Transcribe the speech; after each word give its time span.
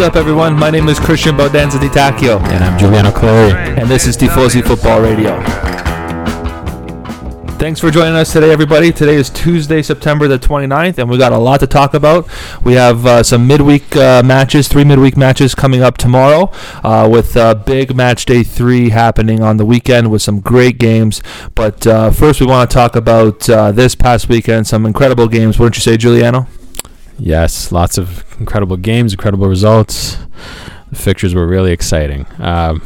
What's 0.00 0.16
up, 0.16 0.18
everyone? 0.18 0.58
My 0.58 0.70
name 0.70 0.88
is 0.88 0.98
Christian 0.98 1.36
Baldanza 1.36 1.78
Di 1.78 1.88
Tacchio, 1.88 2.40
And 2.40 2.64
I'm 2.64 2.78
Giuliano 2.78 3.10
Clary. 3.10 3.52
and 3.78 3.86
this 3.86 4.06
is 4.06 4.16
Tifosi 4.16 4.66
Football 4.66 5.02
Radio. 5.02 5.38
Thanks 7.58 7.80
for 7.80 7.90
joining 7.90 8.14
us 8.14 8.32
today, 8.32 8.50
everybody. 8.50 8.92
Today 8.92 9.16
is 9.16 9.28
Tuesday, 9.28 9.82
September 9.82 10.26
the 10.26 10.38
29th, 10.38 10.96
and 10.96 11.10
we 11.10 11.18
got 11.18 11.32
a 11.32 11.36
lot 11.36 11.60
to 11.60 11.66
talk 11.66 11.92
about. 11.92 12.26
We 12.64 12.72
have 12.72 13.04
uh, 13.04 13.22
some 13.22 13.46
midweek 13.46 13.94
uh, 13.94 14.22
matches, 14.24 14.68
three 14.68 14.84
midweek 14.84 15.18
matches 15.18 15.54
coming 15.54 15.82
up 15.82 15.98
tomorrow, 15.98 16.50
uh, 16.82 17.06
with 17.06 17.36
uh, 17.36 17.54
big 17.54 17.94
match 17.94 18.24
day 18.24 18.42
three 18.42 18.88
happening 18.88 19.42
on 19.42 19.58
the 19.58 19.66
weekend 19.66 20.10
with 20.10 20.22
some 20.22 20.40
great 20.40 20.78
games. 20.78 21.20
But 21.54 21.86
uh, 21.86 22.10
first, 22.10 22.40
we 22.40 22.46
want 22.46 22.70
to 22.70 22.74
talk 22.74 22.96
about 22.96 23.50
uh, 23.50 23.70
this 23.70 23.94
past 23.94 24.30
weekend, 24.30 24.66
some 24.66 24.86
incredible 24.86 25.28
games. 25.28 25.58
Wouldn't 25.58 25.76
you 25.76 25.82
say, 25.82 25.98
Giuliano? 25.98 26.46
Yes, 27.20 27.70
lots 27.70 27.98
of 27.98 28.24
incredible 28.40 28.78
games, 28.78 29.12
incredible 29.12 29.46
results. 29.46 30.16
The 30.90 30.96
fixtures 30.96 31.34
were 31.34 31.46
really 31.46 31.70
exciting. 31.70 32.26
Um, 32.38 32.82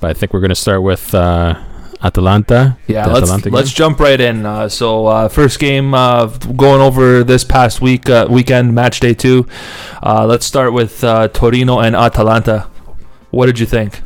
but 0.00 0.10
I 0.10 0.14
think 0.14 0.32
we're 0.32 0.40
going 0.40 0.48
to 0.48 0.54
start 0.54 0.82
with 0.82 1.14
uh, 1.14 1.62
Atalanta. 2.02 2.78
Yeah, 2.86 3.06
let's 3.06 3.24
Atalanta 3.24 3.50
let's 3.50 3.72
jump 3.72 4.00
right 4.00 4.18
in. 4.20 4.46
Uh, 4.46 4.68
so 4.68 5.06
uh, 5.06 5.28
first 5.28 5.58
game 5.58 5.92
uh, 5.92 6.26
going 6.26 6.80
over 6.80 7.22
this 7.22 7.44
past 7.44 7.80
week 7.80 8.08
uh, 8.08 8.26
weekend 8.30 8.74
match 8.74 9.00
day 9.00 9.14
two. 9.14 9.46
Uh, 10.02 10.26
let's 10.26 10.46
start 10.46 10.72
with 10.72 11.04
uh, 11.04 11.28
Torino 11.28 11.80
and 11.80 11.94
Atalanta. 11.94 12.70
What 13.30 13.46
did 13.46 13.58
you 13.58 13.66
think? 13.66 14.00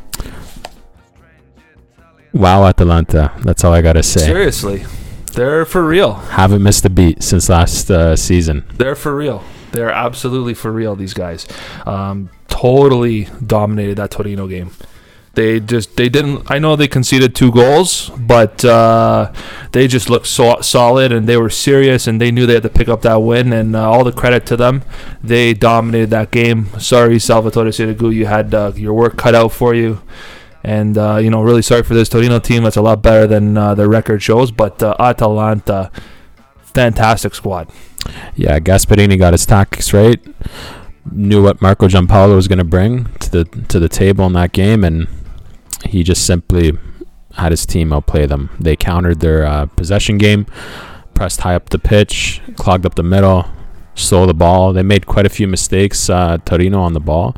Wow, 2.32 2.64
Atalanta. 2.64 3.32
That's 3.44 3.62
all 3.62 3.72
I 3.72 3.82
got 3.82 3.92
to 3.92 4.02
say. 4.02 4.20
Seriously, 4.20 4.84
they're 5.32 5.64
for 5.64 5.84
real. 5.84 6.14
Haven't 6.14 6.62
missed 6.62 6.84
a 6.84 6.90
beat 6.90 7.22
since 7.22 7.48
last 7.48 7.90
uh, 7.90 8.16
season. 8.16 8.64
They're 8.74 8.94
for 8.94 9.14
real. 9.16 9.42
They're 9.72 9.90
absolutely 9.90 10.54
for 10.54 10.70
real. 10.70 10.94
These 10.94 11.14
guys, 11.14 11.46
um, 11.86 12.30
totally 12.48 13.28
dominated 13.44 13.96
that 13.96 14.10
Torino 14.10 14.46
game. 14.46 14.70
They 15.34 15.60
just 15.60 15.96
they 15.96 16.10
didn't. 16.10 16.50
I 16.50 16.58
know 16.58 16.76
they 16.76 16.88
conceded 16.88 17.34
two 17.34 17.50
goals, 17.50 18.10
but 18.10 18.62
uh, 18.66 19.32
they 19.72 19.88
just 19.88 20.10
looked 20.10 20.26
so 20.26 20.60
solid 20.60 21.10
and 21.10 21.26
they 21.26 21.38
were 21.38 21.48
serious 21.48 22.06
and 22.06 22.20
they 22.20 22.30
knew 22.30 22.44
they 22.44 22.54
had 22.54 22.62
to 22.64 22.68
pick 22.68 22.88
up 22.88 23.00
that 23.02 23.16
win. 23.16 23.50
And 23.54 23.74
uh, 23.74 23.90
all 23.90 24.04
the 24.04 24.12
credit 24.12 24.44
to 24.46 24.56
them. 24.58 24.82
They 25.24 25.54
dominated 25.54 26.10
that 26.10 26.32
game. 26.32 26.66
Sorry, 26.78 27.18
Salvatore 27.18 27.64
Sirigu, 27.68 28.14
you 28.14 28.26
had 28.26 28.52
uh, 28.54 28.72
your 28.76 28.92
work 28.92 29.16
cut 29.16 29.34
out 29.34 29.52
for 29.52 29.74
you. 29.74 30.02
And 30.64 30.96
uh, 30.96 31.16
you 31.16 31.30
know, 31.30 31.42
really 31.42 31.62
sorry 31.62 31.82
for 31.82 31.94
this 31.94 32.08
Torino 32.08 32.38
team. 32.38 32.62
That's 32.62 32.76
a 32.76 32.82
lot 32.82 33.02
better 33.02 33.26
than 33.26 33.56
uh, 33.56 33.74
their 33.74 33.88
record 33.88 34.22
shows. 34.22 34.50
But 34.50 34.82
uh, 34.82 34.94
Atalanta, 34.98 35.90
fantastic 36.62 37.34
squad. 37.34 37.70
Yeah, 38.34 38.58
Gasperini 38.58 39.18
got 39.18 39.32
his 39.32 39.46
tactics 39.46 39.92
right. 39.92 40.20
Knew 41.10 41.42
what 41.42 41.60
Marco 41.60 41.88
Giampaolo 41.88 42.36
was 42.36 42.46
going 42.46 42.58
to 42.58 42.64
bring 42.64 43.06
to 43.18 43.30
the 43.30 43.44
to 43.68 43.80
the 43.80 43.88
table 43.88 44.26
in 44.26 44.34
that 44.34 44.52
game, 44.52 44.84
and 44.84 45.08
he 45.86 46.02
just 46.02 46.24
simply 46.24 46.78
had 47.34 47.50
his 47.50 47.66
team 47.66 47.92
outplay 47.92 48.26
them. 48.26 48.50
They 48.60 48.76
countered 48.76 49.20
their 49.20 49.44
uh, 49.44 49.66
possession 49.66 50.18
game, 50.18 50.46
pressed 51.14 51.40
high 51.40 51.54
up 51.54 51.70
the 51.70 51.78
pitch, 51.78 52.40
clogged 52.56 52.86
up 52.86 52.94
the 52.94 53.02
middle, 53.02 53.46
stole 53.94 54.26
the 54.26 54.34
ball. 54.34 54.72
They 54.72 54.82
made 54.82 55.06
quite 55.06 55.26
a 55.26 55.30
few 55.30 55.46
mistakes, 55.46 56.10
uh, 56.10 56.38
Torino 56.44 56.80
on 56.80 56.92
the 56.92 57.00
ball, 57.00 57.36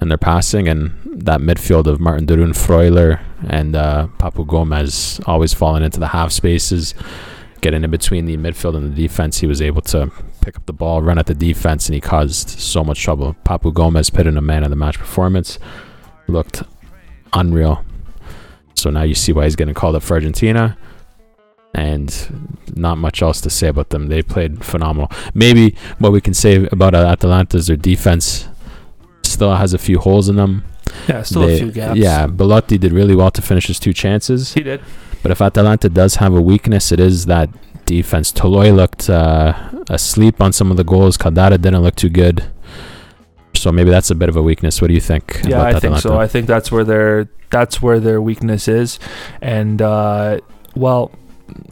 and 0.00 0.10
their 0.10 0.18
passing, 0.18 0.68
and 0.68 0.96
that 1.04 1.40
midfield 1.40 1.86
of 1.86 2.00
Marten 2.00 2.26
de 2.26 2.36
Roon, 2.36 2.52
Freuler, 2.52 3.20
and 3.48 3.76
uh, 3.76 4.08
Papu 4.18 4.46
Gomez 4.46 5.20
always 5.26 5.52
falling 5.52 5.84
into 5.84 6.00
the 6.00 6.08
half 6.08 6.32
spaces 6.32 6.94
getting 7.60 7.84
in 7.84 7.90
between 7.90 8.26
the 8.26 8.36
midfield 8.36 8.76
and 8.76 8.92
the 8.92 9.02
defense, 9.02 9.38
he 9.38 9.46
was 9.46 9.60
able 9.60 9.82
to 9.82 10.10
pick 10.40 10.56
up 10.56 10.66
the 10.66 10.72
ball, 10.72 11.02
run 11.02 11.18
at 11.18 11.26
the 11.26 11.34
defense, 11.34 11.88
and 11.88 11.94
he 11.94 12.00
caused 12.00 12.48
so 12.48 12.82
much 12.82 13.02
trouble. 13.02 13.36
Papu 13.44 13.72
Gomez 13.72 14.10
put 14.10 14.26
in 14.26 14.36
a 14.36 14.40
man 14.40 14.64
of 14.64 14.70
the 14.70 14.76
match 14.76 14.98
performance, 14.98 15.58
looked 16.26 16.62
unreal. 17.32 17.84
So 18.74 18.90
now 18.90 19.02
you 19.02 19.14
see 19.14 19.32
why 19.32 19.44
he's 19.44 19.56
getting 19.56 19.74
called 19.74 19.94
up 19.94 20.02
for 20.02 20.14
Argentina. 20.14 20.76
And 21.74 22.64
not 22.74 22.98
much 22.98 23.22
else 23.22 23.40
to 23.42 23.50
say 23.50 23.68
about 23.68 23.90
them. 23.90 24.08
They 24.08 24.22
played 24.22 24.64
phenomenal. 24.64 25.10
Maybe 25.34 25.76
what 25.98 26.12
we 26.12 26.20
can 26.20 26.34
say 26.34 26.66
about 26.72 26.94
Atalanta 26.94 27.56
is 27.58 27.68
their 27.68 27.76
defense 27.76 28.48
still 29.22 29.54
has 29.54 29.72
a 29.72 29.78
few 29.78 29.98
holes 29.98 30.28
in 30.28 30.36
them. 30.36 30.64
Yeah, 31.08 31.22
still 31.22 31.42
They- 31.46 31.54
a 31.54 31.58
few 31.58 31.70
gaps. 31.72 31.96
Yeah, 31.98 32.26
Belotti 32.26 32.76
did 32.78 32.92
really 32.92 33.14
well 33.14 33.30
to 33.30 33.40
finish 33.42 33.68
his 33.68 33.78
two 33.78 33.92
chances. 33.92 34.54
he 34.54 34.62
did. 34.62 34.80
But 35.22 35.30
if 35.30 35.40
Atalanta 35.40 35.88
does 35.88 36.16
have 36.16 36.34
a 36.34 36.40
weakness, 36.40 36.90
it 36.92 36.98
is 36.98 37.26
that 37.26 37.48
defense. 37.86 38.32
Toloi 38.32 38.74
looked 38.74 39.08
uh, 39.08 39.52
asleep 39.88 40.40
on 40.40 40.52
some 40.52 40.70
of 40.70 40.76
the 40.76 40.84
goals. 40.84 41.16
Caldara 41.16 41.60
didn't 41.60 41.82
look 41.82 41.94
too 41.94 42.08
good. 42.08 42.44
So 43.54 43.70
maybe 43.70 43.90
that's 43.90 44.10
a 44.10 44.14
bit 44.14 44.28
of 44.28 44.36
a 44.36 44.42
weakness. 44.42 44.80
What 44.80 44.88
do 44.88 44.94
you 44.94 45.00
think? 45.00 45.40
Yeah, 45.44 45.62
I 45.62 45.78
think 45.78 45.98
so. 45.98 46.18
I 46.18 46.26
think 46.26 46.46
that's 46.46 46.72
where 46.72 46.84
their 46.84 47.28
that's 47.50 47.82
where 47.82 48.00
their 48.00 48.20
weakness 48.22 48.68
is, 48.68 48.98
and 49.42 49.82
uh, 49.82 50.38
well, 50.74 51.10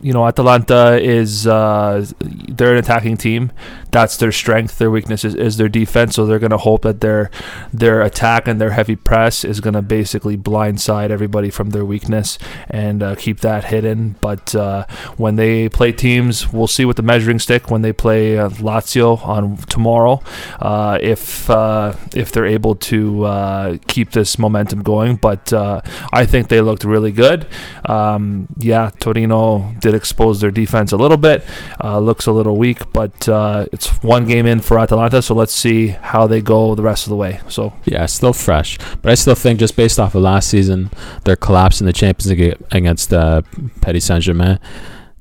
you 0.00 0.12
know, 0.12 0.26
Atalanta 0.26 1.00
is 1.00 1.46
uh, 1.46 2.04
they're 2.20 2.72
an 2.72 2.78
attacking 2.78 3.16
team. 3.16 3.52
That's 3.90 4.16
their 4.16 4.32
strength. 4.32 4.78
Their 4.78 4.90
weakness 4.90 5.24
is, 5.24 5.34
is 5.34 5.56
their 5.56 5.68
defense. 5.68 6.14
So 6.14 6.26
they're 6.26 6.38
going 6.38 6.50
to 6.50 6.58
hope 6.58 6.82
that 6.82 7.00
their 7.00 7.30
their 7.72 8.02
attack 8.02 8.48
and 8.48 8.60
their 8.60 8.70
heavy 8.70 8.96
press 8.96 9.44
is 9.44 9.60
going 9.60 9.74
to 9.74 9.82
basically 9.82 10.36
blindside 10.36 11.10
everybody 11.10 11.50
from 11.50 11.70
their 11.70 11.84
weakness 11.84 12.38
and 12.68 13.02
uh, 13.02 13.14
keep 13.14 13.40
that 13.40 13.64
hidden. 13.64 14.16
But 14.20 14.54
uh, 14.54 14.86
when 15.16 15.36
they 15.36 15.68
play 15.68 15.92
teams, 15.92 16.52
we'll 16.52 16.66
see 16.66 16.84
with 16.84 16.96
the 16.96 17.02
measuring 17.02 17.38
stick 17.38 17.70
when 17.70 17.82
they 17.82 17.92
play 17.92 18.38
uh, 18.38 18.48
Lazio 18.50 19.24
on 19.26 19.56
tomorrow. 19.68 20.22
Uh, 20.58 20.98
if 21.00 21.48
uh, 21.50 21.94
if 22.14 22.32
they're 22.32 22.46
able 22.46 22.74
to 22.74 23.24
uh, 23.24 23.78
keep 23.86 24.12
this 24.12 24.38
momentum 24.38 24.82
going, 24.82 25.16
but 25.16 25.52
I 25.52 26.26
think 26.26 26.48
they 26.48 26.60
looked 26.60 26.84
really 26.84 27.12
good. 27.12 27.46
Um, 27.84 28.48
yeah, 28.58 28.90
Torino 29.00 29.74
did 29.80 29.94
expose 29.94 30.40
their 30.40 30.50
defense 30.50 30.92
a 30.92 30.96
little 30.96 31.16
bit. 31.16 31.44
Looks 31.82 32.26
a 32.26 32.32
little 32.32 32.56
weak, 32.56 32.92
but 32.92 33.28
it's 33.78 34.02
one 34.02 34.26
game 34.26 34.44
in 34.44 34.60
for 34.60 34.76
Atalanta, 34.76 35.22
so 35.22 35.36
let's 35.36 35.54
see 35.54 35.88
how 35.88 36.26
they 36.26 36.40
go 36.40 36.74
the 36.74 36.82
rest 36.82 37.06
of 37.06 37.10
the 37.10 37.16
way. 37.16 37.40
So 37.48 37.72
yeah, 37.84 38.06
still 38.06 38.32
fresh. 38.32 38.76
But 39.02 39.12
I 39.12 39.14
still 39.14 39.36
think, 39.36 39.60
just 39.60 39.76
based 39.76 40.00
off 40.00 40.16
of 40.16 40.22
last 40.22 40.50
season, 40.50 40.90
their 41.24 41.36
collapse 41.36 41.80
in 41.80 41.86
the 41.86 41.92
Champions 41.92 42.28
League 42.28 42.56
against 42.72 43.12
uh, 43.12 43.42
Paris 43.80 44.04
Saint 44.06 44.24
Germain, 44.24 44.58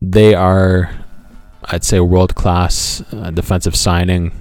they 0.01 0.33
are, 0.33 0.89
I'd 1.65 1.83
say, 1.83 1.99
world 1.99 2.33
class 2.33 3.03
uh, 3.13 3.29
defensive 3.29 3.75
signing, 3.75 4.31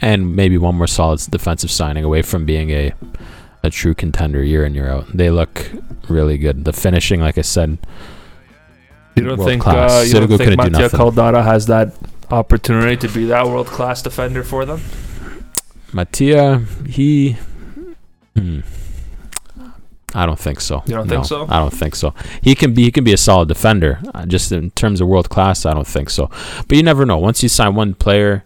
and 0.00 0.34
maybe 0.34 0.58
one 0.58 0.74
more 0.74 0.88
solid 0.88 1.20
defensive 1.30 1.70
signing 1.70 2.02
away 2.02 2.22
from 2.22 2.44
being 2.44 2.70
a 2.70 2.92
a 3.62 3.70
true 3.70 3.94
contender 3.94 4.42
year 4.42 4.64
in 4.64 4.74
year 4.74 4.90
out. 4.90 5.06
They 5.16 5.30
look 5.30 5.70
really 6.08 6.36
good. 6.36 6.64
The 6.64 6.72
finishing, 6.72 7.20
like 7.20 7.38
I 7.38 7.42
said, 7.42 7.78
you 9.14 9.22
don't 9.22 9.38
World 9.38 9.48
think 9.48 9.62
class. 9.62 9.92
uh, 9.92 10.04
you 10.04 10.14
don't 10.14 10.36
think 10.36 10.56
Mattia. 10.56 10.88
Caldara 10.88 11.44
has 11.44 11.66
that 11.66 11.94
opportunity 12.32 12.96
to 12.96 13.08
be 13.12 13.26
that 13.26 13.46
world 13.46 13.66
class 13.66 14.02
defender 14.02 14.42
for 14.42 14.64
them? 14.64 14.80
Mattia, 15.92 16.64
he. 16.86 17.36
Hmm. 18.36 18.60
I 20.14 20.26
don't 20.26 20.38
think 20.38 20.60
so. 20.60 20.82
You 20.86 20.94
don't 20.94 21.08
think 21.08 21.24
so? 21.24 21.46
I 21.48 21.58
don't 21.58 21.72
think 21.72 21.94
so. 21.94 22.14
He 22.42 22.54
can 22.54 22.74
be 22.74 22.82
he 22.84 22.90
can 22.90 23.04
be 23.04 23.12
a 23.12 23.16
solid 23.16 23.48
defender. 23.48 23.98
Uh, 24.14 24.26
just 24.26 24.52
in 24.52 24.70
terms 24.72 25.00
of 25.00 25.08
world 25.08 25.30
class, 25.30 25.64
I 25.64 25.72
don't 25.72 25.86
think 25.86 26.10
so. 26.10 26.30
But 26.68 26.76
you 26.76 26.82
never 26.82 27.06
know. 27.06 27.16
Once 27.18 27.42
you 27.42 27.48
sign 27.48 27.74
one 27.74 27.94
player, 27.94 28.44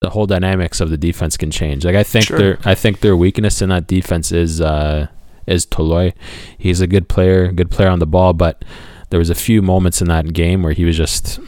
the 0.00 0.10
whole 0.10 0.26
dynamics 0.26 0.80
of 0.80 0.90
the 0.90 0.96
defense 0.96 1.36
can 1.36 1.50
change. 1.50 1.84
Like 1.84 1.96
I 1.96 2.04
think 2.04 2.26
Sure. 2.26 2.38
their 2.38 2.58
I 2.64 2.74
think 2.76 3.00
their 3.00 3.16
weakness 3.16 3.60
in 3.60 3.70
that 3.70 3.86
defense 3.88 4.30
is 4.30 4.60
uh 4.60 5.08
is 5.48 5.66
Toloi. 5.66 6.12
He's 6.58 6.80
a 6.80 6.86
good 6.86 7.08
player, 7.08 7.50
good 7.50 7.70
player 7.72 7.88
on 7.88 7.98
the 7.98 8.06
ball, 8.06 8.32
but 8.32 8.64
there 9.10 9.18
was 9.18 9.30
a 9.30 9.34
few 9.34 9.62
moments 9.62 10.00
in 10.00 10.08
that 10.08 10.32
game 10.32 10.62
where 10.62 10.72
he 10.74 10.84
was 10.84 10.96
just 10.96 11.40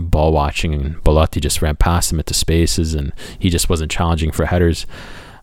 ball 0.00 0.32
watching 0.32 0.74
and 0.74 1.02
Belotti 1.04 1.40
just 1.40 1.62
ran 1.62 1.76
past 1.76 2.12
him 2.12 2.18
into 2.18 2.34
spaces 2.34 2.94
and 2.94 3.12
he 3.38 3.50
just 3.50 3.68
wasn't 3.68 3.90
challenging 3.90 4.30
for 4.30 4.46
headers. 4.46 4.86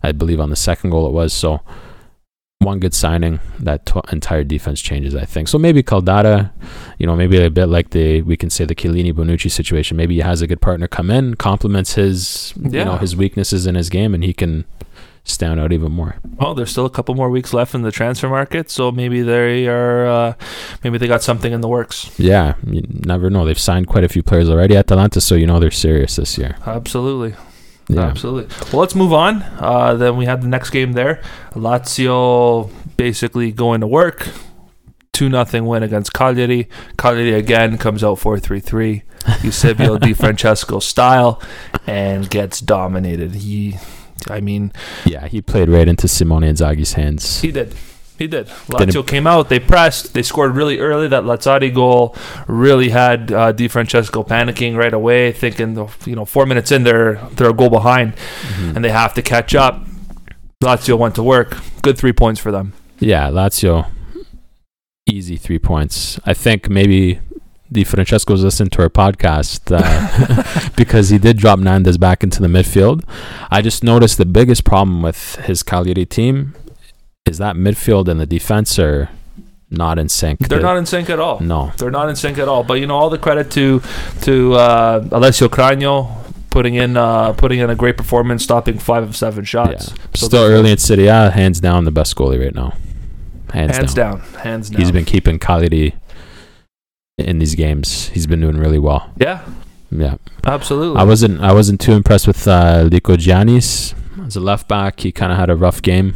I 0.02 0.12
believe 0.12 0.40
on 0.40 0.50
the 0.50 0.56
second 0.56 0.90
goal 0.90 1.06
it 1.06 1.12
was. 1.12 1.32
So 1.32 1.60
one 2.60 2.80
good 2.80 2.94
signing 2.94 3.38
that 3.60 3.86
t- 3.86 4.00
entire 4.10 4.42
defense 4.44 4.80
changes 4.80 5.14
I 5.14 5.24
think. 5.24 5.48
So 5.48 5.58
maybe 5.58 5.82
Caldara 5.82 6.50
you 6.98 7.06
know 7.06 7.16
maybe 7.16 7.40
a 7.40 7.50
bit 7.50 7.66
like 7.66 7.90
the 7.90 8.22
we 8.22 8.36
can 8.36 8.50
say 8.50 8.64
the 8.64 8.74
Chiellini 8.74 9.12
Bonucci 9.12 9.50
situation. 9.50 9.96
Maybe 9.96 10.14
he 10.14 10.20
has 10.20 10.42
a 10.42 10.46
good 10.46 10.60
partner 10.60 10.88
come 10.88 11.10
in 11.10 11.34
complements 11.34 11.94
his 11.94 12.52
you 12.56 12.84
know 12.84 12.96
his 12.96 13.16
weaknesses 13.16 13.66
in 13.66 13.74
his 13.74 13.88
game 13.88 14.14
and 14.14 14.24
he 14.24 14.32
can 14.32 14.64
stand 15.28 15.60
out 15.60 15.72
even 15.72 15.92
more 15.92 16.16
Well, 16.40 16.54
there's 16.54 16.70
still 16.70 16.86
a 16.86 16.90
couple 16.90 17.14
more 17.14 17.30
weeks 17.30 17.52
left 17.52 17.74
in 17.74 17.82
the 17.82 17.92
transfer 17.92 18.28
market, 18.28 18.70
so 18.70 18.90
maybe 18.90 19.22
they 19.22 19.66
are, 19.68 20.06
uh, 20.06 20.34
maybe 20.82 20.98
they 20.98 21.06
got 21.06 21.22
something 21.22 21.52
in 21.52 21.60
the 21.60 21.68
works. 21.68 22.10
yeah 22.18 22.54
you 22.66 22.82
never 22.88 23.30
know 23.30 23.44
they've 23.44 23.58
signed 23.58 23.86
quite 23.86 24.04
a 24.04 24.08
few 24.08 24.22
players 24.22 24.48
already 24.48 24.76
at 24.76 24.86
Atalanta 24.90 25.20
so 25.20 25.34
you 25.34 25.46
know 25.46 25.60
they're 25.60 25.70
serious 25.70 26.16
this 26.16 26.38
year 26.38 26.56
Absolutely, 26.66 27.34
yeah 27.88 28.06
absolutely. 28.06 28.46
Well, 28.72 28.80
let's 28.80 28.94
move 28.94 29.12
on. 29.12 29.42
Uh, 29.58 29.94
then 29.94 30.16
we 30.16 30.26
have 30.26 30.42
the 30.42 30.48
next 30.48 30.70
game 30.70 30.92
there. 30.92 31.22
Lazio 31.54 32.70
basically 32.96 33.52
going 33.52 33.80
to 33.80 33.86
work. 33.86 34.28
Two 35.12 35.28
nothing 35.28 35.66
win 35.66 35.82
against 35.82 36.12
Cagliari. 36.12 36.68
Cagliari 36.96 37.32
again 37.32 37.76
comes 37.78 38.04
out 38.04 38.18
four 38.18 38.38
three 38.38 38.60
three. 38.60 39.02
Eusebio 39.42 39.98
Di 39.98 40.12
Francesco 40.14 40.78
style 40.78 41.42
and 41.86 42.28
gets 42.30 42.60
dominated. 42.60 43.34
He 43.34 43.76
I 44.28 44.40
mean, 44.40 44.72
Yeah, 45.06 45.26
he 45.28 45.40
played 45.40 45.68
right 45.68 45.86
into 45.88 46.08
Simone 46.08 46.42
Inzaghi's 46.42 46.94
hands. 46.94 47.40
he 47.40 47.52
did. 47.52 47.74
He 48.18 48.26
did. 48.26 48.48
Lazio 48.66 49.06
came 49.06 49.28
out. 49.28 49.48
They 49.48 49.60
pressed. 49.60 50.12
They 50.12 50.22
scored 50.24 50.56
really 50.56 50.80
early. 50.80 51.06
That 51.06 51.22
Lazzari 51.22 51.72
goal 51.72 52.16
really 52.48 52.88
had 52.88 53.30
uh, 53.30 53.52
Di 53.52 53.68
Francesco 53.68 54.24
panicking 54.24 54.76
right 54.76 54.92
away, 54.92 55.30
thinking, 55.30 55.74
the, 55.74 55.86
you 56.04 56.16
know, 56.16 56.24
four 56.24 56.44
minutes 56.44 56.72
in, 56.72 56.82
they're 56.82 57.14
they're 57.36 57.50
a 57.50 57.54
goal 57.54 57.70
behind, 57.70 58.14
Mhm. 58.16 58.74
and 58.74 58.84
they 58.84 58.90
have 58.90 59.14
to 59.14 59.22
catch 59.22 59.54
up. 59.54 59.86
Lazio 60.64 60.98
went 60.98 61.14
to 61.14 61.22
work. 61.22 61.56
Good 61.82 61.96
three 61.96 62.12
points 62.12 62.40
for 62.40 62.50
them. 62.50 62.72
Yeah, 62.98 63.28
Lazio, 63.30 63.86
easy 65.06 65.36
three 65.36 65.60
points. 65.60 66.18
I 66.26 66.34
think 66.34 66.68
maybe 66.68 67.20
Di 67.70 67.84
Francesco's 67.84 68.42
listened 68.42 68.72
to 68.72 68.82
our 68.82 68.88
podcast 68.88 69.60
uh, 69.70 70.70
because 70.76 71.10
he 71.10 71.18
did 71.18 71.36
drop 71.36 71.58
Nandez 71.58 72.00
back 72.00 72.24
into 72.24 72.40
the 72.40 72.48
midfield. 72.48 73.04
I 73.50 73.60
just 73.60 73.84
noticed 73.84 74.16
the 74.16 74.24
biggest 74.26 74.64
problem 74.64 75.02
with 75.02 75.36
his 75.36 75.62
Cagliari 75.62 76.06
team 76.06 76.54
is 77.26 77.36
that 77.38 77.56
midfield 77.56 78.08
and 78.08 78.18
the 78.18 78.26
defense 78.26 78.78
are 78.78 79.10
not 79.70 79.98
in 79.98 80.08
sync. 80.08 80.38
They're 80.48 80.58
The- 80.58 80.64
not 80.64 80.78
in 80.78 80.86
sync 80.86 81.10
at 81.10 81.20
all. 81.20 81.40
No. 81.40 81.72
They're 81.76 81.90
not 81.90 82.08
in 82.08 82.16
sync 82.16 82.38
at 82.38 82.48
all. 82.48 82.64
But 82.64 82.80
you 82.80 82.86
know, 82.86 82.96
all 82.96 83.10
the 83.10 83.18
credit 83.18 83.50
to 83.50 83.82
to 84.22 84.54
uh, 84.54 85.06
Alessio 85.12 85.48
Cragno 85.48 86.08
putting 86.48 86.74
in 86.74 86.96
uh, 86.96 87.34
putting 87.34 87.58
in 87.58 87.68
a 87.68 87.74
great 87.74 87.98
performance, 87.98 88.42
stopping 88.42 88.78
five 88.78 89.02
of 89.02 89.14
seven 89.14 89.44
shots. 89.44 89.92
So 90.14 90.26
Still 90.28 90.44
early 90.44 90.72
in 90.72 90.78
Serie 90.78 91.08
A, 91.08 91.30
hands 91.30 91.60
down 91.60 91.84
the 91.84 91.90
best 91.90 92.16
goalie 92.16 92.42
right 92.42 92.54
now. 92.54 92.72
Hands, 93.52 93.76
hands 93.76 93.92
down. 93.92 94.18
down. 94.20 94.28
hands 94.40 94.70
down. 94.70 94.80
He's 94.80 94.90
been 94.90 95.04
keeping 95.04 95.38
Cagliari 95.38 95.94
in 97.18 97.38
these 97.38 97.54
games. 97.54 98.08
He's 98.08 98.26
been 98.26 98.40
doing 98.40 98.56
really 98.56 98.78
well. 98.78 99.10
yeah, 99.18 99.44
Yeah. 99.90 100.16
absolutely. 100.44 100.98
I 101.00 101.04
wasn't 101.04 101.40
I 101.40 101.52
wasn't 101.52 101.80
too 101.80 101.92
impressed 101.92 102.26
with 102.26 102.46
uh, 102.48 102.88
Lykogiannis 102.88 103.94
as 104.26 104.36
a 104.36 104.40
left 104.40 104.68
back. 104.68 105.00
He 105.00 105.12
kind 105.12 105.32
of 105.32 105.38
had 105.38 105.50
a 105.50 105.56
rough 105.56 105.82
game. 105.82 106.14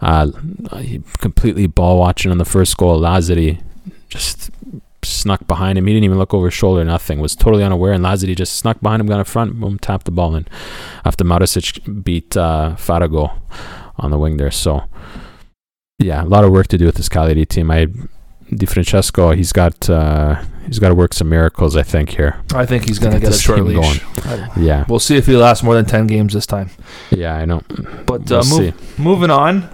Uh, 0.00 0.30
he 0.78 1.02
completely 1.18 1.66
ball 1.66 1.98
watching 1.98 2.30
on 2.32 2.38
the 2.38 2.44
first 2.46 2.76
goal. 2.76 3.00
Lazzari 3.00 3.60
just 4.08 4.50
snuck 5.02 5.46
behind 5.46 5.76
him. 5.78 5.86
He 5.86 5.92
didn't 5.92 6.04
even 6.04 6.18
look 6.18 6.32
over 6.34 6.46
his 6.46 6.54
shoulder. 6.54 6.84
Nothing. 6.84 7.20
Was 7.20 7.34
totally 7.36 7.62
unaware. 7.64 7.92
And 7.92 8.04
Lazzari 8.04 8.34
just 8.36 8.54
snuck 8.56 8.80
behind 8.80 9.00
him, 9.00 9.06
got 9.06 9.18
in 9.18 9.24
front, 9.24 9.58
boom, 9.60 9.78
tapped 9.78 10.04
the 10.06 10.10
ball 10.10 10.34
in. 10.34 10.46
After 11.04 11.24
Marusic 11.24 12.02
beat 12.04 12.36
uh, 12.36 12.74
Farago 12.78 13.32
on 13.98 14.10
the 14.10 14.18
wing 14.18 14.36
there. 14.38 14.50
So 14.50 14.84
yeah, 15.98 16.22
a 16.24 16.26
lot 16.26 16.44
of 16.44 16.52
work 16.52 16.68
to 16.68 16.78
do 16.78 16.86
with 16.86 16.94
this 16.96 17.08
Cagliari 17.10 17.44
team. 17.46 17.70
I 17.70 17.86
Di 18.54 18.66
Francesco, 18.66 19.30
he's 19.32 19.52
got 19.52 19.88
uh, 19.88 20.42
he's 20.66 20.78
got 20.78 20.88
to 20.88 20.94
work 20.94 21.14
some 21.14 21.28
miracles. 21.28 21.76
I 21.76 21.82
think 21.82 22.10
here. 22.10 22.36
I 22.54 22.66
think 22.66 22.86
he's 22.86 22.98
going 22.98 23.12
to 23.12 23.20
Get 23.20 23.26
get 23.30 23.36
a 23.36 23.40
short 23.40 23.60
leash. 23.64 24.02
Yeah, 24.56 24.84
We'll 24.88 24.98
see 24.98 25.16
if 25.16 25.26
he 25.26 25.36
lasts 25.36 25.62
more 25.62 25.74
than 25.74 25.84
ten 25.86 26.06
games 26.06 26.32
this 26.34 26.46
time. 26.46 26.70
yeah, 27.10 27.34
I 27.36 27.44
know. 27.44 27.62
But 28.06 28.28
We'll 28.28 28.38
uh, 28.40 28.42
see. 28.42 28.60
move, 28.72 28.98
moving 28.98 29.30
on, 29.30 29.68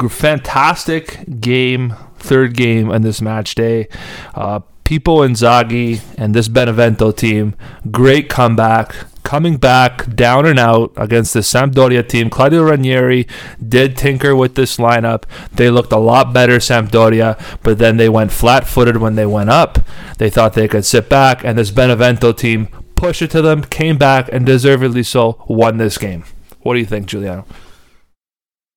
G- 0.00 0.08
fantastic 0.08 1.40
game, 1.40 1.94
third 2.18 2.54
game 2.56 2.90
in 2.90 3.02
this 3.02 3.20
match 3.22 3.54
day. 3.54 3.88
Uh, 4.34 4.60
Pippo 4.84 5.18
Inzaghi 5.26 6.00
and 6.16 6.34
this 6.34 6.48
Benevento 6.48 7.12
team, 7.12 7.54
great 7.90 8.28
comeback. 8.30 8.94
Coming 9.28 9.58
back 9.58 10.14
down 10.14 10.46
and 10.46 10.58
out 10.58 10.90
against 10.96 11.34
the 11.34 11.40
Sampdoria 11.40 12.08
team. 12.08 12.30
Claudio 12.30 12.62
Ranieri 12.62 13.28
did 13.62 13.94
tinker 13.94 14.34
with 14.34 14.54
this 14.54 14.78
lineup. 14.78 15.24
They 15.52 15.68
looked 15.68 15.92
a 15.92 15.98
lot 15.98 16.32
better, 16.32 16.56
Sampdoria, 16.56 17.38
but 17.62 17.76
then 17.76 17.98
they 17.98 18.08
went 18.08 18.32
flat 18.32 18.66
footed 18.66 18.96
when 18.96 19.16
they 19.16 19.26
went 19.26 19.50
up. 19.50 19.80
They 20.16 20.30
thought 20.30 20.54
they 20.54 20.66
could 20.66 20.86
sit 20.86 21.10
back, 21.10 21.44
and 21.44 21.58
this 21.58 21.70
Benevento 21.70 22.32
team 22.32 22.68
pushed 22.94 23.20
it 23.20 23.30
to 23.32 23.42
them, 23.42 23.64
came 23.64 23.98
back, 23.98 24.30
and 24.32 24.46
deservedly 24.46 25.02
so 25.02 25.44
won 25.46 25.76
this 25.76 25.98
game. 25.98 26.24
What 26.60 26.72
do 26.72 26.80
you 26.80 26.86
think, 26.86 27.04
Giuliano? 27.06 27.44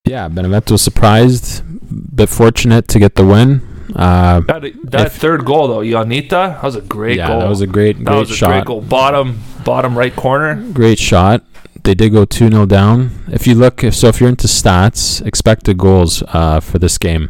Yeah, 0.06 0.28
Benevento 0.28 0.76
surprised, 0.76 1.64
but 1.64 2.28
fortunate 2.28 2.90
to 2.90 3.00
get 3.00 3.16
the 3.16 3.26
win. 3.26 3.71
Uh, 3.96 4.42
That, 4.42 4.64
that 4.86 5.08
If- 5.08 5.14
third 5.14 5.46
goal 5.46 5.68
though, 5.68 5.80
Yanita, 5.80 6.30
that 6.30 6.64
was 6.64 6.76
a 6.76 6.82
great 6.82 7.18
yeah, 7.18 7.28
goal. 7.28 7.40
that 7.42 7.50
was 7.50 7.62
a 7.62 7.68
great, 7.68 7.98
shot. 7.98 8.06
That 8.06 8.12
great 8.12 8.20
was 8.20 8.32
a 8.32 8.36
shot. 8.36 8.48
great 8.52 8.66
goal. 8.66 8.82
Bottom, 8.82 9.40
bottom 9.66 9.98
right 9.98 10.16
corner. 10.16 10.56
Great 10.74 11.00
shot. 11.00 11.44
They 11.84 11.96
did 11.96 12.12
go 12.12 12.26
2 12.26 12.50
0 12.50 12.66
down. 12.68 13.12
If 13.32 13.48
you 13.48 13.56
look, 13.56 13.84
if 13.84 13.96
so, 13.96 14.08
if 14.08 14.20
you're 14.20 14.30
into 14.30 14.48
stats, 14.48 15.26
expected 15.26 15.78
goals 15.80 16.22
uh, 16.28 16.60
for 16.60 16.78
this 16.78 16.98
game, 17.00 17.30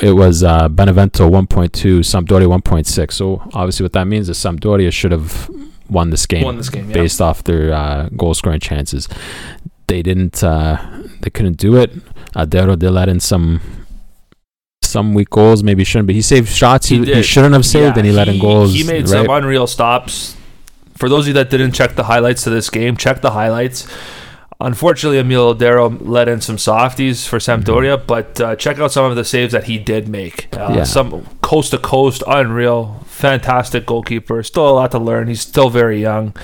it 0.00 0.12
was 0.12 0.42
uh, 0.42 0.68
Benevento 0.68 1.28
1.2, 1.28 2.00
Sampdoria 2.00 2.46
1.6. 2.60 3.12
So 3.12 3.42
obviously, 3.52 3.84
what 3.84 3.92
that 3.92 4.06
means 4.06 4.28
is 4.30 4.38
Sampdoria 4.38 4.90
should 4.92 5.12
have 5.12 5.50
won 5.90 6.08
this 6.10 6.24
game 6.24 6.44
Won 6.44 6.56
this 6.56 6.70
game. 6.70 6.88
Yeah. 6.88 6.94
based 6.94 7.20
off 7.20 7.44
their 7.44 7.72
uh, 7.74 8.08
goal 8.16 8.32
scoring 8.32 8.60
chances. 8.60 9.06
They 9.86 10.00
didn't. 10.02 10.42
Uh, 10.42 10.78
they 11.20 11.28
couldn't 11.28 11.58
do 11.58 11.76
it. 11.76 11.92
Audero 12.34 12.78
did 12.78 12.90
let 12.92 13.10
in 13.10 13.20
some 13.20 13.60
some 14.92 15.14
weak 15.14 15.30
goals. 15.30 15.62
Maybe 15.62 15.82
shouldn't, 15.84 16.06
but 16.06 16.14
he 16.14 16.22
saved 16.22 16.48
shots 16.48 16.86
he, 16.88 17.04
He 17.04 17.14
he, 17.14 17.22
shouldn't 17.22 17.54
have 17.54 17.66
saved, 17.66 17.96
Yeah, 17.96 18.00
and 18.00 18.06
he 18.06 18.12
let 18.12 18.28
in 18.28 18.38
goals. 18.38 18.72
He 18.72 18.84
made 18.84 19.08
right? 19.08 19.08
some 19.08 19.30
unreal 19.30 19.66
stops. 19.66 20.36
For 20.96 21.08
those 21.08 21.24
of 21.24 21.28
you 21.28 21.34
that 21.34 21.50
didn't 21.50 21.72
check 21.72 21.96
the 21.96 22.04
highlights 22.04 22.44
to 22.44 22.50
this 22.50 22.70
game, 22.70 22.96
check 22.96 23.20
the 23.22 23.32
highlights. 23.32 23.88
Unfortunately, 24.60 25.18
Emil 25.18 25.52
Audero 25.56 25.98
let 26.00 26.28
in 26.28 26.40
some 26.40 26.56
softies 26.56 27.26
for 27.26 27.38
Sampdoria, 27.40 28.00
but 28.06 28.40
uh, 28.40 28.54
check 28.54 28.78
out 28.78 28.92
some 28.92 29.10
of 29.10 29.16
the 29.16 29.24
saves 29.24 29.52
that 29.52 29.64
he 29.64 29.76
did 29.76 30.06
make. 30.06 30.46
Uh, 30.56 30.74
Yeah. 30.76 30.84
Some 30.84 31.26
coast 31.42 31.72
to 31.72 31.78
coast, 31.78 32.22
unreal, 32.28 33.00
fantastic 33.06 33.86
goalkeeper. 33.86 34.40
Still 34.44 34.68
a 34.68 34.74
lot 34.74 34.92
to 34.92 35.00
learn. 35.00 35.26
He's 35.26 35.40
still 35.40 35.68
very 35.68 36.00
young. 36.00 36.36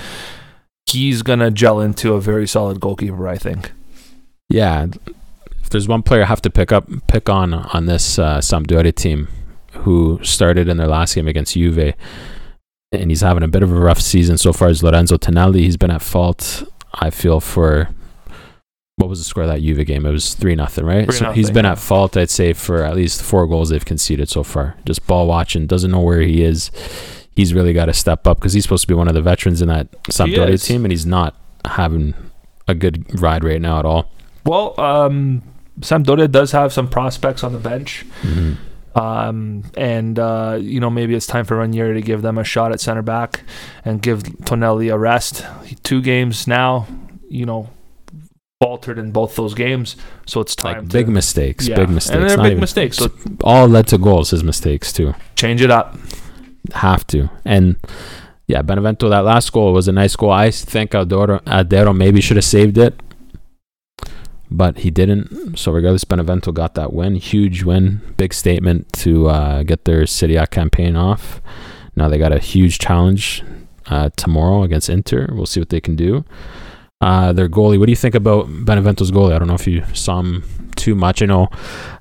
He's 0.85 1.21
gonna 1.21 1.49
gel 1.51 1.79
into 1.79 2.13
a 2.15 2.19
very 2.19 2.47
solid 2.47 2.81
goalkeeper, 2.81 3.25
I 3.29 3.37
think. 3.37 3.71
Yeah, 4.49 4.87
if 5.61 5.69
there's 5.69 5.87
one 5.87 6.03
player 6.03 6.23
I 6.23 6.25
have 6.25 6.41
to 6.43 6.49
pick 6.49 6.71
up, 6.71 6.89
pick 7.07 7.29
on 7.29 7.53
on 7.53 7.85
this 7.85 8.19
uh, 8.19 8.39
Sampdoria 8.39 8.93
team, 8.93 9.27
who 9.73 10.19
started 10.23 10.67
in 10.67 10.77
their 10.77 10.87
last 10.87 11.15
game 11.15 11.27
against 11.27 11.53
Juve, 11.53 11.93
and 12.91 13.11
he's 13.11 13.21
having 13.21 13.43
a 13.43 13.47
bit 13.47 13.63
of 13.63 13.71
a 13.71 13.79
rough 13.79 14.01
season 14.01 14.37
so 14.37 14.53
far. 14.53 14.69
Is 14.69 14.83
Lorenzo 14.83 15.17
Tonelli? 15.17 15.63
He's 15.63 15.77
been 15.77 15.91
at 15.91 16.01
fault. 16.01 16.63
I 16.93 17.09
feel 17.09 17.39
for 17.39 17.89
what 18.99 19.09
was 19.09 19.19
the 19.19 19.25
score 19.25 19.43
of 19.43 19.49
that 19.49 19.61
Juve 19.61 19.85
game? 19.85 20.05
It 20.05 20.11
was 20.11 20.33
three 20.33 20.55
nothing, 20.55 20.85
right? 20.85 21.07
3-0, 21.07 21.13
so 21.13 21.31
he's 21.31 21.49
been 21.49 21.65
yeah. 21.65 21.71
at 21.71 21.79
fault. 21.79 22.17
I'd 22.17 22.29
say 22.29 22.51
for 22.51 22.83
at 22.83 22.95
least 22.95 23.23
four 23.23 23.47
goals 23.47 23.69
they've 23.69 23.85
conceded 23.85 24.27
so 24.27 24.43
far. 24.43 24.75
Just 24.85 25.07
ball 25.07 25.25
watching, 25.25 25.67
doesn't 25.67 25.91
know 25.91 26.01
where 26.01 26.21
he 26.21 26.43
is. 26.43 26.69
He's 27.33 27.53
really 27.53 27.71
got 27.71 27.85
to 27.85 27.93
step 27.93 28.27
up 28.27 28.37
because 28.37 28.51
he's 28.51 28.63
supposed 28.63 28.81
to 28.81 28.87
be 28.87 28.93
one 28.93 29.07
of 29.07 29.13
the 29.13 29.21
veterans 29.21 29.61
in 29.61 29.69
that 29.69 29.89
Sampdoria 30.03 30.61
team, 30.61 30.83
and 30.83 30.91
he's 30.91 31.05
not 31.05 31.35
having 31.63 32.13
a 32.67 32.75
good 32.75 33.21
ride 33.21 33.43
right 33.45 33.61
now 33.61 33.79
at 33.79 33.85
all. 33.85 34.11
Well, 34.45 34.79
um, 34.79 35.41
Sampdoria 35.81 36.29
does 36.31 36.51
have 36.51 36.73
some 36.73 36.87
prospects 36.89 37.43
on 37.43 37.53
the 37.53 37.59
bench. 37.59 38.05
Mhm. 38.21 38.57
Um, 38.95 39.63
and 39.77 40.17
uh, 40.17 40.57
you 40.59 40.79
know 40.79 40.89
maybe 40.89 41.13
it's 41.13 41.27
time 41.27 41.45
for 41.45 41.57
Ranieri 41.57 41.93
to 41.93 42.01
give 42.01 42.21
them 42.23 42.37
a 42.37 42.43
shot 42.43 42.71
at 42.71 42.81
center 42.81 43.03
back 43.03 43.43
and 43.85 44.01
give 44.01 44.23
Tonelli 44.45 44.89
a 44.89 44.97
rest. 44.97 45.45
Two 45.83 46.01
games 46.01 46.47
now, 46.47 46.87
you 47.29 47.45
know, 47.45 47.69
faltered 48.59 48.97
in 48.97 49.11
both 49.11 49.35
those 49.35 49.53
games, 49.53 49.95
so 50.25 50.41
it's 50.41 50.55
time 50.55 50.73
like 50.79 50.89
to 50.89 50.97
big 50.97 51.07
mistakes, 51.07 51.67
yeah. 51.67 51.75
big 51.75 51.89
mistakes. 51.89 52.15
and 52.15 52.27
they're 52.29 52.37
not 52.37 52.43
big 52.43 52.51
even- 52.53 52.61
mistakes. 52.61 52.97
So 52.97 53.11
all 53.43 53.67
led 53.67 53.87
to 53.87 53.97
goals. 53.99 54.31
His 54.31 54.43
mistakes 54.43 54.91
too. 54.91 55.13
change 55.35 55.61
it 55.61 55.69
up. 55.71 55.95
Have 56.73 57.05
to. 57.07 57.29
And 57.45 57.77
yeah, 58.47 58.63
Benevento. 58.63 59.07
That 59.09 59.23
last 59.23 59.51
goal 59.53 59.71
was 59.71 59.87
a 59.87 59.91
nice 59.93 60.15
goal. 60.15 60.31
I 60.31 60.49
think 60.51 60.91
Adoro, 60.91 61.41
Audero 61.43 61.95
maybe 61.95 62.19
should 62.21 62.37
have 62.37 62.43
saved 62.43 62.77
it, 62.77 62.99
but 64.51 64.79
he 64.79 64.91
didn't. 64.91 65.57
So 65.57 65.71
regardless, 65.71 66.03
Benevento 66.03 66.51
got 66.51 66.75
that 66.75 66.93
win. 66.93 67.15
Huge 67.15 67.63
win. 67.63 68.01
Big 68.17 68.33
statement 68.33 68.91
to 68.93 69.27
uh, 69.27 69.63
get 69.63 69.85
their 69.85 70.05
Serie 70.05 70.35
A 70.35 70.47
campaign 70.47 70.95
off. 70.95 71.41
Now 71.95 72.07
they 72.07 72.17
got 72.17 72.31
a 72.31 72.39
huge 72.39 72.79
challenge 72.79 73.43
uh, 73.87 74.09
tomorrow 74.15 74.63
against 74.63 74.89
Inter. 74.89 75.27
We'll 75.31 75.45
see 75.45 75.59
what 75.59 75.69
they 75.69 75.81
can 75.81 75.95
do. 75.95 76.25
Uh, 77.01 77.31
their 77.31 77.47
goalie. 77.47 77.79
What 77.79 77.85
do 77.85 77.91
you 77.91 77.95
think 77.95 78.15
about 78.15 78.47
Benevento's 78.47 79.11
goalie? 79.11 79.33
I 79.33 79.39
don't 79.39 79.47
know 79.47 79.53
if 79.53 79.67
you 79.67 79.83
saw 79.93 80.19
him 80.19 80.43
too 80.79 80.95
much. 80.95 81.21
I 81.21 81.25
know 81.27 81.49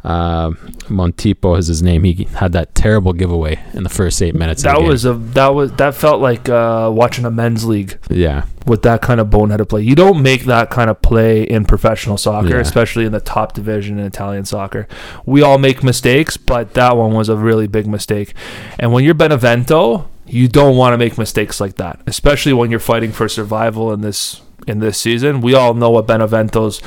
uh, 0.05 0.51
Montipo 0.89 1.59
is 1.59 1.67
his 1.67 1.83
name. 1.83 2.05
He 2.05 2.25
had 2.35 2.53
that 2.53 2.75
terrible 2.75 3.13
giveaway 3.13 3.59
in 3.75 3.83
the 3.83 3.89
first 3.91 4.23
eight 4.23 4.35
minutes. 4.35 4.63
That 4.63 4.81
was 4.81 5.05
a 5.05 5.13
that 5.15 5.49
was 5.49 5.73
that 5.73 5.95
felt 5.95 6.21
like 6.23 6.49
uh, 6.49 6.91
watching 6.93 7.25
a 7.27 7.31
men's 7.31 7.65
league 7.67 7.99
yeah, 8.09 8.45
with 8.67 8.83
that 8.83 9.03
kind 9.03 9.21
of 9.21 9.27
boneheaded 9.29 9.69
play. 9.69 9.83
You 9.83 9.95
don't 9.95 10.23
make 10.23 10.45
that 10.45 10.71
kind 10.71 10.89
of 10.89 11.03
play 11.03 11.43
in 11.43 11.65
professional 11.65 12.17
soccer, 12.17 12.51
Yeah. 12.51 12.61
especially 12.61 13.05
in 13.05 13.13
the 13.13 13.21
top 13.21 13.53
division 13.53 13.99
in 13.99 14.07
Italian 14.07 14.45
soccer. 14.45 14.87
We 15.27 15.43
all 15.43 15.59
make 15.59 15.83
mistakes, 15.83 16.37
but 16.37 16.75
that 16.75 16.97
one 16.97 17.13
was 17.13 17.29
a 17.29 17.37
really 17.37 17.67
big 17.67 17.87
mistake. 17.87 18.33
And 18.79 18.93
when 18.93 19.05
you're 19.05 19.15
Benevento, 19.15 20.09
you 20.27 20.47
don't 20.49 20.77
want 20.77 20.93
to 20.93 20.99
make 20.99 21.19
mistakes 21.19 21.61
like 21.61 21.77
that, 21.77 22.01
especially 22.07 22.53
when 22.53 22.71
you're 22.71 22.81
fighting 22.81 23.13
for 23.13 23.29
survival 23.29 23.93
in 23.93 24.01
this 24.03 24.41
in 24.67 24.79
this 24.81 24.99
season. 24.99 25.41
We 25.41 25.55
all 25.55 25.73
know 25.75 25.91
what 25.91 26.07
Benevento's 26.07 26.83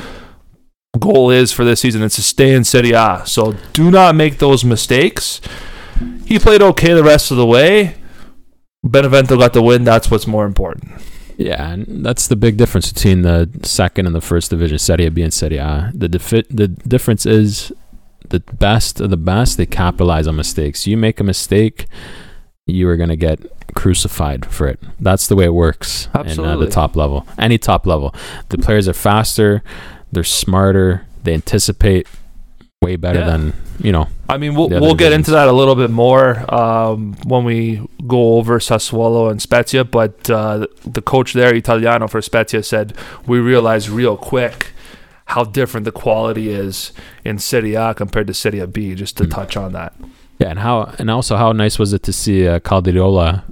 goal 1.01 1.29
is 1.29 1.51
for 1.51 1.65
this 1.65 1.81
season. 1.81 2.01
It's 2.03 2.15
to 2.15 2.23
stay 2.23 2.53
in 2.53 2.63
Serie 2.63 2.91
A. 2.91 3.23
So 3.25 3.55
do 3.73 3.91
not 3.91 4.15
make 4.15 4.37
those 4.37 4.63
mistakes. 4.63 5.41
He 6.25 6.39
played 6.39 6.61
okay 6.61 6.93
the 6.93 7.03
rest 7.03 7.31
of 7.31 7.37
the 7.37 7.45
way. 7.45 7.95
Benevento 8.83 9.37
got 9.37 9.53
the 9.53 9.61
win. 9.61 9.83
That's 9.83 10.09
what's 10.09 10.27
more 10.27 10.45
important. 10.45 11.01
Yeah, 11.37 11.71
and 11.71 12.05
that's 12.05 12.27
the 12.27 12.35
big 12.35 12.57
difference 12.57 12.91
between 12.91 13.23
the 13.23 13.49
second 13.63 14.05
and 14.05 14.15
the 14.15 14.21
first 14.21 14.49
division, 14.49 14.77
Serie 14.77 15.09
B 15.09 15.21
and 15.21 15.33
Serie 15.33 15.57
A. 15.57 15.91
The 15.93 16.07
defi- 16.07 16.45
the 16.49 16.67
difference 16.67 17.25
is 17.25 17.71
the 18.29 18.39
best 18.39 19.01
of 19.01 19.09
the 19.09 19.17
best, 19.17 19.57
they 19.57 19.65
capitalize 19.65 20.27
on 20.27 20.35
mistakes. 20.35 20.87
You 20.87 20.97
make 20.97 21.19
a 21.19 21.23
mistake, 21.23 21.87
you 22.65 22.87
are 22.89 22.95
going 22.95 23.09
to 23.09 23.15
get 23.15 23.39
crucified 23.75 24.45
for 24.45 24.67
it. 24.67 24.79
That's 24.99 25.27
the 25.27 25.35
way 25.35 25.45
it 25.45 25.53
works 25.53 26.07
in 26.25 26.39
uh, 26.39 26.57
the 26.57 26.67
top 26.67 26.95
level. 26.95 27.27
Any 27.37 27.57
top 27.57 27.85
level. 27.85 28.13
The 28.49 28.57
players 28.57 28.87
are 28.87 28.93
faster, 28.93 29.63
they're 30.11 30.23
smarter, 30.23 31.05
they 31.23 31.33
anticipate 31.33 32.07
way 32.81 32.95
better 32.95 33.19
Yeah. 33.19 33.25
than, 33.27 33.53
you 33.81 33.91
know, 33.91 34.07
I 34.27 34.37
mean, 34.37 34.55
we'll 34.55 34.69
we'll 34.69 34.95
get 34.95 35.11
into 35.13 35.31
that 35.31 35.47
a 35.47 35.51
little 35.51 35.75
bit 35.75 35.91
more 35.91 36.43
um, 36.53 37.15
when 37.25 37.43
we 37.43 37.81
go 38.07 38.35
over 38.37 38.59
Sassuolo 38.59 39.29
and 39.29 39.41
Spezia. 39.41 39.83
But 39.83 40.29
uh, 40.29 40.67
the 40.85 41.01
coach 41.01 41.33
there, 41.33 41.53
Italiano 41.53 42.07
for 42.07 42.21
Spezia, 42.21 42.63
said 42.63 42.93
we 43.27 43.39
realized 43.39 43.89
real 43.89 44.17
quick 44.17 44.71
how 45.25 45.43
different 45.43 45.85
the 45.85 45.91
quality 45.91 46.49
is 46.49 46.91
in 47.23 47.37
Serie 47.39 47.75
A 47.75 47.93
compared 47.93 48.27
to 48.27 48.33
Serie 48.33 48.65
B. 48.67 48.95
Just 48.95 49.17
to 49.17 49.25
Mm. 49.25 49.31
touch 49.31 49.55
on 49.57 49.73
that. 49.73 49.93
yeah, 50.39 50.49
and 50.49 50.59
how 50.59 50.93
and 50.97 51.11
also 51.11 51.35
how 51.37 51.51
nice 51.51 51.77
was 51.77 51.93
it 51.93 52.01
to 52.03 52.13
see 52.13 52.47
uh, 52.47 52.59
Caldirola 52.59 53.43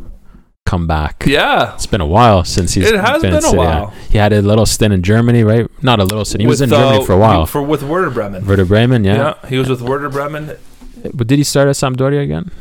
come 0.66 0.86
back? 0.88 1.24
Yeah, 1.25 1.74
It's 1.75 1.86
been 1.88 2.01
a 2.01 2.06
while 2.06 2.44
since 2.44 2.74
he's 2.75 2.88
it 2.89 2.96
has 3.00 3.22
been, 3.22 3.32
been 3.34 3.44
a 3.46 3.54
while. 3.56 3.88
He 4.10 4.18
had 4.18 4.34
a 4.34 4.42
little 4.42 4.66
stint 4.66 4.94
in 4.94 5.01
Germany, 5.01 5.44
right? 5.44 5.68
Not 5.84 6.00
a 6.00 6.04
little 6.04 6.25
stint. 6.25 6.42
He 6.42 6.48
was 6.48 6.62
in 6.62 6.70
With, 6.70 6.80
Germany 6.80 7.01
uh, 7.01 7.06
for 7.06 7.13
a 7.13 7.18
while. 7.18 7.46
For 7.46 7.62
with 7.62 7.82
Werder 7.84 8.10
Bremen. 8.12 8.46
Werder 8.46 8.66
Bremen, 8.66 9.04
yeah. 9.04 9.36
Yeah. 9.44 9.50
he 9.50 9.58
was 9.58 9.70
with 9.70 9.82
Werder 9.82 10.10
Bremen. 10.10 10.58
But 11.13 11.28
did 11.28 11.38
he 11.38 11.44
start 11.44 11.68
at 11.70 11.75
Sampdoria 11.75 12.22
again? 12.24 12.51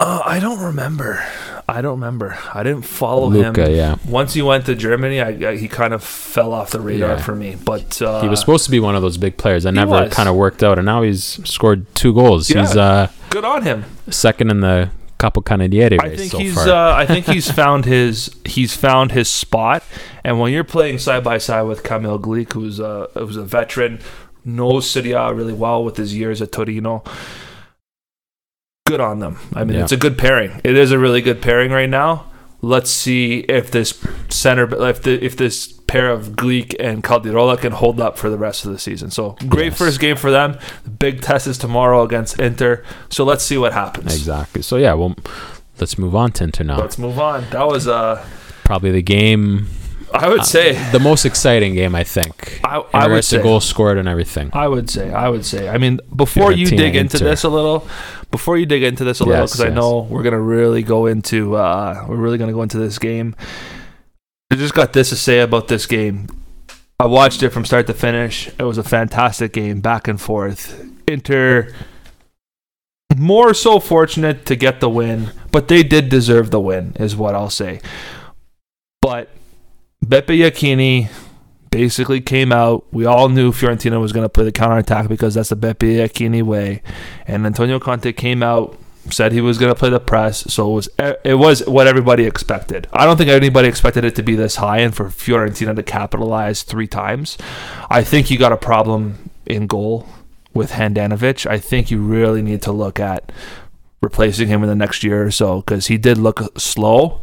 Uh, 0.00 0.22
I 0.24 0.40
don't 0.40 0.58
remember. 0.60 1.24
I 1.68 1.80
don't 1.80 1.92
remember. 2.00 2.36
I 2.52 2.62
didn't 2.62 2.82
follow 2.82 3.28
Luca, 3.28 3.66
him. 3.68 3.74
yeah. 3.74 3.96
Once 4.06 4.34
he 4.34 4.42
went 4.42 4.66
to 4.66 4.74
Germany, 4.74 5.20
I, 5.20 5.50
I, 5.52 5.56
he 5.56 5.66
kind 5.68 5.94
of 5.94 6.02
fell 6.04 6.52
off 6.52 6.70
the 6.70 6.80
radar 6.80 7.10
Yeah. 7.10 7.22
for 7.22 7.34
me. 7.34 7.56
But 7.62 8.02
uh, 8.02 8.20
he 8.20 8.28
was 8.28 8.40
supposed 8.40 8.64
to 8.66 8.70
be 8.70 8.80
one 8.80 8.96
of 8.96 9.02
those 9.02 9.16
big 9.18 9.36
players 9.38 9.62
that 9.62 9.70
he 9.72 9.76
never 9.76 9.92
was. 9.92 10.12
kind 10.12 10.28
of 10.28 10.34
worked 10.34 10.62
out, 10.62 10.78
and 10.78 10.84
now 10.86 11.02
he's 11.02 11.24
scored 11.48 11.86
two 11.94 12.12
goals. 12.12 12.50
Yeah. 12.50 12.60
He's 12.62 12.76
uh, 12.76 13.10
good 13.30 13.44
on 13.44 13.62
him. 13.62 13.84
second 14.10 14.50
in 14.50 14.60
the 14.60 14.90
Capocannoniere 15.24 15.98
I 16.00 16.16
think 16.16 16.32
so 16.32 16.38
he's 16.38 16.56
uh, 16.58 16.94
I 16.94 17.06
think 17.06 17.26
he's 17.26 17.50
found 17.62 17.84
his 17.84 18.30
he's 18.44 18.76
found 18.76 19.12
his 19.12 19.28
spot. 19.28 19.82
And 20.22 20.38
when 20.40 20.52
you're 20.52 20.64
playing 20.64 20.98
side 20.98 21.24
by 21.24 21.38
side 21.38 21.62
with 21.62 21.82
Kamil 21.82 22.18
Glik, 22.18 22.52
who's 22.52 22.78
a 22.80 23.08
who's 23.14 23.36
a 23.36 23.42
veteran, 23.44 24.00
knows 24.44 24.90
Serie 24.90 25.12
A 25.12 25.32
really 25.32 25.52
well 25.52 25.84
with 25.84 25.96
his 25.96 26.14
years 26.14 26.42
at 26.42 26.52
Torino. 26.52 27.02
Good 28.86 29.00
on 29.00 29.18
them. 29.20 29.38
I 29.54 29.64
mean, 29.64 29.76
Yeah. 29.78 29.84
it's 29.84 29.92
a 29.92 29.96
good 29.96 30.18
pairing. 30.18 30.60
It 30.62 30.76
is 30.76 30.92
a 30.92 30.98
really 30.98 31.22
good 31.22 31.40
pairing 31.40 31.70
right 31.72 31.88
now. 31.88 32.26
Let's 32.64 32.90
see 32.90 33.40
if 33.40 33.70
this 33.70 34.02
center, 34.30 34.64
if 34.88 35.02
the 35.02 35.22
if 35.24 35.36
this 35.36 35.72
pair 35.86 36.10
of 36.10 36.30
Glik 36.30 36.74
and 36.80 37.04
Caldirola 37.04 37.58
can 37.58 37.72
hold 37.72 38.00
up 38.00 38.16
for 38.16 38.30
the 38.30 38.38
rest 38.38 38.64
of 38.64 38.72
the 38.72 38.78
season. 38.78 39.10
So 39.10 39.36
great 39.48 39.66
Yes. 39.72 39.78
first 39.78 40.00
game 40.00 40.16
for 40.16 40.30
them. 40.30 40.58
The 40.84 40.90
big 40.90 41.20
test 41.20 41.46
is 41.46 41.58
tomorrow 41.58 42.02
against 42.02 42.40
Inter. 42.40 42.82
So 43.10 43.24
let's 43.24 43.44
see 43.44 43.58
what 43.58 43.72
happens. 43.74 44.14
exactly. 44.14 44.62
So 44.62 44.76
yeah, 44.76 44.94
well, 44.94 45.14
let's 45.78 45.98
move 45.98 46.14
on 46.14 46.32
to 46.32 46.44
Inter 46.44 46.64
now. 46.64 46.78
Let's 46.78 46.98
move 46.98 47.18
on. 47.18 47.44
That 47.50 47.66
was 47.66 47.86
uh 47.86 48.24
Probably 48.64 48.92
the 48.92 49.02
game, 49.02 49.68
I 50.14 50.26
would 50.28 50.40
uh, 50.40 50.44
say 50.44 50.90
the 50.90 50.98
most 51.00 51.26
exciting 51.26 51.74
game, 51.74 51.94
I 51.94 52.02
think. 52.02 52.60
I, 52.64 52.76
I 52.94 53.08
would 53.08 53.24
say 53.24 53.42
goals 53.42 53.66
scored 53.66 53.98
and 53.98 54.08
everything. 54.08 54.48
I 54.54 54.68
would 54.68 54.88
say 54.88 55.12
I 55.12 55.28
would 55.28 55.44
say. 55.44 55.68
I 55.68 55.76
mean, 55.76 56.00
before 56.16 56.50
you 56.52 56.66
dig 56.66 56.96
into 56.96 57.16
Inter. 57.18 57.28
this 57.28 57.44
a 57.44 57.50
little, 57.50 57.86
before 58.34 58.58
you 58.58 58.66
dig 58.66 58.82
into 58.82 59.04
this 59.04 59.20
a 59.20 59.24
little, 59.24 59.42
Yes, 59.42 59.52
because 59.52 59.70
I 59.70 59.72
know 59.72 60.00
we're 60.10 60.24
gonna 60.24 60.40
really 60.40 60.82
go 60.82 61.06
into 61.06 61.54
uh, 61.54 62.04
we're 62.08 62.16
really 62.16 62.36
gonna 62.36 62.52
go 62.52 62.62
into 62.62 62.78
this 62.78 62.98
game. 62.98 63.36
I 64.50 64.56
just 64.56 64.74
got 64.74 64.92
this 64.92 65.10
to 65.10 65.16
say 65.16 65.38
about 65.38 65.68
this 65.68 65.86
game. 65.86 66.26
I 66.98 67.06
watched 67.06 67.44
it 67.44 67.50
from 67.50 67.64
start 67.64 67.86
to 67.86 67.94
finish. 67.94 68.48
It 68.58 68.64
was 68.64 68.76
a 68.76 68.82
fantastic 68.82 69.52
game, 69.52 69.80
back 69.80 70.08
and 70.08 70.20
forth. 70.20 70.84
Inter 71.06 71.72
more 73.16 73.54
so 73.54 73.78
fortunate 73.78 74.46
to 74.46 74.56
get 74.56 74.80
the 74.80 74.88
win, 74.88 75.30
but 75.52 75.68
they 75.68 75.84
did 75.84 76.08
deserve 76.08 76.50
the 76.50 76.58
win, 76.58 76.96
is 76.98 77.14
what 77.14 77.36
I'll 77.36 77.50
say. 77.50 77.80
But 79.00 79.30
Beppe 80.04 80.36
Iachini 80.40 81.08
basically 81.74 82.20
came 82.20 82.52
out. 82.52 82.86
We 82.92 83.04
all 83.04 83.28
knew 83.28 83.50
Fiorentina 83.50 84.00
was 84.00 84.12
going 84.12 84.22
to 84.22 84.28
play 84.28 84.44
the 84.44 84.52
counterattack 84.52 85.08
because 85.08 85.34
that's 85.34 85.48
the 85.48 85.56
Beppe 85.56 85.96
Iachini 85.96 86.40
way. 86.40 86.82
And 87.26 87.44
Antonio 87.44 87.80
Conte 87.80 88.12
came 88.12 88.44
out, 88.44 88.78
said 89.10 89.32
he 89.32 89.40
was 89.40 89.58
going 89.58 89.74
to 89.74 89.78
play 89.78 89.90
the 89.90 89.98
press. 89.98 90.52
So 90.52 90.70
it 90.70 90.74
was 90.74 90.88
it 91.24 91.34
was 91.34 91.66
what 91.66 91.88
everybody 91.88 92.26
expected. 92.26 92.86
I 92.92 93.04
don't 93.04 93.16
think 93.16 93.28
anybody 93.28 93.66
expected 93.66 94.04
it 94.04 94.14
to 94.14 94.22
be 94.22 94.36
this 94.36 94.54
high 94.56 94.78
and 94.78 94.94
for 94.94 95.06
Fiorentina 95.06 95.74
to 95.74 95.82
capitalize 95.82 96.62
three 96.62 96.86
times. 96.86 97.36
I 97.90 98.04
think 98.04 98.30
you 98.30 98.38
got 98.38 98.52
a 98.52 98.56
problem 98.56 99.30
in 99.44 99.66
goal 99.66 100.06
with 100.52 100.70
Handanovic. 100.70 101.44
I 101.44 101.58
think 101.58 101.90
you 101.90 102.00
really 102.00 102.40
need 102.40 102.62
to 102.62 102.72
look 102.72 103.00
at 103.00 103.32
replacing 104.00 104.46
him 104.46 104.62
in 104.62 104.68
the 104.68 104.76
next 104.76 105.02
year 105.02 105.26
or 105.26 105.32
so 105.32 105.62
because 105.62 105.88
he 105.88 105.98
did 105.98 106.18
look 106.18 106.56
slow 106.56 107.20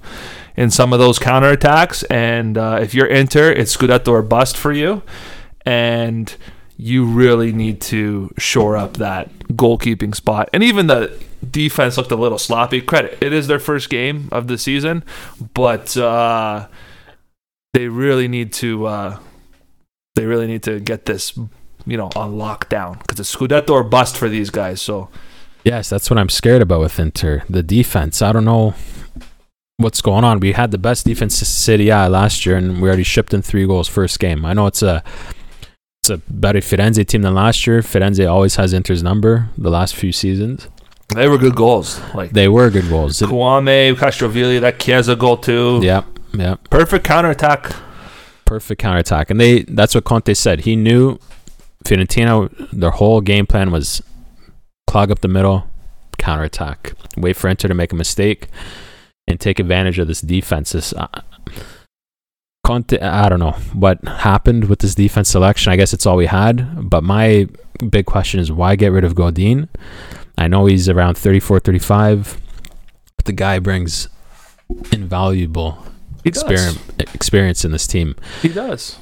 in 0.56 0.70
some 0.70 0.94
of 0.94 1.00
those 1.00 1.20
counterattacks. 1.20 2.04
And 2.10 2.58
uh, 2.58 2.80
if 2.82 2.94
you're 2.94 3.08
Inter, 3.08 3.52
it's 3.52 3.76
Scudetto 3.76 4.10
or 4.10 4.22
bust 4.22 4.58
for 4.58 4.72
you. 4.72 5.04
And 5.66 6.36
you 6.78 7.06
really 7.06 7.52
need 7.52 7.80
to 7.82 8.34
shore 8.38 8.76
up 8.76 8.98
that 8.98 9.32
goalkeeping 9.50 10.16
spot. 10.16 10.50
And 10.54 10.64
even 10.64 10.88
the 10.88 11.16
defense 11.50 11.98
looked 11.98 12.12
a 12.12 12.16
little 12.16 12.40
sloppy. 12.40 12.82
Credit. 12.82 13.18
It 13.22 13.34
is 13.34 13.48
their 13.48 13.60
first 13.60 13.90
game 13.90 14.30
of 14.32 14.48
the 14.48 14.58
season, 14.58 15.04
but 15.54 15.96
uh, 15.96 16.68
they 17.74 17.88
really 17.88 18.28
need 18.28 18.54
to 18.54 18.86
uh, 18.88 19.20
they 20.16 20.26
really 20.26 20.48
need 20.48 20.64
to 20.64 20.80
get 20.80 21.06
this 21.06 21.38
you 21.86 21.98
know 21.98 22.10
on 22.16 22.34
lockdown 22.34 23.00
because 23.00 23.20
it's 23.20 23.36
Scudetto 23.36 23.70
or 23.70 23.84
bust 23.84 24.18
for 24.18 24.28
these 24.28 24.50
guys. 24.50 24.82
So 24.82 25.10
Yes, 25.64 25.90
that's 25.90 26.10
what 26.10 26.18
I'm 26.18 26.30
scared 26.30 26.62
about 26.62 26.80
with 26.80 27.00
Inter. 27.00 27.44
The 27.50 27.62
defense. 27.62 28.22
I 28.22 28.32
don't 28.32 28.46
know 28.46 28.74
what's 29.78 30.02
going 30.02 30.24
on. 30.24 30.40
We 30.40 30.54
had 30.54 30.72
the 30.72 30.78
best 30.78 31.06
defense 31.06 31.36
Serie 31.36 31.90
A 31.90 32.10
last 32.10 32.46
year, 32.46 32.58
and 32.58 32.82
we 32.82 32.88
already 32.88 33.04
shipped 33.04 33.34
in 33.34 33.42
three 33.42 33.66
goals 33.66 33.88
first 33.88 34.20
game. 34.20 34.46
I 34.46 34.54
know 34.54 34.68
it's 34.68 34.82
a 34.82 35.04
it's 36.04 36.10
a 36.10 36.18
better 36.30 36.60
Firenze 36.60 37.06
team 37.06 37.22
than 37.22 37.36
last 37.36 37.66
year. 37.68 37.82
Firenze 37.82 38.30
always 38.30 38.56
has 38.56 38.74
Inter's 38.74 39.04
number 39.04 39.50
the 39.58 39.70
last 39.70 39.96
few 39.96 40.12
seasons. 40.12 40.68
they 41.16 41.28
were 41.28 41.38
good 41.38 41.56
goals. 41.56 42.00
Like 42.16 42.32
They 42.32 42.48
were 42.48 42.70
good 42.70 42.90
goals. 42.90 43.20
Kouame, 43.20 43.94
Castrovilli, 43.96 44.60
that 44.62 44.80
Chiesa 44.80 45.16
goal 45.16 45.38
too. 45.38 45.80
yeah, 45.84 46.04
yeah. 46.34 46.56
Perfect 46.70 47.06
counterattack. 47.06 47.72
perfect 48.46 48.82
counterattack. 48.82 49.30
And 49.30 49.40
they 49.40 49.64
that's 49.64 49.94
what 49.96 50.04
Conte 50.06 50.34
said. 50.34 50.62
He 50.62 50.76
knew 50.76 51.18
Fiorentina 51.86 52.50
their 52.72 52.92
whole 52.92 53.22
game 53.22 53.46
plan 53.46 53.72
was 53.72 54.02
clog 54.88 55.12
up 55.12 55.22
the 55.22 55.28
middle, 55.28 55.68
counterattack. 56.18 56.94
Wait 57.18 57.36
for 57.36 57.48
Inter 57.50 57.68
to 57.68 57.74
make 57.74 57.92
a 57.92 57.96
mistake 57.96 58.48
and 59.32 59.40
take 59.40 59.60
advantage 59.60 59.98
of 59.98 60.08
this 60.08 60.22
defense. 60.22 60.74
This 60.74 60.94
uh, 60.94 61.08
Conte 62.64 63.00
I 63.00 63.30
don't 63.30 63.40
know 63.40 63.52
what 63.74 64.04
happened 64.06 64.66
with 64.66 64.80
this 64.80 64.94
defense 64.94 65.30
selection. 65.30 65.72
I 65.72 65.76
guess 65.76 65.94
it's 65.94 66.06
all 66.06 66.18
we 66.18 66.28
had, 66.28 66.90
but 66.90 67.04
my 67.04 67.48
big 67.90 68.06
question 68.06 68.40
is 68.40 68.52
why 68.52 68.76
get 68.76 68.92
rid 68.92 69.04
of 69.04 69.16
Godin? 69.16 69.70
I 70.38 70.48
know 70.48 70.66
he's 70.66 70.88
around 70.88 71.18
34 71.18 71.60
35, 71.60 72.40
but 73.18 73.26
the 73.26 73.34
guy 73.34 73.60
brings 73.60 74.08
invaluable 74.92 75.84
experience 76.24 76.80
experience 76.98 77.66
in 77.66 77.72
this 77.72 77.88
team 77.88 78.16
He 78.42 78.50
does. 78.50 78.98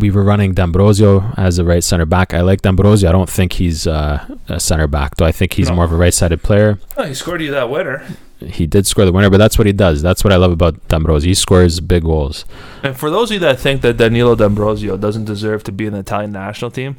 We 0.00 0.10
were 0.10 0.22
running 0.24 0.52
D'Ambrosio 0.54 1.32
as 1.36 1.58
a 1.58 1.64
right 1.64 1.82
center 1.84 2.04
back. 2.06 2.34
I 2.34 2.40
like 2.40 2.62
D'Ambrosio. 2.62 3.08
I 3.08 3.12
don't 3.12 3.28
think 3.30 3.54
he's 3.54 3.86
uh, 3.86 4.24
a 4.48 4.58
center 4.60 4.86
back, 4.86 5.16
though. 5.16 5.26
I 5.26 5.32
think 5.32 5.52
he's 5.54 5.68
No. 5.68 5.76
more 5.76 5.84
of 5.84 5.92
a 5.92 5.96
right 5.96 6.12
sided 6.14 6.42
player. 6.42 6.78
Oh, 6.96 7.04
he 7.04 7.14
scored 7.14 7.40
you 7.42 7.50
that 7.52 7.70
winner. 7.70 8.04
He 8.40 8.66
did 8.66 8.86
score 8.86 9.04
the 9.04 9.12
winner, 9.12 9.28
but 9.28 9.36
that's 9.36 9.58
what 9.58 9.66
he 9.66 9.72
does. 9.74 10.00
That's 10.00 10.24
what 10.24 10.32
I 10.32 10.36
love 10.36 10.50
about 10.52 10.88
D'Ambrosio. 10.88 11.28
He 11.28 11.34
scores 11.34 11.78
big 11.80 12.04
goals. 12.04 12.46
And 12.82 12.96
for 12.96 13.10
those 13.10 13.30
of 13.30 13.34
you 13.34 13.40
that 13.40 13.60
think 13.60 13.82
that 13.82 13.98
Danilo 13.98 14.34
D'Ambrosio 14.34 14.96
doesn't 14.96 15.26
deserve 15.26 15.62
to 15.64 15.72
be 15.72 15.84
in 15.86 15.92
the 15.92 15.98
Italian 15.98 16.32
national 16.32 16.70
team, 16.70 16.96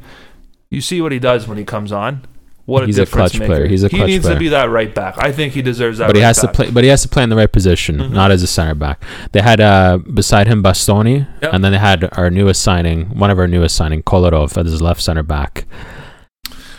you 0.70 0.82
see 0.82 1.02
what 1.02 1.12
he 1.12 1.18
does 1.20 1.48
when 1.48 1.58
he 1.58 1.66
comes 1.66 1.92
on. 1.92 2.22
What 2.66 2.84
a 2.84 2.86
He's 2.86 3.00
a 3.00 3.06
clutch 3.06 3.34
maker. 3.40 3.46
player. 3.56 3.68
He's 3.68 3.84
a 3.84 3.88
he 3.90 4.04
needs 4.04 4.24
player. 4.24 4.36
to 4.36 4.40
be 4.40 4.50
that 4.50 4.70
right 4.70 4.94
back. 4.94 5.16
I 5.18 5.32
think 5.32 5.54
he 5.54 5.62
deserves 5.62 5.98
that. 5.98 6.08
but 6.08 6.16
he 6.16 6.22
right 6.22 6.28
has 6.28 6.40
to 6.42 6.48
play. 6.48 6.70
But 6.70 6.84
he 6.84 6.90
has 6.90 7.02
to 7.02 7.10
play 7.10 7.24
in 7.24 7.30
the 7.30 7.36
right 7.36 7.52
position, 7.52 7.98
Mhm. 7.98 8.12
not 8.12 8.32
as 8.32 8.44
a 8.44 8.48
center 8.48 8.76
back. 8.76 9.04
They 9.32 9.42
had 9.42 9.60
uh, 9.60 9.98
beside 10.14 10.48
him 10.48 10.62
Bastoni, 10.64 11.28
Yep. 11.42 11.54
and 11.54 11.64
then 11.66 11.72
they 11.72 11.78
had 11.80 12.08
our 12.14 12.30
newest 12.30 12.62
signing, 12.62 13.06
one 13.18 13.30
of 13.32 13.40
our 13.40 13.48
newest 13.48 13.76
signing, 13.76 14.04
Kolarov, 14.04 14.58
as 14.64 14.72
his 14.72 14.82
left 14.82 15.02
center 15.02 15.24
back. 15.24 15.66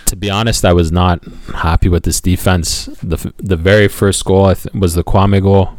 To 0.07 0.17
be 0.17 0.29
honest, 0.31 0.65
I 0.65 0.73
was 0.73 0.93
not 0.93 1.25
happy 1.55 1.89
with 1.89 2.05
this 2.05 2.21
defense. 2.21 2.89
the 3.03 3.17
f- 3.17 3.33
The 3.39 3.57
very 3.57 3.89
first 3.89 4.25
goal 4.25 4.45
I 4.47 4.55
th- 4.55 4.75
was 4.75 4.95
the 4.95 5.03
Kouame 5.03 5.43
goal. 5.43 5.73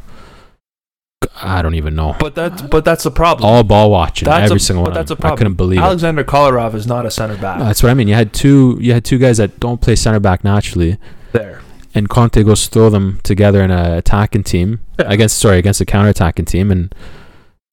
I 1.45 1.61
don't 1.61 1.75
even 1.75 1.93
know. 1.95 2.15
But 2.19 2.35
that's 2.35 2.61
but 2.61 2.85
that's 2.85 3.03
the 3.03 3.11
problem. 3.11 3.47
all 3.49 3.63
ball 3.63 3.91
watching 3.91 4.25
That's 4.27 4.45
every 4.49 4.57
a- 4.57 4.59
single 4.59 4.83
but 4.85 4.91
one. 4.91 4.95
that's 4.95 5.11
a 5.11 5.15
them. 5.15 5.19
I 5.19 5.21
problem. 5.21 5.37
couldn't 5.37 5.53
believe 5.55 5.79
it. 5.79 5.83
Alexander 5.83 6.23
Kolarov 6.23 6.73
is 6.73 6.87
not 6.87 7.05
a 7.05 7.11
center 7.11 7.37
back. 7.37 7.59
No, 7.59 7.65
that's 7.65 7.83
what 7.83 7.89
I 7.89 7.93
mean. 7.93 8.07
You 8.07 8.15
had 8.15 8.33
two. 8.33 8.77
You 8.81 8.93
had 8.93 9.03
two 9.05 9.17
guys 9.17 9.37
that 9.37 9.59
don't 9.59 9.81
play 9.81 9.95
center 9.95 10.19
back 10.19 10.43
naturally, 10.43 10.97
there. 11.33 11.61
and 11.93 12.07
Conte 12.09 12.41
goes 12.43 12.67
throw 12.67 12.89
them 12.89 13.19
together 13.23 13.61
in 13.61 13.71
a 13.71 13.97
attacking 13.97 14.43
team 14.43 14.79
Yeah. 14.99 15.11
against 15.11 15.37
sorry 15.37 15.57
against 15.59 15.81
a 15.81 15.85
counter 15.85 16.09
attacking 16.09 16.45
team, 16.45 16.71
and 16.71 16.93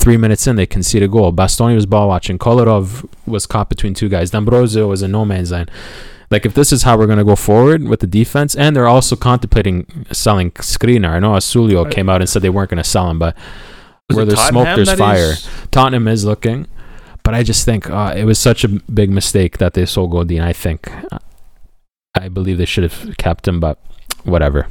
Three 0.02 0.16
minutes 0.16 0.46
in, 0.46 0.56
they 0.56 0.64
concede 0.64 1.02
a 1.02 1.08
goal. 1.08 1.30
Bastoni 1.30 1.74
was 1.74 1.84
ball 1.84 2.08
watching. 2.08 2.38
Kolarov 2.38 3.06
was 3.26 3.44
caught 3.44 3.68
between 3.68 3.92
two 3.92 4.08
guys. 4.08 4.30
D'Ambrosio 4.30 4.88
was 4.88 5.02
in 5.02 5.10
no 5.12 5.26
man's 5.26 5.52
land. 5.52 5.70
Like 6.30 6.46
if 6.46 6.54
this 6.54 6.72
is 6.72 6.84
how 6.84 6.96
we're 6.96 7.06
going 7.06 7.18
to 7.18 7.24
go 7.24 7.34
forward 7.36 7.84
with 7.88 8.00
the 8.00 8.06
defense, 8.06 8.54
and 8.54 8.74
they're 8.76 8.86
also 8.86 9.16
contemplating 9.16 9.86
selling 10.12 10.52
Skriniar. 10.52 11.10
I 11.10 11.18
know 11.18 11.32
Ausilio 11.32 11.84
Right. 11.84 11.92
came 11.94 12.08
out 12.08 12.20
and 12.20 12.28
said 12.30 12.42
they 12.42 12.50
weren't 12.50 12.70
going 12.70 12.82
to 12.82 12.88
sell 12.88 13.10
him, 13.10 13.18
but 13.18 13.36
Was 14.08 14.16
where 14.16 14.24
there's 14.26 14.40
smoke, 14.40 14.64
there's 14.76 14.92
fire. 14.92 15.32
he's- 15.34 15.48
Tottenham 15.72 16.06
is 16.06 16.24
looking, 16.24 16.66
but 17.24 17.34
I 17.34 17.42
just 17.42 17.64
think 17.64 17.90
uh, 17.90 18.14
it 18.16 18.24
was 18.24 18.38
such 18.38 18.62
a 18.64 18.68
big 18.68 19.10
mistake 19.10 19.58
that 19.58 19.74
they 19.74 19.84
sold 19.86 20.12
Godin. 20.12 20.40
I 20.40 20.52
think 20.52 20.88
I 22.16 22.28
believe 22.28 22.58
they 22.58 22.64
should 22.64 22.84
have 22.84 23.16
kept 23.18 23.46
him, 23.48 23.58
but 23.60 23.78
whatever. 24.24 24.66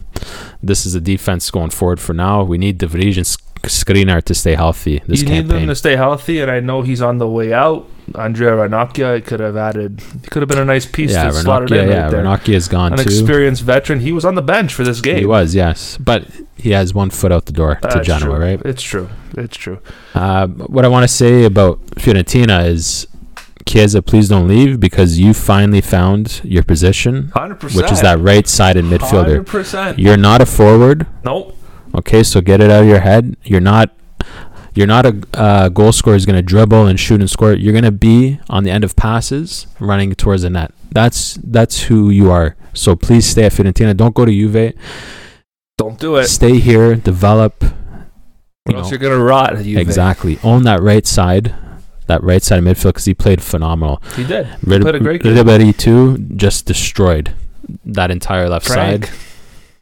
This 0.64 0.86
is 0.86 0.96
a 0.96 1.02
defense 1.02 1.50
going 1.52 1.70
forward 1.72 2.00
for 2.00 2.14
now. 2.14 2.44
We 2.44 2.58
need 2.58 2.78
De 2.78 2.88
Vrij 2.88 3.18
and 3.18 3.26
Skriniar 3.64 4.22
to 4.24 4.34
stay 4.34 4.56
healthy 4.56 5.02
this 5.08 5.22
you 5.22 5.28
need 5.30 5.48
them 5.48 5.68
to 5.68 5.76
stay 5.76 5.96
healthy, 5.96 6.40
and 6.40 6.50
I 6.50 6.60
know 6.60 6.82
he's 6.82 7.02
on 7.02 7.18
the 7.18 7.28
way 7.28 7.54
out. 7.54 7.88
Andrea 8.16 8.52
Ranocchia 8.52 9.24
could 9.24 9.40
have 9.40 9.56
added. 9.56 10.02
Could 10.32 10.42
have 10.42 10.50
been 10.50 10.58
a 10.58 10.66
nice 10.66 10.86
piece 10.86 11.12
yeah, 11.12 11.26
to 11.26 11.30
Ranocchia, 11.30 11.84
in 11.84 11.90
yeah, 11.90 12.06
right. 12.06 12.14
Ranocchia 12.14 12.56
is 12.56 12.68
gone 12.68 12.94
An 12.94 12.98
too. 12.98 13.04
experienced 13.04 13.62
veteran. 13.62 14.00
He 14.00 14.12
was 14.12 14.26
on 14.26 14.36
the 14.36 14.42
bench 14.42 14.74
for 14.74 14.84
this 14.84 15.00
game. 15.02 15.18
He 15.18 15.26
was, 15.26 15.54
yes, 15.54 15.98
but 15.98 16.26
he 16.58 16.72
has 16.72 16.94
one 16.94 17.10
foot 17.12 17.32
out 17.32 17.46
the 17.46 17.52
door 17.52 17.76
to 17.76 17.82
That's 17.82 18.08
Genoa, 18.08 18.38
true. 18.38 18.46
right? 18.46 18.62
It's 18.66 18.82
true. 18.82 19.10
It's 19.38 19.56
true. 19.56 19.80
Uh, 20.16 20.48
what 20.48 20.86
I 20.86 20.88
want 20.88 21.04
to 21.04 21.08
say 21.08 21.44
about 21.46 21.80
Fiorentina 21.98 22.66
is, 22.66 23.06
Chiesa, 23.68 24.02
please 24.02 24.28
don't 24.30 24.48
leave 24.48 24.80
because 24.80 25.20
you 25.20 25.34
finally 25.36 25.82
found 25.82 26.42
your 26.44 26.64
position, 26.64 27.30
Hundred 27.36 27.60
percent. 27.60 27.84
which 27.84 27.92
is 27.92 28.02
that 28.02 28.20
right-sided 28.20 28.86
midfielder. 28.86 29.46
Percent. 29.46 30.00
You're 30.00 30.18
not 30.18 30.42
a 30.42 30.48
forward, 30.48 31.06
Nope. 31.24 31.56
Okay? 31.96 32.24
So 32.24 32.42
get 32.42 32.62
it 32.62 32.70
out 32.70 32.84
of 32.84 32.90
your 32.90 33.00
head. 33.00 33.38
You're 33.44 33.62
not. 33.62 33.94
You're 34.76 34.88
not 34.88 35.06
a 35.06 35.22
uh, 35.34 35.70
goal 35.70 35.92
scorer 35.92 36.16
who's 36.16 36.26
going 36.26 36.38
to 36.38 36.44
dribble 36.44 36.86
and 36.86 36.98
shoot 36.98 37.20
and 37.20 37.30
score. 37.30 37.54
You're 37.54 37.74
going 37.74 37.84
to 37.84 37.92
be 37.92 38.40
on 38.50 38.64
the 38.64 38.70
end 38.72 38.84
of 38.84 38.96
passes, 38.96 39.68
running 39.80 40.14
towards 40.14 40.44
the 40.44 40.50
net. 40.52 40.72
That's 40.92 41.34
that's 41.44 41.84
who 41.84 42.10
you 42.12 42.32
are. 42.32 42.56
So 42.74 42.96
please 42.96 43.26
stay 43.26 43.46
at 43.46 43.52
Fiorentina. 43.52 43.98
Don't 43.98 44.16
go 44.16 44.26
to 44.26 44.32
Juve. 44.32 44.74
Don't 45.78 46.00
do 46.00 46.16
it. 46.18 46.28
Stay 46.28 46.60
here. 46.60 46.96
Develop. 46.96 47.64
You 48.70 48.76
else 48.78 48.92
you're 48.92 49.00
gonna 49.00 49.18
rot. 49.18 49.56
at 49.56 49.66
Juve. 49.66 49.80
exactly. 49.80 50.38
Own 50.44 50.64
that 50.64 50.82
right 50.82 51.06
side, 51.08 51.56
that 52.08 52.24
right 52.24 52.44
side 52.44 52.60
of 52.60 52.66
midfield 52.66 52.90
because 52.90 53.06
he 53.06 53.14
played 53.14 53.42
phenomenal. 53.42 54.02
He 54.16 54.24
did. 54.24 54.46
He 54.46 54.54
Rid- 54.64 54.82
played 54.82 54.96
a 54.96 55.00
great 55.00 55.24
game. 55.24 55.36
Ribery 55.36 55.76
too 55.76 56.18
just 56.36 56.66
destroyed 56.66 57.34
that 57.86 58.12
entire 58.12 58.48
left 58.48 58.68
side. 58.68 59.10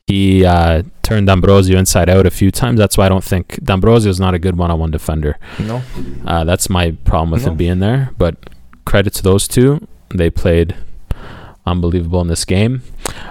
He 0.07 0.45
uh, 0.45 0.83
turned 1.03 1.27
D'Ambrosio 1.27 1.77
inside 1.77 2.09
out 2.09 2.25
a 2.25 2.31
few 2.31 2.49
times. 2.49 2.79
That's 2.79 2.97
why 2.97 3.05
I 3.05 3.09
don't 3.09 3.23
think 3.23 3.61
D'Ambrosio 3.63 4.09
is 4.09 4.19
not 4.19 4.33
a 4.33 4.39
good 4.39 4.57
one-on-one 4.57 4.89
defender. 4.91 5.37
No. 5.59 5.81
Uh, 6.25 6.43
that's 6.45 6.69
my 6.69 6.91
problem 7.03 7.31
with 7.31 7.45
No. 7.45 7.51
him 7.51 7.57
being 7.57 7.79
there. 7.79 8.11
But 8.17 8.37
credit 8.85 9.13
to 9.15 9.23
those 9.23 9.47
two, 9.49 9.85
they 10.15 10.29
played 10.29 10.75
unbelievable 11.65 12.21
in 12.21 12.27
this 12.27 12.45
game. 12.45 12.83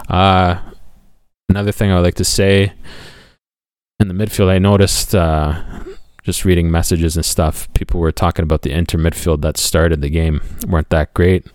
Uh, 0.08 0.56
another 1.48 1.72
thing 1.72 1.90
I 1.90 1.94
would 1.94 2.04
like 2.04 2.14
to 2.16 2.24
say 2.24 2.74
in 3.98 4.08
the 4.08 4.14
midfield, 4.14 4.50
I 4.50 4.58
noticed 4.58 5.14
uh, 5.14 5.62
just 6.24 6.44
reading 6.44 6.70
messages 6.70 7.16
and 7.16 7.24
stuff. 7.24 7.72
People 7.72 8.00
were 8.00 8.12
talking 8.12 8.42
about 8.42 8.60
the 8.60 8.72
inter 8.72 8.98
midfield 8.98 9.40
that 9.40 9.56
started 9.56 10.02
the 10.02 10.10
game 10.10 10.42
weren't 10.68 10.90
that 10.90 11.14
great. 11.14 11.46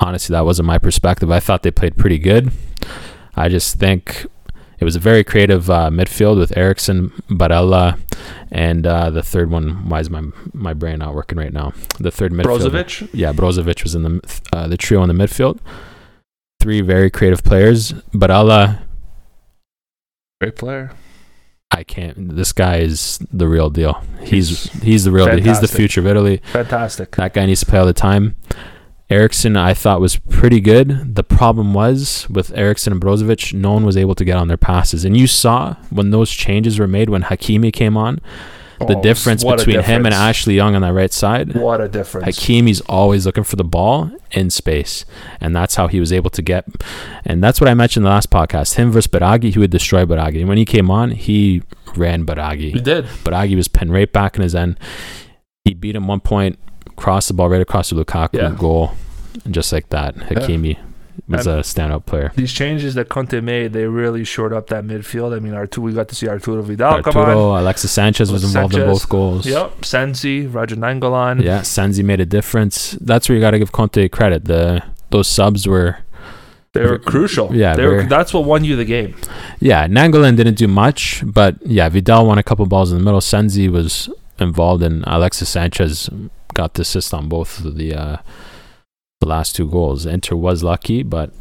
Honestly, 0.00 0.32
that 0.32 0.46
wasn't 0.46 0.66
my 0.66 0.78
perspective. 0.78 1.30
I 1.30 1.40
thought 1.40 1.62
they 1.62 1.70
played 1.70 1.98
pretty 1.98 2.18
good. 2.18 2.50
I 3.36 3.48
just 3.48 3.78
think 3.78 4.26
it 4.78 4.84
was 4.84 4.96
a 4.96 5.00
very 5.00 5.24
creative 5.24 5.70
uh, 5.70 5.90
midfield 5.90 6.38
with 6.38 6.56
Eriksen, 6.56 7.10
Barella, 7.28 7.98
and 8.50 8.86
uh, 8.86 9.10
the 9.10 9.22
third 9.22 9.50
one. 9.50 9.88
Why 9.88 10.00
is 10.00 10.10
my 10.10 10.22
my 10.52 10.74
brain 10.74 10.98
not 10.98 11.14
working 11.14 11.38
right 11.38 11.52
now? 11.52 11.72
The 11.98 12.10
third 12.10 12.32
midfield. 12.32 12.60
Brozovic. 12.60 13.10
Yeah, 13.12 13.32
Brozovic 13.32 13.82
was 13.82 13.94
in 13.94 14.02
the 14.02 14.40
uh, 14.52 14.68
the 14.68 14.76
trio 14.76 15.02
in 15.02 15.08
the 15.08 15.14
midfield. 15.14 15.58
Three 16.60 16.80
very 16.80 17.10
creative 17.10 17.42
players. 17.44 17.92
Barella, 18.12 18.80
Great 20.40 20.56
player. 20.56 20.90
I 21.70 21.82
can't. 21.84 22.36
This 22.36 22.52
guy 22.52 22.76
is 22.78 23.18
the 23.32 23.48
real 23.48 23.70
deal. 23.70 24.02
He's 24.22 24.70
he's 24.82 25.04
the 25.04 25.10
real 25.10 25.26
deal. 25.26 25.42
He's 25.42 25.60
the 25.60 25.68
future 25.68 26.00
of 26.00 26.06
Italy. 26.06 26.40
Fantastic. 26.52 27.16
That 27.16 27.32
guy 27.34 27.46
needs 27.46 27.60
to 27.60 27.66
play 27.66 27.78
all 27.78 27.86
the 27.86 27.92
time. 27.92 28.36
Eriksen, 29.10 29.56
I 29.56 29.74
thought 29.74 30.00
was 30.00 30.16
pretty 30.16 30.60
good. 30.60 31.14
The 31.14 31.22
problem 31.24 31.74
was 31.74 32.26
with 32.30 32.50
Eriksen 32.56 32.92
and 32.92 33.02
Brozovic, 33.02 33.52
no 33.52 33.72
one 33.72 33.84
was 33.84 33.96
able 33.96 34.14
to 34.14 34.24
get 34.24 34.36
on 34.36 34.48
their 34.48 34.56
passes. 34.56 35.04
And 35.04 35.16
you 35.16 35.26
saw 35.26 35.74
when 35.90 36.10
those 36.10 36.30
changes 36.30 36.78
were 36.78 36.88
made 36.88 37.10
when 37.10 37.24
Hakimi 37.24 37.72
came 37.72 37.96
on, 37.96 38.20
the 38.80 38.96
Oh, 38.98 39.02
difference 39.02 39.44
between 39.44 39.80
him 39.82 40.04
and. 40.04 40.14
Ashley 40.14 40.56
Young 40.56 40.74
on 40.74 40.82
that 40.82 40.92
right 40.92 41.12
side. 41.12 41.54
What 41.54 41.80
a 41.80 41.88
difference. 41.88 42.26
Hakimi's 42.26 42.80
always 42.82 43.24
looking 43.24 43.44
for 43.44 43.54
the 43.56 43.62
ball 43.64 44.10
in 44.32 44.50
space, 44.50 45.04
and 45.40 45.54
that's 45.54 45.76
how 45.76 45.86
he 45.86 46.00
was 46.00 46.12
able 46.12 46.30
to 46.30 46.42
get. 46.42 46.64
And 47.24 47.42
that's 47.42 47.60
what 47.60 47.68
I 47.68 47.74
mentioned 47.74 48.02
in 48.02 48.04
the 48.04 48.10
last 48.10 48.30
podcast. 48.30 48.74
Him 48.74 48.90
versus 48.90 49.06
Biraghi, 49.06 49.52
he 49.52 49.58
would 49.58 49.70
destroy 49.70 50.04
Biraghi. 50.04 50.40
And 50.40 50.48
when 50.48 50.58
he 50.58 50.64
came 50.64 50.90
on, 50.90 51.12
he 51.12 51.62
ran 51.94 52.26
Biraghi. 52.26 52.72
He 52.72 52.80
did. 52.80 53.04
Biraghi 53.04 53.54
was 53.54 53.68
pinned 53.68 53.92
right 53.92 54.12
back 54.12 54.34
in 54.36 54.42
his 54.42 54.54
end. 54.56 54.78
He 55.64 55.72
beat 55.72 55.94
him 55.94 56.08
one 56.08 56.20
point, 56.20 56.58
crossed 56.96 57.28
the 57.28 57.34
ball 57.34 57.48
right 57.48 57.60
across 57.60 57.90
the 57.90 57.96
Lukaku 58.04 58.34
Yeah. 58.34 58.54
goal, 58.56 58.92
and 59.44 59.52
just 59.54 59.72
like 59.72 59.88
that, 59.90 60.16
Hakimi 60.16 60.78
was 61.28 61.46
And- 61.46 61.58
a 61.60 61.62
standout 61.62 62.06
player. 62.06 62.32
These 62.36 62.52
changes 62.52 62.94
that 62.94 63.08
Conte 63.08 63.40
made, 63.40 63.72
they 63.72 63.86
really 63.86 64.24
shored 64.24 64.52
up 64.52 64.66
that 64.68 64.84
midfield. 64.84 65.34
I 65.34 65.38
mean, 65.38 65.54
Arturo, 65.54 65.84
we 65.86 65.92
got 65.92 66.08
to 66.08 66.14
see 66.14 66.28
Arturo 66.28 66.60
Vidal 66.62 67.02
come 67.02 67.16
on. 67.16 67.28
Arturo, 67.28 67.58
Alexis 67.60 67.90
Sanchez 67.92 68.30
was 68.32 68.42
involved 68.44 68.74
in 68.74 68.84
both 68.86 69.08
goals. 69.08 69.46
Yep. 69.46 69.84
Sensi, 69.84 70.46
Radja 70.46 70.76
Nainggolan. 70.76 71.42
Yeah, 71.42 71.62
Sensi 71.62 72.02
made 72.02 72.20
a 72.20 72.26
difference. 72.26 72.98
That's 73.00 73.28
where 73.28 73.36
you 73.36 73.40
got 73.40 73.52
to 73.52 73.58
give 73.58 73.72
Conte 73.72 74.08
credit. 74.08 74.44
The 74.46 74.82
those 75.10 75.28
subs 75.28 75.66
were 75.68 75.98
They 76.72 76.80
were 76.84 76.98
crucial. 76.98 77.54
Yeah, 77.54 77.76
They 77.76 77.86
were, 77.86 78.02
that's 78.02 78.34
what 78.34 78.44
won 78.46 78.64
you 78.64 78.74
the 78.74 78.84
game. 78.84 79.14
Yeah, 79.60 79.86
Nainggolan 79.86 80.36
didn't 80.36 80.56
do 80.56 80.66
much, 80.66 81.22
but 81.24 81.54
yeah, 81.64 81.88
Vidal 81.88 82.26
won 82.26 82.36
a 82.36 82.42
couple 82.42 82.66
balls 82.66 82.90
in 82.90 82.98
the 82.98 83.04
middle. 83.04 83.20
Sensi 83.20 83.68
was 83.68 84.08
involved, 84.40 84.82
and 84.82 85.04
Alexis 85.06 85.48
Sanchez 85.48 86.10
got 86.54 86.74
the 86.74 86.82
assist 86.82 87.12
on 87.12 87.28
both 87.28 87.64
of 87.64 87.76
the 87.76 87.94
uh, 87.94 88.16
the 89.20 89.26
last 89.28 89.54
two 89.56 89.68
goals. 89.68 90.06
Inter 90.06 90.36
was 90.36 90.62
lucky, 90.62 91.02
but 91.02 91.32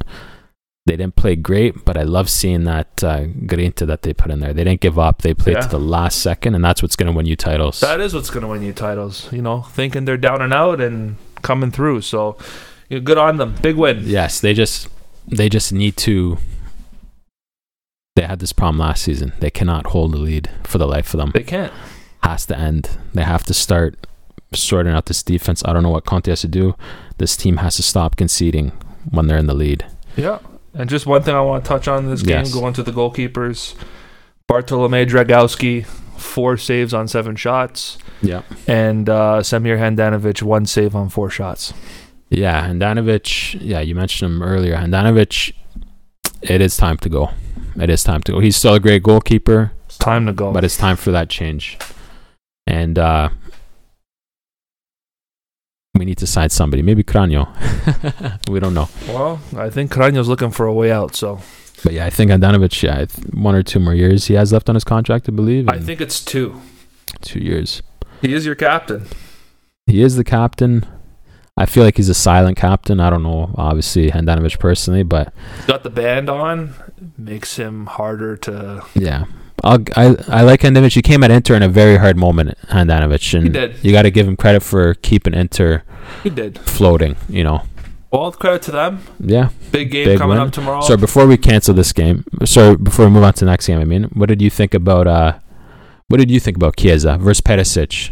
they 0.85 0.95
didn't 0.97 1.15
play 1.15 1.35
great. 1.35 1.85
But 1.85 1.97
I 1.97 2.03
love 2.03 2.29
seeing 2.29 2.65
that 2.65 3.03
uh, 3.03 3.25
Grinta 3.45 3.85
that 3.87 4.01
they 4.01 4.13
put 4.13 4.31
in 4.31 4.39
there. 4.41 4.53
They 4.53 4.63
didn't 4.63 4.81
give 4.81 4.99
up. 4.99 5.21
They 5.21 5.33
played 5.33 5.55
Yeah. 5.57 5.61
to 5.61 5.69
the 5.69 5.79
last 5.79 6.19
second, 6.21 6.55
and 6.55 6.63
that's 6.63 6.81
what's 6.81 6.95
going 6.95 7.11
to 7.11 7.15
win 7.15 7.25
you 7.25 7.35
titles. 7.35 7.79
That 7.79 8.01
is 8.01 8.13
what's 8.13 8.29
going 8.29 8.41
to 8.41 8.47
win 8.47 8.61
you 8.63 8.73
titles. 8.73 9.31
You 9.31 9.41
know, 9.41 9.61
thinking 9.61 10.05
they're 10.05 10.17
down 10.17 10.41
and 10.41 10.53
out 10.53 10.81
and 10.81 11.15
coming 11.41 11.71
through. 11.71 12.01
So, 12.01 12.37
you 12.89 12.99
know, 12.99 13.03
good 13.03 13.17
on 13.17 13.37
them. 13.37 13.55
Big 13.61 13.75
win. 13.77 14.01
yes, 14.03 14.39
they 14.41 14.53
just 14.53 14.87
they 15.27 15.47
just 15.49 15.71
need 15.73 15.95
to. 15.97 16.37
They 18.15 18.23
had 18.23 18.39
this 18.39 18.53
problem 18.53 18.77
last 18.79 19.03
season. 19.03 19.33
They 19.39 19.49
cannot 19.49 19.87
hold 19.87 20.11
the 20.13 20.17
lead 20.19 20.49
for 20.63 20.77
the 20.77 20.85
life 20.87 21.13
of 21.13 21.17
them. 21.19 21.31
They 21.33 21.43
can't. 21.43 21.73
has 22.21 22.45
to 22.45 22.57
end. 22.57 22.89
They 23.13 23.23
have 23.23 23.43
to 23.45 23.53
start 23.53 24.05
sorting 24.55 24.93
out 24.93 25.05
this 25.07 25.23
defense. 25.23 25.63
I 25.65 25.73
don't 25.73 25.83
know 25.83 25.89
what 25.89 26.05
Conte 26.05 26.29
has 26.29 26.41
to 26.41 26.47
do. 26.47 26.75
This 27.17 27.35
team 27.37 27.57
has 27.57 27.75
to 27.77 27.83
stop 27.83 28.15
conceding 28.15 28.71
when 29.09 29.27
they're 29.27 29.37
in 29.37 29.47
the 29.47 29.53
lead. 29.53 29.85
Yeah. 30.15 30.39
And 30.73 30.89
just 30.89 31.05
one 31.05 31.21
thing 31.23 31.35
I 31.35 31.41
want 31.41 31.63
to 31.63 31.67
touch 31.67 31.87
on 31.87 32.05
in 32.05 32.09
this 32.09 32.21
game, 32.23 32.39
Yes. 32.39 32.53
going 32.53 32.73
to 32.73 32.83
the 32.83 32.91
goalkeepers. 32.91 33.75
Bartolome 34.47 35.05
Dragowski, 35.05 35.85
four 35.85 36.57
saves 36.57 36.93
on 36.93 37.07
seven 37.07 37.35
shots. 37.35 37.97
Yeah. 38.21 38.41
And 38.67 39.07
uh, 39.09 39.39
Samir 39.41 39.77
Handanovic, 39.77 40.41
one 40.41 40.65
save 40.65 40.95
on 40.95 41.09
four 41.09 41.29
shots. 41.29 41.73
Yeah, 42.29 42.67
Handanovic, 42.67 43.57
yeah, 43.61 43.79
you 43.81 43.93
mentioned 43.95 44.31
him 44.33 44.41
earlier. 44.43 44.75
Handanovic, 44.75 45.53
it 46.41 46.61
is 46.61 46.75
time 46.75 46.97
to 46.97 47.09
go. 47.09 47.29
It 47.79 47.89
is 47.89 48.03
time 48.03 48.21
to 48.23 48.31
go. 48.33 48.39
He's 48.39 48.55
still 48.57 48.73
a 48.73 48.79
great 48.79 49.03
goalkeeper, 49.03 49.71
It's 49.85 49.97
time 49.97 50.25
to 50.25 50.33
go. 50.33 50.51
but 50.51 50.63
it's 50.63 50.77
time 50.77 50.95
for 50.95 51.11
that 51.11 51.29
change. 51.29 51.77
And 52.65 52.97
uh 52.97 53.29
we 55.95 56.05
need 56.05 56.17
to 56.17 56.27
sign 56.27 56.49
somebody. 56.49 56.81
Maybe 56.81 57.03
Cragno. 57.03 57.47
we 58.49 58.59
don't 58.59 58.73
know. 58.73 58.89
well, 59.07 59.39
I 59.55 59.69
think 59.69 59.91
Cragno's 59.91 60.27
looking 60.27 60.49
for 60.49 60.65
a 60.65 60.73
way 60.73 60.91
out. 60.91 61.15
So 61.15 61.39
But 61.83 61.93
yeah, 61.93 62.05
I 62.05 62.09
think 62.09 62.31
Handanovic, 62.31 62.81
yeah, 62.81 63.05
one 63.33 63.53
or 63.53 63.61
two 63.61 63.79
more 63.79 63.93
years 63.93 64.25
he 64.25 64.33
has 64.33 64.51
left 64.51 64.69
on 64.69 64.75
his 64.75 64.83
contract, 64.83 65.29
I 65.29 65.31
believe. 65.31 65.69
I 65.69 65.77
think 65.77 66.01
it's 66.01 66.23
two. 66.23 66.59
two 67.21 67.39
years. 67.39 67.83
He 68.21 68.33
is 68.33 68.45
your 68.45 68.55
captain. 68.55 69.05
He 69.85 70.01
is 70.01 70.15
the 70.15 70.23
captain. 70.23 70.85
I 71.55 71.67
feel 71.67 71.83
like 71.83 71.97
he's 71.97 72.09
a 72.09 72.15
silent 72.15 72.57
captain. 72.57 72.99
I 72.99 73.11
don't 73.11 73.21
know, 73.21 73.53
obviously, 73.55 74.09
Handanovic 74.09 74.57
personally, 74.57 75.03
but 75.03 75.31
Got 75.67 75.83
the 75.83 75.91
band 75.91 76.27
on, 76.27 76.73
makes 77.17 77.57
him 77.57 77.85
harder 77.85 78.35
to. 78.37 78.83
yeah. 78.95 79.25
I'll, 79.63 79.79
I 79.95 80.15
I 80.27 80.41
like 80.43 80.61
Handanovic. 80.61 80.93
He 80.93 81.01
came 81.01 81.23
at 81.23 81.31
Inter 81.31 81.55
in 81.55 81.63
a 81.63 81.69
very 81.69 81.97
hard 81.97 82.17
moment, 82.17 82.57
Handanovic, 82.69 83.33
and 83.33 83.43
He 83.43 83.49
did. 83.49 83.75
you 83.81 83.91
got 83.91 84.01
to 84.03 84.11
give 84.11 84.27
him 84.27 84.35
credit 84.35 84.61
for 84.61 84.93
keeping 84.95 85.33
Inter 85.33 85.83
He 86.23 86.29
did. 86.29 86.59
floating. 86.59 87.15
You 87.29 87.43
know, 87.45 87.61
All 88.11 88.31
credit 88.31 88.61
to 88.63 88.71
them. 88.71 88.99
yeah. 89.19 89.49
Big 89.71 89.89
game 89.91 90.05
Big 90.05 90.19
coming 90.19 90.37
win. 90.37 90.47
up 90.47 90.53
tomorrow. 90.53 90.81
So 90.81 90.97
before 90.97 91.25
we 91.25 91.37
cancel 91.37 91.73
this 91.73 91.93
game, 91.93 92.25
so 92.45 92.75
before 92.75 93.05
we 93.05 93.11
move 93.11 93.23
on 93.23 93.33
to 93.33 93.45
the 93.45 93.51
next 93.51 93.67
game, 93.67 93.79
I 93.79 93.85
mean, 93.85 94.03
what 94.13 94.27
did 94.27 94.41
you 94.41 94.49
think 94.49 94.73
about 94.73 95.07
uh, 95.07 95.39
What 96.09 96.17
did 96.19 96.29
you 96.29 96.39
think 96.39 96.57
about 96.57 96.75
Chiesa 96.75 97.17
versus 97.17 97.41
Perisic 97.41 98.11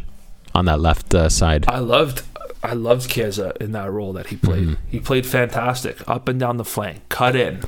on 0.55 0.65
that 0.65 0.79
left 0.79 1.13
uh, 1.13 1.27
side? 1.29 1.65
I 1.67 1.79
loved 1.79 2.23
I 2.63 2.73
loved 2.73 3.09
Chiesa 3.09 3.53
in 3.59 3.71
that 3.73 3.91
role 3.91 4.13
that 4.13 4.27
he 4.27 4.35
played. 4.37 4.67
Mhm. 4.67 4.77
He 4.87 4.99
played 4.99 5.25
fantastic, 5.25 5.97
up 6.07 6.29
and 6.29 6.39
down 6.39 6.57
the 6.57 6.65
flank, 6.65 6.97
cut 7.09 7.35
in. 7.35 7.59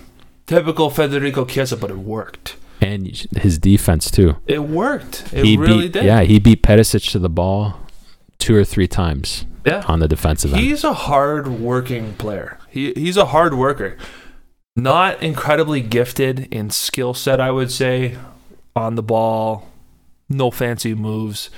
Typical 0.47 0.89
Federico 0.89 1.45
Chiesa, 1.45 1.75
but 1.77 1.89
it 1.91 1.97
worked. 1.97 2.55
And 2.85 3.07
his 3.37 3.57
defense 3.59 4.11
too. 4.11 4.37
It 4.47 4.63
worked. 4.63 5.31
It 5.33 5.45
he 5.45 5.57
really 5.57 5.83
beat, 5.83 5.93
did. 5.93 6.05
Yeah, 6.05 6.21
he 6.21 6.39
beat 6.39 6.61
Perisic 6.63 7.09
to 7.11 7.19
the 7.19 7.29
ball 7.29 7.79
two 8.39 8.55
or 8.55 8.63
three 8.63 8.87
times 8.87 9.45
Yeah. 9.65 9.83
on 9.87 9.99
the 9.99 10.07
defensive 10.07 10.53
end. 10.53 10.61
He's 10.61 10.83
a 10.83 10.93
hard 10.93 11.47
working 11.47 12.13
player. 12.15 12.57
He 12.69 12.93
he's 12.93 13.17
a 13.17 13.25
hard 13.27 13.53
worker. 13.53 13.97
Not 14.75 15.21
incredibly 15.21 15.81
gifted 15.81 16.47
in 16.51 16.71
skill 16.71 17.13
set, 17.13 17.39
I 17.39 17.51
would 17.51 17.71
say, 17.71 18.17
on 18.75 18.95
the 18.95 19.03
ball. 19.03 19.69
No 20.29 20.49
fancy 20.49 20.95
moves. 20.95 21.49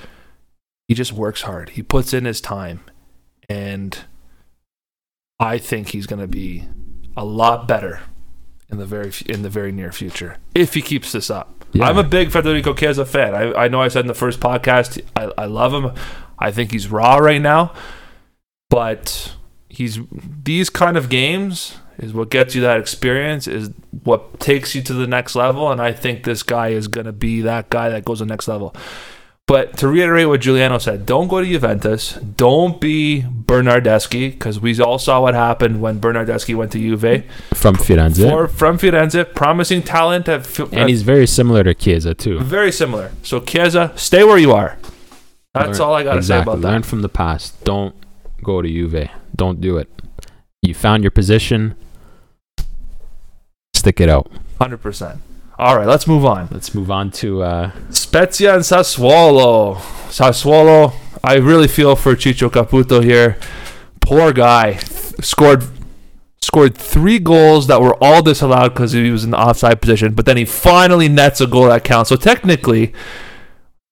He 0.88 0.94
just 0.94 1.14
works 1.14 1.44
hard. 1.44 1.70
He 1.70 1.82
puts 1.82 2.14
in 2.14 2.26
his 2.26 2.42
time. 2.42 2.82
And 3.48 3.98
I 5.40 5.58
think 5.58 5.90
he's 5.90 6.08
going 6.08 6.22
to 6.22 6.28
be 6.28 6.66
a 7.16 7.24
lot 7.24 7.68
better 7.68 8.02
in 8.70 8.78
the 8.78 8.86
very 8.86 9.12
in 9.28 9.42
the 9.42 9.50
very 9.50 9.72
near 9.72 9.92
future 9.92 10.38
if 10.54 10.74
he 10.74 10.82
keeps 10.82 11.12
this 11.12 11.30
up. 11.30 11.66
Yeah. 11.74 11.86
I'm 11.86 11.98
a 11.98 12.04
big 12.04 12.32
Federico 12.32 12.74
Chiesa 12.74 13.06
fan. 13.06 13.36
I, 13.36 13.66
I 13.66 13.68
know 13.68 13.82
I 13.82 13.90
said 13.90 14.02
in 14.02 14.08
the 14.08 14.14
first 14.14 14.40
podcast 14.40 15.02
I, 15.16 15.32
I 15.38 15.46
love 15.46 15.74
him. 15.74 15.92
I 16.40 16.52
think 16.52 16.72
he's 16.72 16.90
raw 16.90 17.18
right 17.18 17.42
now, 17.42 17.74
but 18.70 19.36
he's 19.70 20.00
these 20.12 20.70
kind 20.70 20.98
of 20.98 21.10
games 21.10 21.78
is 21.98 22.14
what 22.14 22.30
gets 22.30 22.56
you 22.56 22.62
that 22.62 22.80
experience 22.80 23.48
is 23.48 23.70
what 24.04 24.40
takes 24.40 24.76
you 24.76 24.82
to 24.82 24.94
the 24.94 25.08
next 25.08 25.36
level 25.36 25.72
and 25.72 25.82
I 25.82 25.94
think 25.94 26.24
this 26.24 26.44
guy 26.44 26.70
is 26.70 26.88
going 26.88 27.06
to 27.06 27.14
be 27.14 27.42
that 27.42 27.70
guy 27.70 27.90
that 27.90 28.04
goes 28.04 28.20
to 28.20 28.26
the 28.26 28.30
next 28.30 28.48
level. 28.48 28.76
But 29.48 29.78
to 29.78 29.88
reiterate 29.88 30.28
what 30.28 30.42
Giuliano 30.42 30.80
said, 30.80 31.06
don't 31.06 31.28
go 31.28 31.40
to 31.40 31.46
Juventus. 31.46 32.14
Don't 32.14 32.82
be 32.82 33.22
Bernardeschi 33.22 34.32
because 34.32 34.60
we 34.60 34.80
all 34.82 34.98
saw 34.98 35.22
what 35.22 35.36
happened 35.36 35.82
when 35.82 36.00
Bernardeschi 36.00 36.56
went 36.56 36.72
to 36.72 36.80
Juve. 36.80 37.24
from 37.54 37.76
Firenze. 37.76 38.28
For, 38.28 38.48
from 38.48 38.80
Firenze, 38.80 39.36
promising 39.36 39.84
talent 39.84 40.28
at, 40.28 40.48
Fi- 40.48 40.68
and 40.72 40.90
he's 40.90 41.04
very 41.04 41.28
similar 41.28 41.64
to 41.64 41.76
Chiesa 41.76 42.16
too. 42.16 42.40
very 42.40 42.72
similar. 42.72 43.12
So 43.22 43.40
Chiesa, 43.40 43.94
stay 43.96 44.24
where 44.24 44.40
you 44.40 44.52
are. 44.52 44.80
That's 45.54 45.78
Learn- 45.80 45.88
all 45.90 45.94
I 45.94 46.04
got 46.04 46.14
to 46.14 46.18
exactly. 46.18 46.40
say 46.40 46.42
about 46.42 46.52
Learn 46.54 46.62
that. 46.62 46.72
Learn 46.72 46.84
from 46.84 47.02
the 47.04 47.10
past. 47.10 47.64
Don't 47.64 47.94
go 48.44 48.64
to 48.64 48.68
Juve. 48.68 49.10
Don't 49.36 49.62
do 49.62 49.78
it. 49.78 49.90
You 50.64 50.74
found 50.74 51.04
your 51.04 51.12
position. 51.12 51.76
Stick 53.76 54.02
it 54.02 54.10
out. 54.10 54.32
Hundred 54.60 54.78
percent. 54.80 55.22
All 55.58 55.78
right, 55.78 55.88
let's 55.88 56.06
move 56.06 56.26
on. 56.26 56.50
Let's 56.52 56.76
move 56.76 56.92
on 56.92 57.12
to 57.12 57.42
uh, 57.42 57.72
Spezia 57.90 58.56
and 58.56 58.64
Sassuolo. 58.64 59.78
Sassuolo. 60.10 60.94
I 61.24 61.36
really 61.36 61.70
feel 61.70 61.96
for 61.96 62.14
Ciccio 62.16 62.50
Caputo 62.50 63.02
here. 63.02 63.38
Poor 64.02 64.34
guy. 64.34 64.76
Scored 65.22 65.64
scored 66.42 66.78
three 66.78 67.20
goals 67.20 67.68
that 67.68 67.82
were 67.82 67.96
all 68.04 68.22
disallowed 68.22 68.74
because 68.74 68.92
he 68.92 69.10
was 69.10 69.24
in 69.24 69.32
the 69.32 69.40
offside 69.40 69.82
position, 69.82 70.14
but 70.14 70.26
then 70.26 70.38
he 70.38 70.46
finally 70.46 71.08
nets 71.08 71.42
a 71.42 71.48
goal 71.48 71.68
that 71.68 71.84
counts. 71.84 72.10
So 72.10 72.18
technically, 72.18 72.94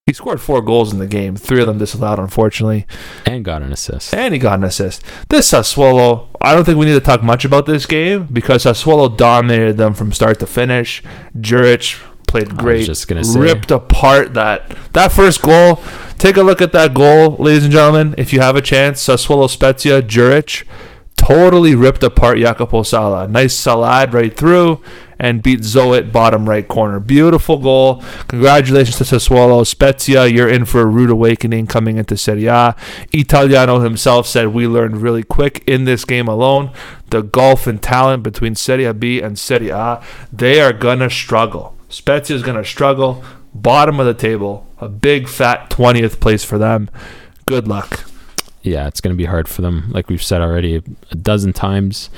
he 0.05 0.11
scored 0.11 0.41
four 0.41 0.61
goals 0.61 0.91
in 0.91 0.99
the 0.99 1.07
game. 1.07 1.37
Three 1.37 1.61
of 1.61 1.67
them 1.67 1.77
disallowed, 1.77 2.19
unfortunately. 2.19 2.85
and 3.25 3.45
got 3.45 3.61
an 3.61 3.71
assist. 3.71 4.13
And 4.13 4.33
he 4.33 4.39
got 4.39 4.59
an 4.59 4.65
assist. 4.65 5.01
This 5.29 5.49
Sassuolo, 5.49 6.27
I 6.41 6.53
don't 6.53 6.65
think 6.65 6.77
we 6.77 6.85
need 6.85 6.93
to 6.93 6.99
talk 6.99 7.23
much 7.23 7.45
about 7.45 7.65
this 7.65 7.85
game 7.85 8.27
because 8.31 8.65
Sassuolo 8.65 9.15
dominated 9.15 9.77
them 9.77 9.93
from 9.93 10.11
start 10.11 10.39
to 10.39 10.45
finish. 10.45 11.01
Juric 11.37 12.01
played 12.27 12.57
great. 12.57 12.85
just 12.85 13.07
gonna 13.07 13.23
say- 13.23 13.39
ripped 13.39 13.71
apart 13.71 14.33
that 14.33 14.75
that 14.91 15.13
first 15.13 15.41
goal. 15.41 15.81
Take 16.17 16.35
a 16.35 16.43
look 16.43 16.61
at 16.61 16.73
that 16.73 16.93
goal, 16.93 17.37
ladies 17.39 17.63
and 17.63 17.71
gentlemen. 17.71 18.13
If 18.17 18.33
you 18.33 18.41
have 18.41 18.57
a 18.57 18.61
chance, 18.61 19.01
Sassuolo 19.01 19.49
Spezia, 19.49 20.01
Juric 20.01 20.63
totally 21.15 21.75
ripped 21.75 22.03
apart 22.03 22.39
Jacopo 22.39 22.83
Sala. 22.83 23.27
Nice 23.29 23.53
salad 23.53 24.13
right 24.13 24.35
through 24.35 24.81
and 25.23 25.41
beat 25.41 25.62
Zoet 25.62 26.12
bottom 26.12 26.49
right 26.49 26.67
corner. 26.67 26.99
Beautiful 26.99 27.57
goal. 27.57 28.03
Congratulations 28.27 28.97
to 28.97 29.05
Sassuolo. 29.05 29.65
Spezia, 29.65 30.27
you're 30.27 30.49
in 30.49 30.65
for 30.65 30.81
a 30.81 30.86
rude 30.86 31.09
awakening 31.09 31.67
coming 31.67 31.97
into 31.97 32.17
Serie 32.17 32.47
A. 32.47 32.75
Italiano 33.13 33.79
himself 33.79 34.27
said 34.27 34.47
we 34.47 34.67
learned 34.67 34.97
really 35.01 35.23
quick 35.23 35.63
in 35.65 35.86
this 35.86 36.03
game 36.03 36.27
alone 36.27 36.71
the 37.09 37.21
gulf 37.21 37.67
in 37.67 37.79
talent 37.79 38.23
between 38.23 38.53
Serie 38.53 38.91
B 38.91 39.21
and 39.21 39.39
Serie 39.39 39.69
A. 39.69 40.03
They 40.33 40.59
are 40.59 40.73
going 40.73 40.99
to 40.99 41.09
struggle. 41.09 41.77
Spezia 41.88 42.36
is 42.36 42.43
going 42.43 42.57
to 42.57 42.65
struggle. 42.65 43.23
Bottom 43.53 44.01
of 44.01 44.05
the 44.05 44.13
table. 44.13 44.67
A 44.79 44.89
big 44.89 45.29
fat 45.29 45.69
20th 45.69 46.19
place 46.19 46.43
for 46.43 46.57
them. 46.57 46.89
Good 47.45 47.65
luck. 47.65 48.03
Yeah, 48.62 48.88
it's 48.88 48.99
going 48.99 49.13
to 49.13 49.17
be 49.17 49.25
hard 49.25 49.47
for 49.47 49.62
them, 49.62 49.89
like 49.91 50.09
we've 50.09 50.23
said 50.23 50.41
already 50.41 50.83
a 51.12 51.15
dozen 51.15 51.53
times. 51.53 52.09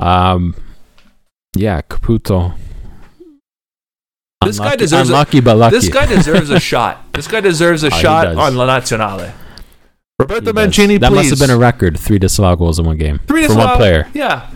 Um, 0.00 0.54
yeah, 1.56 1.80
Caputo. 1.82 2.54
This 4.44 4.58
guy 4.58 4.64
Unlucky- 4.64 4.76
deserves 4.78 5.08
a- 5.10 5.12
unlucky, 5.12 5.40
but 5.40 5.56
lucky. 5.56 5.76
This 5.76 5.88
guy 5.88 6.06
deserves 6.06 6.50
a 6.50 6.58
shot. 6.58 7.12
This 7.12 7.28
guy 7.28 7.40
deserves 7.40 7.84
a 7.84 7.86
Oh, 7.92 7.98
shot 7.98 8.26
on 8.26 8.56
La 8.56 8.66
Nazionale. 8.66 9.32
Roberto 10.18 10.40
He 10.40 10.46
does. 10.46 10.54
Mancini, 10.54 10.98
That 10.98 11.10
please. 11.10 11.30
must 11.30 11.40
have 11.40 11.48
been 11.48 11.54
a 11.54 11.58
record. 11.58 11.98
Three 11.98 12.18
disallowed 12.18 12.58
goals 12.58 12.78
in 12.78 12.84
one 12.86 12.96
game 12.98 13.20
Three 13.26 13.42
for 13.42 13.48
disallowed- 13.48 13.66
one 13.68 13.76
player. 13.76 14.08
Yeah. 14.14 14.50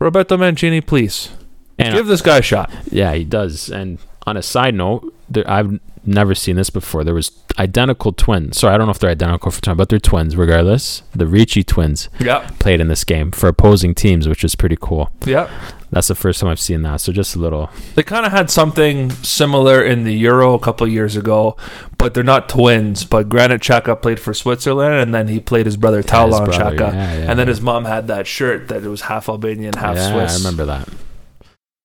Roberto 0.00 0.36
Mancini, 0.36 0.80
please. 0.80 1.30
And 1.78 1.94
Give 1.94 2.06
this 2.06 2.22
guy 2.22 2.38
a 2.38 2.42
shot. 2.42 2.70
Yeah, 2.90 3.14
he 3.14 3.24
does. 3.24 3.68
And 3.70 3.98
on 4.28 4.36
a 4.36 4.42
side 4.42 4.74
note, 4.74 5.12
there, 5.28 5.48
I've 5.50 5.80
never 6.06 6.34
seen 6.34 6.56
this 6.56 6.70
before. 6.70 7.04
There 7.04 7.14
was 7.14 7.30
identical 7.58 8.12
twins. 8.12 8.58
Sorry, 8.58 8.74
I 8.74 8.78
don't 8.78 8.86
know 8.86 8.92
if 8.92 8.98
they're 8.98 9.10
identical 9.10 9.50
for 9.50 9.60
time, 9.60 9.76
but 9.76 9.88
they're 9.88 9.98
twins 9.98 10.36
regardless. 10.36 11.02
The 11.14 11.26
Ricci 11.26 11.62
twins 11.64 12.08
Yeah. 12.18 12.48
played 12.58 12.80
in 12.80 12.88
this 12.88 13.04
game 13.04 13.30
for 13.32 13.48
opposing 13.48 13.94
teams, 13.94 14.26
which 14.28 14.44
is 14.44 14.54
pretty 14.54 14.76
cool. 14.80 15.10
Yeah. 15.26 15.48
That's 15.90 16.08
the 16.08 16.14
first 16.14 16.40
time 16.40 16.50
I've 16.50 16.60
seen 16.60 16.82
that. 16.82 17.00
So 17.00 17.12
just 17.12 17.34
a 17.34 17.38
little. 17.38 17.70
They 17.94 18.02
kind 18.02 18.24
of 18.26 18.32
had 18.32 18.50
something 18.50 19.10
similar 19.10 19.82
in 19.82 20.04
the 20.04 20.12
Euro 20.14 20.54
a 20.54 20.58
couple 20.58 20.86
years 20.86 21.16
ago, 21.16 21.56
but 21.96 22.12
they're 22.14 22.22
not 22.22 22.48
twins. 22.48 23.04
But 23.04 23.28
Granit 23.28 23.60
Xhaka 23.62 24.00
played 24.00 24.20
for 24.20 24.32
Switzerland, 24.34 24.94
and 24.94 25.14
then 25.14 25.28
he 25.28 25.40
played 25.40 25.64
his 25.66 25.76
brother 25.78 25.98
his 25.98 26.06
Taulant 26.06 26.48
Xhaka. 26.48 26.78
yeah, 26.92 26.92
yeah, 26.92 27.30
and 27.30 27.38
then 27.38 27.46
yeah. 27.46 27.52
his 27.52 27.60
mom 27.60 27.86
had 27.86 28.06
that 28.08 28.26
shirt 28.26 28.68
that 28.68 28.82
it 28.82 28.88
was 28.88 29.02
half 29.02 29.28
Albanian, 29.28 29.74
half 29.74 29.96
yeah, 29.96 30.12
Swiss. 30.12 30.34
I 30.34 30.38
remember 30.38 30.66
that. 30.66 30.88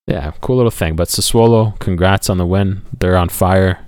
Yeah, 0.08 0.32
cool 0.42 0.58
little 0.58 0.72
thing. 0.72 0.96
But 0.96 1.08
Sassuolo, 1.08 1.78
congrats 1.80 2.30
on 2.30 2.38
the 2.38 2.46
win. 2.46 2.82
They're 3.00 3.16
on 3.18 3.30
fire. 3.30 3.80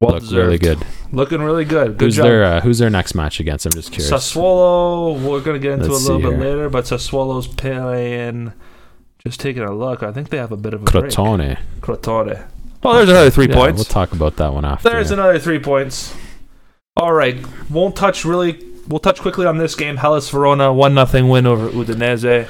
Well 0.00 0.14
Look 0.14 0.30
really 0.30 0.56
good. 0.56 0.78
Looking 1.12 1.42
really 1.42 1.66
good. 1.66 1.98
Good 1.98 2.06
who's 2.06 2.16
job. 2.16 2.24
their 2.24 2.44
uh, 2.44 2.60
Who's 2.62 2.78
their 2.78 2.88
next 2.88 3.14
match 3.14 3.38
against? 3.38 3.66
I'm 3.66 3.72
just 3.72 3.92
curious. 3.92 4.10
Sassuolo, 4.10 5.20
we're 5.20 5.42
going 5.42 5.60
to 5.60 5.62
get 5.62 5.72
into 5.72 5.92
Let's 5.92 6.06
a 6.06 6.12
little 6.12 6.30
bit 6.30 6.38
here. 6.38 6.48
later, 6.48 6.70
but 6.70 6.84
Sassuolo's 6.86 7.46
playing. 7.46 8.54
Just 9.18 9.40
taking 9.40 9.62
a 9.62 9.74
look, 9.74 10.02
I 10.02 10.12
think 10.12 10.30
they 10.30 10.38
have 10.38 10.52
a 10.52 10.56
bit 10.56 10.72
of 10.72 10.80
a 10.80 10.84
break. 10.86 11.04
Crotone. 11.12 11.58
Crotone. 11.80 12.48
Well, 12.82 12.94
there's 12.94 13.10
another 13.10 13.28
three 13.28 13.48
Yeah, 13.48 13.54
points. 13.56 13.76
We'll 13.76 13.84
talk 13.84 14.12
about 14.12 14.36
that 14.36 14.54
one 14.54 14.64
after. 14.64 14.88
There's 14.88 15.10
another 15.10 15.38
three 15.38 15.58
points. 15.58 16.16
All 16.96 17.12
right, 17.12 17.36
won't 17.68 17.94
touch 17.94 18.24
really. 18.24 18.64
We'll 18.88 18.98
touch 19.00 19.20
quickly 19.20 19.44
on 19.44 19.58
this 19.58 19.74
game. 19.74 19.98
Hellas 19.98 20.30
Verona 20.30 20.72
one 20.72 20.94
nothing 20.94 21.28
win 21.28 21.46
over 21.46 21.68
Udinese 21.68 22.48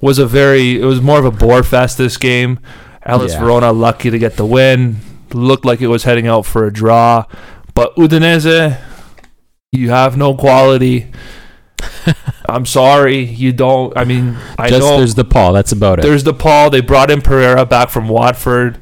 was 0.00 0.18
a 0.18 0.26
very. 0.26 0.80
It 0.80 0.84
was 0.84 1.00
more 1.00 1.18
of 1.18 1.24
a 1.24 1.30
bore 1.30 1.62
fest 1.62 1.98
this 1.98 2.16
game. 2.16 2.58
Hellas 3.02 3.32
Yeah. 3.32 3.40
Verona 3.40 3.72
lucky 3.72 4.10
to 4.10 4.18
get 4.18 4.36
the 4.36 4.44
win. 4.46 4.96
Looked 5.32 5.64
like 5.64 5.80
it 5.80 5.86
was 5.88 6.04
heading 6.04 6.26
out 6.26 6.44
for 6.44 6.66
a 6.66 6.72
draw, 6.72 7.24
but 7.74 7.94
Udinese, 7.96 8.78
you 9.72 9.90
have 9.90 10.16
no 10.16 10.34
quality. 10.34 11.10
I'm 12.48 12.66
sorry, 12.66 13.18
you 13.24 13.52
don't. 13.52 13.96
I 13.96 14.04
mean, 14.04 14.36
I 14.58 14.68
Just 14.68 14.80
know 14.80 14.98
there's 14.98 15.14
De 15.14 15.24
Paul. 15.24 15.52
That's 15.52 15.70
about 15.72 16.00
it. 16.00 16.02
there's 16.02 16.24
De 16.24 16.32
Paul. 16.32 16.70
They 16.70 16.80
brought 16.80 17.10
in 17.10 17.22
Pereira 17.22 17.64
back 17.64 17.90
from 17.90 18.08
Watford, 18.08 18.78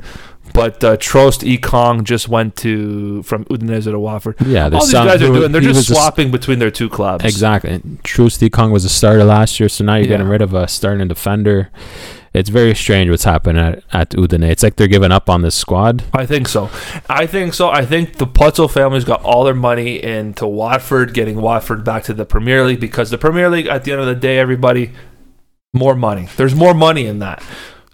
but 0.58 0.84
uh, 0.84 0.96
Trost 0.96 1.40
Ekong 1.50 2.04
just 2.04 2.28
went 2.28 2.56
to 2.56 3.22
from 3.22 3.44
Udinese 3.46 3.84
to 3.84 3.98
Watford. 3.98 4.36
yeah, 4.44 4.64
All 4.64 4.70
these 4.70 4.90
some 4.90 5.06
guys 5.06 5.22
are 5.22 5.26
doing, 5.26 5.52
they're 5.52 5.60
just 5.60 5.76
was 5.76 5.90
a 5.90 5.94
swapping 5.94 6.30
between 6.30 6.58
their 6.58 6.70
two 6.70 6.88
clubs. 6.88 7.24
Exactly. 7.24 7.80
Troost-Ekong 8.02 8.70
was 8.72 8.84
a 8.84 8.88
starter 8.88 9.24
last 9.24 9.60
year, 9.60 9.68
so 9.68 9.84
now 9.84 9.94
you're 9.94 10.04
Yeah. 10.04 10.08
getting 10.16 10.28
rid 10.28 10.42
of 10.42 10.52
a 10.54 10.66
starting 10.68 11.08
defender. 11.08 11.70
It's 12.34 12.50
very 12.50 12.74
strange 12.74 13.08
what's 13.10 13.24
happening 13.24 13.62
at, 13.64 13.82
at 13.92 14.10
Udine. 14.10 14.44
It's 14.50 14.62
like 14.62 14.76
they're 14.76 14.86
giving 14.86 15.10
up 15.12 15.30
on 15.30 15.40
this 15.42 15.54
squad. 15.54 16.04
I 16.12 16.26
think 16.26 16.46
so. 16.46 16.68
I 17.08 17.26
think 17.26 17.54
so. 17.54 17.70
I 17.70 17.86
think 17.86 18.16
the 18.16 18.26
Pozzo 18.26 18.70
family's 18.70 19.04
got 19.04 19.22
all 19.22 19.44
their 19.44 19.54
money 19.54 20.02
into 20.02 20.46
Watford, 20.46 21.14
getting 21.14 21.40
Watford 21.40 21.84
back 21.84 22.02
to 22.04 22.12
the 22.12 22.26
Premier 22.26 22.64
League 22.64 22.80
because 22.80 23.10
the 23.10 23.18
Premier 23.18 23.48
League, 23.48 23.66
at 23.66 23.84
the 23.84 23.92
end 23.92 24.00
of 24.02 24.06
the 24.06 24.14
day, 24.14 24.38
everybody, 24.38 24.92
more 25.72 25.94
money. 25.94 26.28
There's 26.36 26.54
more 26.54 26.74
money 26.74 27.06
in 27.06 27.18
that. 27.20 27.42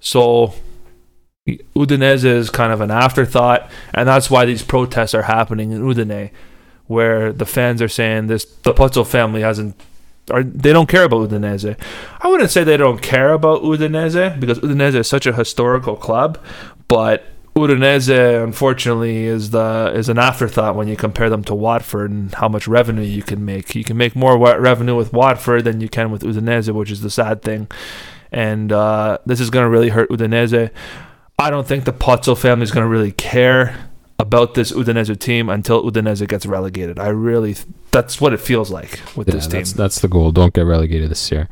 So 0.00 0.54
Udinese 1.46 2.24
is 2.24 2.48
kind 2.48 2.72
of 2.72 2.80
an 2.80 2.90
afterthought, 2.90 3.70
and 3.92 4.08
that's 4.08 4.30
why 4.30 4.46
these 4.46 4.62
protests 4.62 5.14
are 5.14 5.22
happening 5.22 5.72
in 5.72 5.82
Udine, 5.82 6.30
where 6.86 7.32
the 7.32 7.44
fans 7.44 7.82
are 7.82 7.88
saying 7.88 8.28
this: 8.28 8.46
the 8.62 8.72
Pozzo 8.72 9.06
family 9.06 9.42
hasn't. 9.42 9.78
Or 10.30 10.42
they 10.42 10.72
don't 10.72 10.88
care 10.88 11.04
about 11.04 11.28
Udinese. 11.28 11.78
I 12.22 12.28
wouldn't 12.28 12.50
say 12.50 12.64
they 12.64 12.78
don't 12.78 13.02
care 13.02 13.34
about 13.34 13.62
Udinese 13.62 14.40
because 14.40 14.58
Udinese 14.60 14.94
is 14.94 15.06
such 15.06 15.26
a 15.26 15.34
historical 15.34 15.96
club, 15.96 16.42
but 16.88 17.26
Udinese, 17.54 18.42
unfortunately, 18.42 19.24
is 19.24 19.50
the 19.50 19.92
is 19.94 20.08
an 20.08 20.18
afterthought 20.18 20.76
when 20.76 20.88
you 20.88 20.96
compare 20.96 21.28
them 21.28 21.44
to 21.44 21.54
Watford 21.54 22.10
and 22.10 22.34
how 22.34 22.48
much 22.48 22.66
revenue 22.66 23.02
you 23.02 23.22
can 23.22 23.44
make. 23.44 23.74
You 23.74 23.84
can 23.84 23.98
make 23.98 24.16
more 24.16 24.38
revenue 24.38 24.96
with 24.96 25.12
Watford 25.12 25.64
than 25.64 25.82
you 25.82 25.90
can 25.90 26.10
with 26.10 26.22
Udinese, 26.22 26.72
which 26.72 26.90
is 26.90 27.02
the 27.02 27.10
sad 27.10 27.42
thing. 27.42 27.68
And 28.32 28.72
uh, 28.72 29.18
this 29.26 29.40
is 29.40 29.50
going 29.50 29.64
to 29.64 29.68
really 29.68 29.90
hurt 29.90 30.08
Udinese. 30.08 30.70
I 31.38 31.50
don't 31.50 31.66
think 31.66 31.84
the 31.84 31.92
Pozzo 31.92 32.36
family 32.38 32.62
is 32.64 32.70
going 32.70 32.84
to 32.84 32.88
really 32.88 33.12
care 33.12 33.88
about 34.18 34.54
this 34.54 34.70
Udinese 34.72 35.18
team 35.18 35.48
until 35.48 35.82
Udinese 35.82 36.26
gets 36.28 36.46
relegated. 36.46 36.98
I 36.98 37.08
really, 37.08 37.56
that's 37.90 38.20
what 38.20 38.32
it 38.32 38.40
feels 38.40 38.70
like 38.70 39.00
with 39.16 39.28
Yeah, 39.28 39.34
this 39.34 39.46
team. 39.46 39.60
that's 39.60 39.72
that's 39.72 40.00
the 40.00 40.08
goal. 40.08 40.30
Don't 40.30 40.54
get 40.54 40.62
relegated 40.62 41.10
this 41.10 41.30
year. 41.32 41.48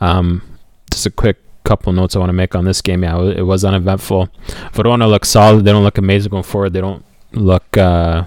Um, 0.00 0.42
just 0.90 1.06
a 1.06 1.10
quick 1.10 1.38
couple 1.62 1.92
notes 1.92 2.16
I 2.16 2.18
want 2.18 2.30
to 2.30 2.34
make 2.34 2.54
on 2.56 2.64
this 2.64 2.82
game. 2.82 3.04
Yeah, 3.04 3.20
it 3.22 3.42
was 3.46 3.64
uneventful. 3.64 4.28
Verona 4.72 5.06
look 5.06 5.24
solid. 5.24 5.64
They 5.64 5.70
don't 5.72 5.84
look 5.84 5.98
amazing 5.98 6.30
going 6.30 6.42
forward. 6.42 6.72
They 6.72 6.80
don't 6.80 7.04
look. 7.32 7.76
Uh, 7.76 8.24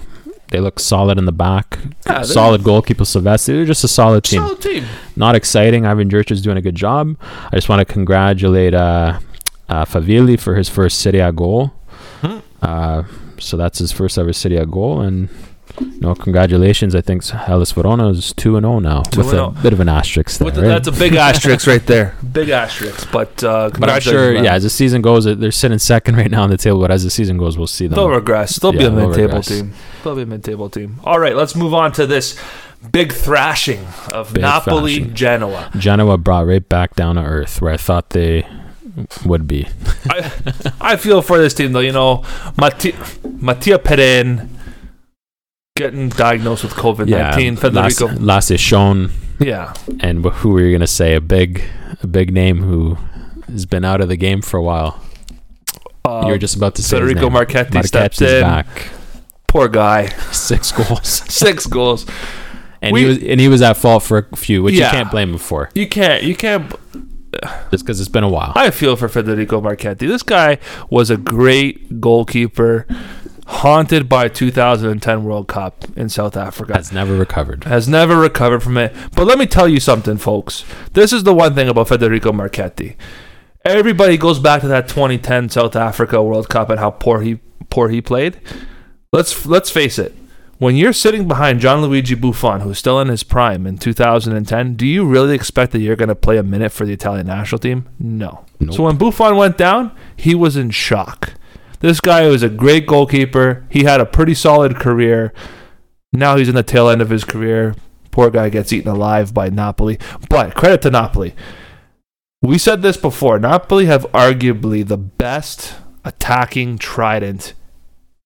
they 0.50 0.60
look 0.60 0.80
solid 0.80 1.18
in 1.18 1.26
the 1.26 1.32
back. 1.34 1.80
Yeah, 2.06 2.22
solid 2.22 2.64
goalkeeper 2.64 3.04
Silvestri. 3.04 3.48
They're 3.48 3.66
just 3.66 3.84
a 3.84 3.88
solid 3.88 4.24
team. 4.24 4.40
Solid 4.42 4.62
team. 4.62 4.86
Not 5.16 5.36
exciting. 5.36 5.86
Ivan 5.86 6.10
Juric 6.10 6.32
is 6.32 6.42
doing 6.42 6.58
a 6.58 6.62
good 6.62 6.76
job. 6.76 7.18
I 7.22 7.56
just 7.56 7.68
want 7.70 7.86
to 7.86 7.92
congratulate 7.92 8.74
uh, 8.76 9.20
uh, 9.70 9.86
Favilli 9.86 10.40
for 10.40 10.56
his 10.56 10.70
first 10.70 11.00
Serie 11.00 11.20
A 11.20 11.32
goal. 11.32 11.74
Hmm. 12.22 12.40
Uh, 12.62 13.04
so 13.40 13.58
that's 13.58 13.80
his 13.80 13.92
first 13.92 14.18
ever 14.18 14.34
Serie 14.34 14.58
A 14.58 14.66
goal, 14.66 15.02
and 15.02 15.30
you 15.80 16.00
know, 16.02 16.14
congratulations. 16.14 16.94
I 16.94 17.02
think 17.02 17.26
Hellas 17.26 17.72
Verona 17.72 18.10
is 18.10 18.34
two 18.34 18.58
and 18.58 18.64
zero 18.64 18.80
now, 18.80 19.02
2 19.04 19.20
with 19.20 19.34
a 19.34 19.44
oh. 19.46 19.50
bit 19.50 19.74
of 19.74 19.80
an 19.80 19.90
asterisk 19.90 20.38
there. 20.38 20.46
With 20.46 20.56
the- 20.56 20.62
right? 20.62 20.68
That's 20.68 20.88
a 20.88 20.92
big 20.92 21.16
asterisk 21.30 21.66
right 21.66 21.86
there. 21.86 22.16
Big 22.32 22.50
asterisk. 22.50 23.12
But 23.12 23.44
uh, 23.44 23.72
but 23.80 23.90
I'm 23.90 24.00
sure, 24.02 24.14
congratulations, 24.14 24.46
yeah, 24.46 24.54
as 24.54 24.64
the 24.64 24.70
season 24.70 25.02
goes, 25.02 25.26
they're 25.26 25.52
sitting 25.52 25.80
second 25.80 26.16
right 26.16 26.30
now 26.30 26.44
on 26.44 26.50
the 26.50 26.58
table. 26.58 26.80
But 26.80 26.92
as 26.92 27.04
the 27.04 27.10
season 27.10 27.38
goes, 27.38 27.58
we'll 27.58 27.68
see 27.68 27.88
them. 27.88 27.96
They'll 27.96 28.10
regress. 28.10 28.58
They'll 28.58 28.72
be 28.72 28.80
Yeah, 28.80 28.88
a 28.88 28.92
mid-table 28.92 29.28
regress. 29.28 29.48
team. 29.48 29.74
They'll 30.04 30.16
be 30.16 30.22
a 30.24 30.28
mid-table 30.28 30.70
team. 30.70 31.00
All 31.04 31.20
right, 31.20 31.36
let's 31.36 31.56
move 31.56 31.74
on 31.74 31.92
to 31.94 32.06
this 32.06 32.40
big 32.92 33.14
thrashing 33.14 33.86
of 34.12 34.34
Big 34.34 34.42
Napoli 34.42 34.98
thrashing. 34.98 35.16
Genoa. 35.16 35.72
Genoa 35.78 36.18
brought 36.18 36.46
right 36.46 36.68
back 36.68 36.96
down 36.96 37.16
to 37.16 37.24
earth 37.24 37.62
where 37.62 37.74
I 37.74 37.78
thought 37.78 38.12
they 38.12 38.46
would 39.26 39.48
be. 39.48 39.68
I, 40.10 40.32
I 40.82 40.96
feel 40.98 41.22
for 41.22 41.38
this 41.38 41.54
team 41.54 41.72
though. 41.74 41.80
You 41.80 41.92
know, 41.94 42.24
Matti- 42.58 42.96
Mattia 43.40 43.80
Perin 43.80 44.50
getting 45.76 46.10
diagnosed 46.10 46.64
with 46.64 46.74
COVID 46.74 47.08
nineteen. 47.10 47.56
last, 47.56 47.98
Federico, 48.00 48.22
last 48.24 48.52
is 48.52 48.62
yeah, 49.40 49.74
and 50.00 50.24
who 50.24 50.50
were 50.52 50.62
you 50.62 50.72
gonna 50.76 50.86
say? 50.88 51.16
A 51.16 51.22
big, 51.22 51.64
a 52.02 52.08
big 52.08 52.32
name 52.34 52.62
who 52.62 52.98
has 53.48 53.66
been 53.66 53.84
out 53.84 54.00
of 54.02 54.08
the 54.10 54.16
game 54.18 54.42
for 54.42 54.58
a 54.58 54.62
while. 54.62 55.02
uh, 56.06 56.24
you 56.26 56.32
were 56.32 56.38
just 56.38 56.56
about 56.56 56.76
to 56.76 56.84
say 56.84 56.98
Federico 56.98 57.22
name. 57.22 57.34
Marchetti 57.34 57.82
steps 57.84 58.22
in. 58.22 58.42
back, 58.42 58.68
Poor 59.48 59.68
guy, 59.68 60.08
six 60.32 60.72
goals, 60.72 61.08
six 61.34 61.66
goals. 61.66 62.06
and 62.82 62.94
We- 62.94 63.02
he 63.02 63.06
was 63.08 63.18
and 63.24 63.40
he 63.42 63.48
was 63.48 63.62
at 63.64 63.78
fault 63.78 64.04
for 64.04 64.28
a 64.32 64.36
few, 64.36 64.62
which 64.62 64.76
Yeah. 64.76 64.86
you 64.86 64.92
can't 64.92 65.12
blame 65.12 65.32
him 65.32 65.38
for, 65.40 65.70
You 65.74 65.88
can't, 65.88 66.22
you 66.24 66.36
can't. 66.36 66.72
Just 67.72 67.86
because 67.86 68.00
it's 68.00 68.10
been 68.10 68.24
a 68.24 68.30
while. 68.30 68.54
I 68.56 68.72
feel 68.72 68.96
for 68.96 69.08
Federico 69.08 69.62
Marchetti. 69.62 70.08
This 70.08 70.24
guy 70.24 70.60
was 70.90 71.10
a 71.10 71.18
great 71.18 72.00
goalkeeper, 72.02 72.88
haunted 73.46 74.08
by 74.08 74.28
2010 74.28 75.24
World 75.24 75.48
Cup 75.48 75.86
in 75.96 76.10
South 76.10 76.38
Africa. 76.38 76.74
Has 76.74 76.92
never 76.92 77.16
recovered. 77.16 77.66
has 77.66 77.88
never 77.88 78.18
recovered 78.18 78.62
from 78.62 78.78
it. 78.78 78.96
But 79.16 79.26
let 79.26 79.38
me 79.38 79.46
tell 79.46 79.68
you 79.68 79.80
something, 79.80 80.18
folks. 80.18 80.64
This 80.94 81.14
is 81.14 81.24
the 81.24 81.34
one 81.34 81.56
thing 81.56 81.70
about 81.70 81.88
Federico 81.88 82.32
Marchetti. 82.32 82.96
Everybody 83.66 84.18
goes 84.18 84.40
back 84.40 84.62
to 84.62 84.68
that 84.68 84.88
2010 84.90 85.50
South 85.50 85.76
Africa 85.76 86.22
World 86.22 86.50
Cup 86.50 86.70
and 86.70 86.80
how 86.80 86.92
poor 86.92 87.22
he 87.22 87.40
poor 87.70 87.90
he 87.90 88.02
played. 88.02 88.40
Let's 89.14 89.46
let's 89.46 89.70
face 89.70 89.98
it. 89.98 90.14
When 90.64 90.78
you're 90.78 90.94
sitting 90.94 91.28
behind 91.28 91.60
Gianluigi 91.60 92.22
Buffon, 92.22 92.62
who's 92.62 92.78
still 92.78 92.98
in 93.02 93.10
his 93.10 93.22
prime 93.22 93.68
in 93.68 93.78
2010, 93.78 94.76
do 94.76 94.88
you 94.88 95.06
really 95.06 95.36
expect 95.36 95.74
that 95.74 95.82
you're 95.82 95.98
going 95.98 96.08
to 96.08 96.16
play 96.16 96.38
a 96.38 96.42
minute 96.42 96.72
for 96.72 96.86
the 96.86 96.94
Italian 96.94 97.28
national 97.28 97.60
team? 97.60 97.90
No. 98.00 98.46
Nope. 98.62 98.74
So 98.74 98.84
when 98.84 98.96
Buffon 98.96 99.36
went 99.36 99.58
down, 99.58 99.94
he 100.16 100.34
was 100.34 100.56
in 100.56 100.70
shock. 100.70 101.34
This 101.82 102.00
guy 102.00 102.30
was 102.30 102.44
a 102.44 102.48
great 102.50 102.88
goalkeeper. 102.88 103.68
He 103.70 103.84
had 103.84 104.00
a 104.00 104.06
pretty 104.06 104.34
solid 104.34 104.78
career. 104.78 105.34
Now 106.14 106.38
he's 106.38 106.48
in 106.48 106.56
the 106.56 106.64
tail 106.64 106.88
end 106.88 107.02
of 107.02 107.10
his 107.10 107.26
career. 107.26 107.76
Poor 108.12 108.30
guy 108.30 108.48
gets 108.48 108.72
eaten 108.72 108.90
alive 108.90 109.34
by 109.34 109.50
Napoli. 109.50 110.00
But 110.30 110.56
credit 110.56 110.82
to 110.84 110.92
Napoli. 110.92 111.36
We 112.42 112.58
said 112.58 112.82
this 112.82 112.96
before. 112.96 113.38
Napoli 113.38 113.88
have 113.88 114.10
arguably 114.14 114.88
the 114.88 114.96
best 114.96 115.76
attacking 116.06 116.78
trident 116.78 117.54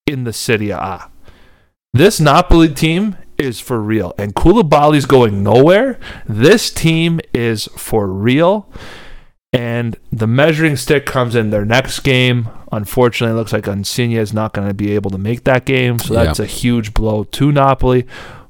in 0.06 0.24
the 0.24 0.34
Serie 0.34 0.70
A. 0.70 1.10
This 1.98 2.20
Napoli 2.20 2.70
team 2.74 3.18
is 3.38 3.60
for 3.60 3.80
real. 3.80 4.14
And 4.18 4.36
Koulibaly's 4.36 5.06
going 5.06 5.44
nowhere. 5.44 6.00
This 6.28 6.72
team 6.72 7.20
is 7.34 7.66
for 7.76 8.08
real. 8.08 8.70
And 9.54 9.96
the 10.12 10.28
measuring 10.28 10.76
stick 10.76 11.06
comes 11.06 11.36
in 11.36 11.50
their 11.50 11.66
next 11.66 12.02
game. 12.02 12.50
Unfortunately, 12.72 13.34
it 13.34 13.38
looks 13.38 13.54
like 13.54 13.68
Insigne 13.68 14.12
is 14.18 14.34
not 14.34 14.54
going 14.54 14.68
to 14.68 14.74
be 14.74 14.92
able 14.94 15.10
to 15.12 15.18
make 15.18 15.44
that 15.46 15.66
game. 15.66 16.00
So 16.00 16.14
that's 16.14 16.40
Yeah. 16.40 16.46
a 16.46 16.48
huge 16.48 16.94
blow 16.94 17.24
to 17.24 17.52
Napoli. 17.52 18.06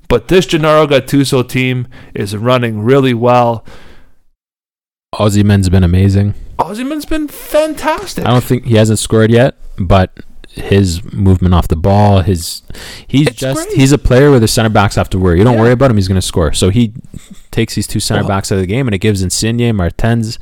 But 0.09 0.27
this 0.27 0.45
Gennaro 0.45 0.87
Gattuso 0.87 1.47
team 1.47 1.87
is 2.13 2.35
running 2.35 2.81
really 2.81 3.13
well. 3.13 3.63
Osimhen's 5.15 5.69
been 5.69 5.83
amazing. 5.83 6.33
Osimhen's 6.59 7.05
been 7.05 7.27
fantastic. 7.27 8.25
I 8.25 8.31
don't 8.31 8.43
think 8.43 8.65
he 8.65 8.75
hasn't 8.75 8.99
scored 8.99 9.31
yet, 9.31 9.55
but 9.77 10.17
his 10.57 11.01
movement 11.13 11.53
off 11.53 11.67
the 11.67 11.75
ball, 11.75 12.21
his 12.21 12.61
he's 13.07 13.27
It's 13.27 13.37
just 13.37 13.67
great. 13.67 13.77
he's 13.77 13.91
a 13.91 13.97
player 13.97 14.29
where 14.31 14.39
the 14.39 14.47
center 14.47 14.69
backs 14.69 14.95
have 14.95 15.09
to 15.11 15.19
worry. 15.19 15.37
You 15.39 15.43
don't 15.43 15.53
Yeah. 15.55 15.61
worry 15.61 15.71
about 15.71 15.91
him; 15.91 15.97
he's 15.97 16.07
going 16.07 16.19
to 16.19 16.25
score. 16.27 16.53
So 16.53 16.69
he 16.69 16.93
takes 17.51 17.75
these 17.75 17.87
two 17.87 17.99
center 17.99 18.23
Oh. 18.23 18.27
backs 18.27 18.51
out 18.51 18.55
of 18.55 18.61
the 18.61 18.67
game, 18.67 18.87
and 18.87 18.93
it 18.95 18.99
gives 18.99 19.21
Insigne, 19.21 19.73
Mertens, 19.75 20.37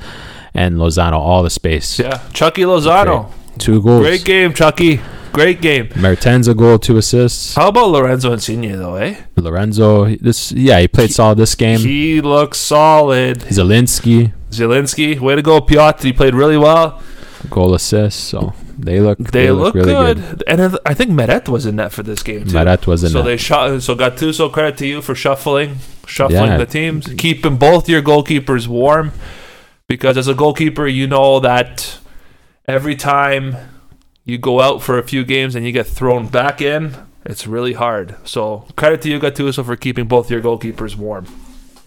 and 0.53 0.77
Lozano 0.77 1.13
all 1.13 1.43
the 1.43 1.49
space. 1.49 1.99
Yeah, 1.99 2.19
Chucky 2.33 2.63
Lozano. 2.63 3.27
Two 3.57 3.81
goals. 3.81 4.01
Great 4.01 4.25
game, 4.25 4.53
Chucky. 4.53 4.99
Great 5.31 5.59
game. 5.61 5.89
Mertens 5.97 6.47
a 6.47 6.53
goal, 6.53 6.77
two 6.79 6.95
assists. 6.97 7.55
How 7.55 7.67
about 7.67 7.89
Lorenzo 7.89 8.31
Insigne 8.31 8.71
though, 8.77 8.95
eh? 8.95 9.15
Lorenzo, 9.35 10.15
this 10.15 10.51
yeah, 10.53 10.79
he 10.79 10.87
played 10.87 11.07
He- 11.07 11.13
solid 11.13 11.37
this 11.37 11.55
game. 11.55 11.79
He 11.79 12.21
looks 12.21 12.57
solid. 12.57 13.39
Zielinski, 13.41 14.31
Zelensky, 14.51 15.19
way 15.19 15.35
to 15.35 15.41
go, 15.41 15.59
Piotr. 15.59 16.03
He 16.07 16.13
played 16.13 16.35
really 16.35 16.57
well. 16.57 17.01
goal 17.49 17.73
assist. 17.75 18.21
So 18.29 18.53
they 18.77 18.99
look 18.99 19.17
They, 19.17 19.51
look, 19.51 19.73
really 19.75 19.93
good. 19.93 20.43
And 20.47 20.77
I 20.85 20.93
think 20.93 21.11
Meret 21.11 21.47
was 21.49 21.65
in 21.65 21.77
net 21.77 21.91
for 21.91 22.03
this 22.03 22.23
game 22.23 22.45
too. 22.45 22.53
Meret 22.53 22.87
was 22.87 23.03
in 23.03 23.09
so 23.11 23.21
they 23.21 23.37
shot. 23.37 23.81
So 23.81 23.95
Gattuso, 23.95 24.51
credit 24.51 24.77
to 24.79 24.87
you 24.87 25.01
for 25.01 25.15
shuffling, 25.15 25.77
shuffling 26.05 26.51
Yeah. 26.51 26.57
the 26.57 26.65
teams, 26.65 27.07
keeping 27.17 27.57
both 27.57 27.87
your 27.89 28.01
goalkeepers 28.01 28.67
warm. 28.67 29.11
Because 29.87 30.17
as 30.17 30.27
a 30.27 30.33
goalkeeper, 30.33 30.87
you 30.87 31.05
know 31.07 31.39
that 31.39 31.99
every 32.67 32.95
time 32.95 33.55
you 34.23 34.37
go 34.37 34.59
out 34.61 34.81
for 34.81 34.97
a 34.97 35.03
few 35.03 35.23
games 35.23 35.55
and 35.55 35.65
you 35.65 35.71
get 35.71 35.85
thrown 35.85 36.27
back 36.27 36.59
in, 36.61 36.95
it's 37.25 37.45
really 37.45 37.73
hard. 37.73 38.15
So 38.23 38.65
credit 38.75 39.01
to 39.03 39.09
you, 39.09 39.19
Gattuso, 39.19 39.63
for 39.63 39.75
keeping 39.75 40.05
both 40.07 40.31
your 40.31 40.41
goalkeepers 40.41 40.95
warm. 40.95 41.27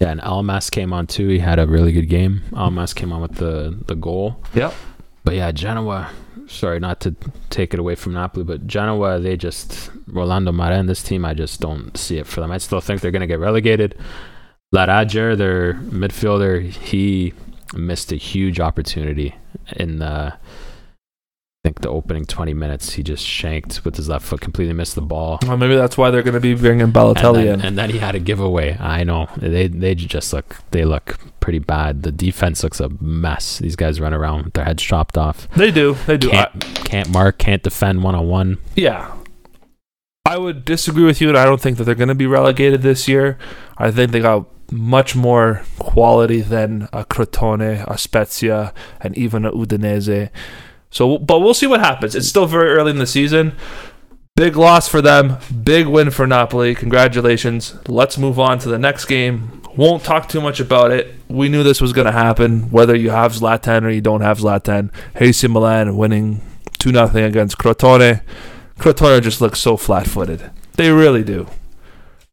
Yeah, 0.00 0.10
and 0.12 0.20
Elmas 0.20 0.70
came 0.70 0.92
on 0.92 1.08
too. 1.08 1.26
He 1.26 1.40
had 1.40 1.58
a 1.58 1.66
really 1.66 1.90
good 1.90 2.08
game. 2.08 2.42
Elmas 2.52 2.94
came 2.94 3.12
on 3.12 3.20
with 3.20 3.34
the 3.34 3.76
the 3.86 3.96
goal. 3.96 4.40
Yep. 4.54 4.72
But 5.24 5.34
yeah, 5.34 5.50
Genoa. 5.50 6.10
Sorry, 6.48 6.80
not 6.80 7.00
to 7.00 7.14
take 7.50 7.74
it 7.74 7.80
away 7.80 7.94
from 7.94 8.14
Napoli, 8.14 8.42
but 8.42 8.66
Genoa, 8.66 9.20
they 9.20 9.36
just 9.36 9.90
Rolando 10.06 10.50
Maran, 10.50 10.86
this 10.86 11.02
team, 11.02 11.24
I 11.24 11.34
just 11.34 11.60
don't 11.60 11.96
see 11.96 12.18
it 12.18 12.26
for 12.26 12.40
them. 12.40 12.50
I 12.50 12.58
still 12.58 12.80
think 12.80 13.00
they're 13.00 13.10
going 13.10 13.20
to 13.20 13.26
get 13.26 13.38
relegated. 13.38 13.94
Lerager, 14.74 15.36
their 15.36 15.74
midfielder, 15.74 16.62
he 16.70 17.34
missed 17.74 18.12
a 18.12 18.16
huge 18.16 18.60
opportunity 18.60 19.34
in 19.76 19.98
the. 19.98 20.34
I 21.68 21.70
think 21.70 21.82
the 21.82 21.90
opening 21.90 22.24
20 22.24 22.54
minutes, 22.54 22.94
he 22.94 23.02
just 23.02 23.22
shanked 23.26 23.84
with 23.84 23.96
his 23.96 24.08
left 24.08 24.24
foot, 24.24 24.40
completely 24.40 24.72
missed 24.72 24.94
the 24.94 25.02
ball. 25.02 25.38
Well, 25.46 25.58
maybe 25.58 25.76
that's 25.76 25.98
why 25.98 26.10
they're 26.10 26.22
going 26.22 26.32
to 26.32 26.40
be 26.40 26.54
bringing 26.54 26.80
And 26.80 26.94
Balotelli 26.94 27.44
then, 27.44 27.60
in. 27.60 27.60
and 27.60 27.76
then 27.76 27.90
he 27.90 27.98
had 27.98 28.14
a 28.14 28.18
giveaway. 28.18 28.78
I 28.80 29.04
know 29.04 29.28
they 29.36 29.68
they 29.68 29.94
just 29.94 30.32
look 30.32 30.62
they 30.70 30.86
look 30.86 31.18
pretty 31.40 31.58
bad. 31.58 32.04
The 32.04 32.10
defense 32.10 32.62
looks 32.62 32.80
a 32.80 32.88
mess. 33.02 33.58
These 33.58 33.76
guys 33.76 34.00
run 34.00 34.14
around 34.14 34.44
with 34.46 34.54
their 34.54 34.64
heads 34.64 34.82
chopped 34.82 35.18
off. 35.18 35.46
They 35.56 35.70
do. 35.70 35.92
They 36.06 36.16
do. 36.16 36.30
Can't 36.30 36.64
can't 36.86 37.10
mark, 37.10 37.36
can't 37.36 37.62
defend 37.62 38.02
one 38.02 38.14
on 38.14 38.28
one. 38.28 38.56
Yeah. 38.74 39.12
I 40.24 40.38
would 40.38 40.64
disagree 40.64 41.04
with 41.04 41.20
you, 41.20 41.28
and 41.28 41.36
I 41.36 41.44
don't 41.44 41.60
think 41.60 41.76
that 41.76 41.84
they're 41.84 41.94
going 41.94 42.08
to 42.08 42.14
be 42.14 42.26
relegated 42.26 42.80
this 42.80 43.08
year. 43.08 43.36
I 43.76 43.90
think 43.90 44.12
they 44.12 44.20
got 44.20 44.46
much 44.72 45.14
more 45.14 45.64
quality 45.78 46.40
than 46.40 46.88
a 46.94 47.04
Crotone, 47.04 47.84
a 47.86 47.98
Spezia, 47.98 48.72
and 49.02 49.16
even 49.18 49.44
a 49.44 49.52
Udinese. 49.52 50.30
So, 50.90 51.18
but 51.18 51.40
we'll 51.40 51.54
see 51.54 51.66
what 51.66 51.80
happens. 51.80 52.14
It's 52.14 52.28
still 52.28 52.46
very 52.46 52.70
early 52.70 52.90
in 52.90 52.98
the 52.98 53.06
season. 53.06 53.52
Big 54.36 54.56
loss 54.56 54.86
for 54.86 55.02
them. 55.02 55.38
Big 55.64 55.86
win 55.86 56.10
for 56.10 56.26
Napoli. 56.26 56.74
Congratulations. 56.74 57.74
Let's 57.88 58.16
move 58.16 58.38
on 58.38 58.60
to 58.60 58.68
the 58.68 58.78
next 58.78 59.06
game. 59.06 59.62
Won't 59.76 60.04
talk 60.04 60.28
too 60.28 60.40
much 60.40 60.60
about 60.60 60.92
it. 60.92 61.14
We 61.28 61.48
knew 61.48 61.62
this 61.62 61.80
was 61.80 61.92
going 61.92 62.06
to 62.06 62.12
happen, 62.12 62.70
whether 62.70 62.94
you 62.94 63.10
have 63.10 63.32
Zlatan 63.32 63.84
or 63.84 63.90
you 63.90 64.00
don't 64.00 64.20
have 64.20 64.38
Zlatan. 64.38 64.92
AC 65.16 65.46
Milan 65.48 65.96
winning 65.96 66.40
2 66.78 66.92
nothing 66.92 67.24
against 67.24 67.58
Crotone. 67.58 68.22
Crotone 68.78 69.22
just 69.22 69.40
looks 69.40 69.58
so 69.58 69.76
flat 69.76 70.06
footed. 70.06 70.50
They 70.74 70.90
really 70.92 71.24
do. 71.24 71.48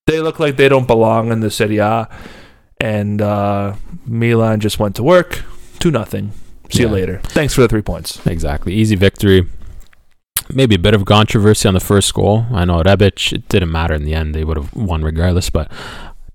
They 0.06 0.22
look 0.22 0.40
like 0.40 0.58
they 0.58 0.70
don't 0.70 0.88
belong 0.88 1.32
in 1.32 1.40
the 1.40 1.50
Serie 1.50 1.80
A. 1.80 2.08
And 2.80 3.22
uh, 3.22 3.76
Milan 4.06 4.60
just 4.60 4.78
went 4.78 4.96
to 4.98 5.04
work. 5.04 5.44
2 5.80 5.90
nothing. 5.90 6.34
See 6.72 6.82
you 6.82 6.90
later. 6.90 7.20
Thanks 7.24 7.54
for 7.54 7.62
the 7.62 7.68
three 7.68 7.82
points. 7.82 8.26
Exactly. 8.26 8.74
Easy 8.74 8.96
victory. 8.96 9.48
Maybe 10.54 10.76
a 10.76 10.80
bit 10.80 10.94
of 10.94 11.06
controversy 11.06 11.68
on 11.68 11.74
the 11.74 11.80
first 11.80 12.14
goal. 12.14 12.46
I 12.52 12.66
know 12.66 12.82
Rebic, 12.84 13.34
it 13.34 13.48
didn't 13.50 13.72
matter 13.72 13.94
in 13.96 14.06
the 14.06 14.14
end. 14.14 14.36
They 14.36 14.44
would 14.44 14.58
have 14.58 14.74
won 14.76 15.04
regardless. 15.04 15.50
But 15.50 15.72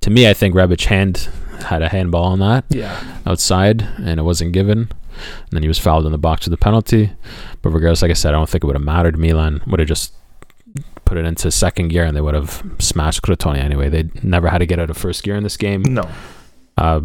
to 0.01 0.11
me, 0.11 0.29
I 0.29 0.33
think 0.35 0.55
Rebic 0.55 0.85
hand 0.87 1.29
had 1.67 1.83
a 1.83 1.89
handball 1.89 2.25
on 2.25 2.39
that 2.41 2.65
Yeah. 2.71 2.99
outside 3.27 3.87
and 3.99 4.19
it 4.19 4.23
wasn't 4.25 4.53
given. 4.53 4.79
And 4.79 5.51
then 5.53 5.63
he 5.63 5.69
was 5.69 5.79
fouled 5.79 6.07
in 6.07 6.13
the 6.13 6.19
box 6.19 6.47
with 6.47 6.53
the 6.53 6.57
penalty. 6.57 7.13
But 7.63 7.71
regardless, 7.71 8.03
like 8.03 8.11
I 8.11 8.15
said, 8.15 8.31
I 8.35 8.39
don't 8.39 8.49
think 8.49 8.65
it 8.65 8.67
would 8.67 8.77
have 8.77 8.83
mattered. 8.85 9.19
Milan 9.19 9.61
would 9.67 9.79
have 9.81 9.89
just 9.89 10.13
put 11.05 11.19
it 11.19 11.25
into 11.25 11.51
second 11.51 11.89
gear 11.89 12.05
and 12.05 12.17
they 12.17 12.21
would 12.21 12.35
have 12.35 12.63
smashed 12.79 13.23
Crotone 13.23 13.59
anyway. 13.59 13.89
They 13.91 14.09
never 14.23 14.49
had 14.49 14.59
to 14.59 14.67
get 14.67 14.79
out 14.79 14.91
of 14.91 14.97
first 14.97 15.23
gear 15.23 15.37
in 15.37 15.43
this 15.43 15.57
game. 15.57 15.83
No. 15.83 16.09
Uh, 16.79 17.01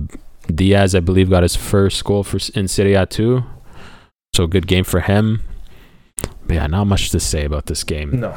Diaz, 0.54 0.94
I 0.96 1.00
believe, 1.00 1.30
got 1.30 1.44
his 1.44 1.56
first 1.56 2.04
goal 2.04 2.24
for 2.24 2.40
in 2.54 2.68
Serie 2.68 2.94
A 2.94 3.06
too. 3.06 3.44
So 4.36 4.48
good 4.48 4.68
game 4.68 4.84
for 4.84 5.00
him. 5.02 5.42
But 6.48 6.56
yeah, 6.56 6.68
not 6.68 6.86
much 6.86 7.10
to 7.10 7.20
say 7.20 7.46
about 7.46 7.66
this 7.66 7.84
game. 7.84 8.20
No. 8.20 8.36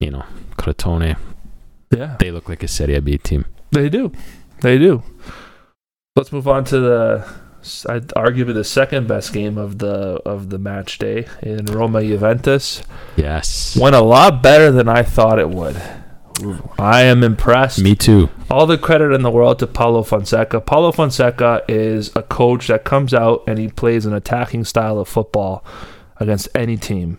You 0.00 0.10
know, 0.10 0.24
Crotone, 0.56 1.16
Yeah. 1.90 2.16
they 2.18 2.30
look 2.30 2.48
like 2.48 2.62
a 2.62 2.68
Serie 2.68 2.98
B 3.00 3.18
team. 3.18 3.44
They 3.70 3.88
do. 3.88 4.12
They 4.60 4.78
do. 4.78 5.02
Let's 6.16 6.32
move 6.32 6.46
on 6.48 6.64
to 6.66 6.78
the 6.80 7.26
I'd 7.88 8.12
argue 8.14 8.44
the 8.44 8.62
second 8.64 9.08
best 9.08 9.32
game 9.32 9.56
of 9.56 9.78
the 9.78 10.20
of 10.26 10.50
the 10.50 10.58
match 10.58 10.98
day 10.98 11.26
in 11.42 11.64
Roma 11.66 12.02
Juventus. 12.02 12.82
Yes. 13.16 13.76
Went 13.76 13.96
a 13.96 14.00
lot 14.02 14.42
better 14.42 14.70
than 14.70 14.88
I 14.88 15.02
thought 15.02 15.38
it 15.38 15.48
would. 15.48 15.80
I 16.78 17.02
am 17.02 17.22
impressed. 17.22 17.80
Me 17.82 17.94
too. 17.94 18.30
All 18.50 18.66
the 18.66 18.78
credit 18.78 19.12
in 19.12 19.22
the 19.22 19.30
world 19.30 19.58
to 19.60 19.66
Paulo 19.66 20.02
Fonseca. 20.02 20.60
Paulo 20.60 20.92
Fonseca 20.92 21.62
is 21.68 22.14
a 22.16 22.22
coach 22.22 22.68
that 22.68 22.84
comes 22.84 23.14
out 23.14 23.44
and 23.46 23.58
he 23.58 23.68
plays 23.68 24.06
an 24.06 24.12
attacking 24.12 24.64
style 24.64 24.98
of 24.98 25.08
football 25.08 25.64
against 26.16 26.48
any 26.54 26.76
team. 26.76 27.18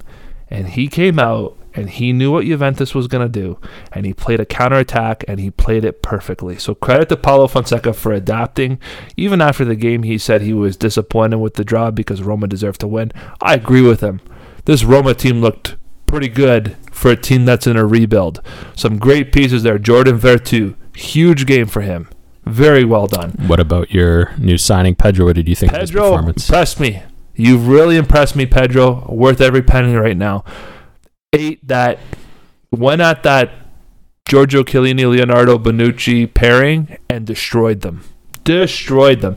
And 0.50 0.70
he 0.70 0.88
came 0.88 1.20
out 1.20 1.58
and 1.74 1.90
he 1.90 2.14
knew 2.14 2.32
what 2.32 2.46
Juventus 2.46 2.96
was 2.96 3.08
going 3.08 3.26
to 3.26 3.32
do. 3.32 3.60
And 3.92 4.06
he 4.06 4.14
played 4.14 4.40
a 4.40 4.46
counterattack 4.46 5.24
and 5.28 5.40
he 5.40 5.52
played 5.52 5.84
it 5.84 6.02
perfectly. 6.02 6.58
So 6.58 6.76
credit 6.76 7.10
to 7.10 7.18
Paulo 7.18 7.48
Fonseca 7.48 7.94
for 7.94 8.14
adapting. 8.14 8.80
Even 9.18 9.42
after 9.42 9.66
the 9.66 9.76
game, 9.76 10.04
he 10.04 10.18
said 10.18 10.42
he 10.42 10.54
was 10.54 10.78
disappointed 10.78 11.38
with 11.38 11.56
the 11.56 11.66
draw 11.66 11.92
because 11.92 12.22
Roma 12.22 12.48
deserved 12.48 12.82
to 12.82 12.88
win. 12.88 13.12
I 13.42 13.56
agree 13.56 13.82
with 13.82 14.02
him. 14.02 14.22
This 14.66 14.84
Roma 14.84 15.14
team 15.14 15.42
looked 15.42 15.76
pretty 16.06 16.30
good 16.30 16.78
for 16.96 17.12
a 17.12 17.16
team 17.16 17.44
that's 17.46 17.68
in 17.68 17.76
a 17.76 17.86
rebuild. 17.86 18.42
Some 18.76 18.98
great 18.98 19.34
pieces 19.34 19.64
there. 19.64 19.78
Jordan 19.78 20.18
Veretout, 20.18 20.76
huge 20.96 21.46
game 21.46 21.68
for 21.68 21.82
him. 21.82 22.08
Very 22.46 22.86
well 22.86 23.06
done. 23.06 23.32
What 23.48 23.60
about 23.60 23.92
your 23.92 24.34
new 24.38 24.58
signing, 24.58 24.96
Pedro? 24.96 25.26
What 25.26 25.36
did 25.36 25.50
you 25.50 25.56
think 25.56 25.74
of 25.74 25.82
his 25.82 25.92
Pedro 25.92 26.12
performance? 26.12 26.48
impressed 26.48 26.80
me. 26.80 27.04
You've 27.36 27.68
really 27.68 27.98
impressed 27.98 28.36
me, 28.36 28.46
Pedro. 28.46 29.12
Worth 29.12 29.42
every 29.42 29.62
penny 29.62 29.94
right 29.96 30.16
now. 30.16 30.46
Eight 31.34 31.68
that 31.68 32.00
went 32.72 33.02
at 33.02 33.24
that 33.24 33.52
Giorgio 34.28 34.64
Chiellini 34.64 35.10
Leonardo 35.10 35.58
Bonucci 35.58 36.34
pairing 36.34 36.98
and 37.10 37.26
destroyed 37.28 37.82
them. 37.82 38.04
Destroyed 38.46 39.20
them. 39.20 39.36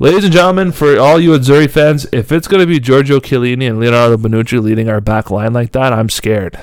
Ladies 0.00 0.22
and 0.22 0.32
gentlemen, 0.32 0.70
for 0.70 0.96
all 0.96 1.18
you 1.18 1.30
Azzurri 1.30 1.68
fans, 1.68 2.06
if 2.12 2.30
it's 2.30 2.46
going 2.46 2.60
to 2.60 2.68
be 2.68 2.78
Giorgio 2.78 3.18
Chiellini 3.18 3.68
and 3.68 3.80
Leonardo 3.80 4.16
Bonucci 4.16 4.62
leading 4.62 4.88
our 4.88 5.00
back 5.00 5.28
line 5.28 5.52
like 5.52 5.72
that, 5.72 5.92
I'm 5.92 6.08
scared. 6.08 6.56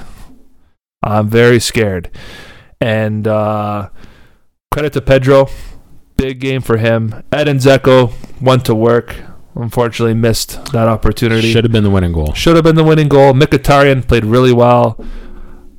I'm 1.03 1.27
very 1.27 1.59
scared. 1.59 2.09
And 2.79 3.27
uh, 3.27 3.89
credit 4.71 4.93
to 4.93 5.01
Pedro. 5.01 5.49
Big 6.15 6.39
game 6.39 6.61
for 6.61 6.77
him. 6.77 7.23
Edin 7.33 7.57
Dzeko 7.57 8.13
went 8.41 8.63
to 8.67 8.73
work. 8.73 9.17
Unfortunately, 9.53 10.13
missed 10.13 10.71
that 10.71 10.87
opportunity. 10.87 11.51
Should 11.51 11.65
have 11.65 11.73
been 11.73 11.83
the 11.83 11.89
winning 11.89 12.13
goal. 12.13 12.33
Should 12.33 12.55
have 12.55 12.63
been 12.63 12.77
the 12.77 12.85
winning 12.85 13.09
goal. 13.09 13.33
Mkhitaryan 13.33 14.07
played 14.07 14.23
really 14.23 14.53
well. 14.53 14.97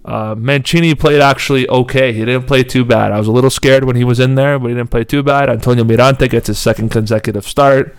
Uh, 0.06 0.36
Mancini 0.38 0.94
played 0.94 1.20
actually 1.20 1.68
okay. 1.68 2.12
He 2.12 2.20
didn't 2.24 2.46
play 2.46 2.62
too 2.62 2.84
bad. 2.84 3.10
I 3.10 3.18
was 3.18 3.26
a 3.26 3.32
little 3.32 3.50
scared 3.50 3.84
when 3.84 3.96
he 3.96 4.04
was 4.04 4.20
in 4.20 4.36
there, 4.36 4.56
but 4.58 4.68
he 4.68 4.74
didn't 4.74 4.90
play 4.92 5.02
too 5.04 5.22
bad. 5.22 5.50
Antonio 5.50 5.82
Mirante 5.84 6.28
gets 6.30 6.46
his 6.46 6.58
second 6.60 6.90
consecutive 6.90 7.44
start. 7.46 7.94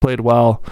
Played 0.00 0.20
well. 0.20 0.62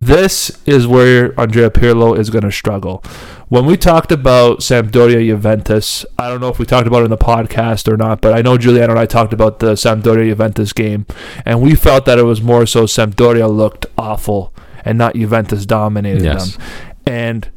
This 0.00 0.60
is 0.66 0.86
where 0.86 1.38
Andrea 1.40 1.70
Pirlo 1.70 2.18
is 2.18 2.28
going 2.30 2.44
to 2.44 2.52
struggle. 2.52 3.02
When 3.48 3.64
we 3.64 3.76
talked 3.76 4.12
about 4.12 4.58
Sampdoria 4.60 5.24
Juventus, 5.26 6.04
I 6.18 6.28
don't 6.28 6.40
know 6.40 6.48
if 6.48 6.58
we 6.58 6.66
talked 6.66 6.86
about 6.86 7.02
it 7.02 7.04
in 7.06 7.10
the 7.10 7.16
podcast 7.16 7.90
or 7.90 7.96
not, 7.96 8.20
but 8.20 8.34
I 8.34 8.42
know 8.42 8.58
Giuliano 8.58 8.92
and 8.92 8.98
I 8.98 9.06
talked 9.06 9.32
about 9.32 9.60
the 9.60 9.72
Sampdoria 9.74 10.28
Juventus 10.28 10.72
game, 10.72 11.06
and 11.46 11.62
we 11.62 11.74
felt 11.74 12.04
that 12.06 12.18
it 12.18 12.24
was 12.24 12.42
more 12.42 12.66
so 12.66 12.84
Sampdoria 12.84 13.50
looked 13.54 13.86
awful 13.96 14.52
and 14.84 14.98
not 14.98 15.14
Juventus 15.14 15.64
dominated 15.64 16.22
Yes. 16.24 16.56
them. 16.56 16.66
And 17.06 17.50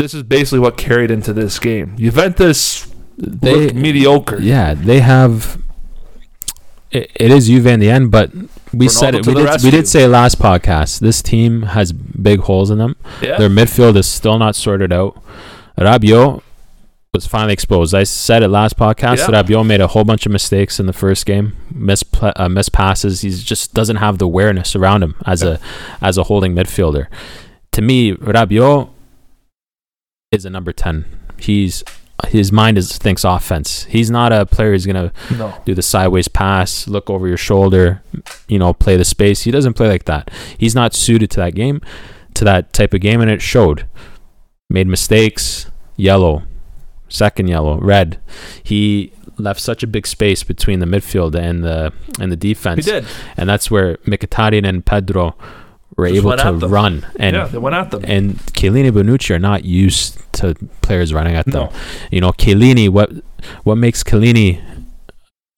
this 0.00 0.14
is 0.14 0.22
basically 0.22 0.58
what 0.58 0.76
carried 0.76 1.10
into 1.10 1.32
this 1.32 1.58
game. 1.58 1.96
Juventus 1.96 2.86
They 3.16 3.66
looked 3.66 3.74
mediocre. 3.74 4.40
Yeah, 4.40 4.74
they 4.74 5.00
have. 5.00 5.62
It, 6.90 7.10
it 7.14 7.30
is 7.30 7.46
Juve 7.46 7.66
in 7.66 7.80
the 7.80 7.90
end, 7.90 8.10
but 8.10 8.34
we 8.72 8.86
Ronaldo 8.86 8.90
said 8.90 9.14
it. 9.14 9.26
We 9.26 9.34
did, 9.34 9.62
we 9.62 9.70
did 9.70 9.86
say 9.86 10.06
last 10.06 10.38
podcast. 10.38 11.00
This 11.00 11.22
team 11.22 11.62
has 11.62 11.92
big 11.92 12.40
holes 12.40 12.70
in 12.70 12.78
them. 12.78 12.96
Yeah. 13.22 13.38
Their 13.38 13.48
midfield 13.48 13.96
is 13.96 14.08
still 14.08 14.38
not 14.38 14.56
sorted 14.56 14.92
out. 14.92 15.22
Rabiot 15.78 16.42
was 17.12 17.26
finally 17.26 17.52
exposed. 17.52 17.94
I 17.94 18.04
said 18.04 18.42
it 18.42 18.48
last 18.48 18.76
podcast. 18.76 19.18
Yeah. 19.18 19.42
Rabiot 19.42 19.66
made 19.66 19.80
a 19.80 19.88
whole 19.88 20.04
bunch 20.04 20.26
of 20.26 20.32
mistakes 20.32 20.80
in 20.80 20.86
the 20.86 20.92
first 20.92 21.26
game, 21.26 21.56
miss 21.72 22.02
uh, 22.22 22.48
miss 22.48 22.68
passes. 22.68 23.20
He 23.20 23.30
just 23.30 23.74
doesn't 23.74 23.96
have 23.96 24.18
the 24.18 24.24
awareness 24.24 24.74
around 24.74 25.02
him 25.02 25.14
as 25.26 25.42
a 25.42 25.60
as 26.00 26.18
a 26.18 26.24
holding 26.24 26.54
midfielder. 26.54 27.06
To 27.72 27.82
me, 27.82 28.14
Rabiot 28.14 28.90
is 30.32 30.44
a 30.44 30.50
number 30.50 30.72
ten. 30.72 31.04
He's 31.38 31.82
his 32.28 32.52
mind 32.52 32.78
is 32.78 32.96
thinks 32.98 33.24
offense. 33.24 33.84
He's 33.84 34.10
not 34.10 34.32
a 34.32 34.46
player 34.46 34.72
who's 34.72 34.86
gonna 34.86 35.12
no. 35.36 35.54
do 35.64 35.74
the 35.74 35.82
sideways 35.82 36.28
pass, 36.28 36.86
look 36.86 37.10
over 37.10 37.26
your 37.26 37.36
shoulder, 37.36 38.02
you 38.46 38.58
know, 38.58 38.72
play 38.72 38.96
the 38.96 39.04
space. 39.04 39.42
He 39.42 39.50
doesn't 39.50 39.74
play 39.74 39.88
like 39.88 40.04
that. 40.04 40.30
He's 40.56 40.74
not 40.74 40.94
suited 40.94 41.30
to 41.32 41.36
that 41.38 41.54
game, 41.54 41.80
to 42.34 42.44
that 42.44 42.72
type 42.72 42.94
of 42.94 43.00
game, 43.00 43.20
and 43.20 43.30
it 43.30 43.42
showed. 43.42 43.88
Made 44.68 44.86
mistakes, 44.86 45.68
yellow, 45.96 46.44
second 47.08 47.48
yellow, 47.48 47.80
red. 47.80 48.20
He 48.62 49.12
left 49.36 49.60
such 49.60 49.82
a 49.82 49.86
big 49.88 50.06
space 50.06 50.44
between 50.44 50.78
the 50.78 50.86
midfield 50.86 51.34
and 51.34 51.64
the 51.64 51.92
and 52.20 52.30
the 52.30 52.36
defense. 52.36 52.84
He 52.84 52.92
did. 52.92 53.06
and 53.36 53.48
that's 53.48 53.68
where 53.68 53.96
Mkhitaryan 53.98 54.68
and 54.68 54.86
Pedro 54.86 55.34
were 55.96 56.08
Just 56.08 56.44
able 56.44 56.60
to 56.60 56.68
run. 56.68 57.06
And 57.16 57.36
yeah, 57.36 57.46
they 57.46 57.58
went 57.58 57.74
at 57.74 57.90
them. 57.90 58.04
and 58.06 58.36
Chiellini 58.52 58.90
Bonucci 58.90 59.34
are 59.34 59.38
not 59.38 59.64
used 59.64 60.18
to 60.34 60.54
players 60.82 61.12
running 61.12 61.34
at 61.34 61.46
them. 61.46 61.64
no. 61.64 61.72
You 62.10 62.20
know, 62.20 62.32
Chiellini, 62.32 62.88
what 62.88 63.10
what 63.64 63.76
makes 63.76 64.02
Chiellini 64.02 64.60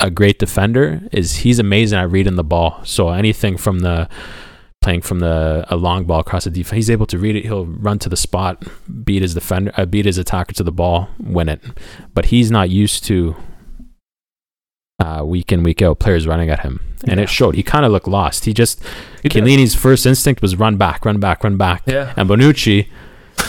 a 0.01 0.11
great 0.11 0.39
defender 0.39 1.01
is 1.13 1.37
he's 1.37 1.59
amazing 1.59 1.99
at 1.99 2.11
reading 2.11 2.35
the 2.37 2.45
ball. 2.45 2.81
So 2.85 3.11
anything 3.11 3.57
from 3.57 3.81
the 3.81 4.09
playing 4.81 5.01
from 5.01 5.21
the 5.21 5.65
a 5.69 5.77
long 5.77 6.05
ball 6.05 6.21
across 6.21 6.45
the 6.45 6.51
defense, 6.51 6.75
he's 6.77 6.91
able 6.91 7.07
to 7.07 7.19
read 7.19 7.37
it. 7.37 7.45
He'll 7.45 7.67
run 7.67 7.99
to 8.01 8.09
the 8.09 8.17
spot, 8.17 8.65
beat 9.05 9.23
his 9.23 9.35
defender, 9.35 9.73
uh, 9.77 9.87
beat 9.87 10.07
his 10.07 10.19
attacker 10.19 10.55
to 10.55 10.65
the 10.65 10.73
ball, 10.73 11.09
win 11.21 11.49
it. 11.49 11.61
But 12.15 12.27
he's 12.27 12.51
not 12.51 12.69
used 12.69 13.05
to 13.05 13.37
uh, 15.03 15.23
week 15.25 15.53
in 15.53 15.63
week 15.63 15.81
out 15.83 15.99
players 15.99 16.27
running 16.27 16.51
at 16.51 16.61
him, 16.61 16.81
and 17.09 17.19
Yeah. 17.19 17.25
it 17.25 17.29
showed. 17.29 17.55
He 17.55 17.63
kind 17.63 17.85
of 17.85 17.91
looked 17.93 18.09
lost. 18.09 18.45
He 18.45 18.53
just 18.55 18.83
He. 19.23 19.29
Chiellini's 19.29 19.75
first 19.75 20.07
instinct 20.07 20.43
was 20.43 20.57
run 20.57 20.77
back, 20.77 21.05
run 21.05 21.19
back, 21.21 21.43
run 21.45 21.57
back. 21.57 21.83
Yeah. 21.87 22.13
And 22.17 22.29
Bonucci, 22.29 22.87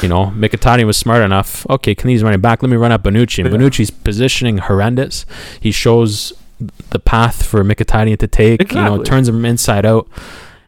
you 0.02 0.10
know, 0.10 0.28
Mkhitaryan 0.36 0.86
was 0.86 0.98
smart 0.98 1.22
enough. 1.24 1.66
Okay, 1.70 1.94
Chiellini's 1.96 2.24
running 2.24 2.42
back. 2.42 2.64
Let 2.64 2.70
me 2.70 2.78
run 2.78 2.92
up 2.92 3.04
Bonucci. 3.04 3.40
And 3.44 3.48
Yeah. 3.52 3.58
Bonucci's 3.60 3.92
positioning 3.92 4.58
horrendous. 4.60 5.26
He 5.60 5.72
shows 5.72 6.34
the 6.92 7.00
path 7.00 7.46
for 7.46 7.64
Mkhitaryan 7.64 8.18
to 8.20 8.28
take. 8.28 8.72
You 8.74 8.82
know, 8.82 9.04
turns 9.04 9.28
him 9.30 9.44
inside 9.46 9.86
out. 9.86 10.08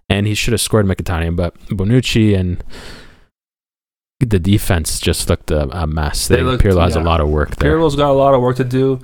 And 0.10 0.28
he 0.28 0.36
should 0.36 0.52
have 0.54 0.62
scored 0.62 0.86
Mkhitaryan, 0.86 1.36
but 1.36 1.58
Bonucci 1.70 2.38
and 2.40 2.64
the 4.20 4.40
defense 4.40 5.00
just 5.00 5.30
looked 5.30 5.50
a, 5.52 5.68
a 5.78 5.88
mess. 5.88 6.28
They 6.28 6.38
They, 6.38 6.42
looked- 6.44 6.64
Pirlo 6.64 6.84
has 6.84 6.96
a 6.96 7.00
yeah. 7.00 7.06
lot 7.06 7.22
of 7.22 7.30
work 7.30 7.56
there. 7.58 7.72
Pirlo's 7.72 7.96
got 7.96 8.10
a 8.12 8.14
lot 8.14 8.34
of 8.36 8.42
work 8.42 8.56
to 8.58 8.64
do. 8.64 9.00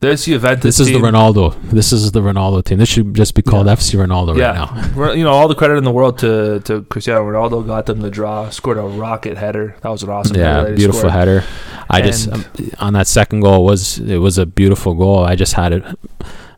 This 0.00 0.26
Juventus 0.26 0.76
This 0.76 0.80
is 0.80 0.92
the 0.92 0.98
Ronaldo. 0.98 1.54
This 1.70 1.90
is 1.90 2.12
the 2.12 2.20
Ronaldo 2.20 2.62
team. 2.62 2.76
This 2.78 2.88
should 2.88 3.14
just 3.14 3.34
be 3.34 3.40
called 3.40 3.66
Yeah. 3.66 3.72
FC 3.76 3.96
Ronaldo 3.96 4.36
Yeah. 4.36 4.50
right 4.74 4.94
now. 4.96 5.12
You 5.14 5.24
know, 5.24 5.30
all 5.30 5.48
the 5.48 5.54
credit 5.54 5.76
in 5.78 5.84
the 5.84 5.90
world 5.90 6.18
to, 6.18 6.60
to 6.60 6.82
Cristiano 6.82 7.22
Ronaldo. 7.24 7.66
Got 7.66 7.86
them 7.86 8.00
the 8.00 8.10
draw. 8.10 8.50
Scored 8.50 8.76
a 8.76 8.82
rocket 8.82 9.38
header. 9.38 9.74
That 9.80 9.88
was 9.88 10.02
an 10.02 10.10
awesome. 10.10 10.36
header 10.36 10.68
yeah, 10.70 10.74
beautiful 10.74 11.00
scored. 11.00 11.12
header. 11.14 11.44
I 11.88 12.02
just 12.02 12.30
um, 12.30 12.44
on 12.78 12.92
that 12.92 13.06
second 13.06 13.40
goal 13.40 13.64
was 13.64 13.98
it 13.98 14.18
was 14.18 14.36
a 14.36 14.44
beautiful 14.44 14.94
goal. 14.94 15.20
I 15.24 15.34
just 15.34 15.54
had 15.54 15.72
a, 15.72 15.96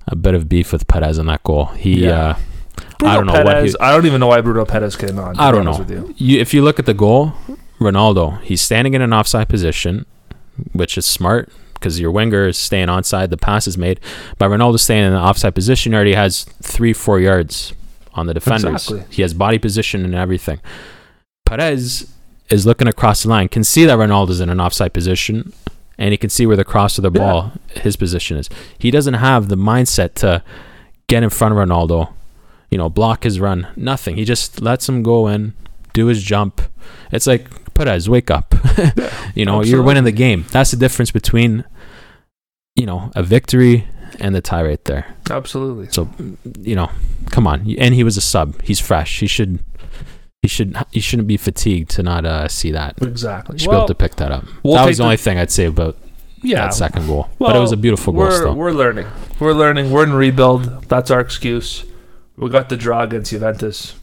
a 0.09 0.17
bit 0.17 0.35
of 0.35 0.49
beef 0.49 0.73
with 0.73 0.89
Peres 0.89 1.19
on 1.21 1.27
that 1.27 1.45
goal. 1.45 1.67
He, 1.67 2.05
Yeah. 2.07 2.31
uh, 2.31 2.37
Bruno 2.99 3.13
I 3.13 3.17
don't 3.17 3.27
know 3.27 3.45
what 3.45 3.65
he- 3.65 3.75
I 3.81 3.93
don't 3.93 4.07
even 4.07 4.19
know 4.19 4.27
why 4.27 4.41
Bruno 4.41 4.65
Peres 4.65 4.97
came 4.97 5.17
on. 5.19 5.39
I 5.39 5.53
don't 5.53 5.65
know. 5.65 5.85
You. 5.89 6.13
You, 6.17 6.41
if 6.41 6.53
you 6.53 6.63
look 6.63 6.81
at 6.81 6.87
the 6.87 6.95
goal, 6.95 7.35
Ronaldo, 7.79 8.41
he's 8.43 8.61
standing 8.63 8.95
in 8.95 9.03
an 9.03 9.13
offside 9.13 9.49
position, 9.49 10.07
which 10.73 10.99
is 10.99 11.07
smart 11.07 11.51
because 11.79 11.99
your 12.01 12.11
winger 12.11 12.49
is 12.49 12.59
staying 12.59 12.89
onside. 12.89 13.31
The 13.31 13.37
pass 13.37 13.67
is 13.67 13.79
made, 13.79 14.01
but 14.39 14.51
Ronaldo 14.51 14.79
staying 14.79 15.05
in 15.05 15.13
an 15.13 15.19
offside 15.19 15.55
position 15.55 15.95
already 15.95 16.15
has 16.15 16.45
three, 16.63 16.93
four 16.93 17.21
yards 17.21 17.73
on 18.15 18.27
the 18.27 18.35
defenders. 18.35 18.91
Exactly. 18.91 19.05
He 19.15 19.23
has 19.23 19.35
body 19.35 19.59
position 19.59 20.05
and 20.05 20.15
everything. 20.15 20.61
Peres 21.47 22.13
is 22.51 22.67
looking 22.67 22.89
across 22.89 23.23
the 23.23 23.29
line, 23.29 23.49
can 23.49 23.65
see 23.65 23.85
that 23.85 23.99
Ronaldo's 23.99 24.41
in 24.41 24.49
an 24.51 24.61
offside 24.61 24.93
position, 24.93 25.53
and 25.99 26.13
he 26.13 26.17
can 26.17 26.31
see 26.31 26.47
where 26.47 26.57
the 26.57 26.65
cross 26.65 26.99
of 26.99 27.03
the 27.03 27.11
Yeah. 27.11 27.19
ball, 27.19 27.53
his 27.75 27.97
position 27.97 28.37
is. 28.37 28.49
He 28.79 28.91
doesn't 28.91 29.15
have 29.15 29.49
the 29.49 29.57
mindset 29.57 30.15
to 30.15 30.43
get 31.09 31.23
in 31.23 31.31
front 31.31 31.53
of 31.53 31.59
Ronaldo, 31.59 32.09
you 32.71 32.79
know, 32.79 32.89
block 32.89 33.25
his 33.25 33.41
run. 33.41 33.67
Nothing. 33.77 34.17
He 34.17 34.25
just 34.25 34.61
lets 34.61 34.89
him 34.89 35.03
go 35.03 35.27
in, 35.29 35.55
do 35.93 36.07
his 36.07 36.23
jump. 36.23 36.63
It's 37.13 37.27
like 37.27 37.75
Peres, 37.75 38.09
wake 38.09 38.31
up. 38.31 38.55
you 39.35 39.45
know, 39.45 39.63
you're 39.63 39.83
winning 39.83 40.05
the 40.05 40.13
game. 40.13 40.45
That's 40.51 40.71
the 40.71 40.77
difference 40.77 41.11
between, 41.11 41.65
you 42.75 42.87
know, 42.87 43.13
a 43.15 43.23
victory 43.23 43.87
and 44.19 44.35
the 44.35 44.41
tie 44.41 44.63
right 44.63 44.85
there. 44.85 45.15
Absolutely. 45.31 45.89
So, 45.91 46.09
you 46.59 46.75
know, 46.75 46.91
come 47.31 47.47
on. 47.47 47.75
And 47.79 47.95
he 47.95 48.05
was 48.05 48.17
a 48.17 48.21
sub. 48.21 48.61
He's 48.63 48.81
fresh. 48.81 49.21
He 49.21 49.27
should. 49.27 49.61
He 50.43 50.49
should. 50.49 50.77
He 50.93 51.01
shouldn't 51.01 51.29
be 51.29 51.37
fatigued 51.37 51.91
to 51.91 52.03
not 52.03 52.25
uh, 52.25 52.49
see 52.49 52.71
that. 52.73 53.01
Exactly. 53.03 53.55
He 53.55 53.59
should 53.61 53.71
be 53.71 53.77
able 53.77 53.87
to 53.87 53.95
pick 53.95 54.17
that 54.17 54.31
up. 54.31 54.45
we'll 54.63 54.75
that 54.75 54.87
was 54.87 54.99
the 54.99 55.03
the- 55.03 55.07
only 55.07 55.17
thing 55.17 55.39
I'd 55.39 55.51
say 55.51 55.67
about 55.67 55.97
yeah. 56.43 56.67
that 56.67 56.75
second 56.75 57.07
goal. 57.07 57.29
but 57.39 57.57
it 57.57 57.59
was 57.59 57.73
a 57.73 57.77
beautiful 57.77 58.13
goal 58.13 58.23
we're, 58.23 58.37
still. 58.37 58.55
We're 58.55 58.73
learning. 58.73 59.07
We're 59.41 59.53
learning. 59.53 59.91
We're 59.91 60.05
in 60.05 60.13
rebuild. 60.13 60.85
That's 60.85 61.11
our 61.11 61.21
excuse. 61.21 61.85
We 62.37 62.51
got 62.51 62.69
the 62.69 62.77
draw 62.77 63.03
against 63.03 63.33
Juventus. 63.33 63.98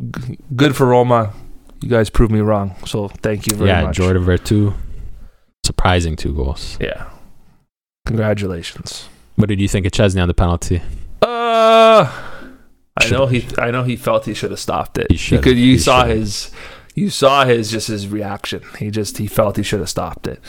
G- 0.00 0.38
Good 0.56 0.76
for 0.76 0.86
Roma. 0.86 1.32
You 1.80 1.88
guys 1.88 2.10
proved 2.10 2.32
me 2.32 2.40
wrong. 2.40 2.74
So 2.86 3.08
thank 3.08 3.46
you 3.50 3.56
very 3.56 3.70
yeah, 3.70 3.82
much. 3.82 3.98
Yeah, 3.98 4.04
Jordan 4.04 4.24
Veretout, 4.24 4.74
surprising 5.64 6.16
two 6.16 6.34
goals. 6.34 6.76
Yeah. 6.80 7.08
Congratulations. 8.06 9.08
What 9.36 9.48
did 9.48 9.60
you 9.60 9.68
think 9.68 9.86
of 9.86 9.92
Szczesny 9.92 10.20
on 10.20 10.28
the 10.28 10.34
penalty? 10.34 10.82
Uh 11.22 12.10
I 12.96 13.04
Should- 13.04 13.12
know 13.12 13.26
he 13.26 13.46
I 13.58 13.70
know 13.70 13.82
he 13.84 13.96
felt 13.96 14.26
he 14.26 14.34
should 14.34 14.50
have 14.50 14.60
stopped 14.60 14.98
it. 14.98 15.06
He 15.10 15.16
should've. 15.16 15.44
could 15.44 15.56
you 15.56 15.72
He 15.72 15.78
saw 15.78 16.02
should've. 16.02 16.16
his 16.18 16.50
you 16.94 17.08
saw 17.10 17.44
his 17.44 17.70
just 17.70 17.88
his 17.88 18.08
reaction. 18.08 18.62
He 18.78 18.90
just 18.90 19.18
he 19.18 19.26
felt 19.26 19.56
he 19.56 19.62
should 19.62 19.80
have 19.80 19.88
stopped 19.88 20.26
it. 20.26 20.40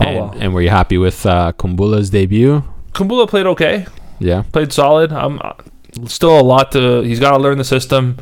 Oh 0.00 0.04
and, 0.04 0.16
well. 0.16 0.34
and 0.38 0.54
were 0.54 0.62
you 0.62 0.70
happy 0.70 0.96
with 0.98 1.26
uh, 1.26 1.52
Kumbula's 1.58 2.10
debut? 2.10 2.62
Kumbula 2.92 3.28
played 3.28 3.46
okay. 3.46 3.86
Yeah. 4.20 4.42
played 4.52 4.72
solid. 4.72 5.12
I'm 5.12 5.40
still 6.06 6.38
a 6.38 6.42
lot 6.42 6.72
to. 6.72 7.00
He's 7.02 7.20
got 7.20 7.32
to 7.36 7.38
learn 7.38 7.58
the 7.58 7.64
system. 7.64 8.16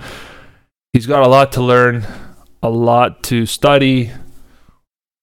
He's 0.92 1.06
got 1.06 1.22
a 1.24 1.28
lot 1.28 1.52
to 1.52 1.62
learn, 1.62 2.04
a 2.62 2.68
lot 2.70 3.22
to 3.24 3.46
study. 3.46 4.10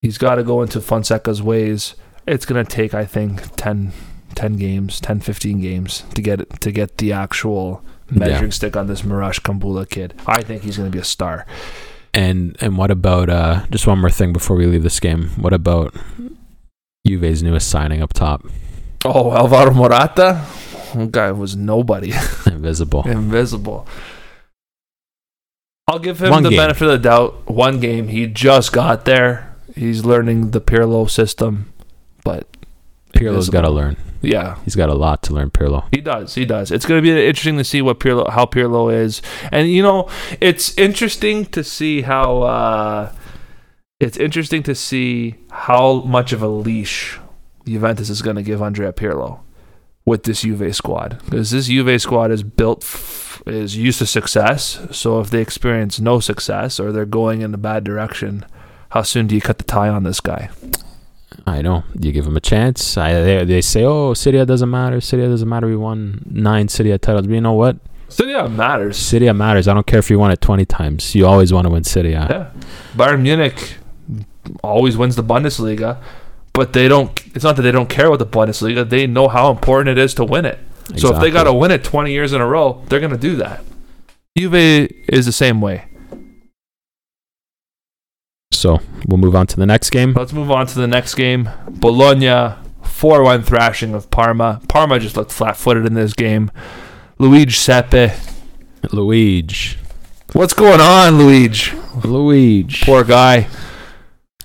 He's 0.01 0.17
got 0.17 0.35
to 0.35 0.43
go 0.43 0.61
into 0.61 0.79
Fonseca's 0.81 1.41
ways. 1.41 1.95
It's 2.27 2.45
gonna 2.45 2.63
take, 2.63 2.93
I 2.93 3.05
think, 3.05 3.55
10, 3.55 3.91
10 4.35 4.53
games, 4.57 4.99
10, 5.01 5.19
15 5.19 5.59
games 5.61 6.03
to 6.13 6.21
get 6.21 6.41
it, 6.41 6.61
to 6.61 6.71
get 6.71 6.97
the 6.99 7.11
actual 7.11 7.83
measuring 8.09 8.43
Yeah. 8.45 8.49
stick 8.49 8.75
on 8.77 8.87
this 8.87 9.01
Marash 9.01 9.41
Kumbula 9.41 9.89
kid. 9.89 10.13
I 10.27 10.41
think 10.43 10.61
he's 10.63 10.77
gonna 10.77 10.89
be 10.91 10.99
a 10.99 11.03
star. 11.03 11.45
And 12.13 12.55
and 12.61 12.77
what 12.77 12.91
about 12.91 13.29
uh, 13.29 13.65
just 13.71 13.85
one 13.87 13.99
more 13.99 14.09
thing 14.11 14.31
before 14.33 14.55
we 14.57 14.65
leave 14.67 14.83
this 14.83 14.99
game? 14.99 15.29
What 15.37 15.53
about 15.53 15.93
Juve's 17.05 17.41
newest 17.43 17.69
signing 17.69 18.01
up 18.01 18.13
top, 18.13 18.45
Oh, 19.05 19.31
Alvaro 19.31 19.73
Morata, 19.73 20.45
that 20.93 21.11
guy 21.11 21.31
was 21.31 21.55
nobody, 21.55 22.11
Invisible? 22.45 23.07
invisible. 23.07 23.87
I'll 25.87 25.99
give 25.99 26.21
him 26.21 26.29
One 26.31 26.43
the 26.43 26.49
game. 26.49 26.57
benefit 26.57 26.83
of 26.85 26.91
the 26.91 26.97
doubt. 27.09 27.49
One 27.49 27.79
game, 27.79 28.09
he 28.09 28.27
just 28.27 28.71
got 28.71 29.05
there. 29.05 29.55
He's 29.75 30.05
learning 30.05 30.51
the 30.51 30.61
Pirlo 30.61 31.09
system, 31.09 31.73
but 32.23 32.47
Pirlo's 33.13 33.49
got 33.49 33.61
to 33.61 33.69
learn. 33.71 33.97
Yeah, 34.21 34.57
He's 34.65 34.75
got 34.75 34.89
a 34.89 34.93
lot 34.93 35.23
to 35.23 35.33
learn. 35.33 35.49
Pirlo. 35.49 35.85
he 35.91 36.01
does. 36.01 36.35
He 36.35 36.43
does. 36.45 36.71
It's 36.71 36.85
going 36.85 37.01
to 37.01 37.01
be 37.01 37.09
interesting 37.25 37.57
to 37.57 37.63
see 37.63 37.81
what 37.81 37.99
Pirlo, 37.99 38.29
how 38.29 38.45
Pirlo 38.45 38.93
is, 38.93 39.21
and 39.51 39.69
you 39.71 39.81
know, 39.81 40.09
it's 40.41 40.77
interesting 40.77 41.45
to 41.47 41.63
see 41.63 42.01
how. 42.01 42.41
Uh, 42.43 43.11
it's 44.01 44.17
interesting 44.17 44.63
to 44.63 44.75
see 44.75 45.35
how 45.51 46.01
much 46.01 46.31
of 46.33 46.41
a 46.41 46.47
leash 46.47 47.19
Juventus 47.65 48.09
is 48.09 48.21
going 48.21 48.35
to 48.37 48.41
give 48.43 48.61
Andrea 48.61 48.93
Pirlo 48.93 49.39
with 50.05 50.23
this 50.23 50.41
Juve 50.41 50.75
squad 50.75 51.21
because 51.25 51.51
this 51.51 51.67
Juve 51.67 52.01
squad 52.01 52.31
is 52.31 52.43
built 52.43 52.83
f- 52.83 53.41
is 53.45 53.75
used 53.77 53.99
to 53.99 54.05
success. 54.05 54.79
So 54.91 55.19
if 55.19 55.29
they 55.29 55.41
experience 55.41 55.99
no 55.99 56.19
success 56.19 56.79
or 56.79 56.91
they're 56.91 57.05
going 57.05 57.41
in 57.41 57.53
a 57.53 57.57
bad 57.57 57.83
direction, 57.83 58.45
how 58.89 59.03
soon 59.03 59.27
do 59.27 59.35
you 59.35 59.41
cut 59.41 59.57
the 59.57 59.63
tie 59.63 59.89
on 59.89 60.03
this 60.03 60.19
guy? 60.19 60.49
I 61.45 61.61
know. 61.61 61.83
You 61.99 62.11
give 62.11 62.25
him 62.25 62.35
a 62.35 62.41
chance. 62.41 62.97
I, 62.97 63.13
they, 63.13 63.45
they 63.45 63.61
say, 63.61 63.83
oh, 63.83 64.13
Serie 64.13 64.39
A 64.39 64.45
doesn't 64.45 64.69
matter. 64.69 64.99
Serie 64.99 65.25
A 65.25 65.29
doesn't 65.29 65.47
matter. 65.47 65.67
We 65.67 65.75
won 65.75 66.23
nine 66.29 66.67
Serie 66.67 66.91
A 66.91 66.97
titles. 66.97 67.27
But 67.27 67.33
you 67.33 67.41
know 67.41 67.53
what? 67.53 67.77
It 68.17 68.49
matters. 68.51 68.97
Serie 68.97 69.27
A 69.27 69.33
matters. 69.33 69.67
I 69.67 69.73
don't 69.73 69.85
care 69.85 69.99
if 69.99 70.09
you 70.09 70.17
won 70.17 70.31
it 70.31 70.41
20 70.41 70.65
times. 70.65 71.13
You 71.15 71.27
always 71.27 71.53
want 71.53 71.65
to 71.65 71.69
win 71.71 71.83
Serie 71.83 72.13
A. 72.13 72.21
Yeah, 72.29 72.51
Bayern 72.95 73.21
Munich 73.21 73.75
always 74.63 74.97
wins 74.97 75.15
the 75.15 75.23
Bundesliga, 75.23 76.01
but 76.53 76.73
they 76.73 76.87
don't. 76.87 77.11
It's 77.35 77.43
not 77.43 77.55
that 77.55 77.61
they 77.61 77.71
don't 77.71 77.89
care 77.89 78.07
about 78.07 78.19
the 78.19 78.25
Bundesliga. 78.25 78.87
They 78.87 79.07
know 79.07 79.27
how 79.27 79.51
important 79.51 79.97
it 79.97 80.01
is 80.01 80.13
to 80.15 80.25
win 80.25 80.45
it. 80.45 80.59
So 80.97 81.13
if 81.13 81.21
they 81.21 81.29
got 81.29 81.43
to 81.43 81.53
win 81.53 81.69
it 81.71 81.83
20 81.83 82.11
years 82.11 82.33
in 82.33 82.41
a 82.41 82.47
row, 82.47 82.83
they're 82.87 82.99
going 82.99 83.11
to 83.11 83.17
do 83.17 83.35
that. 83.37 83.63
Juve 84.37 84.55
is 84.55 85.25
the 85.25 85.31
same 85.31 85.61
way. 85.61 85.85
So 88.51 88.79
we'll 89.07 89.17
move 89.19 89.35
on 89.35 89.47
to 89.47 89.55
the 89.57 89.65
next 89.65 89.91
game. 89.91 90.13
Let's 90.13 90.33
move 90.33 90.51
on 90.51 90.67
to 90.67 90.79
the 90.79 90.87
next 90.87 91.15
game. 91.15 91.49
Bologna 91.69 92.55
4 92.83 93.23
1 93.23 93.43
thrashing 93.43 93.93
of 93.93 94.09
Parma. 94.11 94.61
Parma 94.67 94.99
just 94.99 95.15
looked 95.15 95.31
flat 95.31 95.55
footed 95.55 95.85
in 95.85 95.93
this 95.93 96.13
game. 96.13 96.51
Luigi 97.19 97.51
Sepe. 97.53 98.17
Luigi. 98.91 99.77
What's 100.33 100.53
going 100.53 100.81
on, 100.81 101.17
Luigi? 101.17 101.77
Luigi. 102.03 102.85
Poor 102.85 103.03
guy. 103.03 103.47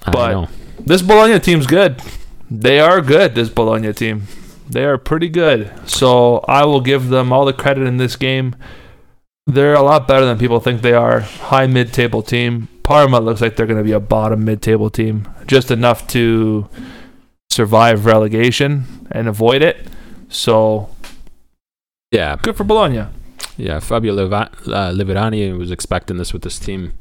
I 0.04 0.10
but- 0.10 0.32
know. 0.32 0.48
This 0.86 1.02
Bologna 1.02 1.38
team's 1.40 1.66
good. 1.66 2.02
They 2.50 2.78
are 2.78 3.00
good, 3.00 3.34
this 3.34 3.48
Bologna 3.48 3.92
team. 3.92 4.24
They 4.68 4.84
are 4.84 4.98
pretty 4.98 5.28
good. 5.28 5.72
So 5.88 6.38
I 6.48 6.64
will 6.64 6.80
give 6.80 7.08
them 7.08 7.32
all 7.32 7.44
the 7.44 7.52
credit 7.52 7.86
in 7.86 7.96
this 7.96 8.16
game. 8.16 8.54
They're 9.46 9.74
a 9.74 9.82
lot 9.82 10.08
better 10.08 10.24
than 10.24 10.38
people 10.38 10.60
think 10.60 10.82
they 10.82 10.92
are. 10.94 11.20
High 11.20 11.66
mid 11.66 11.92
table 11.92 12.22
team. 12.22 12.68
Parma 12.82 13.20
looks 13.20 13.40
like 13.40 13.56
they're 13.56 13.66
going 13.66 13.78
to 13.78 13.84
be 13.84 13.92
a 13.92 14.00
bottom 14.00 14.44
mid 14.44 14.62
table 14.62 14.90
team. 14.90 15.28
Just 15.46 15.70
enough 15.70 16.06
to 16.08 16.68
survive 17.50 18.04
relegation 18.06 19.06
and 19.10 19.28
avoid 19.28 19.62
it. 19.62 19.86
So 20.28 20.88
Yeah. 22.10 22.36
good 22.42 22.56
for 22.56 22.64
Bologna. 22.64 23.06
Yeah. 23.56 23.80
Fabio 23.80 24.14
Liva- 24.14 24.50
uh, 24.68 24.92
Liverani 24.92 25.56
was 25.56 25.70
expecting 25.70 26.16
this 26.16 26.32
with 26.32 26.42
this 26.42 26.58
team. 26.58 26.92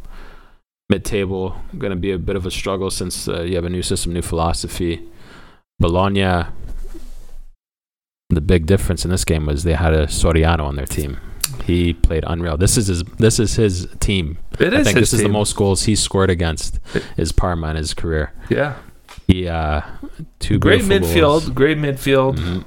Mid 0.94 1.04
table, 1.04 1.56
going 1.80 1.90
to 1.90 1.96
be 1.96 2.12
a 2.12 2.20
bit 2.20 2.36
of 2.36 2.46
a 2.46 2.52
struggle 2.52 2.92
since 2.92 3.28
uh, 3.28 3.42
you 3.42 3.56
have 3.56 3.66
a 3.66 3.70
new 3.70 3.82
system, 3.82 4.14
new 4.14 4.22
philosophy. 4.22 5.02
Bologna, 5.80 6.44
the 8.30 8.42
big 8.42 8.68
difference 8.68 9.04
in 9.04 9.10
this 9.10 9.26
game 9.26 9.48
was 9.48 9.64
they 9.64 9.74
had 9.74 9.96
a 9.96 10.06
Soriano 10.06 10.60
on 10.60 10.76
their 10.76 10.86
team. 10.86 11.18
He 11.66 11.94
played 11.94 12.24
unreal. 12.28 12.58
This 12.58 12.78
is 12.78 12.86
his. 12.86 13.02
This 13.18 13.40
is 13.40 13.56
his 13.56 13.88
team. 14.00 14.38
It 14.60 14.72
is 14.72 14.82
I 14.82 14.84
think 14.84 15.00
his 15.00 15.10
this 15.10 15.14
is 15.14 15.24
the 15.24 15.30
most 15.30 15.56
goals 15.56 15.86
he's 15.86 16.00
scored 16.00 16.30
against 16.30 16.80
is 17.18 17.32
Parma 17.32 17.72
in 17.72 17.76
his 17.78 17.96
career. 17.96 18.32
Yeah. 18.52 18.76
He 19.26 19.48
uh, 19.48 19.82
two 20.38 20.60
Great 20.60 20.84
midfield. 20.84 21.22
goals. 21.22 21.50
Great 21.50 21.80
midfield. 21.80 22.38
Mhm. 22.38 22.66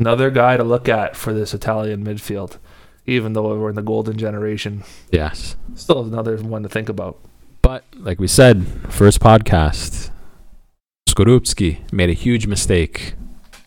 Another 0.00 0.30
guy 0.30 0.56
to 0.56 0.64
look 0.64 0.88
at 0.88 1.14
for 1.14 1.32
this 1.32 1.54
Italian 1.54 2.04
midfield. 2.04 2.58
Even 3.06 3.34
though 3.34 3.56
we're 3.56 3.70
in 3.70 3.76
the 3.76 3.82
golden 3.82 4.18
generation. 4.18 4.82
Yes. 5.12 5.54
Still 5.76 6.02
another 6.02 6.36
one 6.38 6.64
to 6.64 6.68
think 6.68 6.88
about. 6.88 7.18
But 7.62 7.84
like 7.96 8.18
we 8.18 8.26
said, 8.28 8.66
first 8.88 9.20
podcast, 9.20 10.10
Skorupski 11.08 11.78
made 11.92 12.10
a 12.10 12.14
huge 12.14 12.46
mistake 12.46 13.14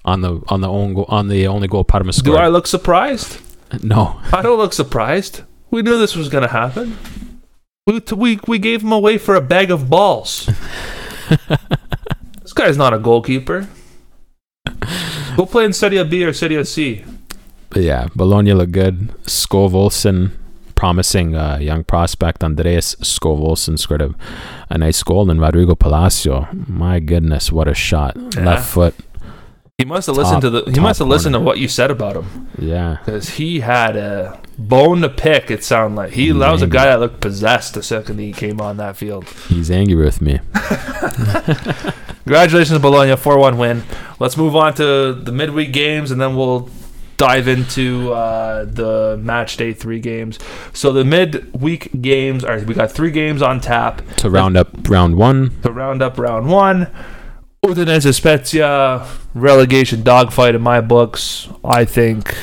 on 0.03 0.21
the 0.21 0.41
on 0.49 0.61
the 0.61 0.67
own 0.69 0.93
goal, 0.93 1.05
on 1.09 1.27
the 1.29 1.47
only 1.47 1.67
goal 1.67 1.83
Parma 1.83 2.11
Do. 2.11 2.35
I 2.35 2.47
look 2.47 2.67
surprised? 2.67 3.39
no, 3.83 4.19
I 4.31 4.41
don't 4.41 4.57
look 4.57 4.73
surprised. 4.73 5.41
We 5.71 5.81
knew 5.81 5.97
this 5.97 6.15
was 6.15 6.29
going 6.29 6.43
to 6.43 6.49
happen. 6.49 6.97
We, 7.87 7.99
t- 7.99 8.15
we 8.15 8.39
we 8.47 8.59
gave 8.59 8.81
him 8.83 8.91
away 8.91 9.17
for 9.17 9.35
a 9.35 9.41
bag 9.41 9.71
of 9.71 9.89
balls. 9.89 10.49
this 12.41 12.53
guy's 12.53 12.77
not 12.77 12.93
a 12.93 12.99
goalkeeper. 12.99 13.67
Go 15.37 15.45
play 15.45 15.65
in 15.65 15.73
Serie 15.73 16.03
B 16.03 16.23
or 16.23 16.33
Serie 16.33 16.63
C. 16.65 17.03
but 17.69 17.81
yeah, 17.81 18.07
Bologna 18.15 18.53
looked 18.53 18.71
good. 18.71 19.09
Skov 19.23 19.73
Olsen, 19.73 20.31
promising 20.76 21.36
uh, 21.36 21.57
young 21.57 21.84
prospect 21.84 22.43
Andreas 22.43 22.95
Skov 22.95 23.39
Olsen 23.39 23.78
scored 23.78 24.01
a, 24.01 24.13
a 24.69 24.78
nice 24.78 25.01
goal, 25.03 25.30
and 25.30 25.39
Rodrigo 25.41 25.76
Palacio, 25.76 26.47
my 26.67 26.99
goodness, 26.99 27.51
what 27.51 27.67
a 27.67 27.73
shot! 27.73 28.15
Yeah. 28.15 28.45
Left 28.45 28.67
foot, 28.69 28.95
He 29.78 29.86
must 29.86 30.07
have 30.07 30.15
listened 30.17 30.41
to 30.41 30.49
the. 30.49 30.71
He 30.71 30.80
must 30.80 30.99
have 30.99 31.07
listened 31.07 31.34
to 31.34 31.39
what 31.39 31.57
you 31.59 31.67
said 31.67 31.91
about 31.91 32.15
him 32.15 32.47
Yeah. 32.59 32.97
because 33.03 33.30
he 33.32 33.59
had 33.59 33.95
a 33.97 34.39
bone 34.57 35.01
to 35.01 35.09
pick. 35.09 35.51
It 35.51 35.63
sounded 35.63 35.95
like 35.97 36.11
he. 36.13 36.28
He's 36.28 36.36
That 36.38 36.51
was 36.51 36.61
a 36.61 36.67
guy 36.67 36.86
that 36.86 36.99
looked 36.99 37.19
possessed 37.21 37.73
the 37.73 37.84
second 37.84 38.19
he 38.19 38.32
came 38.32 38.61
on 38.61 38.78
that 38.78 38.95
field. 38.97 39.26
He's 39.49 39.69
angry 39.71 39.95
with 39.95 40.21
me. 40.21 40.39
Congratulations, 42.26 42.80
Bologna, 42.80 43.15
four-one 43.17 43.57
win. 43.57 43.84
Let's 44.19 44.36
move 44.38 44.55
on 44.55 44.73
to 44.76 45.13
the 45.13 45.32
midweek 45.32 45.71
games, 45.73 46.09
and 46.11 46.19
then 46.19 46.36
we'll 46.36 46.69
dive 47.18 47.47
into 47.47 48.11
uh, 48.13 48.66
the 48.66 49.18
match 49.22 49.57
day 49.57 49.74
three 49.74 49.99
games. 49.99 50.38
So 50.74 50.91
the 50.91 51.03
midweek 51.05 52.01
games 52.01 52.43
are 52.43 52.59
we 52.59 52.74
got 52.74 52.91
three 52.91 53.11
games 53.11 53.41
on 53.41 53.59
tap 53.61 54.01
To 54.18 54.30
round 54.30 54.57
up 54.57 54.70
round 54.89 55.16
one, 55.16 55.51
to 55.61 55.72
round 55.72 56.01
up 56.01 56.18
round 56.18 56.49
one. 56.49 56.88
Udinese 57.63 58.13
Spezia 58.13 59.07
relegation 59.34 60.03
dogfight 60.03 60.53
in 60.55 60.61
my 60.61 60.82
books. 60.82 61.49
I 61.63 61.84
think 61.86 62.36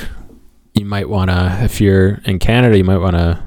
you 0.74 0.84
might 0.84 1.08
want 1.08 1.30
to, 1.30 1.58
if 1.62 1.80
you're 1.80 2.20
in 2.24 2.38
Canada, 2.38 2.76
you 2.76 2.82
might 2.84 2.98
want 2.98 3.14
to 3.16 3.40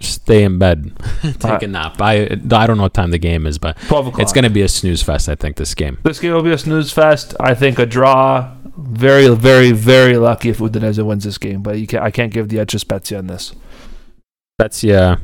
stay 0.00 0.44
in 0.44 0.60
bed, 0.60 0.92
take 1.22 1.44
Uh, 1.44 1.58
a 1.62 1.66
nap. 1.66 2.00
I, 2.00 2.24
I 2.52 2.66
don't 2.66 2.76
know 2.76 2.84
what 2.84 2.94
time 2.94 3.10
the 3.10 3.18
game 3.18 3.46
is, 3.48 3.58
but 3.58 3.76
it's 3.90 4.32
going 4.32 4.44
to 4.44 4.50
be 4.50 4.62
a 4.62 4.68
snooze 4.68 5.02
fest, 5.02 5.28
I 5.28 5.34
think, 5.34 5.56
this 5.56 5.74
game. 5.74 5.98
This 6.04 6.20
game 6.20 6.34
will 6.34 6.42
be 6.42 6.52
a 6.52 6.58
snooze 6.58 6.92
fest. 6.92 7.34
I 7.40 7.54
think 7.54 7.80
a 7.80 7.86
draw. 7.86 8.54
Very, 8.80 9.28
very, 9.34 9.72
very 9.72 10.16
lucky 10.16 10.50
if 10.50 10.58
Udinese 10.58 11.04
wins 11.04 11.24
this 11.24 11.36
game, 11.36 11.62
but 11.62 11.80
you 11.80 11.88
can 11.88 11.98
I 11.98 12.12
can't 12.12 12.32
give 12.32 12.48
the 12.48 12.60
edge 12.60 12.70
to 12.70 12.78
Spezia 12.78 13.18
on 13.18 13.26
this. 13.26 13.52
That's, 14.56 14.84
yeah. 14.84 15.16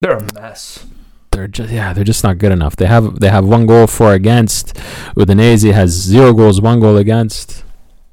They're 0.00 0.18
a 0.18 0.32
mess. 0.32 0.86
They're 1.32 1.48
just 1.48 1.72
yeah, 1.72 1.92
they're 1.92 2.04
just 2.04 2.22
not 2.22 2.38
good 2.38 2.52
enough. 2.52 2.76
They 2.76 2.86
have 2.86 3.18
they 3.18 3.28
have 3.28 3.44
one 3.44 3.66
goal, 3.66 3.88
four 3.88 4.12
against. 4.12 4.74
Udinese 5.16 5.72
has 5.72 5.90
zero 5.90 6.32
goals, 6.32 6.60
one 6.60 6.78
goal 6.78 6.96
against. 6.96 7.64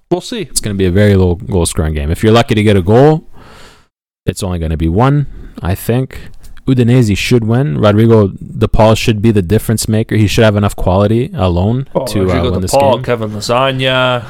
We'll 0.10 0.22
see. 0.22 0.41
It's 0.41 0.60
going 0.60 0.76
to 0.76 0.78
be 0.78 0.88
a 0.88 0.91
very 0.91 1.16
low 1.16 1.36
goal 1.36 1.68
scoring 1.68 1.93
game. 1.93 2.10
If 2.10 2.24
you're 2.24 2.34
lucky 2.34 2.56
to 2.56 2.64
get 2.64 2.76
a 2.76 2.82
goal, 2.82 3.28
it's 4.26 4.41
only 4.41 4.58
going 4.58 4.72
to 4.72 4.78
be 4.78 4.89
one, 4.89 5.28
I 5.62 5.76
think. 5.76 6.32
Udinese 6.68 7.18
should 7.18 7.43
win. 7.45 7.78
Rodrigo 7.80 8.28
De 8.28 8.68
Paul 8.68 8.95
should 8.95 9.22
be 9.22 9.32
the 9.32 9.41
difference 9.41 9.88
maker. 9.88 10.16
He 10.16 10.28
should 10.28 10.43
have 10.43 10.55
enough 10.55 10.76
quality 10.76 11.32
alone 11.34 11.88
Oh, 11.95 12.05
to 12.07 12.22
Rodrigo 12.24 12.47
uh, 12.49 12.51
win 12.51 12.62
this 12.62 12.72
Paul, 12.72 12.95
game. 12.95 13.03
Kevin 13.03 13.30
Lasagna. 13.32 14.26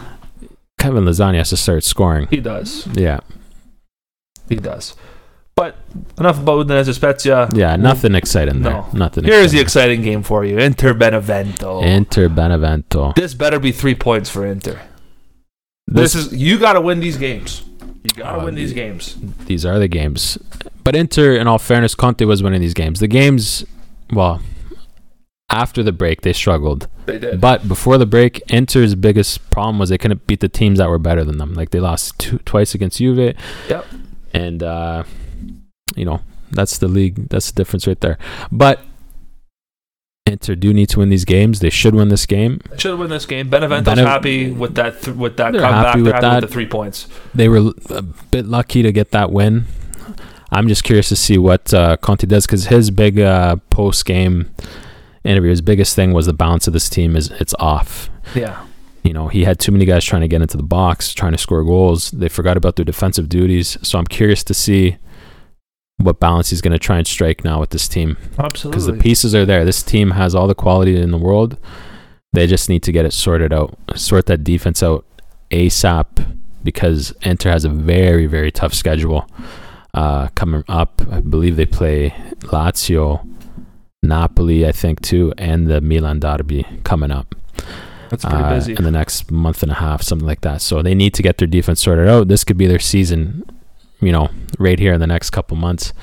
Kevin 0.80 1.04
Lasagna 1.06 1.38
has 1.38 1.50
to 1.50 1.58
start 1.58 1.84
scoring. 1.84 2.28
He 2.30 2.40
does. 2.40 2.88
Yeah, 2.94 3.20
He 4.50 4.56
does. 4.56 4.96
But 5.54 5.76
enough 6.18 6.40
about 6.40 6.66
Udinese 6.66 6.94
Spezia. 6.96 7.50
yeah, 7.54 7.76
nothing 7.76 8.16
exciting 8.16 8.62
there. 8.64 8.74
No. 8.74 8.88
Nothing. 8.94 9.26
Here's 9.26 9.52
the 9.52 9.60
exciting. 9.60 10.00
exciting 10.00 10.02
game 10.02 10.24
for 10.24 10.44
you: 10.46 10.58
Inter 10.58 10.94
Benevento. 10.94 11.82
Inter 11.82 12.30
Benevento. 12.30 13.14
this 13.16 13.34
better 13.34 13.60
be 13.60 13.72
three 13.72 13.94
points 13.94 14.30
for 14.30 14.46
Inter. 14.46 14.80
This, 15.88 16.16
is 16.16 16.32
you 16.34 16.58
got 16.58 16.74
to 16.74 16.82
win 16.82 17.02
these 17.02 17.18
games. 17.18 17.64
You 18.04 18.10
got 18.16 18.32
to 18.38 18.42
Oh, 18.42 18.46
win 18.46 18.56
these 18.56 18.70
the- 18.70 18.76
games. 18.76 19.18
these 19.46 19.66
are 19.66 19.78
the 19.78 19.90
games. 19.90 20.38
But 20.84 20.96
Inter, 20.96 21.36
in 21.36 21.48
all 21.48 21.60
fairness, 21.60 21.96
Conte 21.96 22.24
was 22.26 22.42
winning 22.42 22.62
these 22.62 22.74
games. 22.74 23.00
The 23.00 23.08
games, 23.08 23.64
well, 24.12 24.42
after 25.50 25.84
the 25.84 25.92
break, 25.92 26.22
they 26.22 26.34
struggled. 26.34 26.88
They 27.06 27.20
did. 27.20 27.40
But 27.42 27.68
before 27.68 27.98
the 27.98 28.06
break, 28.06 28.42
Inter's 28.52 28.96
biggest 28.96 29.50
problem 29.52 29.80
was 29.80 29.90
they 29.90 29.98
couldn't 29.98 30.26
beat 30.28 30.40
the 30.40 30.50
teams 30.50 30.80
that 30.80 30.90
were 30.90 30.98
better 31.00 31.24
than 31.24 31.38
them. 31.38 31.54
Like 31.54 31.70
they 31.72 31.80
lost 31.80 32.18
two, 32.20 32.38
twice 32.40 32.74
against 32.74 32.98
Juve. 33.00 33.36
Yep. 33.70 33.86
And, 34.34 34.64
uh, 34.64 35.04
you 35.96 36.06
know, 36.06 36.22
that's 36.52 36.78
the 36.78 36.88
league. 36.88 37.30
That's 37.30 37.52
the 37.52 37.56
difference 37.56 37.86
right 37.86 38.00
there. 38.00 38.18
But 38.52 38.80
Inter 40.26 40.56
do 40.56 40.74
need 40.74 40.88
to 40.90 41.00
win 41.00 41.10
these 41.10 41.26
games. 41.26 41.60
They 41.60 41.70
should 41.70 41.96
win 41.96 42.08
this 42.10 42.26
game. 42.26 42.62
Should 42.78 42.98
win 42.98 43.10
this 43.10 43.26
game. 43.26 43.50
Benevento's 43.50 43.98
Benev- 44.00 44.06
happy 44.06 44.52
with 44.52 44.76
that. 44.76 45.02
Th- 45.02 45.16
with 45.18 45.36
that 45.38 45.52
They're 45.52 45.62
comeback. 45.62 45.86
happy 45.88 46.02
They're 46.02 46.06
with 46.06 46.14
happy 46.14 46.26
that. 46.28 46.42
with 46.42 46.50
the 46.50 46.54
three 46.54 46.66
points. 46.68 47.08
They 47.36 47.50
were 47.50 47.72
a 47.90 48.02
bit 48.02 48.46
lucky 48.46 48.82
to 48.84 48.92
get 48.92 49.12
that 49.12 49.32
win. 49.32 49.66
I'm 50.52 50.68
just 50.68 50.84
curious 50.84 51.10
to 51.10 51.16
see 51.16 51.38
what 51.38 51.74
uh, 51.74 51.98
Conte 51.98 52.26
does 52.28 52.46
because 52.46 52.66
his 52.66 52.92
big 52.92 53.20
uh, 53.20 53.56
post 53.70 54.06
game 54.06 54.52
interview, 55.24 55.50
his 55.50 55.62
biggest 55.62 55.96
thing 55.96 56.14
was 56.14 56.26
the 56.26 56.34
balance 56.34 56.68
of 56.68 56.74
this 56.74 56.90
team 56.90 57.16
is 57.16 57.32
it's 57.32 57.54
off. 57.60 58.10
Yeah. 58.36 58.66
You 59.04 59.14
know, 59.14 59.30
he 59.30 59.46
had 59.46 59.60
too 59.60 59.72
many 59.72 59.86
guys 59.86 60.04
trying 60.04 60.22
to 60.22 60.28
get 60.28 60.42
into 60.42 60.58
the 60.58 60.64
box, 60.64 61.14
trying 61.14 61.32
to 61.32 61.38
score 61.38 61.64
goals. 61.64 62.12
They 62.12 62.30
forgot 62.30 62.58
about 62.58 62.76
their 62.76 62.86
defensive 62.86 63.30
duties. 63.30 63.78
So 63.82 63.98
I'm 63.98 64.06
curious 64.06 64.44
to 64.44 64.54
see 64.54 64.98
what 65.98 66.20
balance 66.20 66.50
he's 66.50 66.62
going 66.62 66.74
to 66.74 66.80
try 66.80 66.98
and 66.98 67.08
strike 67.08 67.44
now 67.44 67.60
with 67.60 67.70
this 67.70 67.88
team 67.88 68.18
Absolutely. 68.38 68.72
because 68.72 68.86
the 68.88 68.94
pieces 68.94 69.34
are 69.34 69.46
there. 69.46 69.64
This 69.64 69.84
team 69.84 70.12
has 70.12 70.36
all 70.36 70.48
the 70.48 70.56
quality 70.56 71.00
in 71.00 71.12
the 71.12 71.18
world. 71.18 71.58
They 72.34 72.48
just 72.48 72.70
need 72.70 72.84
to 72.84 72.92
get 72.92 73.06
it 73.06 73.14
sorted 73.14 73.54
out, 73.54 73.78
sort 73.96 74.26
that 74.28 74.44
defense 74.44 74.82
out 74.82 75.06
ASAP 75.52 76.38
because 76.64 77.14
Inter 77.22 77.52
has 77.52 77.66
a 77.66 77.70
very, 77.70 78.26
very 78.26 78.52
tough 78.52 78.74
schedule 78.74 79.28
uh, 79.94 80.28
coming 80.36 80.64
up. 80.68 81.02
I 81.12 81.20
believe 81.22 81.56
they 81.56 81.66
play 81.66 82.12
Lazio, 82.44 83.28
Napoli, 84.04 84.66
I 84.68 84.72
think, 84.72 85.02
too, 85.02 85.34
and 85.38 85.68
the 85.68 85.82
Milan 85.82 86.20
derby 86.20 86.66
coming 86.84 87.12
up 87.12 87.36
That's 88.10 88.24
pretty 88.26 88.44
uh, 88.44 88.50
busy. 88.56 88.74
in 88.74 88.84
the 88.84 88.92
next 88.92 89.32
month 89.32 89.64
and 89.64 89.72
a 89.72 89.76
half, 89.76 90.02
something 90.02 90.28
like 90.28 90.42
that. 90.42 90.62
So 90.62 90.82
they 90.82 90.96
need 90.96 91.14
to 91.16 91.24
get 91.24 91.38
their 91.38 91.48
defense 91.48 91.82
sorted 91.82 92.08
out. 92.08 92.28
This 92.28 92.44
could 92.44 92.58
be 92.58 92.68
their 92.68 92.80
season, 92.80 93.44
you 94.00 94.12
know, 94.12 94.30
right 94.60 94.80
here 94.80 94.94
in 94.94 95.00
the 95.00 95.08
next 95.08 95.30
couple 95.32 95.56
months. 95.58 95.94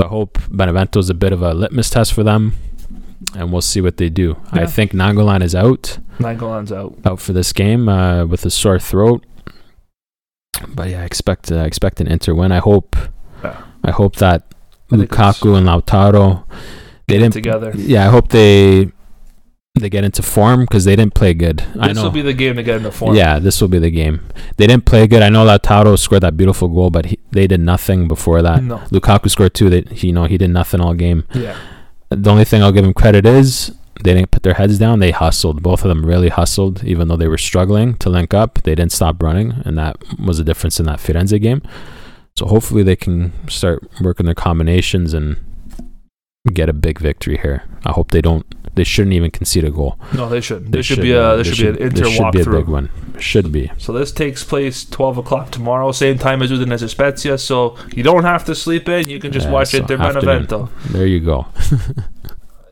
So 0.00 0.06
I 0.06 0.08
hope 0.08 0.38
Benevento's 0.50 1.10
a 1.10 1.14
bit 1.14 1.32
of 1.32 1.42
a 1.42 1.52
litmus 1.54 1.90
test 1.90 2.12
for 2.12 2.22
them, 2.22 2.54
and 3.36 3.52
we'll 3.52 3.60
see 3.60 3.80
what 3.80 3.96
they 3.96 4.08
do. 4.08 4.36
I 4.52 4.60
Yeah. 4.60 4.66
think 4.66 4.92
Nainggolan 4.92 5.42
is 5.42 5.54
out 5.54 5.98
Nainggolan's 6.18 6.72
out. 6.72 6.94
out 7.04 7.20
for 7.20 7.32
this 7.32 7.52
game 7.52 7.88
uh, 7.88 8.24
with 8.26 8.44
a 8.46 8.50
sore 8.50 8.78
throat. 8.78 9.24
But 10.74 10.90
yeah, 10.90 11.02
I 11.02 11.04
expect 11.04 11.50
uh, 11.50 11.56
I 11.56 11.64
expect 11.64 12.00
an 12.00 12.06
Inter 12.06 12.34
win. 12.34 12.52
I 12.52 12.58
hope 12.58 12.96
Yeah. 13.42 13.62
I 13.84 13.90
hope 13.90 14.16
that 14.16 14.42
I 14.90 14.96
Lukaku 14.96 15.56
and 15.56 15.66
Lautaro 15.66 16.44
they 17.08 17.14
Get 17.14 17.18
didn't 17.20 17.32
together. 17.32 17.72
Yeah, 17.74 18.06
I 18.06 18.10
hope 18.10 18.28
they 18.28 18.90
they 19.80 19.88
get 19.88 20.04
into 20.04 20.22
form 20.22 20.60
because 20.60 20.84
they 20.84 20.94
didn't 20.94 21.14
play 21.14 21.32
good. 21.32 21.62
I 21.80 21.88
This 21.88 21.96
know. 21.96 22.04
will 22.04 22.10
be 22.10 22.20
the 22.22 22.34
game 22.34 22.56
to 22.56 22.62
get 22.62 22.76
into 22.76 22.92
form. 22.92 23.16
Yeah, 23.16 23.38
this 23.38 23.58
will 23.60 23.68
be 23.68 23.78
the 23.78 23.90
game. 23.90 24.20
They 24.58 24.66
didn't 24.66 24.84
play 24.84 25.06
good. 25.06 25.22
I 25.22 25.30
know 25.30 25.46
Lautaro 25.46 25.98
scored 25.98 26.22
that 26.22 26.36
beautiful 26.36 26.68
goal, 26.68 26.90
but 26.90 27.06
he, 27.06 27.18
they 27.30 27.46
did 27.46 27.60
nothing 27.60 28.06
before 28.06 28.42
that. 28.42 28.62
No. 28.62 28.76
Lukaku 28.90 29.30
scored 29.30 29.54
two. 29.54 29.70
That 29.70 29.88
he, 29.90 30.08
you 30.08 30.12
know, 30.12 30.26
he 30.26 30.36
did 30.36 30.50
nothing 30.50 30.80
all 30.82 30.92
game. 30.94 31.24
Yeah. 31.34 31.56
The 32.10 32.30
only 32.30 32.44
thing 32.44 32.62
I'll 32.62 32.72
give 32.72 32.84
him 32.84 32.92
credit 32.92 33.24
is 33.24 33.72
they 34.02 34.14
didn't 34.14 34.30
put 34.30 34.42
their 34.42 34.54
heads 34.54 34.78
down. 34.78 34.98
They 34.98 35.10
hustled. 35.10 35.62
Both 35.62 35.84
of 35.84 35.88
them 35.88 36.04
really 36.04 36.28
hustled, 36.30 36.82
even 36.84 37.08
though 37.08 37.16
they 37.16 37.28
were 37.28 37.38
struggling 37.38 37.94
to 37.98 38.10
link 38.10 38.32
up. 38.34 38.62
They 38.62 38.74
didn't 38.74 38.92
stop 38.92 39.22
running, 39.22 39.62
and 39.64 39.76
that 39.78 39.96
was 40.18 40.38
the 40.38 40.44
difference 40.44 40.80
in 40.80 40.86
that 40.86 40.98
Firenze 40.98 41.40
game. 41.40 41.62
So 42.36 42.46
hopefully 42.46 42.82
they 42.82 42.96
can 42.96 43.32
start 43.48 43.86
working 44.00 44.26
their 44.26 44.34
combinations 44.34 45.12
and 45.12 45.36
get 46.52 46.68
a 46.68 46.72
big 46.72 46.98
victory 46.98 47.36
here. 47.36 47.62
I 47.84 47.92
hope 47.92 48.10
they 48.10 48.22
don't. 48.22 48.46
They 48.74 48.84
shouldn't 48.84 49.12
even 49.12 49.30
concede 49.30 49.64
a 49.64 49.70
goal. 49.70 49.98
No, 50.14 50.30
they 50.30 50.40
shouldn't. 50.40 50.72
They 50.72 50.78
This 50.78 50.86
should 50.86 50.96
should, 50.96 51.02
be 51.02 51.12
a 51.12 51.36
this 51.36 51.48
they 51.48 51.54
should, 51.54 51.76
be 51.76 51.82
an 51.82 51.88
Inter 51.88 52.08
should 52.10 52.32
be 52.32 52.40
a 52.40 52.46
big 52.46 52.68
one. 52.68 52.88
Should 53.18 53.52
be. 53.52 53.70
So 53.76 53.92
this 53.92 54.10
takes 54.10 54.42
place 54.42 54.86
12 54.86 55.18
o'clock 55.18 55.50
tomorrow, 55.50 55.92
same 55.92 56.16
time 56.16 56.40
as 56.40 56.50
Udinese 56.50 56.88
Spezia. 56.88 57.36
So 57.36 57.76
you 57.94 58.02
don't 58.02 58.24
have 58.24 58.46
to 58.46 58.54
sleep 58.54 58.88
in. 58.88 59.10
You 59.10 59.20
can 59.20 59.30
just 59.30 59.46
Yeah, 59.46 59.52
watch 59.52 59.68
so 59.68 59.78
Inter 59.78 59.98
afternoon. 59.98 60.46
Benevento. 60.46 60.70
There 60.86 61.06
you 61.06 61.20
go. 61.20 61.46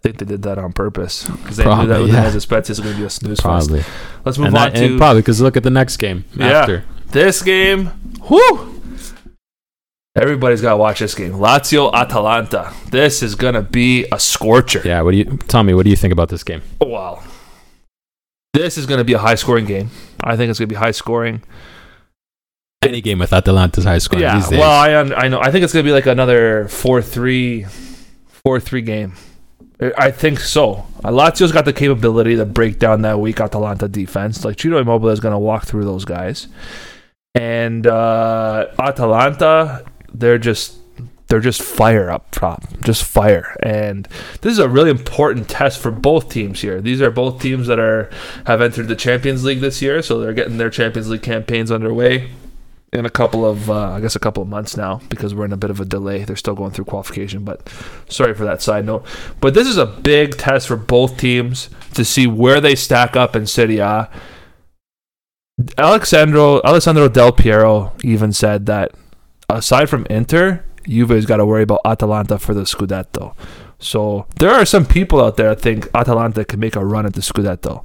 I 0.01 0.03
think 0.03 0.17
they 0.19 0.25
did 0.25 0.43
that 0.43 0.57
on 0.59 0.73
purpose 0.73 1.27
because 1.29 1.59
they 1.59 1.65
knew 1.65 1.87
that 1.87 1.87
Probably, 1.87 2.11
yeah. 2.11 2.31
Spezia 2.39 2.73
is 2.73 2.81
going 2.81 2.95
to 2.95 2.99
be 3.01 3.05
a 3.05 3.11
snooze 3.11 3.39
fest. 3.41 3.69
Probably. 3.69 3.85
Let's 4.25 4.39
move 4.39 4.47
And, 4.49 4.57
on 4.57 4.73
that, 4.73 4.79
and 4.81 4.89
to 4.93 4.99
probably 4.99 5.21
because 5.21 5.41
look 5.43 5.57
at 5.59 5.63
the 5.63 5.69
next 5.71 5.99
game 5.99 6.25
Yeah. 6.35 6.47
after. 6.61 6.85
this 7.11 7.43
game. 7.43 7.91
Whoo! 8.31 8.81
Everybody's 10.17 10.61
got 10.63 10.71
to 10.71 10.77
watch 10.79 10.99
this 11.01 11.15
game. 11.15 11.33
Lazio 11.35 11.93
Atalanta. 11.93 12.73
This 12.91 13.23
is 13.23 13.35
going 13.35 13.55
to 13.55 13.63
be 13.63 14.07
a 14.11 14.19
scorcher. 14.19 14.83
Yeah. 14.85 15.03
What 15.03 15.11
do 15.13 15.19
you 15.19 15.25
tell 15.49 15.63
me? 15.63 15.75
What 15.75 15.85
do 15.85 15.91
you 15.91 15.97
think 15.97 16.13
about 16.13 16.31
this 16.31 16.43
game? 16.43 16.63
Wow. 16.81 17.23
This 18.55 18.77
is 18.79 18.87
going 18.87 18.99
to 18.99 19.05
be 19.05 19.13
a 19.13 19.19
high 19.19 19.37
scoring 19.37 19.67
game. 19.67 19.91
I 20.25 20.37
think 20.37 20.51
it's 20.51 20.59
going 20.59 20.69
to 20.69 20.75
be 20.75 20.79
high 20.79 20.91
scoring. 20.91 21.43
Any 22.83 23.01
game 23.03 23.19
with 23.19 23.33
Atalanta's 23.33 23.85
high 23.85 23.99
scoring. 23.99 24.23
yeah. 24.23 24.37
these 24.37 24.49
days. 24.49 24.59
Well, 24.59 24.71
I 24.71 24.95
I 25.15 25.29
know. 25.29 25.41
I 25.41 25.51
think 25.53 25.63
it's 25.63 25.73
going 25.73 25.85
to 25.85 25.89
be 25.89 25.93
like 25.93 26.07
another 26.07 26.65
4-3 26.65 27.69
4-3 28.45 28.85
game. 28.87 29.13
I- 29.97 30.11
think 30.11 30.41
so. 30.41 30.87
Lazio's 31.03 31.53
got 31.53 31.65
the 31.65 31.73
capability 31.73 32.37
to 32.37 32.45
break 32.45 32.79
down 32.79 33.03
that 33.03 33.19
weak 33.19 33.41
Atalanta 33.41 33.89
defense. 33.89 34.45
Like 34.45 34.61
Ciro 34.61 34.79
Immobile 34.79 35.09
is 35.09 35.21
going 35.21 35.33
to 35.33 35.39
walk 35.39 35.65
through 35.65 35.85
those 35.85 36.05
guys. 36.05 36.49
And 37.35 37.87
uh, 37.87 38.67
Atalanta, 38.79 39.85
they're 40.13 40.39
just 40.39 40.77
they're 41.29 41.41
just 41.41 41.63
fire 41.63 42.11
up 42.11 42.29
top, 42.33 42.65
just 42.83 43.05
fire. 43.05 43.57
And 43.63 44.09
this 44.41 44.53
is 44.53 44.59
a 44.59 44.69
really 44.69 44.91
important 44.91 45.49
test 45.49 45.79
for 45.81 45.93
both 45.93 46.29
teams 46.29 46.61
here. 46.61 46.81
These 46.81 47.01
are 47.01 47.11
both 47.11 47.41
teams 47.41 47.69
that 47.69 47.79
are 47.79 48.11
have 48.47 48.61
entered 48.61 48.89
the 48.89 48.97
Champions 48.97 49.45
League 49.45 49.61
this 49.61 49.81
year, 49.81 50.03
so 50.03 50.19
they're 50.19 50.35
getting 50.35 50.59
their 50.59 50.71
Champions 50.71 51.09
League 51.09 51.23
campaigns 51.23 51.71
underway. 51.71 52.31
In 52.93 53.07
a 53.07 53.11
couple 53.11 53.47
of, 53.47 53.71
uh, 53.71 53.93
I 53.93 54.01
guess, 54.01 54.17
a 54.17 54.21
couple 54.21 54.43
of 54.43 54.49
months 54.49 54.77
now 54.77 55.01
because 55.09 55.35
we're 55.35 55.45
in 55.45 55.53
a 55.53 55.57
bit 55.57 55.71
of 55.71 55.81
a 55.81 55.85
delay. 55.85 56.25
They're 56.25 56.37
still 56.37 56.55
going 56.55 56.73
through 56.73 56.87
qualification, 56.87 57.45
but 57.45 57.69
sorry 58.09 58.35
for 58.35 58.45
that 58.45 58.63
side 58.63 58.85
note. 58.85 59.07
But 59.41 59.55
this 59.55 59.69
is 59.69 59.77
a 59.77 59.87
big 59.87 60.37
test 60.37 60.67
for 60.67 60.77
both 60.77 61.17
teams 61.17 61.71
to 61.95 62.05
see 62.05 62.27
where 62.27 62.61
they 62.61 62.75
stack 62.75 63.17
up 63.17 63.37
in 63.37 63.47
Serie 63.47 63.79
A. 63.79 64.11
Alexandro 65.77 66.61
Alessandro 66.63 67.09
Del 67.09 67.33
Piero 67.33 67.93
even 68.03 68.33
said 68.33 68.67
that 68.67 68.93
aside 69.49 69.89
from 69.89 70.07
Inter, 70.09 70.65
Juve's 70.89 71.27
got 71.27 71.37
to 71.37 71.47
worry 71.47 71.63
about 71.63 71.81
Atalanta 71.85 72.39
for 72.39 72.55
the 72.55 72.63
Scudetto. 72.63 73.35
So 73.79 74.27
there 74.39 74.51
are 74.51 74.65
some 74.65 74.85
people 74.85 75.23
out 75.23 75.37
there 75.37 75.51
that 75.51 75.61
think 75.61 75.89
Atalanta 75.95 76.45
can 76.45 76.61
make 76.61 76.77
a 76.77 76.85
run 76.85 77.07
at 77.07 77.15
the 77.15 77.21
Scudetto. 77.21 77.85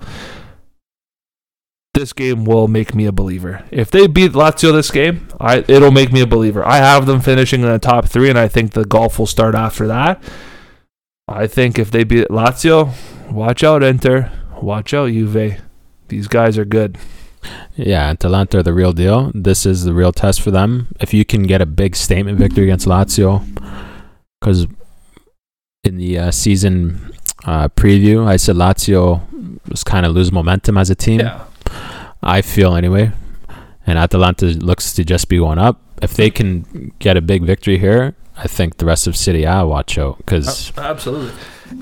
This 1.96 2.12
game 2.12 2.44
will 2.44 2.68
make 2.68 2.94
me 2.94 3.06
a 3.06 3.14
believer. 3.14 3.64
If 3.72 3.90
they 3.90 4.06
beat 4.08 4.34
Lazio 4.34 4.74
this 4.74 4.92
game, 4.92 5.30
I 5.40 5.64
it'll 5.68 5.92
make 5.92 6.12
me 6.12 6.20
a 6.20 6.28
believer. 6.28 6.64
I 6.66 6.78
have 6.78 7.06
them 7.06 7.22
finishing 7.22 7.62
in 7.62 7.68
the 7.68 7.80
top 7.80 8.06
three, 8.06 8.30
and 8.30 8.38
I 8.38 8.50
think 8.50 8.74
the 8.74 8.84
golf 8.84 9.18
will 9.18 9.26
start 9.26 9.56
after 9.56 9.88
that. 9.88 10.22
I 11.28 11.48
think 11.48 11.80
if 11.80 11.92
they 11.92 12.04
beat 12.04 12.28
Lazio, 12.28 12.94
watch 13.32 13.64
out 13.64 13.82
Inter, 13.82 14.30
watch 14.62 14.94
out 14.94 15.10
Juve. 15.10 15.62
These 16.10 16.28
guys 16.28 16.58
are 16.58 16.66
good. 16.66 16.98
Yeah, 17.76 18.10
Atalanta 18.10 18.60
are 18.60 18.64
the 18.64 18.74
real 18.74 18.92
deal. 18.92 19.32
This 19.34 19.66
is 19.66 19.86
the 19.86 19.94
real 19.94 20.12
test 20.12 20.42
for 20.42 20.52
them. 20.52 20.88
If 21.00 21.14
you 21.14 21.24
can 21.24 21.44
get 21.44 21.62
a 21.62 21.66
big 21.66 21.96
statement 21.96 22.38
victory 22.38 22.66
against 22.66 22.88
Lazio, 22.88 23.42
because 24.42 24.68
in 25.86 25.98
the 25.98 26.20
uh, 26.20 26.32
season 26.32 27.14
uh, 27.46 27.70
preview, 27.70 28.28
I 28.28 28.36
said 28.36 28.58
Lazio 28.58 29.22
was 29.70 29.84
kind 29.84 30.06
of 30.06 30.14
lose 30.14 30.32
momentum 30.32 30.78
as 30.78 30.90
a 30.90 30.96
team. 30.96 31.22
Yeah. 31.22 31.46
I 32.26 32.42
feel 32.42 32.76
anyway. 32.76 33.12
And 33.88 34.00
Atalanta 34.00 34.46
looks 34.48 34.94
to 34.94 35.04
just 35.04 35.30
be 35.30 35.40
one 35.40 35.60
up. 35.60 35.80
If 36.02 36.16
they 36.16 36.30
can 36.32 36.92
get 37.00 37.16
a 37.18 37.22
big 37.22 37.44
victory 37.44 37.78
here, 37.78 38.16
I 38.36 38.48
think 38.48 38.78
the 38.78 38.86
rest 38.86 39.08
of 39.08 39.16
Serie 39.16 39.44
A 39.44 39.66
watch 39.66 39.98
out 39.98 40.18
because 40.18 40.74
oh, 40.78 40.82
Absolutely. 40.82 41.32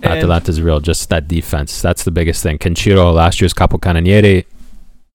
Atalanta's 0.04 0.62
real. 0.62 0.80
Just 0.80 1.10
that 1.10 1.28
defense. 1.28 1.82
That's 1.82 2.04
the 2.04 2.12
biggest 2.12 2.44
thing. 2.44 2.58
Kenshiro, 2.60 3.14
last 3.14 3.42
year's 3.42 3.54
Capocannoniere, 3.54 4.46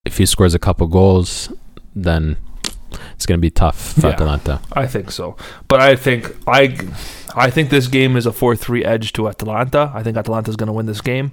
if 0.04 0.18
he 0.18 0.26
scores 0.26 0.54
a 0.54 0.58
couple 0.58 0.86
goals, 0.86 1.52
then 1.94 2.36
it's 3.14 3.26
going 3.26 3.38
to 3.38 3.42
be 3.42 3.50
tough 3.50 3.92
for 3.94 4.08
Yeah. 4.08 4.14
Atalanta. 4.14 4.60
I 4.72 4.86
think 4.86 5.10
so. 5.10 5.36
But 5.68 5.80
I 5.80 5.94
think 5.94 6.34
I 6.46 6.76
I 7.36 7.50
think 7.50 7.70
this 7.70 7.86
game 7.86 8.16
is 8.16 8.26
a 8.26 8.30
4-3 8.30 8.84
edge 8.84 9.12
to 9.12 9.28
Atalanta. 9.28 9.92
I 9.94 10.02
think 10.02 10.16
Atalanta's 10.16 10.56
going 10.56 10.68
to 10.68 10.72
win 10.72 10.86
this 10.86 11.00
game. 11.02 11.32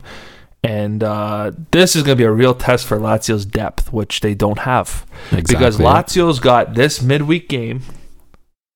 And 0.68 1.04
uh, 1.04 1.52
this 1.72 1.96
is 1.96 2.04
going 2.04 2.18
to 2.18 2.22
be 2.22 2.26
a 2.26 2.32
real 2.32 2.54
test 2.56 2.86
for 2.88 2.98
Lazio's 2.98 3.46
depth, 3.46 3.94
which 3.94 4.22
they 4.22 4.34
don't 4.34 4.60
have. 4.60 5.06
Because 5.32 5.78
Lazio's 5.78 6.40
got 6.40 6.74
this 6.74 7.02
midweek 7.02 7.48
game. 7.50 7.82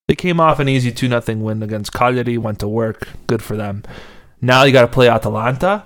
They 0.07 0.15
came 0.15 0.39
off 0.39 0.59
an 0.59 0.67
easy 0.69 0.91
2 0.91 1.07
0 1.07 1.37
win 1.37 1.63
against 1.63 1.93
Cagliari, 1.93 2.37
went 2.37 2.59
to 2.59 2.67
work. 2.67 3.07
Good 3.27 3.41
for 3.41 3.55
them. 3.55 3.83
Now 4.41 4.63
you 4.63 4.71
got 4.73 4.81
to 4.81 4.87
play 4.87 5.07
Atalanta 5.09 5.85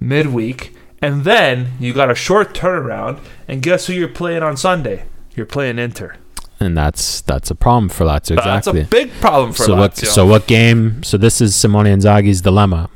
midweek. 0.00 0.74
And 1.02 1.24
then 1.24 1.72
you 1.78 1.92
got 1.92 2.10
a 2.10 2.14
short 2.14 2.54
turnaround. 2.54 3.20
And 3.48 3.62
guess 3.62 3.86
who 3.86 3.92
you're 3.92 4.08
playing 4.08 4.42
on 4.42 4.56
Sunday? 4.56 5.04
You're 5.36 5.46
playing 5.46 5.78
Inter. 5.78 6.16
and 6.60 6.76
that's 6.76 7.20
that's 7.22 7.50
a 7.50 7.54
problem 7.54 7.88
for 7.88 8.04
Lazio. 8.04 8.36
That's 8.36 8.68
Exactly. 8.68 8.82
a 8.82 8.84
big 8.86 9.10
problem 9.20 9.52
for 9.52 9.64
so 9.64 9.74
Lazio. 9.74 9.78
what? 9.78 9.96
So 9.96 10.26
what 10.26 10.46
game? 10.46 11.02
So 11.02 11.18
this 11.18 11.40
is 11.40 11.54
Simone 11.56 11.86
Inzaghi's 11.86 12.40
dilemma. 12.40 12.88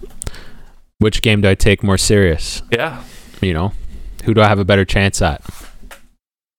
Which 0.98 1.22
game 1.22 1.40
do 1.40 1.48
I 1.48 1.54
take 1.54 1.82
more 1.82 1.98
serious? 1.98 2.62
yeah. 2.70 3.02
You 3.40 3.54
know, 3.54 3.72
who 4.24 4.34
do 4.34 4.40
I 4.40 4.48
have 4.48 4.58
a 4.58 4.64
better 4.64 4.84
chance 4.84 5.22
at? 5.22 5.42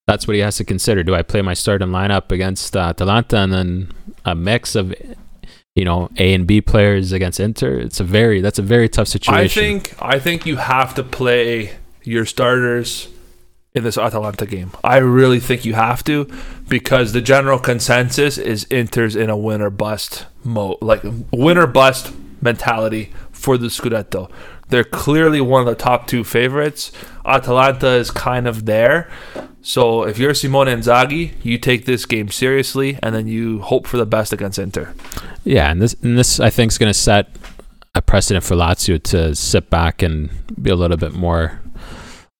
That's 0.07 0.27
what 0.27 0.35
he 0.35 0.39
has 0.39 0.55
to 0.57 0.63
consider. 0.63 1.03
Do 1.03 1.13
I 1.13 1.23
play 1.23 1.41
my 1.41 1.53
starting 1.53 1.89
lineup 1.89 2.31
against 2.31 2.77
uh, 2.77 2.93
Atalanta 2.95 3.37
and 3.37 3.51
then 3.51 3.91
a 4.23 4.33
mix 4.33 4.75
of, 4.75 4.95
you 5.75 5.83
know, 5.83 6.09
A 6.17 6.33
and 6.33 6.47
B 6.47 6.61
players 6.61 7.11
against 7.11 7.41
Inter? 7.41 7.79
It's 7.79 7.99
a 7.99 8.05
very 8.05 8.39
that's 8.39 8.59
a 8.59 8.61
very 8.61 8.87
tough 8.87 9.09
situation. 9.09 9.43
I 9.43 9.47
think 9.49 9.95
I 10.01 10.19
think 10.19 10.45
you 10.45 10.55
have 10.55 10.95
to 10.95 11.03
play 11.03 11.75
your 12.03 12.25
starters 12.25 13.09
in 13.75 13.83
this 13.83 13.97
Atalanta 13.97 14.45
game. 14.45 14.71
I 14.85 14.97
really 14.97 15.41
think 15.41 15.65
you 15.65 15.73
have 15.73 16.01
to 16.05 16.29
because 16.69 17.11
the 17.11 17.21
general 17.21 17.59
consensus 17.59 18.37
is 18.37 18.65
Inter's 18.69 19.17
in 19.17 19.29
a 19.29 19.35
win 19.35 19.61
or 19.61 19.69
bust 19.69 20.27
mode, 20.45 20.77
like 20.81 21.01
win 21.31 21.57
or 21.57 21.67
bust 21.67 22.13
mentality 22.41 23.11
for 23.39 23.57
the 23.57 23.67
Scudetto. 23.67 24.29
They're 24.69 24.83
clearly 24.83 25.41
one 25.41 25.61
of 25.61 25.65
the 25.67 25.75
top 25.83 26.05
two 26.07 26.23
favorites. 26.23 26.91
Atalanta 27.25 27.87
is 27.93 28.11
kind 28.11 28.47
of 28.47 28.65
there. 28.65 29.09
So 29.61 30.03
if 30.03 30.19
you're 30.19 30.33
Simone 30.33 30.67
Inzaghi, 30.67 31.33
you 31.43 31.57
take 31.57 31.85
this 31.85 32.05
game 32.05 32.29
seriously 32.29 32.97
and 33.01 33.15
then 33.15 33.27
you 33.27 33.61
hope 33.61 33.87
for 33.87 33.97
the 33.97 34.05
best 34.05 34.31
against 34.33 34.59
Inter. 34.59 34.93
Yeah, 35.43 35.71
and 35.71 35.81
this 35.81 35.95
and 36.03 36.17
this 36.17 36.39
I 36.39 36.49
think 36.49 36.71
is 36.71 36.77
going 36.77 36.91
to 36.93 36.99
set 36.99 37.29
a 37.95 38.01
precedent 38.01 38.45
for 38.45 38.55
Lazio 38.55 39.01
to 39.03 39.33
sit 39.35 39.69
back 39.69 40.01
and 40.03 40.29
be 40.61 40.69
a 40.69 40.75
little 40.75 40.97
bit 40.97 41.13
more 41.13 41.59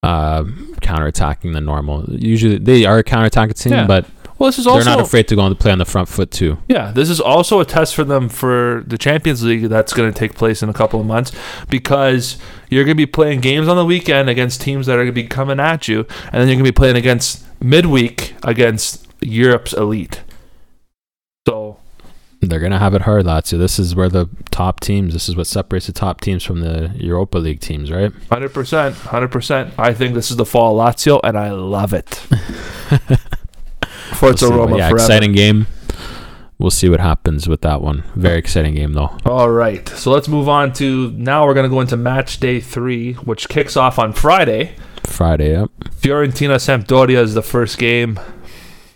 uh, 0.04 0.44
counterattacking 0.82 1.54
than 1.54 1.66
normal. 1.66 2.06
Usually 2.10 2.58
they 2.58 2.86
are 2.86 3.00
a 3.00 3.04
counterattacking 3.04 3.60
team, 3.62 3.74
Yeah. 3.74 3.88
but 3.88 4.06
Well, 4.40 4.48
this 4.48 4.58
is 4.58 4.66
also 4.66 4.86
they're 4.86 4.96
not 4.96 5.06
afraid 5.06 5.28
to 5.28 5.36
go 5.36 5.42
on 5.42 5.52
to 5.52 5.56
play 5.56 5.72
on 5.72 5.80
the 5.80 5.86
front 5.86 6.08
foot 6.08 6.32
too. 6.32 6.60
Yeah, 6.70 6.92
this 6.92 7.10
is 7.10 7.20
also 7.20 7.60
a 7.60 7.66
test 7.66 7.94
for 7.94 8.06
them 8.06 8.30
for 8.30 8.86
the 8.88 8.98
Champions 8.98 9.44
League 9.44 9.64
that's 9.64 9.92
going 9.94 10.12
to 10.12 10.18
take 10.18 10.34
place 10.34 10.64
in 10.64 10.70
a 10.70 10.74
couple 10.74 11.02
of 11.02 11.06
months 11.06 11.34
because 11.70 12.38
you're 12.70 12.86
going 12.86 12.96
to 12.96 12.98
be 12.98 13.06
playing 13.06 13.42
games 13.42 13.68
on 13.68 13.76
the 13.76 13.86
weekend 13.86 14.30
against 14.30 14.62
teams 14.62 14.86
that 14.86 14.94
are 14.94 15.04
going 15.04 15.08
to 15.08 15.12
be 15.12 15.28
coming 15.28 15.60
at 15.60 15.90
you, 15.90 16.06
and 16.32 16.36
then 16.36 16.48
you're 16.48 16.56
going 16.56 16.60
to 16.66 16.72
be 16.72 16.76
playing 16.76 16.96
against 16.96 17.46
midweek 17.62 18.34
against 18.42 19.06
Europe's 19.20 19.74
elite. 19.74 20.22
So, 21.46 21.78
They're 22.40 22.60
going 22.62 22.72
to 22.72 22.80
have 22.80 22.94
it 22.94 23.02
hard, 23.02 23.26
Lazio. 23.26 23.58
This 23.58 23.78
is 23.78 23.94
where 23.94 24.08
the 24.08 24.30
top 24.52 24.80
teams. 24.80 25.12
This 25.12 25.28
is 25.28 25.36
what 25.36 25.48
separates 25.48 25.88
the 25.88 25.94
top 25.94 26.22
teams 26.22 26.44
from 26.46 26.62
the 26.62 26.94
Europa 26.96 27.40
League 27.40 27.60
teams, 27.60 27.92
right? 27.92 28.12
100%, 28.12 28.92
100%. 28.94 29.72
I 29.78 29.94
think 29.94 30.14
this 30.14 30.32
is 30.32 30.38
the 30.38 30.46
fall 30.46 30.78
Lazio, 30.78 31.20
and 31.26 31.38
I 31.38 31.52
love 31.52 31.94
it. 31.94 32.26
Forza 34.20 34.50
We'll. 34.50 34.60
Roma 34.60 34.78
yeah, 34.78 34.90
forever. 34.90 35.04
exciting 35.04 35.32
game. 35.32 35.68
We'll 36.58 36.72
see 36.72 36.90
what 36.90 37.00
happens 37.00 37.48
with 37.48 37.62
that 37.62 37.82
one. 37.82 38.04
Very 38.16 38.38
exciting 38.38 38.76
game, 38.76 38.92
though. 38.92 39.18
All 39.26 39.50
right, 39.50 39.88
so 39.88 40.12
let's 40.12 40.28
move 40.28 40.50
on 40.50 40.74
to 40.74 41.12
now 41.12 41.46
we're 41.46 41.54
going 41.54 41.64
to 41.64 41.70
go 41.70 41.80
into 41.80 41.96
match 41.96 42.40
day 42.40 42.60
three, 42.60 43.14
which 43.14 43.48
kicks 43.48 43.78
off 43.78 43.98
on 43.98 44.12
Friday. 44.12 44.76
Friday, 45.06 45.52
yep. 45.52 45.70
Fiorentina 46.02 46.56
Sampdoria 46.56 47.22
is 47.22 47.34
the 47.34 47.42
first 47.42 47.78
game. 47.78 48.20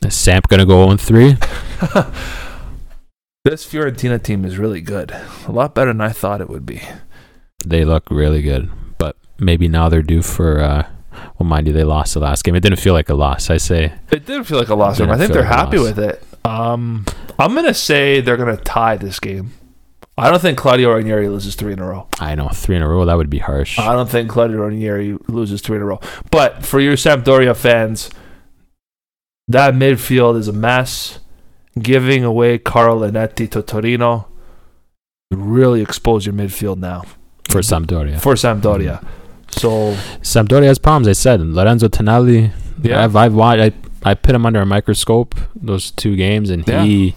Is 0.04 0.14
Samp 0.14 0.50
going 0.50 0.60
to 0.60 0.66
go 0.66 0.84
on 0.90 0.98
three? 0.98 1.38
This 3.46 3.66
Fiorentina 3.68 4.24
team 4.24 4.46
is 4.46 4.58
really 4.58 4.80
good. 4.80 5.12
A 5.48 5.52
lot 5.52 5.76
better 5.76 5.92
than 5.92 6.00
I 6.00 6.12
thought 6.12 6.40
it 6.40 6.50
would 6.50 6.66
be. 6.66 6.82
They 7.66 7.84
look 7.84 8.10
really 8.10 8.42
good, 8.42 8.72
but 8.98 9.18
maybe 9.38 9.68
now 9.68 9.90
they're 9.90 10.02
due 10.02 10.22
for. 10.22 10.62
Uh, 10.62 10.88
well, 11.40 11.48
mind 11.48 11.68
you, 11.68 11.74
they 11.74 11.84
lost 11.84 12.14
the 12.14 12.20
last 12.20 12.44
game. 12.44 12.56
It 12.56 12.62
didn't 12.62 12.80
feel 12.80 12.94
like 12.94 13.10
a 13.10 13.14
loss. 13.16 13.50
I 13.50 13.58
say 13.58 13.94
It 14.12 14.26
didn't 14.26 14.46
feel 14.46 14.58
like 14.58 14.70
a 14.70 14.76
loss. 14.76 15.00
I 15.00 15.18
think 15.18 15.32
they're 15.34 15.42
like 15.44 15.52
happy 15.52 15.80
with 15.80 16.00
it. 16.00 16.24
Um, 16.46 17.06
I'm 17.40 17.56
gonna 17.56 17.74
say 17.74 18.22
they're 18.22 18.38
gonna 18.38 18.58
tie 18.58 18.98
this 18.98 19.20
game. 19.20 19.52
I 20.18 20.30
don't 20.30 20.40
think 20.42 20.58
Claudio 20.60 20.94
Ranieri 20.94 21.28
loses 21.28 21.56
three 21.56 21.74
in 21.74 21.80
a 21.80 21.88
row. 21.88 22.08
I 22.20 22.36
know 22.36 22.50
three 22.50 22.76
in 22.76 22.84
a 22.84 22.88
row. 22.88 23.04
That 23.06 23.18
would 23.18 23.30
be 23.32 23.40
harsh. 23.40 23.80
I 23.80 23.94
don't 23.94 24.10
think 24.10 24.30
Claudio 24.30 24.58
Ranieri 24.58 25.18
loses 25.28 25.62
three 25.62 25.78
in 25.78 25.82
a 25.82 25.86
row. 25.86 26.00
But 26.30 26.64
for 26.64 26.80
your 26.80 26.94
Sampdoria 26.94 27.56
fans, 27.56 28.12
that 29.48 29.74
midfield 29.74 30.38
is 30.38 30.48
a 30.48 30.54
mess. 30.54 31.20
Giving 31.82 32.24
away 32.24 32.60
Karol 32.60 33.00
Linetty 33.00 33.50
to 33.50 33.64
Torino 33.64 34.28
really 35.32 35.82
expose 35.82 36.28
your 36.28 36.34
midfield 36.36 36.78
now 36.78 37.04
for 37.50 37.62
Sampdoria. 37.62 38.20
for 38.22 38.36
Sampdoria. 38.36 39.04
So 39.60 39.94
Sampdoria 40.22 40.66
has 40.66 40.80
problems. 40.80 41.08
I 41.08 41.14
said 41.14 41.42
Lorenzo 41.42 41.88
Tonelli. 41.88 42.52
Yeah. 42.82 43.04
I've, 43.04 43.16
I've 43.16 43.34
watched. 43.34 43.62
I 43.62 43.72
I 44.12 44.14
put 44.16 44.36
him 44.36 44.46
under 44.46 44.60
a 44.62 44.66
microscope 44.66 45.36
those 45.56 45.92
two 45.92 46.16
games, 46.16 46.50
and 46.50 46.68
he 46.68 47.16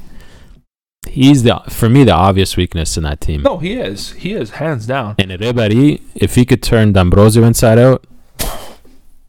he's 1.08 1.42
the 1.42 1.60
for 1.68 1.88
me 1.88 2.04
the 2.04 2.12
obvious 2.12 2.56
weakness 2.56 2.96
in 2.96 3.02
that 3.04 3.20
team. 3.20 3.42
no, 3.42 3.58
he 3.58 3.74
is. 3.74 4.12
He 4.12 4.32
is 4.34 4.50
hands 4.50 4.86
down. 4.86 5.16
And 5.18 5.30
Ribéry, 5.32 6.00
if 6.14 6.34
he 6.36 6.44
could 6.44 6.62
turn 6.62 6.92
D'Ambrosio 6.92 7.42
inside 7.44 7.78
out, 7.78 8.04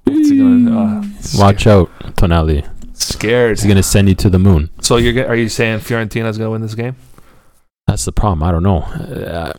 What's 0.04 0.30
he 0.30 0.38
gonna, 0.38 0.80
uh, 1.02 1.04
watch 1.38 1.66
out, 1.68 1.90
Tonelli. 2.16 2.64
Scared. 2.94 3.58
He's 3.60 3.68
gonna 3.68 3.84
send 3.84 4.10
you 4.10 4.16
to 4.16 4.30
the 4.30 4.40
moon. 4.40 4.70
So 4.82 4.98
you're 4.98 5.14
ge- 5.14 5.28
are 5.28 5.36
you 5.36 5.50
saying 5.50 5.80
Fiorentina's 5.80 6.38
gonna 6.38 6.52
win 6.52 6.62
this 6.62 6.76
game? 6.76 6.96
That's 7.88 8.06
the 8.06 8.12
problem. 8.12 8.44
I 8.44 8.52
don't 8.52 8.64
know. 8.64 8.80
Uh, 8.82 9.54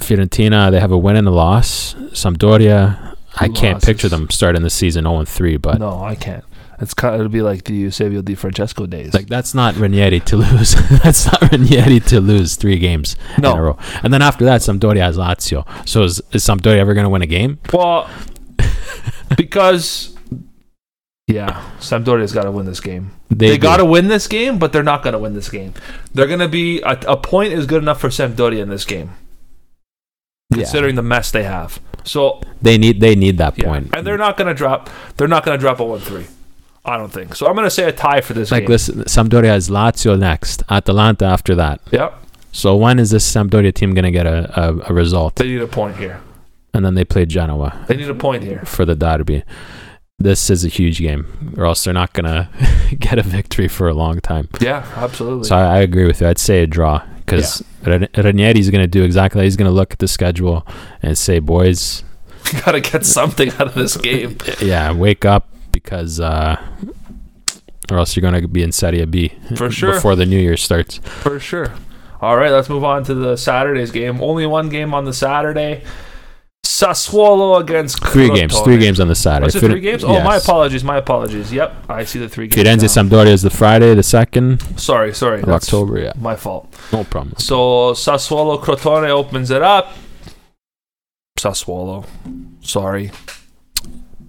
Fiorentina, 0.00 0.70
they 0.70 0.80
have 0.80 0.92
a 0.92 0.98
win 0.98 1.16
and 1.16 1.26
a 1.26 1.30
loss. 1.30 1.94
Sampdoria, 2.12 3.16
I 3.36 3.48
can't 3.48 3.82
picture 3.82 4.08
them 4.08 4.28
starting 4.30 4.62
the 4.62 4.70
season 4.70 5.04
0 5.04 5.24
3, 5.24 5.56
but 5.56 5.78
no, 5.78 6.02
I 6.02 6.14
can't. 6.14 6.44
It's 6.78 6.92
kind 6.92 7.14
of, 7.14 7.20
it'll 7.20 7.32
be 7.32 7.40
like 7.40 7.64
the 7.64 7.74
Eusebio 7.74 8.20
Di 8.20 8.34
Francesco 8.34 8.84
days. 8.84 9.14
like 9.14 9.28
that's 9.28 9.54
not 9.54 9.76
Ranieri 9.76 10.20
to 10.20 10.36
lose. 10.36 10.74
that's 11.02 11.24
not 11.24 11.50
Ranieri 11.50 12.00
to 12.00 12.20
lose 12.20 12.56
three 12.56 12.78
games 12.78 13.16
in 13.38 13.46
a 13.46 13.62
row. 13.62 13.78
And 14.02 14.12
then 14.12 14.20
after 14.20 14.44
that, 14.44 14.60
Sampdoria 14.60 15.00
has 15.00 15.16
Lazio. 15.16 15.66
So 15.88 16.02
is, 16.02 16.20
is 16.32 16.44
Sampdoria 16.44 16.76
ever 16.76 16.92
going 16.92 17.04
to 17.04 17.10
win 17.10 17.22
a 17.22 17.26
game? 17.26 17.58
well, 17.72 18.10
because 19.36 20.14
Yeah, 21.28 21.62
Sampdoria's 21.80 22.32
got 22.32 22.44
to 22.44 22.50
win 22.50 22.66
this 22.66 22.80
game. 22.80 23.10
They, 23.30 23.48
They, 23.48 23.58
got 23.58 23.78
to 23.78 23.84
win 23.84 24.08
this 24.08 24.28
game, 24.28 24.58
but 24.58 24.72
they're 24.72 24.82
not 24.82 25.02
going 25.02 25.14
to 25.14 25.18
win 25.18 25.34
this 25.34 25.48
game. 25.48 25.72
They're 26.12 26.28
going 26.28 26.40
to 26.40 26.48
be 26.48 26.80
a, 26.82 26.98
a 27.08 27.16
point 27.16 27.52
is 27.52 27.66
good 27.66 27.82
enough 27.82 28.00
for 28.00 28.08
Sampdoria 28.08 28.60
in 28.60 28.68
this 28.68 28.84
game, 28.84 29.12
Yeah. 30.50 30.58
considering 30.58 30.94
the 30.94 31.02
mess 31.02 31.30
they 31.30 31.42
have. 31.42 31.80
So 32.04 32.40
They 32.62 32.78
need 32.78 33.00
they 33.00 33.16
need 33.16 33.38
that 33.38 33.58
yeah, 33.58 33.64
point. 33.64 33.90
and 33.94 34.06
they're 34.06 34.16
not 34.18 34.36
going 34.36 34.46
to 34.48 34.54
drop. 34.54 34.88
They're 35.16 35.26
not 35.28 35.44
going 35.44 35.58
to 35.58 35.60
drop 35.60 35.80
a 35.80 35.84
one-three. 35.84 36.26
I 36.84 36.96
don't 36.96 37.12
think 37.12 37.34
so. 37.34 37.48
I'm 37.48 37.54
going 37.54 37.66
to 37.66 37.70
say 37.70 37.88
a 37.88 37.92
tie 37.92 38.20
for 38.20 38.32
this 38.32 38.52
like 38.52 38.62
game. 38.62 38.70
listen, 38.70 39.02
Sampdoria 39.04 39.48
has 39.48 39.68
Lazio 39.68 40.16
next, 40.16 40.62
Atalanta 40.70 41.24
after 41.24 41.56
that. 41.56 41.80
Yep, 41.90 42.14
So 42.52 42.76
when 42.76 43.00
is 43.00 43.10
this 43.10 43.28
Sampdoria 43.28 43.74
team 43.74 43.92
going 43.92 44.04
to 44.04 44.12
get 44.12 44.26
a, 44.26 44.38
a, 44.60 44.78
a 44.90 44.94
result? 44.94 45.34
they 45.34 45.48
need 45.48 45.62
a 45.62 45.66
point 45.66 45.96
here. 45.96 46.20
And 46.72 46.84
then 46.84 46.94
they 46.94 47.04
play 47.04 47.26
Genoa 47.26 47.84
They 47.88 47.96
need 47.96 48.08
a 48.08 48.14
point 48.14 48.44
here. 48.44 48.62
for 48.66 48.84
the 48.84 48.94
derby. 48.94 49.42
This 50.20 50.48
is 50.48 50.64
a 50.64 50.68
huge 50.68 50.98
game, 51.00 51.54
or 51.58 51.66
else 51.66 51.82
they're 51.84 51.92
not 51.92 52.12
going 52.12 52.24
to 52.26 52.48
get 52.96 53.18
a 53.18 53.22
victory 53.22 53.66
for 53.66 53.88
a 53.88 53.94
long 53.94 54.20
time. 54.20 54.48
Yeah, 54.60 54.86
absolutely. 54.94 55.48
So 55.48 55.56
I, 55.56 55.78
I 55.78 55.78
agree 55.80 56.06
with 56.06 56.20
you. 56.20 56.28
I'd 56.28 56.38
say 56.38 56.62
a 56.62 56.66
draw 56.68 57.02
because 57.16 57.64
Ranieri's 57.86 58.70
going 58.70 58.82
to 58.82 58.88
do 58.88 59.02
exactly. 59.02 59.44
He's 59.44 59.56
going 59.56 59.70
to 59.70 59.74
look 59.74 59.92
at 59.92 59.98
the 59.98 60.08
schedule 60.08 60.66
and 61.02 61.16
say, 61.16 61.38
"Boys, 61.38 62.02
got 62.64 62.72
to 62.72 62.80
get 62.80 63.04
something 63.04 63.50
out 63.52 63.68
of 63.68 63.74
this 63.74 63.96
game. 63.96 64.36
yeah, 64.60 64.92
wake 64.92 65.24
up 65.24 65.48
because, 65.72 66.20
uh, 66.20 66.60
or 67.90 67.98
else 67.98 68.16
you're 68.16 68.22
going 68.28 68.40
to 68.40 68.48
be 68.48 68.62
in 68.62 68.72
Serie 68.72 69.04
B 69.06 69.28
For 69.56 69.70
sure. 69.70 69.94
before 69.94 70.16
the 70.16 70.26
new 70.26 70.38
year 70.38 70.56
starts." 70.56 70.98
For 70.98 71.38
sure. 71.40 71.72
All 72.20 72.36
right, 72.36 72.50
let's 72.50 72.68
move 72.68 72.82
on 72.84 73.04
to 73.04 73.14
the 73.14 73.36
Saturday's 73.36 73.90
game. 73.90 74.22
Only 74.22 74.46
one 74.46 74.68
game 74.70 74.94
on 74.94 75.04
the 75.04 75.12
Saturday. 75.12 75.84
Sassuolo 76.64 77.58
against 77.60 78.04
Three 78.04 78.28
games, 78.28 78.58
three 78.60 78.78
games 78.78 79.00
on 79.00 79.08
the 79.08 79.14
side. 79.14 79.42
Was 79.42 79.54
it 79.56 79.60
three 79.60 79.80
games? 79.80 80.04
Oh, 80.04 80.20
my 80.22 80.36
apologies. 80.36 80.84
My 80.84 80.98
apologies. 80.98 81.52
Yep, 81.52 81.74
I 81.88 82.04
see 82.04 82.18
the 82.18 82.28
three 82.28 82.48
games. 82.48 82.68
Firenze 82.68 82.82
now. 82.96 83.02
Sampdoria 83.02 83.28
is 83.28 83.40
the 83.42 83.50
Friday, 83.50 83.94
the 83.94 84.02
second 84.02 84.60
Sorry, 84.78 85.14
sorry. 85.14 85.40
of 85.42 85.48
October. 85.48 85.98
Yeah, 85.98 86.12
My 86.20 86.36
fault. 86.36 86.68
no 86.92 87.04
problem. 87.04 87.34
So 87.38 87.92
Sassuolo 87.94 88.60
Crotone 88.62 89.08
opens 89.08 89.50
it 89.50 89.62
up. 89.62 89.94
Sassuolo. 91.38 92.04
Sorry. 92.60 93.10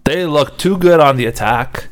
They 0.05 0.25
look 0.25 0.57
too 0.57 0.77
good 0.77 0.99
on 1.01 1.17
the 1.17 1.25
attack. 1.25 1.87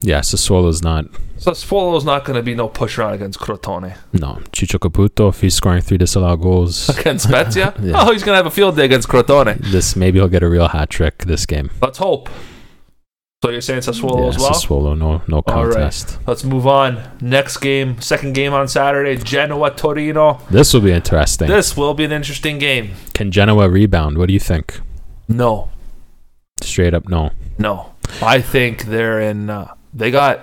Yeah, 0.00 0.20
Sassuolo's 0.20 0.82
not. 0.82 1.06
Sassuolo's 1.38 2.04
not 2.04 2.24
going 2.24 2.36
to 2.36 2.42
be 2.42 2.54
no 2.54 2.68
push 2.68 2.98
around 2.98 3.14
against 3.14 3.40
Crotone. 3.40 3.96
No, 4.12 4.40
Ciccio 4.52 4.78
Caputo, 4.78 5.28
if 5.30 5.40
he's 5.40 5.54
scoring 5.54 5.82
three 5.82 5.98
disallowed 5.98 6.40
goals, 6.40 6.88
Against 6.98 7.28
Spezia? 7.28 7.74
Yeah. 7.80 7.94
Oh, 7.96 8.12
he's 8.12 8.22
going 8.22 8.34
to 8.34 8.36
have 8.36 8.46
a 8.46 8.50
field 8.50 8.76
day 8.76 8.84
against 8.84 9.08
Crotone. 9.08 9.58
this 9.72 9.96
maybe 9.96 10.18
he'll 10.18 10.28
get 10.28 10.42
a 10.42 10.48
real 10.48 10.68
hat 10.68 10.90
trick 10.90 11.24
this 11.24 11.46
game. 11.46 11.70
Let's 11.82 11.98
hope. 11.98 12.28
So 13.42 13.50
you're 13.50 13.60
saying 13.60 13.80
Sassuolo 13.80 14.22
yeah, 14.22 14.28
as 14.28 14.38
well? 14.38 14.50
Sassuolo, 14.50 14.98
no, 14.98 15.22
no 15.28 15.36
right. 15.36 15.46
contest. 15.46 16.18
Let's 16.26 16.42
move 16.44 16.66
on. 16.66 17.02
Next 17.20 17.56
game, 17.58 18.00
second 18.00 18.34
game 18.34 18.52
on 18.52 18.66
Saturday, 18.68 19.16
Genoa 19.16 19.70
Torino. 19.72 20.40
This 20.50 20.74
will 20.74 20.80
be 20.80 20.92
interesting. 20.92 21.48
This 21.48 21.76
will 21.76 21.94
be 21.94 22.04
an 22.04 22.12
interesting 22.12 22.58
game. 22.58 22.92
Can 23.14 23.30
Genoa 23.30 23.68
rebound? 23.68 24.18
What 24.18 24.26
do 24.26 24.32
you 24.32 24.40
think? 24.40 24.80
No, 25.28 25.70
Straight 26.60 26.94
up, 26.94 27.08
no. 27.08 27.30
no. 27.58 27.94
I 28.22 28.40
think 28.40 28.84
they're 28.84 29.20
in. 29.20 29.50
Uh, 29.50 29.74
they 29.98 30.10
got 30.10 30.40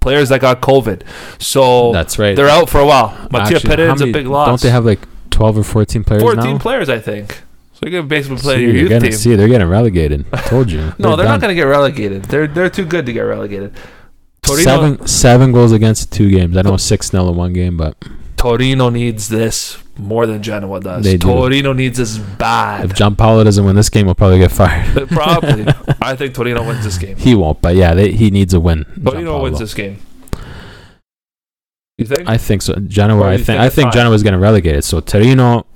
players 0.00 0.28
that 0.30 0.40
got 0.40 0.60
COVID, 0.60 1.02
so 1.38 1.92
That's 1.92 2.18
right. 2.18 2.34
they're 2.36 2.48
out 2.48 2.68
for 2.68 2.80
a 2.80 2.86
while. 2.86 3.08
How 3.08 3.28
Pereira's 3.60 4.00
a 4.00 4.12
big 4.12 4.26
loss. 4.26 4.48
Don't 4.48 4.60
they 4.62 4.70
have 4.70 4.84
like 4.84 5.00
twelve 5.30 5.56
or 5.58 5.62
fourteen 5.64 6.04
players 6.04 6.22
14 6.22 6.44
now? 6.44 6.58
players? 6.58 6.88
I 6.88 6.98
think. 6.98 7.42
So 7.74 7.86
you 7.86 7.90
can 7.90 8.06
basically 8.08 8.36
play 8.38 8.56
See, 8.56 8.62
your 8.62 8.70
you're 8.70 8.80
youth 8.82 8.88
getting, 8.90 9.10
team. 9.10 9.18
see, 9.18 9.34
they're 9.34 9.48
getting 9.48 9.66
relegated. 9.68 10.24
I 10.32 10.40
Told 10.48 10.70
you. 10.70 10.92
no, 10.98 11.16
they're 11.16 11.26
done. 11.26 11.26
not 11.26 11.40
going 11.40 11.50
to 11.50 11.54
get 11.54 11.64
relegated. 11.64 12.24
They're 12.26 12.46
they're 12.46 12.70
too 12.70 12.84
good 12.86 13.04
to 13.06 13.12
get 13.12 13.22
relegated. 13.22 13.74
Torino 14.42 14.64
Seven 14.64 15.06
seven 15.06 15.52
goals 15.52 15.72
against 15.72 16.12
two 16.12 16.30
games. 16.30 16.56
I 16.56 16.62
know 16.62 16.76
six 16.76 17.10
0 17.10 17.30
in 17.30 17.36
one 17.36 17.52
game, 17.52 17.76
but 17.76 17.96
Torino 18.36 18.90
needs 18.90 19.28
this 19.28 19.78
more 19.98 20.26
than 20.26 20.42
Genoa 20.42 20.80
does. 20.80 21.04
They 21.04 21.16
do. 21.16 21.26
Torino 21.28 21.72
needs 21.72 21.98
this 21.98 22.18
bad. 22.18 22.84
if 22.86 22.92
Giampaolo 22.96 23.44
doesn't 23.44 23.64
win 23.64 23.76
this 23.76 23.88
game, 23.90 24.06
he'll 24.06 24.14
probably 24.14 24.38
get 24.38 24.50
fired. 24.50 25.08
Probably. 25.08 25.66
I 26.02 26.16
think 26.16 26.34
Torino 26.34 26.66
wins 26.66 26.84
this 26.84 26.98
game. 26.98 27.16
He 27.16 27.34
won't, 27.34 27.60
but 27.62 27.76
yeah, 27.76 27.94
they, 27.94 28.12
he 28.12 28.30
needs 28.30 28.52
a 28.54 28.60
win. 28.60 28.84
Torino 29.04 29.42
wins 29.42 29.58
this 29.58 29.74
game. 29.74 29.98
You 31.98 32.06
think? 32.06 32.28
I 32.28 32.36
think 32.38 32.62
so. 32.62 32.74
Genoa. 32.74 33.28
I 33.28 33.36
think. 33.36 33.46
think 33.46 33.60
I 33.60 33.68
think? 33.70 33.92
Genoa 33.92 34.14
is 34.14 34.22
going 34.22 34.32
to 34.32 34.38
relegate 34.40 34.76
it. 34.76 34.82
So 34.84 35.00
Torino. 35.00 35.66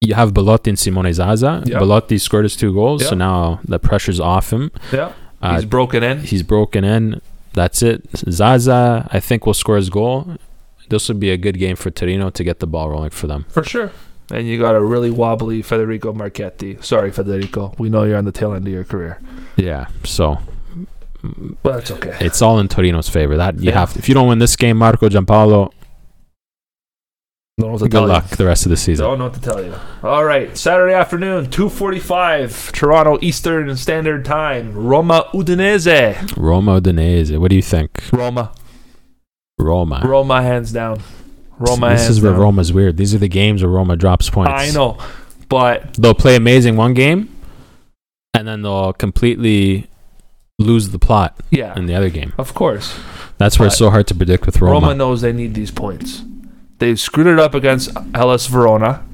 You 0.00 0.14
have 0.14 0.34
Belotti 0.34 0.68
and 0.68 0.78
Simone 0.78 1.10
Zaza. 1.14 1.62
Yeah. 1.64 1.78
Belotti 1.78 2.18
scored 2.18 2.44
his 2.44 2.56
two 2.56 2.74
goals, 2.74 3.06
so 3.08 3.14
now 3.14 3.60
the 3.64 3.78
pressure's 3.78 4.20
off 4.20 4.52
him. 4.52 4.70
yeah. 4.92 5.12
Uh, 5.40 5.56
He's 5.56 5.64
broken 5.66 6.02
in. 6.02 6.20
he's 6.20 6.42
broken 6.42 6.84
in. 6.84 7.20
That's 7.54 7.82
it. 7.82 8.02
Zaza, 8.30 9.08
I 9.10 9.20
think, 9.20 9.46
will 9.46 9.54
score 9.54 9.76
his 9.76 9.88
goal. 9.90 10.36
This 10.88 11.08
would 11.08 11.18
be 11.20 11.30
a 11.30 11.36
good 11.36 11.58
game 11.58 11.76
for 11.76 11.90
Torino 11.90 12.30
to 12.30 12.44
get 12.44 12.58
the 12.60 12.66
ball 12.66 12.90
rolling 12.90 13.10
for 13.10 13.26
them. 13.26 13.46
For 13.48 13.64
sure. 13.64 13.90
And 14.30 14.46
you 14.46 14.58
got 14.58 14.74
a 14.74 14.80
really 14.80 15.10
wobbly 15.10 15.60
Federico 15.62 16.12
Marchetti. 16.12 16.78
Sorry, 16.82 17.10
Federico. 17.10 17.74
We 17.78 17.88
know 17.90 18.04
you're 18.04 18.16
on 18.18 18.24
the 18.24 18.32
tail 18.32 18.52
end 18.54 18.66
of 18.66 18.72
your 18.72 18.84
career. 18.84 19.18
Yeah. 19.56 19.86
So 20.04 20.38
But 21.62 21.72
that's 21.74 21.90
okay. 21.90 22.16
it's 22.20 22.40
all 22.42 22.58
in 22.58 22.68
Torino's 22.68 23.08
favor. 23.08 23.36
That 23.36 23.58
you 23.58 23.70
Yeah. 23.70 23.78
have. 23.80 23.92
To, 23.94 23.98
if 23.98 24.08
you 24.08 24.14
don't 24.14 24.28
win 24.28 24.38
this 24.38 24.56
game, 24.56 24.78
Marco 24.78 25.08
Giampaolo, 25.08 25.70
Don't 27.58 27.68
know 27.68 27.72
what 27.72 27.78
to 27.78 27.84
good 27.84 27.90
tell 27.92 28.02
you. 28.02 28.08
luck 28.08 28.28
the 28.30 28.44
rest 28.46 28.66
of 28.66 28.70
the 28.70 28.76
season. 28.76 29.04
Don't 29.06 29.18
know 29.18 29.24
what 29.26 29.34
to 29.34 29.40
tell 29.40 29.62
you. 29.64 29.74
All 30.02 30.24
right, 30.24 30.56
Saturday 30.56 30.92
afternoon, 30.94 31.46
2:45, 31.50 32.72
Toronto 32.72 33.18
Eastern 33.22 33.76
Standard 33.76 34.24
Time. 34.24 34.72
Roma 34.74 35.26
Udinese. 35.32 36.34
Roma 36.36 36.80
Udinese. 36.80 37.38
What 37.38 37.50
do 37.50 37.56
you 37.56 37.62
think? 37.62 37.90
Roma. 38.12 38.50
Roma. 39.58 40.02
Roma 40.04 40.42
hands 40.42 40.72
down. 40.72 41.00
Roma 41.58 41.90
this 41.90 42.02
hands 42.02 42.16
is 42.16 42.22
where 42.22 42.32
down. 42.32 42.40
Roma's 42.40 42.72
weird. 42.72 42.96
These 42.96 43.14
are 43.14 43.18
the 43.18 43.28
games 43.28 43.62
where 43.62 43.70
Roma 43.70 43.96
drops 43.96 44.28
points. 44.28 44.52
I 44.52 44.70
know, 44.70 44.98
but 45.48 45.94
They'll 45.94 46.14
play 46.14 46.36
amazing 46.36 46.76
one 46.76 46.94
game, 46.94 47.34
and 48.32 48.46
then 48.46 48.62
they'll 48.62 48.92
completely 48.92 49.88
lose 50.58 50.90
the 50.90 50.98
plot 50.98 51.38
yeah, 51.50 51.76
in 51.76 51.86
the 51.86 51.94
other 51.94 52.10
game. 52.10 52.32
of 52.38 52.54
course. 52.54 52.98
That's 53.38 53.58
where 53.58 53.66
it's 53.66 53.76
so 53.78 53.90
hard 53.90 54.06
to 54.08 54.14
predict 54.14 54.46
with 54.46 54.60
Roma. 54.60 54.74
Roma. 54.74 54.94
knows 54.94 55.20
they 55.20 55.32
need 55.32 55.54
these 55.54 55.72
points. 55.72 56.22
They 56.78 56.94
screwed 56.96 57.26
it 57.26 57.38
up 57.38 57.54
against 57.54 57.90
Hellas 58.14 58.46
Verona. 58.46 59.04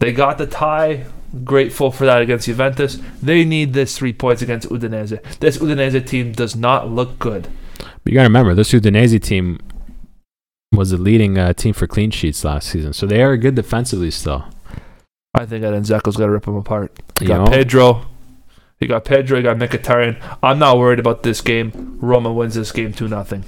They 0.00 0.12
got 0.12 0.38
the 0.38 0.46
tie. 0.46 1.06
Grateful 1.42 1.90
for 1.90 2.06
that 2.06 2.22
against 2.22 2.46
Juventus. 2.46 2.98
They 3.20 3.44
need 3.44 3.72
this 3.72 3.98
three 3.98 4.12
points 4.12 4.40
against 4.40 4.68
Udinese. 4.68 5.20
This 5.40 5.58
Udinese 5.58 6.06
team 6.06 6.30
does 6.30 6.54
not 6.54 6.88
look 6.88 7.18
good. 7.18 7.48
But 8.04 8.12
you 8.12 8.18
got 8.18 8.22
to 8.22 8.28
remember, 8.28 8.54
this 8.54 8.72
Udinese 8.72 9.20
team 9.22 9.58
was 10.72 10.90
the 10.90 10.98
leading 10.98 11.38
uh, 11.38 11.52
team 11.54 11.72
for 11.72 11.86
clean 11.86 12.10
sheets 12.10 12.44
last 12.44 12.68
season, 12.68 12.92
so 12.92 13.06
they 13.06 13.22
are 13.22 13.36
good 13.36 13.54
defensively 13.54 14.10
still. 14.10 14.44
I 15.34 15.46
think 15.46 15.64
Edin 15.64 15.82
Dzeko's 15.82 16.16
got 16.16 16.26
to 16.26 16.30
rip 16.32 16.44
them 16.44 16.56
apart. 16.56 16.92
You 17.20 17.24
You 17.24 17.28
got 17.28 17.44
know? 17.44 17.50
Pedro. 17.50 18.06
You 18.78 18.88
got 18.88 19.04
Pedro. 19.04 19.38
You 19.38 19.42
got 19.42 19.56
Mkhitaryan. 19.56 20.22
I'm 20.42 20.58
not 20.58 20.78
worried 20.78 20.98
about 20.98 21.22
this 21.22 21.40
game. 21.40 21.98
Roma 22.00 22.32
wins 22.32 22.54
this 22.54 22.70
game 22.72 22.92
two 22.92 23.08
nothing. 23.08 23.44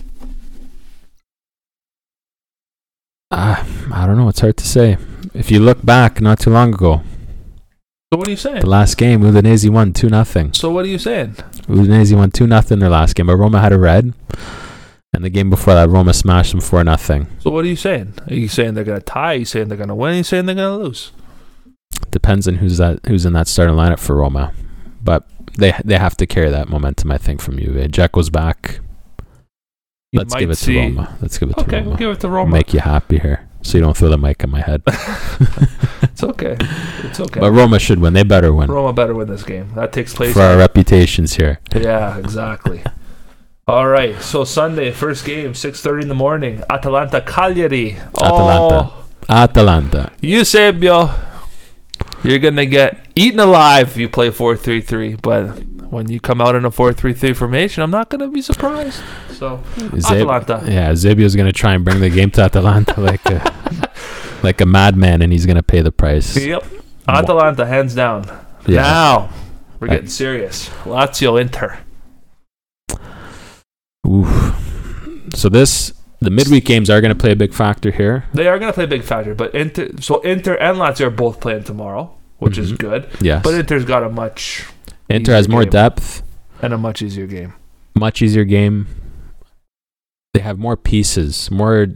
Ah, 3.31 3.67
I 3.93 4.07
don't 4.07 4.17
know. 4.17 4.29
It's 4.29 4.41
hard 4.41 4.57
to 4.57 4.67
say. 4.67 4.97
If 5.35 5.51
you 5.51 5.61
look 5.61 5.85
back, 5.85 6.21
not 6.21 6.41
too 6.41 6.51
long 6.51 6.73
ago, 6.75 7.03
So 8.13 8.19
what 8.19 8.29
are 8.29 8.31
you 8.31 8.37
saying? 8.37 8.61
the 8.61 8.69
last 8.69 8.97
game, 8.99 9.21
Udinese 9.23 9.69
won 9.69 9.93
two 9.93 10.09
nothing. 10.09 10.53
So 10.53 10.71
what 10.71 10.85
are 10.85 10.89
you 10.89 10.99
saying? 10.99 11.33
Udinese 11.67 12.17
won 12.17 12.31
two 12.31 12.47
nothing 12.47 12.77
in 12.77 12.79
their 12.81 12.89
last 12.91 13.15
game, 13.17 13.27
but 13.27 13.37
Roma 13.37 13.61
had 13.61 13.73
a 13.73 13.79
red. 13.79 14.15
And 15.13 15.25
the 15.25 15.31
game 15.31 15.51
before 15.51 15.75
that, 15.75 15.89
Roma 15.89 16.13
smashed 16.15 16.53
them 16.53 16.61
four 16.61 16.85
nothing. 16.85 17.27
So 17.41 17.51
what 17.51 17.65
are 17.65 17.69
you 17.69 17.75
saying? 17.77 18.15
Are 18.29 18.35
you 18.35 18.47
saying 18.49 18.75
they're 18.75 18.85
gonna 18.85 19.01
tie? 19.01 19.33
Are 19.35 19.39
you 19.39 19.45
saying 19.45 19.69
they're 19.69 19.79
gonna 19.79 19.95
win? 19.95 20.15
Are 20.15 20.17
you 20.19 20.23
saying 20.23 20.47
they're 20.47 20.55
gonna 20.55 20.77
lose? 20.77 21.11
Depends 22.13 22.47
on 22.47 22.57
who's 22.57 22.79
that 22.79 23.01
who's 23.07 23.25
in 23.27 23.33
that 23.33 23.49
starting 23.49 23.75
lineup 23.75 23.99
for 23.99 24.15
Roma, 24.17 24.53
but 25.03 25.27
they 25.59 25.73
they 25.85 25.99
have 25.99 26.17
to 26.19 26.27
carry 26.27 26.51
that 26.51 26.69
momentum. 26.69 27.11
I 27.11 27.19
think 27.19 27.41
from 27.41 27.59
Juve. 27.59 27.91
Jekyll's 27.91 28.31
back. 28.31 28.81
You 30.13 30.19
Let's 30.21 30.35
give 30.35 30.51
it 30.51 30.57
see- 30.57 30.75
to 30.75 30.81
Roma. 30.81 31.17
Let's 31.21 31.39
give 31.39 31.51
it 31.51 31.55
to 31.55 31.61
Okay, 31.63 31.79
Roma. 31.79 31.89
we'll 31.89 31.99
give 31.99 32.11
it 32.11 32.21
to 32.21 32.29
Roma. 32.29 32.53
Make 32.53 32.73
you 32.75 32.81
happy 32.81 33.19
here, 33.19 33.49
so 33.63 33.79
you 33.79 33.83
don't 33.85 33.97
throw 33.97 34.11
the 34.11 34.19
mic 34.19 34.45
in 34.45 34.51
my 34.51 34.61
head. 34.61 34.83
It's 36.03 36.23
okay. 36.23 36.57
It's 37.05 37.21
okay. 37.21 37.41
But 37.41 37.53
Roma 37.53 37.79
should 37.79 37.99
win. 38.01 38.13
They 38.13 38.23
better 38.23 38.53
win 38.53 38.71
Roma 38.71 38.93
better 38.93 39.15
win 39.15 39.29
this 39.29 39.43
game. 39.43 39.71
That 39.75 39.93
takes 39.93 40.15
place. 40.15 40.33
for 40.35 40.41
our 40.43 40.57
reputations 40.57 41.35
here. 41.35 41.61
yeah, 41.75 42.19
exactly. 42.19 42.83
All 43.69 43.89
right. 43.89 44.21
So 44.23 44.45
Sunday, 44.45 44.91
first 44.93 45.25
game, 45.25 45.55
six 45.55 45.81
thirty 45.81 46.03
in 46.03 46.09
the 46.09 46.15
morning. 46.15 46.63
Atalanta 46.71 47.21
Cagliari. 47.21 47.97
Atalanta. 48.23 48.93
Oh, 48.93 49.05
Atalanta. 49.29 50.13
Eusebio, 50.21 51.11
you're 52.23 52.39
gonna 52.39 52.67
get 52.67 53.07
eaten 53.17 53.41
alive 53.41 53.89
if 53.89 53.97
you 53.97 54.09
play 54.09 54.31
four 54.31 54.57
three 54.57 54.81
three. 54.81 55.17
But 55.17 55.59
when 55.91 56.09
you 56.09 56.21
come 56.21 56.41
out 56.41 56.55
in 56.55 56.65
a 56.65 56.71
four 56.71 56.93
three 56.93 57.13
three 57.13 57.33
formation, 57.33 57.83
I'm 57.83 57.91
not 57.91 58.09
gonna 58.09 58.29
be 58.29 58.41
surprised. 58.43 59.01
So 59.33 59.63
Zeb- 59.99 60.29
Atalanta. 60.29 60.63
yeah, 60.67 60.95
Zebio's 60.95 61.35
gonna 61.35 61.53
try 61.53 61.75
and 61.75 61.85
bring 61.85 62.01
the 62.01 62.11
game 62.11 62.31
to 62.33 62.43
Atalanta 62.43 63.01
like 63.01 63.25
uh, 63.27 63.41
a 63.43 63.89
like 64.43 64.61
a 64.61 64.67
madman, 64.67 65.23
and 65.23 65.33
he's 65.33 65.47
gonna 65.47 65.63
pay 65.63 65.81
the 65.83 65.93
price. 65.93 66.37
Yep. 66.37 66.65
Atalanta 67.09 67.67
hands 67.67 67.95
down. 67.95 68.25
Yeah. 68.67 68.83
Now 68.83 69.31
we're 69.79 69.89
getting 69.89 70.09
serious. 70.09 70.69
Lazio 70.85 71.41
Inter. 71.41 71.79
Oof. 74.07 74.55
So 75.35 75.49
this 75.49 75.93
the 76.21 76.31
midweek 76.31 76.65
games 76.65 76.89
are 76.89 77.01
going 77.01 77.13
to 77.15 77.19
play 77.19 77.33
a 77.33 77.37
big 77.37 77.53
factor 77.53 77.91
here. 77.91 78.25
They 78.33 78.49
are 78.49 78.59
going 78.59 78.71
to 78.71 78.75
play 78.75 78.85
a 78.85 78.89
big 78.89 79.03
factor, 79.05 79.35
but 79.35 79.55
Inter, 79.55 79.91
so 80.01 80.21
Inter 80.23 80.55
and 80.55 80.79
Lazio 80.79 81.07
are 81.09 81.11
both 81.11 81.41
playing 81.41 81.65
tomorrow, 81.65 82.15
which 82.39 82.57
is 82.57 82.73
Mhm. 82.73 82.79
good. 82.79 83.07
Yes. 83.21 83.43
But 83.45 83.55
Inter's 83.55 83.85
got 83.85 84.03
a 84.03 84.09
much 84.09 84.65
Inter 85.11 85.33
has 85.35 85.47
more 85.49 85.65
depth, 85.65 86.23
and 86.63 86.73
a 86.73 86.79
much 86.79 87.03
easier 87.03 87.27
game. 87.27 87.53
much 87.95 88.23
easier 88.23 88.45
game. 88.45 88.87
They 90.35 90.41
have 90.41 90.59
more 90.59 90.77
pieces, 90.77 91.51
more 91.51 91.87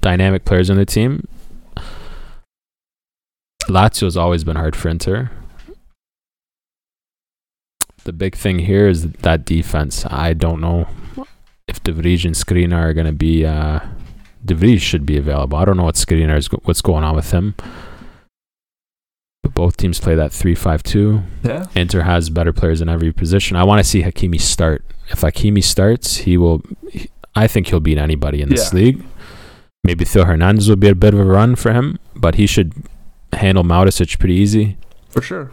dynamic 0.00 0.44
players 0.44 0.68
on 0.70 0.76
the 0.76 0.84
team. 0.86 1.26
Lazio 3.70 4.02
has 4.02 4.16
always 4.16 4.44
been 4.44 4.56
hard 4.56 4.76
for 4.76 4.88
Inter. 4.88 5.30
The 8.04 8.12
big 8.12 8.34
thing 8.34 8.60
here 8.60 8.88
is 8.88 9.10
that 9.12 9.44
defense. 9.44 10.06
I 10.06 10.32
don't 10.32 10.60
know 10.60 10.88
if 11.68 11.82
De 11.82 11.92
Vrij 11.92 12.24
and 12.24 12.34
Skriniar 12.34 12.82
are 12.88 12.94
going 12.94 13.06
to 13.06 13.12
be. 13.12 13.44
Uh, 13.44 13.80
De 14.44 14.54
Vrij 14.54 14.80
should 14.80 15.04
be 15.04 15.18
available. 15.18 15.58
I 15.58 15.64
don't 15.66 15.76
know 15.76 15.84
what 15.84 15.96
Skriniar 15.96 16.38
is, 16.38 16.46
what's 16.64 16.80
going 16.80 17.04
on 17.04 17.14
with 17.14 17.30
him. 17.30 17.54
But 19.42 19.54
both 19.54 19.76
teams 19.76 20.00
play 20.00 20.14
that 20.14 20.32
three-five-two. 20.32 21.22
Yeah. 21.44 21.66
Inter 21.74 22.02
has 22.02 22.30
better 22.30 22.52
players 22.52 22.80
in 22.80 22.88
every 22.88 23.12
position. 23.12 23.56
I 23.56 23.64
want 23.64 23.80
to 23.80 23.84
see 23.84 24.02
Hakimi 24.02 24.40
start. 24.40 24.82
If 25.10 25.20
Hakimi 25.20 25.62
starts, 25.62 26.18
he 26.18 26.36
will. 26.38 26.62
he- 26.90 27.10
I 27.34 27.46
think 27.46 27.68
he'll 27.68 27.80
beat 27.80 27.98
anybody 27.98 28.40
in 28.42 28.48
this 28.48 28.72
Yeah. 28.72 28.78
league. 28.80 29.04
Maybe 29.84 30.04
Theo 30.04 30.24
Hernandez 30.24 30.68
will 30.68 30.76
be 30.76 30.88
a 30.88 30.94
bit 30.94 31.14
of 31.14 31.20
a 31.20 31.24
run 31.24 31.54
for 31.54 31.72
him, 31.72 31.98
but 32.16 32.34
he 32.34 32.46
should 32.46 32.72
handle 33.32 33.64
Marusic 33.64 34.18
pretty 34.18 34.34
easy. 34.34 34.76
For 35.08 35.22
sure. 35.22 35.50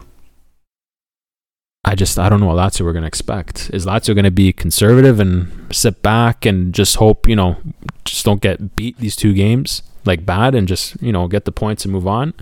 I 1.84 1.94
just 1.94 2.18
I 2.18 2.28
don't 2.28 2.40
know 2.40 2.46
what 2.46 2.56
Lazio 2.56 2.82
we're 2.82 2.92
going 2.92 3.02
to 3.02 3.08
expect. 3.08 3.70
Is 3.72 3.86
Lazio 3.86 4.14
going 4.14 4.24
to 4.24 4.30
be 4.30 4.52
conservative 4.52 5.20
and 5.20 5.74
sit 5.74 6.02
back 6.02 6.44
and 6.44 6.74
just 6.74 6.96
hope 6.96 7.28
you 7.28 7.36
know 7.36 7.56
just 8.04 8.24
don't 8.24 8.42
get 8.42 8.76
beat 8.76 8.98
these 8.98 9.16
two 9.16 9.32
games 9.32 9.82
like 10.04 10.26
bad 10.26 10.54
and 10.54 10.68
just 10.68 11.00
you 11.02 11.12
know 11.12 11.28
get 11.28 11.44
the 11.44 11.52
points 11.52 11.84
and 11.84 11.92
move 11.92 12.06
on 12.06 12.34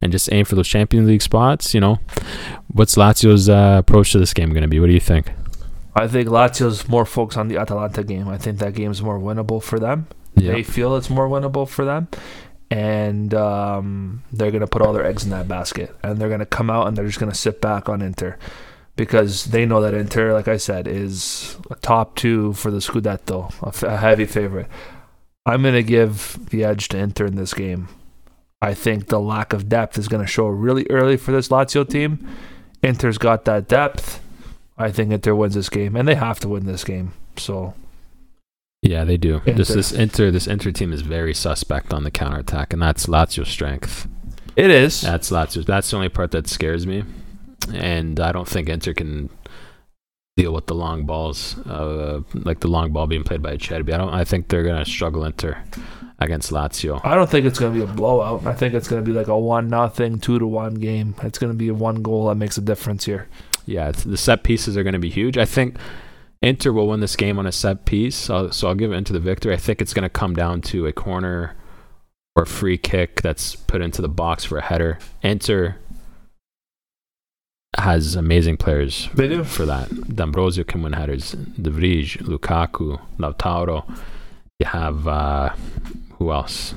and 0.00 0.12
just 0.12 0.32
aim 0.32 0.44
for 0.44 0.54
those 0.54 0.68
Champions 0.68 1.08
League 1.08 1.22
spots? 1.22 1.74
You 1.74 1.80
know, 1.80 2.00
what's 2.72 2.94
Lazio's 2.94 3.48
uh, 3.48 3.76
approach 3.78 4.12
to 4.12 4.18
this 4.18 4.32
game 4.32 4.50
going 4.50 4.62
to 4.62 4.68
be? 4.68 4.80
What 4.80 4.86
do 4.86 4.92
you 4.92 5.00
think? 5.00 5.32
I 5.94 6.06
think 6.06 6.28
Lazio's 6.28 6.88
more 6.88 7.04
focused 7.04 7.36
on 7.36 7.48
the 7.48 7.58
Atalanta 7.58 8.04
game. 8.04 8.28
I 8.28 8.38
think 8.38 8.58
that 8.58 8.74
game's 8.74 9.02
more 9.02 9.18
winnable 9.18 9.62
for 9.62 9.80
them. 9.80 10.06
They 10.36 10.62
feel 10.62 10.94
it's 10.96 11.10
more 11.10 11.28
winnable 11.28 11.68
for 11.68 11.84
them. 11.84 12.08
And 12.70 13.32
um, 13.34 14.22
they're 14.32 14.50
going 14.50 14.60
to 14.60 14.66
put 14.66 14.82
all 14.82 14.92
their 14.92 15.06
eggs 15.06 15.24
in 15.24 15.30
that 15.30 15.48
basket. 15.48 15.94
And 16.02 16.18
they're 16.18 16.28
going 16.28 16.40
to 16.40 16.46
come 16.46 16.68
out 16.70 16.86
and 16.86 16.96
they're 16.96 17.06
just 17.06 17.20
going 17.20 17.32
to 17.32 17.38
sit 17.38 17.60
back 17.60 17.88
on 17.88 18.02
Inter. 18.02 18.36
Because 18.96 19.46
they 19.46 19.64
know 19.64 19.80
that 19.80 19.94
Inter, 19.94 20.32
like 20.32 20.48
I 20.48 20.56
said, 20.56 20.88
is 20.88 21.56
a 21.70 21.76
top 21.76 22.16
two 22.16 22.52
for 22.52 22.70
the 22.70 22.78
Scudetto, 22.78 23.52
a, 23.62 23.68
f- 23.68 23.82
a 23.84 23.96
heavy 23.96 24.26
favorite. 24.26 24.68
I'm 25.46 25.62
going 25.62 25.74
to 25.74 25.82
give 25.82 26.50
the 26.50 26.64
edge 26.64 26.88
to 26.88 26.98
Inter 26.98 27.26
in 27.26 27.36
this 27.36 27.54
game. 27.54 27.88
I 28.60 28.74
think 28.74 29.06
the 29.06 29.20
lack 29.20 29.52
of 29.52 29.68
depth 29.68 29.96
is 29.98 30.08
going 30.08 30.22
to 30.22 30.30
show 30.30 30.46
really 30.48 30.84
early 30.90 31.16
for 31.16 31.30
this 31.30 31.48
Lazio 31.48 31.88
team. 31.88 32.28
Inter's 32.82 33.18
got 33.18 33.44
that 33.44 33.68
depth. 33.68 34.20
I 34.76 34.90
think 34.90 35.12
Inter 35.12 35.34
wins 35.34 35.54
this 35.54 35.68
game, 35.68 35.96
and 35.96 36.06
they 36.06 36.16
have 36.16 36.40
to 36.40 36.48
win 36.48 36.66
this 36.66 36.84
game. 36.84 37.12
So 37.36 37.74
Yeah, 38.82 39.04
they 39.04 39.16
do. 39.16 39.40
This 39.44 39.70
Inter. 39.70 39.74
this 39.74 39.92
Inter 39.92 40.30
this 40.30 40.46
Inter 40.46 40.70
team 40.70 40.92
is 40.92 41.02
very 41.02 41.34
suspect 41.34 41.92
on 41.92 42.04
the 42.04 42.10
counterattack, 42.10 42.72
and 42.72 42.80
that's 42.80 43.06
Lazio's 43.06 43.48
strength. 43.48 44.06
it 44.56 44.70
is. 44.70 45.00
That's 45.00 45.30
Lazio. 45.30 45.64
That's 45.64 45.90
the 45.90 45.96
only 45.96 46.08
part 46.08 46.30
that 46.30 46.48
scares 46.48 46.86
me, 46.86 47.04
and 47.72 48.20
I 48.20 48.32
don't 48.32 48.48
think 48.48 48.68
Inter 48.68 48.94
can 48.94 49.30
deal 50.36 50.52
with 50.54 50.66
the 50.66 50.74
long 50.74 51.04
balls, 51.04 51.58
uh, 51.66 52.20
like 52.34 52.60
the 52.60 52.68
long 52.68 52.92
ball 52.92 53.08
being 53.08 53.24
played 53.24 53.42
by 53.42 53.56
Cherby. 53.56 53.92
I 53.92 53.96
don't. 53.98 54.14
I 54.14 54.24
think 54.24 54.48
they're 54.48 54.62
gonna 54.62 54.84
struggle 54.84 55.24
Inter 55.24 55.60
against 56.20 56.50
Lazio. 56.50 57.00
I 57.04 57.14
don't 57.14 57.28
think 57.30 57.46
it's 57.46 57.58
going 57.58 57.72
to 57.72 57.78
be 57.78 57.84
a 57.84 57.94
blowout. 57.94 58.44
I 58.44 58.52
think 58.52 58.74
it's 58.74 58.88
going 58.88 59.02
to 59.02 59.08
be 59.08 59.16
like 59.16 59.28
a 59.28 59.38
one 59.38 59.68
nothing, 59.68 60.18
two 60.18 60.38
to 60.38 60.46
one 60.46 60.74
game. 60.74 61.14
It's 61.22 61.38
going 61.38 61.52
to 61.52 61.56
be 61.56 61.68
a 61.68 61.74
one 61.74 62.02
goal 62.02 62.26
that 62.26 62.34
makes 62.34 62.58
a 62.58 62.60
difference 62.60 63.04
here. 63.04 63.28
Yeah, 63.66 63.90
it's, 63.90 64.02
the 64.02 64.16
set 64.16 64.42
pieces 64.42 64.76
are 64.76 64.82
going 64.82 64.94
to 64.94 64.98
be 64.98 65.10
huge. 65.10 65.38
I 65.38 65.44
think 65.44 65.76
Inter 66.40 66.72
will 66.72 66.86
win 66.86 67.00
this 67.00 67.16
game 67.16 67.38
on 67.38 67.46
a 67.46 67.52
set 67.52 67.84
piece, 67.84 68.14
so, 68.14 68.50
so 68.50 68.68
I'll 68.68 68.74
give 68.74 68.92
Inter 68.92 69.12
the 69.12 69.18
victory. 69.20 69.52
I 69.52 69.56
think 69.56 69.80
it's 69.82 69.92
going 69.94 70.04
to 70.04 70.08
come 70.08 70.34
down 70.34 70.60
to 70.62 70.86
a 70.86 70.92
corner 70.92 71.56
or 72.36 72.44
a 72.44 72.46
free 72.46 72.78
kick 72.78 73.22
that's 73.22 73.56
put 73.56 73.82
into 73.82 74.00
the 74.02 74.08
box 74.08 74.44
for 74.44 74.58
a 74.58 74.62
header. 74.62 74.98
Inter 75.22 75.76
has 77.76 78.14
amazing 78.14 78.56
players 78.56 79.08
They 79.14 79.28
do. 79.28 79.44
for 79.44 79.66
that. 79.66 80.14
D'Ambrosio 80.14 80.64
can 80.64 80.82
win 80.82 80.92
headers. 80.94 81.32
De 81.32 81.70
Vrij, 81.70 82.18
Lukaku, 82.22 83.00
Lautaro. 83.18 83.84
You 84.60 84.66
have 84.66 85.06
uh, 85.06 85.50
who 86.18 86.32
else? 86.32 86.74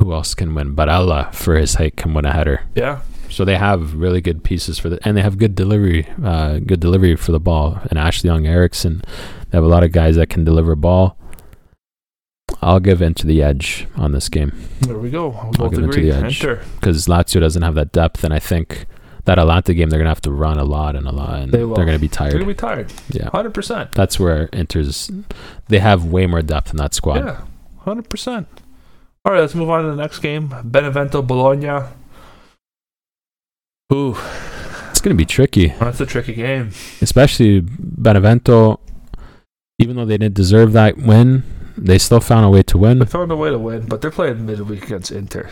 Who 0.00 0.12
else 0.12 0.34
can 0.34 0.54
win? 0.54 0.74
Barella 0.76 1.32
for 1.34 1.56
his 1.56 1.74
height 1.74 1.96
can 1.96 2.14
win 2.14 2.24
a 2.24 2.32
header. 2.32 2.62
Yeah. 2.74 3.00
So 3.36 3.44
they 3.44 3.58
have 3.58 3.92
really 3.94 4.22
good 4.22 4.42
pieces 4.44 4.78
for 4.78 4.88
the, 4.88 4.98
and 5.06 5.14
they 5.14 5.20
have 5.20 5.36
good 5.36 5.54
delivery, 5.54 6.08
uh, 6.24 6.58
good 6.58 6.80
delivery 6.80 7.16
for 7.16 7.32
the 7.32 7.38
ball. 7.38 7.78
And 7.90 7.98
Ashley 7.98 8.28
Young, 8.30 8.46
Eriksen, 8.46 9.02
they 9.50 9.58
have 9.58 9.62
a 9.62 9.68
lot 9.68 9.82
of 9.84 9.92
guys 9.92 10.16
that 10.16 10.30
can 10.30 10.42
deliver 10.42 10.74
ball. 10.74 11.18
I'll 12.62 12.80
give 12.80 13.02
into 13.02 13.26
the 13.26 13.42
edge 13.42 13.86
on 13.96 14.12
this 14.12 14.30
game 14.30 14.52
There 14.80 14.96
we 14.96 15.10
go. 15.10 15.28
We 15.28 15.58
both 15.58 15.70
give 15.72 15.80
it 15.80 15.82
to 15.82 15.88
agree. 15.90 16.10
the 16.10 16.16
edge. 16.16 16.42
Inter. 16.42 16.62
because 16.80 17.06
Lazio 17.08 17.38
doesn't 17.40 17.60
have 17.60 17.74
that 17.74 17.92
depth, 17.92 18.24
and 18.24 18.32
I 18.32 18.38
think 18.38 18.86
that 19.26 19.38
Atalanta 19.38 19.74
game 19.74 19.90
they're 19.90 19.98
gonna 19.98 20.08
have 20.08 20.22
to 20.22 20.30
run 20.32 20.58
a 20.58 20.64
lot 20.64 20.96
and 20.96 21.06
a 21.06 21.12
lot, 21.12 21.38
and 21.40 21.52
They 21.52 21.58
they 21.58 21.64
will. 21.66 21.78
are 21.78 21.84
gonna 21.84 21.98
be 21.98 22.08
tired. 22.08 22.32
They're 22.32 22.54
tired. 22.54 22.56
going 22.56 22.86
to 22.86 22.88
be 22.88 23.20
tired. 23.20 23.34
yeah, 23.34 23.50
100%. 23.50 23.92
that's 23.92 24.18
where 24.18 24.48
Inter's. 24.54 25.10
They 25.68 25.80
have 25.80 26.06
way 26.06 26.26
more 26.26 26.40
depth 26.40 26.70
in 26.70 26.78
that 26.78 26.94
squad. 26.94 27.16
Yeah. 27.26 27.42
100%. 27.84 28.46
All 29.26 29.32
right, 29.32 29.40
let's 29.40 29.54
move 29.54 29.68
on 29.68 29.84
to 29.84 29.90
the 29.90 29.96
next 29.96 30.20
game. 30.20 30.54
Benevento 30.64 31.20
Bologna. 31.20 31.84
Ooh, 33.92 34.16
It's 34.90 35.00
gonna 35.00 35.14
be 35.14 35.24
tricky, 35.24 35.68
that's 35.78 36.00
a 36.00 36.06
tricky 36.06 36.34
game. 36.34 36.70
especially 37.00 37.60
Benevento. 37.60 38.80
Even 39.78 39.96
though 39.96 40.04
they 40.06 40.16
didn't 40.16 40.34
deserve 40.34 40.72
that 40.72 40.96
win, 40.96 41.42
they 41.76 41.98
still 41.98 42.18
found 42.20 42.46
a 42.46 42.48
way 42.48 42.62
to 42.64 42.78
win. 42.78 42.98
They 42.98 43.04
found 43.04 43.30
a 43.30 43.36
way 43.36 43.50
to 43.50 43.58
win, 43.58 43.86
but 43.86 44.00
they're 44.00 44.10
playing 44.10 44.46
midweek 44.46 44.84
against 44.84 45.12
Inter. 45.12 45.50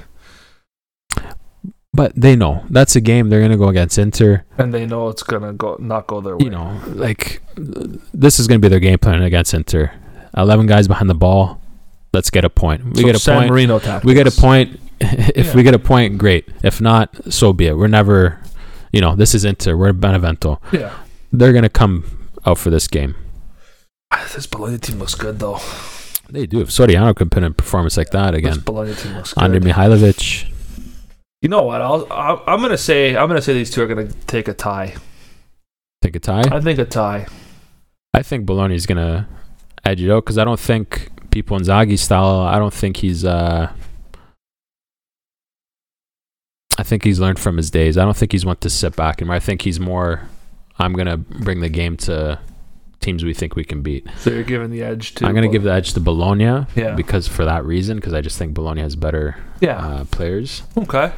But 1.92 2.12
they 2.16 2.34
know 2.34 2.64
that's 2.70 2.96
a 2.96 3.00
game 3.00 3.28
they're 3.28 3.40
gonna 3.40 3.56
go 3.56 3.68
against 3.68 3.98
Inter. 3.98 4.44
And 4.58 4.74
they 4.74 4.84
know 4.84 5.08
it's 5.10 5.22
going 5.22 5.42
to 5.42 5.52
go 5.52 5.76
not 5.78 6.08
go 6.08 6.20
their 6.20 6.36
way. 6.36 6.44
You 6.44 6.50
know, 6.50 6.80
like 6.86 7.40
this 7.56 8.40
is 8.40 8.48
gonna 8.48 8.58
be 8.58 8.68
their 8.68 8.80
game 8.80 8.98
plan 8.98 9.22
against 9.22 9.54
Inter. 9.54 9.92
Eleven 10.36 10.66
guys 10.66 10.88
behind 10.88 11.08
the 11.08 11.14
ball. 11.14 11.60
Let's 12.12 12.30
get 12.30 12.44
a 12.44 12.50
point. 12.50 12.84
We 12.84 13.02
So 13.02 13.06
get 13.06 13.14
a 13.16 13.18
San 13.20 13.38
point. 13.38 13.50
Marino 13.50 13.78
tactics. 13.78 14.04
we 14.04 14.14
get 14.14 14.26
a 14.26 14.32
point. 14.32 14.80
if 15.34 15.46
Yeah. 15.46 15.54
we 15.54 15.62
get 15.62 15.74
a 15.74 15.78
point, 15.78 16.18
great. 16.18 16.48
If 16.62 16.80
not, 16.80 17.32
so 17.32 17.52
be 17.52 17.66
it. 17.66 17.76
We're 17.76 17.88
never, 17.88 18.38
you 18.92 19.00
know, 19.00 19.14
this 19.16 19.34
is 19.34 19.44
Inter. 19.44 19.76
We're 19.76 19.92
Benevento. 19.92 20.60
Yeah. 20.72 20.92
They're 21.32 21.52
gonna 21.52 21.68
come 21.68 22.04
out 22.46 22.58
for 22.58 22.70
this 22.70 22.88
game. 22.88 23.14
Ah, 24.10 24.26
This 24.34 24.46
Bologna 24.46 24.78
team 24.78 24.98
looks 24.98 25.14
good, 25.14 25.38
though. 25.38 25.58
They 26.30 26.46
do. 26.46 26.60
If 26.60 26.68
Soriano 26.70 27.14
can 27.14 27.28
put 27.30 27.42
in 27.42 27.50
a 27.50 27.54
performance 27.54 27.96
like 27.96 28.10
that 28.10 28.34
again, 28.34 28.54
This 28.54 28.62
Bologna 28.62 28.94
team 28.94 29.14
looks 29.14 29.32
good. 29.34 29.42
Andre 29.44 29.60
Mihajlovic. 29.60 30.50
You 31.42 31.48
know 31.50 31.62
what? 31.64 31.80
I'll, 31.82 32.06
I'll, 32.10 32.42
I'm 32.46 32.60
gonna 32.62 32.78
say 32.78 33.14
I'm 33.16 33.28
gonna 33.28 33.42
say 33.42 33.52
these 33.52 33.70
two 33.70 33.82
are 33.82 33.86
gonna 33.86 34.08
take 34.26 34.48
a 34.48 34.54
tie. 34.54 34.94
Take 36.00 36.16
a 36.16 36.20
tie. 36.20 36.42
I 36.50 36.60
think 36.60 36.78
a 36.78 36.84
tie. 36.86 37.26
I 38.14 38.22
think 38.22 38.46
Bologna's 38.46 38.86
gonna 38.86 39.28
edge 39.84 40.00
it 40.00 40.10
out 40.10 40.24
because 40.24 40.38
I 40.38 40.44
don't 40.44 40.58
think 40.60 41.10
Pippo 41.30 41.58
Inzaghi 41.58 41.98
style. 41.98 42.40
I 42.40 42.58
don't 42.58 42.72
think 42.72 42.96
he's. 42.98 43.24
uh 43.24 43.70
I 46.78 46.82
think 46.82 47.04
he's 47.04 47.20
learned 47.20 47.38
from 47.38 47.56
his 47.56 47.70
days. 47.70 47.96
I 47.96 48.04
don't 48.04 48.16
think 48.16 48.32
he's 48.32 48.44
want 48.44 48.60
to 48.62 48.70
sit 48.70 48.96
back 48.96 49.20
anymore. 49.20 49.36
I 49.36 49.40
think 49.40 49.62
he's 49.62 49.78
more. 49.78 50.22
I'm 50.78 50.92
gonna 50.92 51.16
bring 51.16 51.60
the 51.60 51.68
game 51.68 51.96
to 51.98 52.40
teams 53.00 53.22
we 53.22 53.34
think 53.34 53.54
we 53.54 53.64
can 53.64 53.82
beat. 53.82 54.06
So 54.18 54.30
you're 54.30 54.42
giving 54.42 54.70
the 54.70 54.82
edge 54.82 55.14
to. 55.16 55.26
I'm 55.26 55.34
gonna 55.34 55.48
give 55.48 55.62
the 55.62 55.72
edge 55.72 55.92
to 55.92 56.00
Bologna 56.00 56.66
Yeah. 56.74 56.94
because 56.96 57.28
for 57.28 57.44
that 57.44 57.64
reason, 57.64 57.96
because 57.98 58.12
I 58.14 58.20
just 58.20 58.38
think 58.38 58.54
Bologna 58.54 58.80
has 58.80 58.96
better 58.96 59.36
Yeah. 59.60 59.76
uh, 59.78 60.04
players. 60.06 60.62
okay. 60.76 61.12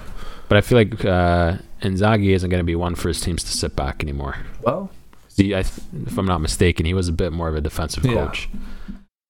But 0.49 0.59
I 0.59 0.61
feel 0.61 0.79
like 0.79 1.05
uh, 1.05 1.57
Inzaghi 1.83 2.29
isn't 2.35 2.51
going 2.51 2.61
to 2.61 2.65
be 2.65 2.77
one 2.77 2.95
for 2.95 3.09
his 3.09 3.21
teams 3.21 3.43
to 3.43 3.51
sit 3.51 3.75
back 3.75 4.01
anymore. 4.01 4.37
Well. 4.63 4.91
See, 5.29 5.53
I, 5.57 5.59
if 5.61 6.17
I'm 6.17 6.25
not 6.25 6.41
mistaken, 6.41 6.87
he 6.87 6.95
was 6.95 7.09
a 7.09 7.13
bit 7.13 7.33
more 7.33 7.49
of 7.49 7.57
a 7.57 7.61
defensive 7.61 8.05
Yeah. 8.05 8.15
coach. 8.15 8.49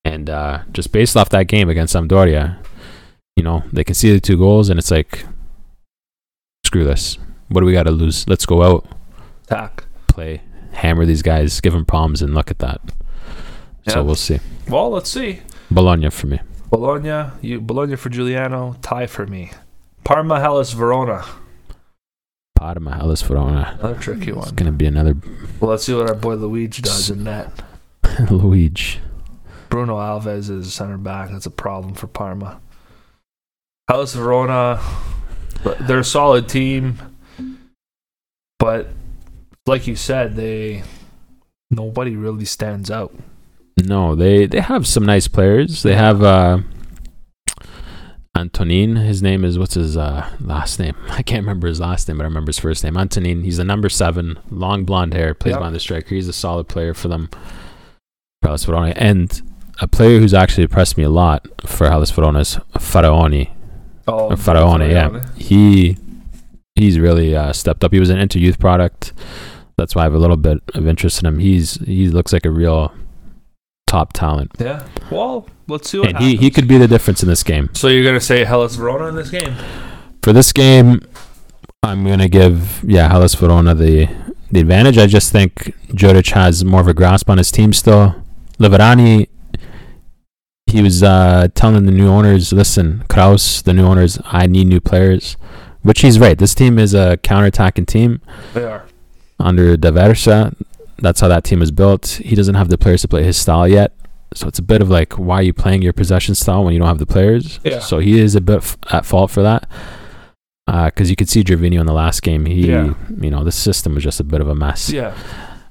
And 0.05 0.29
uh, 0.29 0.61
just 0.73 0.93
based 0.93 1.17
off 1.17 1.31
that 1.31 1.47
game 1.49 1.71
against 1.71 1.95
Sampdoria, 1.97 2.59
you 3.35 3.43
know, 3.43 3.65
they 3.73 3.83
can 3.83 3.95
see 3.95 4.13
the 4.13 4.21
two 4.21 4.37
goals, 4.37 4.69
and 4.69 4.79
it's 4.79 4.91
like, 4.91 5.25
screw 6.67 6.85
this. 6.85 7.17
What 7.49 7.61
do 7.61 7.67
we 7.67 7.73
got 7.73 7.85
to 7.85 7.91
lose? 7.93 8.29
Let's 8.29 8.45
go 8.45 8.63
out, 8.63 8.87
Tack. 9.47 9.85
play, 10.09 10.43
hammer 10.73 11.07
these 11.07 11.23
guys, 11.23 11.61
give 11.61 11.73
them 11.73 11.85
problems, 11.85 12.21
and 12.23 12.35
look 12.35 12.51
at 12.51 12.59
that. 12.59 12.81
Yeah. 13.85 13.95
So 13.95 14.05
we'll 14.05 14.15
see. 14.17 14.41
Well, 14.69 14.91
let's 14.91 15.11
see. 15.11 15.41
Bologna 15.71 16.11
for 16.11 16.27
me. 16.27 16.41
Bologna, 16.71 17.31
you 17.41 17.61
Bologna 17.61 17.95
for 17.97 18.09
Giuliano, 18.11 18.77
tie 18.83 19.07
for 19.07 19.27
me. 19.27 19.53
Parma, 20.05 20.41
Hellas, 20.41 20.73
Verona. 20.73 21.25
Parma, 22.57 22.97
Hellas 22.97 23.23
Verona. 23.23 23.77
Another 23.79 24.01
tricky 24.01 24.33
one. 24.33 24.43
It's 24.45 24.53
going 24.53 24.67
to 24.67 24.73
be 24.77 24.87
another. 24.87 25.15
Well, 25.61 25.71
let's 25.71 25.85
see 25.85 25.95
what 25.95 26.09
our 26.09 26.15
boy 26.15 26.35
Luigi 26.35 26.83
does 26.83 27.11
in 27.11 27.25
net. 27.25 27.51
Luigi. 28.31 29.01
Bruno 29.69 29.97
Alves 29.97 30.49
is 30.49 30.73
center 30.73 30.97
back. 30.97 31.31
That's 31.31 31.47
a 31.47 31.51
problem 31.51 31.95
for 31.95 32.07
Parma. 32.07 32.61
Hellas 33.89 34.15
Verona, 34.15 34.81
they're 35.81 36.01
a 36.01 36.05
solid 36.05 36.49
team, 36.49 36.99
but 38.59 38.89
like 39.67 39.87
you 39.87 39.97
said, 39.97 40.37
they 40.37 40.83
nobody 41.71 42.15
really 42.17 42.45
stands 42.45 42.91
out. 42.91 43.15
No, 43.79 44.15
they 44.15 44.47
they 44.47 44.61
have 44.61 44.87
some 44.87 45.05
nice 45.05 45.29
players. 45.29 45.83
They 45.83 45.95
have 45.95 46.23
uh, 46.23 46.61
Antonin. 48.37 48.97
His 48.97 49.23
name 49.23 49.45
is 49.45 49.59
what's 49.59 49.75
his 49.75 49.97
uh, 49.97 50.31
last 50.41 50.79
name? 50.79 50.95
I 51.11 51.23
can't 51.23 51.43
remember 51.43 51.67
his 51.69 51.81
last 51.81 52.09
name, 52.09 52.19
but 52.19 52.25
I 52.25 52.29
remember 52.29 52.51
his 52.51 52.59
first 52.59 52.85
name. 52.85 52.97
Antonin. 52.97 53.43
He's 53.45 53.57
the 53.57 53.65
number 53.65 53.89
seven, 53.89 54.39
long 54.51 54.85
blonde 54.85 55.15
hair, 55.15 55.35
plays 55.35 55.53
Yep. 55.53 55.61
behind 55.61 55.75
the 55.75 55.81
striker. 55.81 56.15
He's 56.15 56.29
a 56.29 56.33
solid 56.33 56.69
player 56.69 56.95
for 56.95 57.09
them. 57.09 57.29
For 58.43 58.49
Hellas 58.49 58.65
Verona, 58.65 58.93
and 58.97 59.43
a 59.81 59.89
player 59.89 60.21
who's 60.21 60.35
actually 60.35 60.65
impressed 60.65 60.99
me 60.99 61.05
a 61.05 61.09
lot 61.09 61.47
for 61.67 61.89
Hellas 61.89 62.11
Verona 62.11 62.41
is 62.41 62.59
Faraoni. 62.75 63.51
Oh, 64.09 64.31
Or 64.31 64.37
Faraone, 64.37 64.91
yeah. 64.91 65.25
He 65.37 65.97
he's 66.75 66.99
really 66.99 67.35
uh, 67.37 67.53
stepped 67.53 67.83
up. 67.85 67.93
He 67.93 68.01
was 68.01 68.11
an 68.11 68.19
inter 68.19 68.39
youth 68.39 68.59
product. 68.59 69.13
That's 69.79 69.95
why 69.95 70.03
I 70.03 70.05
have 70.05 70.15
a 70.15 70.19
little 70.19 70.37
bit 70.37 70.59
of 70.75 70.87
interest 70.87 71.21
in 71.21 71.27
him. 71.27 71.39
He's 71.39 71.75
he 71.85 72.09
looks 72.09 72.33
like 72.33 72.47
a 72.47 72.51
real 72.51 72.93
top 73.87 74.13
talent, 74.13 74.51
Yeah. 74.59 74.85
Well, 75.13 75.47
let's 75.69 75.89
see 75.91 75.99
what 75.99 76.09
and 76.09 76.17
happens. 76.17 76.33
he 76.33 76.37
he 76.39 76.51
could 76.51 76.67
be 76.67 76.77
the 76.79 76.89
difference 76.89 77.23
in 77.23 77.29
this 77.29 77.43
game. 77.43 77.71
So 77.73 77.89
you're 77.89 78.05
gonna 78.05 78.21
say 78.21 78.45
Hellas 78.45 78.75
Verona 78.77 79.07
in 79.07 79.15
this 79.15 79.31
game? 79.31 79.55
For 80.23 80.33
this 80.33 80.53
game, 80.53 81.01
I'm 81.83 82.05
gonna 82.05 82.29
give 82.29 82.83
yeah 82.85 83.09
Hellas 83.09 83.35
Verona 83.35 83.75
the 83.75 84.09
the 84.51 84.61
advantage. 84.61 84.99
I 84.99 85.07
just 85.07 85.31
think 85.33 85.75
Juric 85.89 86.33
has 86.33 86.65
more 86.65 86.81
of 86.81 86.89
a 86.89 86.95
grasp 86.95 87.29
on 87.31 87.39
his 87.39 87.51
team 87.53 87.73
still. 87.73 88.15
Liverani, 88.59 89.29
he 90.67 90.83
was 90.83 91.03
uh, 91.03 91.49
telling 91.55 91.87
the 91.87 91.93
new 91.93 92.09
owners, 92.09 92.53
listen, 92.53 93.05
Krause, 93.09 93.63
the 93.63 93.73
new 93.73 93.85
owners, 93.87 94.19
I 94.27 94.47
need 94.47 94.67
new 94.67 94.81
players, 94.81 95.37
which 95.83 96.01
he's 96.01 96.19
right. 96.19 96.37
This 96.37 96.55
team 96.55 96.79
is 96.79 96.93
a 96.95 97.17
counter-attacking 97.19 97.87
team 97.87 98.21
They 98.53 98.65
are. 98.65 98.85
under 99.39 99.77
D'Aversa. 99.77 100.55
That's 100.99 101.21
how 101.21 101.29
that 101.29 101.45
team 101.45 101.63
is 101.63 101.71
built. 101.71 102.07
He 102.25 102.35
doesn't 102.35 102.57
have 102.57 102.69
the 102.69 102.79
players 102.79 103.03
to 103.03 103.09
play 103.09 103.23
his 103.23 103.37
style 103.37 103.69
yet. 103.69 103.93
So 104.35 104.49
it's 104.49 104.59
a 104.59 104.63
bit 104.63 104.83
of 104.83 104.91
like, 104.91 105.13
why 105.15 105.37
are 105.37 105.43
you 105.43 105.53
playing 105.53 105.83
your 105.83 105.93
possession 105.93 106.35
style 106.35 106.65
when 106.65 106.73
you 106.73 106.81
don't 106.81 106.89
have 106.89 106.99
the 106.99 107.07
players? 107.07 107.61
Yeah. 107.63 107.79
So 107.79 108.01
he 108.01 108.19
is 108.19 108.35
a 108.35 108.41
bit 108.41 108.57
f- 108.59 108.77
at 108.91 109.07
fault 109.07 109.31
for 109.31 109.43
that. 109.43 109.69
Because 110.67 111.09
you 111.11 111.15
could 111.17 111.29
see 111.29 111.45
Gervinho 111.45 111.79
in 111.79 111.87
the 111.87 111.93
last 111.93 112.23
game. 112.23 112.45
He, 112.47 112.69
Yeah. 112.73 112.95
you 113.21 113.31
know, 113.31 113.45
the 113.45 113.53
system 113.53 113.95
was 113.95 114.03
just 114.03 114.19
a 114.19 114.25
bit 114.25 114.41
of 114.41 114.49
a 114.49 114.55
mess. 114.55 114.91
Yeah. 114.91 115.15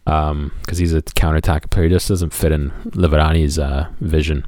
Because 0.06 0.78
he's 0.78 0.94
a 0.94 1.02
counterattack 1.02 1.70
player. 1.70 1.88
He 1.88 1.90
just 1.94 2.08
doesn't 2.08 2.34
fit 2.34 2.54
in 2.54 2.72
Liverani's 2.94 3.60
uh, 3.60 3.88
vision. 4.00 4.46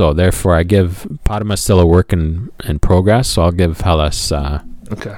So 0.00 0.14
therefore, 0.14 0.54
I 0.54 0.62
give 0.62 1.06
Parma 1.24 1.58
still 1.58 1.78
a 1.78 1.84
work 1.84 2.14
in, 2.14 2.50
in 2.64 2.78
progress. 2.78 3.28
So 3.28 3.42
I'll 3.42 3.52
give 3.52 3.82
Hellas 3.82 4.32
uh, 4.32 4.62
Okay. 4.90 5.14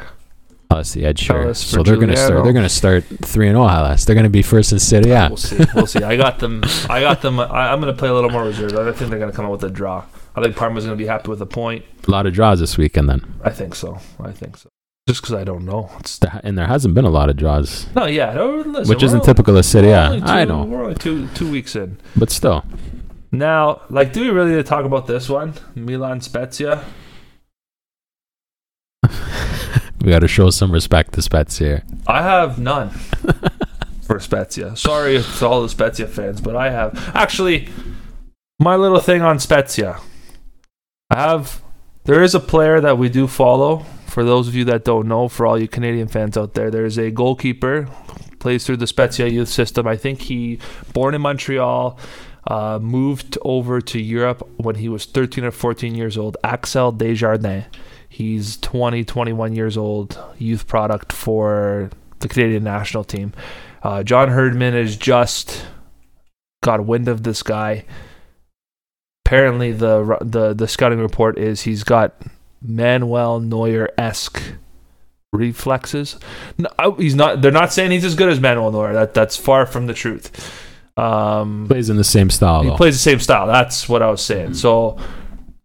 Hellas 0.68 0.92
the 0.92 1.04
edge 1.04 1.24
here. 1.24 1.40
Hellas 1.40 1.60
So 1.60 1.84
they're 1.84 1.96
gonna 1.96 2.16
start. 2.16 2.42
They're 2.42 2.52
gonna 2.52 2.68
start 2.68 3.04
three 3.04 3.46
and 3.46 3.54
zero. 3.54 3.68
Hellas. 3.68 4.04
They're 4.04 4.16
gonna 4.16 4.28
be 4.28 4.42
first 4.42 4.72
in 4.72 4.80
City. 4.80 5.10
Yeah. 5.10 5.28
We'll 5.28 5.36
see. 5.36 5.64
We'll 5.72 5.86
see. 5.86 6.02
I 6.02 6.16
got 6.16 6.40
them. 6.40 6.64
I 6.90 7.00
got 7.00 7.22
them. 7.22 7.38
I, 7.58 7.70
I'm 7.72 7.78
gonna 7.78 7.92
play 7.92 8.08
a 8.08 8.12
little 8.12 8.30
more 8.30 8.42
reserved. 8.42 8.74
I 8.74 8.90
think 8.90 9.08
they're 9.10 9.20
gonna 9.20 9.30
come 9.30 9.44
out 9.44 9.52
with 9.52 9.62
a 9.62 9.70
draw. 9.70 10.04
I 10.34 10.42
think 10.42 10.56
Parma's 10.56 10.82
gonna 10.82 10.96
be 10.96 11.06
happy 11.06 11.30
with 11.30 11.40
a 11.42 11.46
point. 11.46 11.84
A 12.08 12.10
lot 12.10 12.26
of 12.26 12.32
draws 12.32 12.58
this 12.58 12.76
weekend. 12.76 13.08
Then, 13.08 13.34
I 13.44 13.50
think 13.50 13.76
so. 13.76 14.00
I 14.18 14.32
think 14.32 14.56
so. 14.56 14.68
Just 15.08 15.22
because 15.22 15.34
I 15.34 15.44
don't 15.44 15.64
know. 15.64 15.92
It's 16.00 16.18
and 16.42 16.58
there 16.58 16.66
hasn't 16.66 16.94
been 16.94 17.04
a 17.04 17.10
lot 17.10 17.28
of 17.28 17.36
draws, 17.36 17.86
no, 17.94 18.06
yeah. 18.06 18.32
No, 18.34 18.56
listen, 18.66 18.88
which 18.88 19.04
isn't 19.04 19.20
only- 19.20 19.26
typical 19.26 19.56
of 19.56 19.64
City. 19.64 19.88
Yeah, 19.88 20.18
I 20.24 20.44
know, 20.44 20.64
We're 20.64 20.82
only 20.82 20.96
two 20.96 21.28
two 21.34 21.48
weeks 21.48 21.76
in. 21.76 21.98
but 22.16 22.30
still, 22.30 22.64
Now, 23.32 23.80
like, 23.88 24.12
do 24.12 24.20
we 24.20 24.28
really 24.28 24.50
need 24.50 24.56
to 24.56 24.62
talk 24.62 24.84
about 24.84 25.06
this 25.06 25.28
one? 25.28 25.54
Milan 25.74 26.20
Spezia. 26.20 26.84
we 29.02 30.10
got 30.10 30.18
to 30.18 30.28
show 30.28 30.50
some 30.50 30.70
respect 30.70 31.14
to 31.14 31.22
Spezia. 31.22 31.82
I 32.06 32.22
have 32.22 32.58
none 32.58 32.90
for 34.02 34.20
Spezia. 34.20 34.76
Sorry 34.76 35.22
to 35.22 35.46
all 35.46 35.62
the 35.62 35.70
Spezia 35.70 36.06
fans, 36.06 36.42
but 36.42 36.56
I 36.56 36.70
have 36.70 37.12
actually 37.14 37.68
my 38.60 38.76
little 38.76 39.00
thing 39.00 39.22
on 39.22 39.38
Spezia. 39.38 39.98
I 41.10 41.16
have 41.16 41.62
there 42.04 42.22
is 42.22 42.34
a 42.34 42.40
player 42.40 42.80
that 42.80 42.98
we 42.98 43.08
do 43.08 43.26
follow. 43.26 43.86
For 44.06 44.24
those 44.24 44.46
of 44.46 44.54
you 44.54 44.66
that 44.66 44.84
don't 44.84 45.08
know, 45.08 45.28
for 45.28 45.46
all 45.46 45.58
you 45.58 45.68
Canadian 45.68 46.08
fans 46.08 46.36
out 46.36 46.52
there, 46.52 46.70
there's 46.70 46.98
a 46.98 47.10
goalkeeper 47.10 47.88
plays 48.40 48.66
through 48.66 48.76
the 48.76 48.86
Spezia 48.86 49.28
youth 49.28 49.48
system. 49.48 49.86
I 49.86 49.96
think 49.96 50.20
he 50.20 50.58
born 50.92 51.14
in 51.14 51.22
Montreal, 51.22 51.98
uh, 52.46 52.78
moved 52.80 53.38
over 53.42 53.80
to 53.80 54.00
Europe 54.00 54.48
when 54.56 54.76
he 54.76 54.88
was 54.88 55.04
13 55.04 55.44
or 55.44 55.50
14 55.50 55.94
years 55.94 56.18
old. 56.18 56.36
Axel 56.42 56.92
Desjardins. 56.92 57.64
He's 58.08 58.58
20, 58.58 59.04
21 59.04 59.54
years 59.54 59.76
old, 59.78 60.18
youth 60.38 60.66
product 60.66 61.12
for 61.12 61.90
the 62.18 62.28
Canadian 62.28 62.64
national 62.64 63.04
team. 63.04 63.32
Uh, 63.82 64.02
John 64.02 64.28
Herdman 64.28 64.74
has 64.74 64.96
just 64.96 65.64
got 66.62 66.84
wind 66.84 67.08
of 67.08 67.22
this 67.22 67.42
guy. 67.42 67.84
Apparently, 69.24 69.72
the 69.72 70.18
the 70.20 70.52
the 70.52 70.68
scouting 70.68 70.98
report 70.98 71.38
is 71.38 71.62
he's 71.62 71.84
got 71.84 72.14
Manuel 72.60 73.40
Neuer 73.40 73.90
esque 73.96 74.42
reflexes. 75.32 76.18
No, 76.58 76.92
he's 76.98 77.14
not. 77.14 77.40
They're 77.40 77.50
not 77.50 77.72
saying 77.72 77.92
he's 77.92 78.04
as 78.04 78.14
good 78.14 78.28
as 78.28 78.40
Manuel 78.40 78.72
Neuer. 78.72 78.92
That 78.92 79.14
that's 79.14 79.36
far 79.36 79.64
from 79.64 79.86
the 79.86 79.94
truth. 79.94 80.70
Um, 80.96 81.66
Plays 81.68 81.88
in 81.90 81.96
the 81.96 82.04
same 82.04 82.28
style 82.30 82.62
he 82.62 82.68
though. 82.68 82.76
plays 82.76 82.94
the 82.94 83.00
same 83.10 83.18
style. 83.18 83.46
That's 83.46 83.88
what 83.88 84.02
I 84.02 84.10
was 84.10 84.20
saying. 84.22 84.54
So 84.54 84.98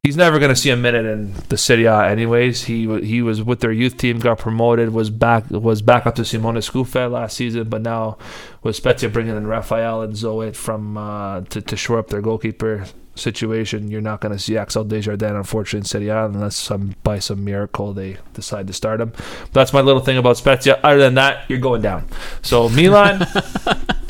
he's 0.04 0.16
never 0.16 0.40
going 0.40 0.50
to 0.50 0.56
see 0.56 0.70
a 0.70 0.78
minute 0.78 1.06
in 1.06 1.34
the 1.50 1.58
Serie 1.58 1.86
A, 1.86 2.06
anyways. 2.10 2.64
He 2.64 2.88
he 3.02 3.22
was 3.22 3.44
with 3.44 3.60
their 3.60 3.74
youth 3.74 3.98
team, 3.98 4.20
got 4.20 4.40
promoted, 4.40 4.94
was 4.94 5.10
back 5.10 5.50
was 5.50 5.82
back 5.82 6.06
up 6.06 6.16
to 6.16 6.24
Simone 6.24 6.62
Scuffet 6.62 7.10
last 7.10 7.36
season, 7.36 7.68
but 7.68 7.82
now 7.82 8.18
with 8.64 8.78
Spezia 8.78 9.10
bringing 9.10 9.36
in 9.36 9.48
Rafael 9.48 10.02
and 10.02 10.14
Zoet 10.16 10.56
from 10.56 10.98
uh, 10.98 11.42
to 11.42 11.62
to 11.62 11.76
shore 11.76 12.00
up 12.00 12.08
their 12.08 12.22
goalkeeper 12.22 12.86
situation, 13.16 13.90
you're 13.92 14.00
not 14.00 14.22
going 14.22 14.32
to 14.32 14.40
see 14.40 14.58
Axel 14.58 14.86
Desjardins 14.86 15.36
unfortunately 15.36 15.80
in 15.80 15.84
Serie 15.86 16.08
A 16.08 16.26
unless 16.26 16.56
some 16.56 16.96
by 17.04 17.20
some 17.20 17.44
miracle 17.44 17.92
they 17.92 18.16
decide 18.34 18.68
to 18.68 18.74
start 18.74 19.02
him. 19.02 19.10
But 19.10 19.52
that's 19.52 19.74
my 19.74 19.82
little 19.82 20.02
thing 20.02 20.18
about 20.18 20.38
Spezia. 20.38 20.80
Other 20.84 21.00
than 21.00 21.16
that, 21.16 21.50
you're 21.50 21.60
going 21.60 21.82
down. 21.82 22.08
So 22.44 22.70
Milan. 22.70 23.28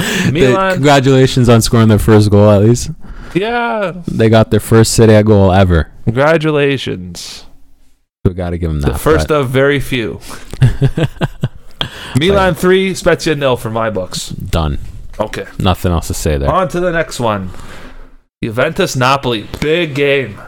Milan, 0.32 0.74
congratulations 0.74 1.48
on 1.48 1.62
scoring 1.62 1.88
their 1.88 1.98
first 1.98 2.30
goal. 2.30 2.50
At 2.50 2.62
least 2.62 2.90
yeah, 3.34 4.02
they 4.06 4.28
got 4.28 4.50
their 4.50 4.60
first 4.60 4.94
Serie 4.94 5.14
A 5.14 5.22
goal 5.22 5.52
ever. 5.52 5.90
Congratulations. 6.04 7.46
We 8.24 8.34
got 8.34 8.50
to 8.50 8.58
give 8.58 8.70
them 8.70 8.80
that. 8.82 8.92
The 8.92 8.98
first 8.98 9.30
of 9.30 9.48
very 9.48 9.80
few. 9.80 10.20
Milan 12.18 12.54
3, 12.54 12.94
Spezia 12.94 13.34
nil 13.34 13.56
for 13.56 13.70
my 13.70 13.88
books. 13.88 14.28
done. 14.30 14.78
Okay. 15.18 15.46
Nothing 15.58 15.92
else 15.92 16.08
to 16.08 16.14
say 16.14 16.38
there. 16.38 16.50
On 16.50 16.68
to 16.68 16.80
the 16.80 16.90
next 16.90 17.20
one. 17.20 17.50
Juventus 18.42 18.96
Napoli. 18.96 19.46
Big 19.60 19.94
game. 19.94 20.40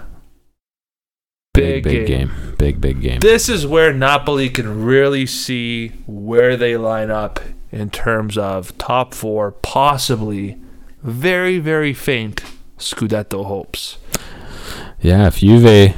big, 1.55 1.85
big 1.85 2.07
game. 2.07 2.31
Big, 2.59 2.81
big 2.81 3.01
game. 3.01 3.21
This 3.21 3.49
is 3.49 3.67
where 3.67 3.93
Napoli 3.93 4.49
can 4.49 4.85
really 4.85 5.27
see 5.27 5.89
where 6.07 6.57
they 6.57 6.77
line 6.77 7.11
up 7.11 7.41
in 7.73 7.91
terms 7.91 8.37
of 8.39 8.77
top 8.79 9.15
four, 9.15 9.51
possibly 9.51 10.59
very, 11.03 11.59
very 11.59 11.93
faint 11.93 12.43
Scudetto 12.79 13.47
hopes. 13.47 13.99
Yeah, 15.01 15.27
if 15.27 15.39
Juve, 15.39 15.95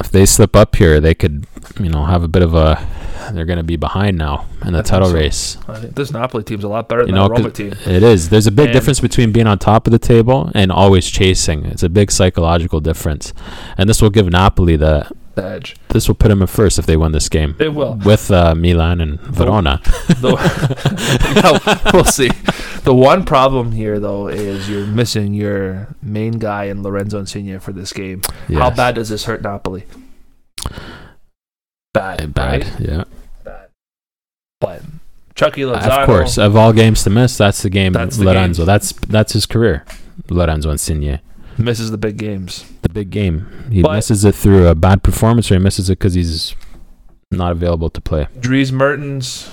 if 0.00 0.10
they 0.10 0.26
slip 0.26 0.56
up 0.56 0.74
here, 0.76 1.00
they 1.00 1.14
could, 1.14 1.46
you 1.78 1.88
know, 1.90 2.04
have 2.04 2.22
a 2.22 2.28
bit 2.28 2.42
of 2.42 2.54
a. 2.54 2.84
They're 3.32 3.44
going 3.44 3.58
to 3.58 3.64
be 3.64 3.76
behind 3.76 4.16
now 4.16 4.46
in 4.64 4.72
the 4.72 4.82
title 4.82 5.08
so. 5.10 5.14
race. 5.14 5.58
I 5.68 5.78
think 5.80 5.94
this 5.94 6.10
Napoli 6.10 6.42
team's 6.44 6.64
a 6.64 6.68
lot 6.68 6.88
better 6.88 7.02
You 7.02 7.08
than 7.08 7.16
know, 7.16 7.28
the 7.28 7.34
Roma 7.34 7.50
team. 7.50 7.72
it 7.84 8.02
is. 8.02 8.30
There's 8.30 8.46
a 8.46 8.50
big 8.50 8.66
And- 8.66 8.72
difference 8.72 9.00
between 9.00 9.32
being 9.32 9.46
on 9.46 9.58
top 9.58 9.86
of 9.86 9.90
the 9.90 9.98
table 9.98 10.50
and 10.54 10.72
always 10.72 11.06
chasing. 11.10 11.66
It's 11.66 11.82
a 11.82 11.90
big 11.90 12.10
psychological 12.10 12.80
difference, 12.80 13.34
and 13.76 13.88
this 13.88 14.00
will 14.00 14.10
give 14.10 14.30
Napoli 14.30 14.76
the. 14.76 15.10
The 15.38 15.44
edge. 15.44 15.76
This 15.90 16.08
will 16.08 16.16
put 16.16 16.28
them 16.28 16.40
in 16.42 16.48
first 16.48 16.78
if 16.80 16.86
they 16.86 16.96
win 16.96 17.12
this 17.12 17.28
game 17.28 17.54
It 17.60 17.72
will. 17.72 17.94
with 18.04 18.28
uh, 18.30 18.56
Milan 18.56 19.00
and 19.00 19.20
Verona. 19.20 19.80
The, 20.18 20.34
no, 21.84 21.90
we'll 21.94 22.04
see. 22.04 22.30
The 22.82 22.92
one 22.94 23.24
problem 23.24 23.70
here, 23.70 24.00
though, 24.00 24.26
is 24.26 24.68
you're 24.68 24.84
missing 24.86 25.34
your 25.34 25.94
main 26.02 26.38
guy 26.40 26.64
in 26.64 26.82
Lorenzo 26.82 27.20
Insigne 27.20 27.60
for 27.60 27.72
this 27.72 27.92
game. 27.92 28.22
How 28.52 28.70
bad 28.70 28.96
does 28.96 29.10
this 29.10 29.26
hurt 29.26 29.42
Napoli? 29.42 29.84
Bad, 31.94 32.34
Bad, 32.34 32.64
right? 32.64 32.80
yeah. 32.80 33.04
Bad. 33.44 33.68
But 34.60 34.82
Chucky 35.34 35.62
Lozano, 35.62 36.00
Of 36.00 36.06
course, 36.06 36.36
of 36.38 36.56
all 36.56 36.72
games 36.72 37.02
to 37.04 37.10
miss, 37.10 37.36
that's 37.38 37.62
the 37.62 37.70
game. 37.70 37.92
That's 37.92 38.16
the 38.16 38.24
Lorenzo. 38.24 38.62
game. 38.62 38.66
That's 38.66 38.92
that's 38.92 39.32
his 39.32 39.46
career. 39.46 39.84
Lorenzo 40.28 40.70
Insigne. 40.70 41.20
misses 41.56 41.90
the 41.92 41.98
big 41.98 42.16
games. 42.16 42.64
Big 42.92 43.10
game. 43.10 43.46
He 43.70 43.82
But- 43.82 43.92
misses 43.94 44.24
it 44.24 44.34
through 44.34 44.66
a 44.68 44.74
bad 44.74 45.02
performance, 45.02 45.50
or 45.50 45.54
he 45.54 45.60
misses 45.60 45.88
it 45.90 45.98
because 45.98 46.14
he's 46.14 46.54
not 47.30 47.52
available 47.52 47.90
to 47.90 48.00
play. 48.00 48.26
Dries 48.40 48.72
Mertens 48.72 49.50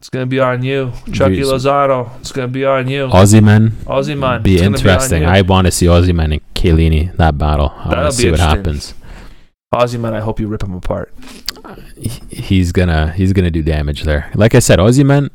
It's 0.00 0.08
gonna 0.08 0.26
be 0.26 0.38
on 0.38 0.62
you, 0.62 0.92
Chucky 1.12 1.40
Jeez. 1.40 1.52
Lozano. 1.52 2.10
It's 2.20 2.30
gonna 2.30 2.46
be 2.46 2.64
on 2.64 2.86
you, 2.88 3.08
Osimhen 3.08 3.70
Aussie 3.84 4.16
man. 4.16 4.42
be 4.42 4.60
interesting. 4.60 5.24
on 5.24 5.28
I 5.34 5.40
want 5.42 5.66
to 5.66 5.72
see 5.72 5.86
Osimhen 5.86 6.32
and 6.32 6.40
Chiellini 6.54 7.14
that 7.16 7.36
battle. 7.36 7.72
I 7.76 7.88
want 7.88 8.10
to 8.10 8.12
see 8.12 8.30
what 8.30 8.38
happens. 8.38 8.94
Osimhen. 9.74 10.12
I 10.14 10.20
hope 10.20 10.38
you 10.38 10.46
rip 10.46 10.62
him 10.62 10.72
apart. 10.74 11.12
He's 12.30 12.70
gonna 12.70 13.12
he's 13.12 13.32
gonna 13.32 13.50
do 13.50 13.60
damage 13.62 14.04
there. 14.04 14.30
Like 14.36 14.54
I 14.54 14.60
said, 14.60 14.78
Osimhen. 14.78 15.30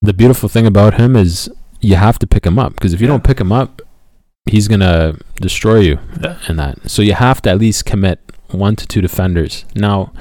The 0.00 0.14
beautiful 0.14 0.48
thing 0.48 0.66
about 0.66 0.94
him 0.94 1.14
is 1.14 1.50
you 1.80 1.96
have 1.96 2.18
to 2.20 2.26
pick 2.26 2.46
him 2.46 2.58
up 2.58 2.72
because 2.74 2.94
if 2.94 3.00
you 3.00 3.06
Yeah. 3.06 3.12
don't 3.14 3.24
pick 3.24 3.38
him 3.40 3.52
up, 3.52 3.82
he's 4.48 4.68
gonna 4.68 5.16
destroy 5.36 5.78
you 5.80 5.98
Yeah. 6.22 6.36
in 6.48 6.56
that. 6.56 6.90
So 6.90 7.02
you 7.02 7.14
have 7.14 7.40
to 7.42 7.50
at 7.50 7.58
least 7.58 7.84
commit 7.84 8.18
one 8.50 8.76
to 8.76 8.86
two 8.86 9.00
defenders. 9.00 9.64
Now, 9.74 10.12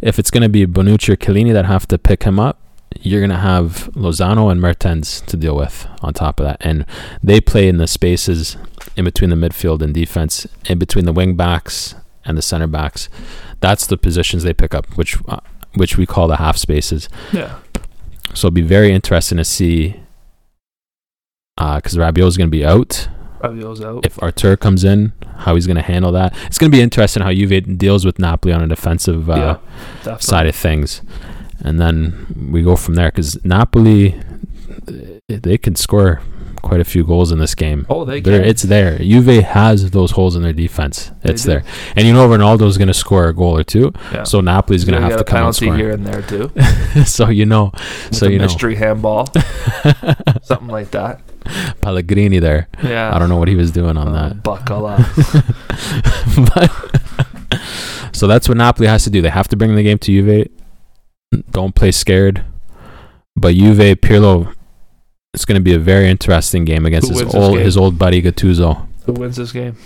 if 0.00 0.18
it's 0.18 0.30
gonna 0.30 0.48
be 0.48 0.66
Bonucci 0.66 1.10
or 1.10 1.16
Chiellini 1.16 1.52
that 1.52 1.64
have 1.66 1.86
to 1.88 1.98
pick 1.98 2.22
him 2.22 2.38
up, 2.38 2.58
you're 3.00 3.20
gonna 3.20 3.38
have 3.40 3.90
Lozano 3.94 4.50
and 4.50 4.60
Mertens 4.60 5.22
to 5.22 5.36
deal 5.36 5.56
with 5.56 5.86
on 6.02 6.14
top 6.14 6.38
of 6.40 6.44
that, 6.46 6.58
and 6.60 6.84
they 7.22 7.40
play 7.40 7.68
in 7.68 7.78
the 7.78 7.86
spaces 7.86 8.56
in 8.96 9.04
between 9.04 9.30
the 9.30 9.36
midfield 9.36 9.82
and 9.82 9.92
defense, 9.94 10.46
in 10.66 10.78
between 10.78 11.04
the 11.06 11.12
wing 11.12 11.34
backs 11.34 11.94
and 12.24 12.36
the 12.38 12.42
center 12.42 12.66
backs. 12.66 13.08
That's 13.60 13.86
the 13.86 13.96
positions 13.96 14.42
they 14.42 14.52
pick 14.54 14.74
up, 14.74 14.86
which 14.96 15.16
uh, 15.28 15.38
which 15.74 15.96
we 15.96 16.04
call 16.06 16.28
the 16.28 16.36
half 16.36 16.56
spaces. 16.58 17.08
Yeah. 17.32 17.54
So 18.34 18.46
it'll 18.48 18.50
be 18.54 18.60
very 18.62 18.92
interesting 18.92 19.38
to 19.38 19.44
see 19.44 19.96
because 21.56 21.96
Rabiot 21.96 22.26
is 22.26 22.36
going 22.36 22.48
to 22.48 22.56
be 22.56 22.64
out. 22.64 23.08
Out. 23.42 24.06
If 24.06 24.22
Arthur 24.22 24.56
comes 24.56 24.84
in, 24.84 25.12
how 25.38 25.54
he's 25.54 25.66
going 25.66 25.76
to 25.76 25.82
handle 25.82 26.12
that. 26.12 26.34
It's 26.46 26.58
going 26.58 26.70
to 26.70 26.76
be 26.76 26.82
interesting 26.82 27.22
how 27.22 27.32
Juve 27.32 27.78
deals 27.78 28.04
with 28.04 28.18
Napoli 28.18 28.52
on 28.52 28.62
a 28.62 28.68
defensive 28.68 29.28
uh, 29.28 29.58
yeah, 30.04 30.16
side 30.18 30.46
of 30.46 30.54
things, 30.54 31.02
and 31.60 31.80
then 31.80 32.48
we 32.50 32.62
go 32.62 32.76
from 32.76 32.94
there. 32.94 33.10
Because 33.10 33.42
Napoli, 33.44 34.20
they 35.28 35.58
can 35.58 35.74
score 35.74 36.20
quite 36.62 36.80
a 36.80 36.84
few 36.84 37.04
goals 37.04 37.32
in 37.32 37.38
this 37.38 37.54
game. 37.54 37.86
Oh, 37.90 38.04
they 38.04 38.20
There, 38.20 38.40
can. 38.40 38.48
it's 38.48 38.62
there. 38.62 38.98
Juve 38.98 39.42
has 39.44 39.90
those 39.90 40.12
holes 40.12 40.36
in 40.36 40.42
their 40.42 40.52
defense. 40.52 41.10
It's 41.22 41.44
there, 41.44 41.64
and 41.96 42.06
you 42.06 42.12
know 42.12 42.28
Ronaldo's 42.28 42.78
going 42.78 42.88
to 42.88 42.94
score 42.94 43.28
a 43.28 43.34
goal 43.34 43.58
or 43.58 43.64
two. 43.64 43.92
Yeah. 44.12 44.22
So 44.24 44.40
Napoli's 44.40 44.84
going 44.84 45.00
to 45.00 45.06
have 45.06 45.18
to 45.18 45.24
come 45.24 45.38
out 45.38 45.56
penalty 45.58 45.66
scoring. 45.66 45.78
here 45.80 45.90
and 45.90 46.06
there 46.06 46.22
too. 46.22 46.50
so 47.04 47.28
you 47.28 47.44
know, 47.46 47.70
With 47.74 48.14
so 48.14 48.26
you 48.28 48.38
know, 48.38 48.44
mystery 48.44 48.76
handball, 48.76 49.26
something 50.42 50.68
like 50.68 50.90
that. 50.92 51.20
Pellegrini 51.80 52.38
there. 52.38 52.68
Yeah. 52.82 53.14
I 53.14 53.18
don't 53.18 53.28
know 53.28 53.36
what 53.36 53.48
he 53.48 53.56
was 53.56 53.72
doing 53.72 53.96
on 53.96 54.08
Oh, 54.08 54.12
that. 54.12 54.42
Buckle 54.44 54.86
up. 54.86 55.00
but, 56.54 56.70
so 58.14 58.26
that's 58.26 58.48
what 58.48 58.56
Napoli 58.56 58.86
has 58.86 59.04
to 59.04 59.10
do. 59.10 59.20
They 59.22 59.28
have 59.30 59.48
to 59.48 59.56
bring 59.56 59.74
the 59.74 59.82
game 59.82 59.98
to 59.98 60.06
Juve. 60.12 60.48
Don't 61.50 61.74
play 61.74 61.90
scared. 61.92 62.44
But 63.34 63.54
Juve, 63.54 63.98
Pirlo, 64.00 64.54
it's 65.34 65.44
going 65.44 65.58
to 65.58 65.62
be 65.64 65.74
a 65.74 65.78
very 65.78 66.08
interesting 66.10 66.64
game 66.64 66.84
against 66.86 67.08
Who 67.08 67.14
his 67.14 67.22
wins 67.22 67.32
this 67.34 67.42
old 67.42 67.54
game? 67.56 67.64
his 67.64 67.76
old 67.76 67.98
buddy 67.98 68.20
Gattuso. 68.22 68.86
Who 69.06 69.12
wins 69.14 69.36
this 69.36 69.52
game? 69.52 69.76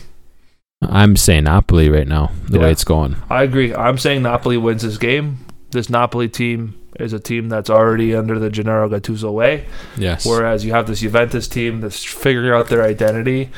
I'm 0.82 1.16
saying 1.16 1.44
Napoli 1.44 1.88
right 1.88 2.06
now, 2.06 2.32
the 2.48 2.58
way 2.60 2.70
it's 2.70 2.84
going. 2.84 3.16
I 3.30 3.42
agree. 3.44 3.74
I'm 3.74 3.96
saying 3.96 4.22
Napoli 4.22 4.56
wins 4.58 4.82
this 4.82 4.98
game. 4.98 5.38
This 5.70 5.88
Napoli 5.88 6.28
team 6.28 6.78
is 7.00 7.12
a 7.12 7.18
team 7.20 7.48
that's 7.48 7.70
already 7.70 8.14
under 8.14 8.38
the 8.38 8.50
Gennaro 8.50 8.88
Gattuso 8.88 9.32
way, 9.32 9.64
Yes. 9.96 10.26
whereas 10.26 10.64
you 10.64 10.72
have 10.72 10.86
this 10.86 11.00
Juventus 11.00 11.48
team 11.48 11.80
that's 11.80 12.02
figuring 12.04 12.50
out 12.52 12.68
their 12.68 12.82
identity, 12.82 13.50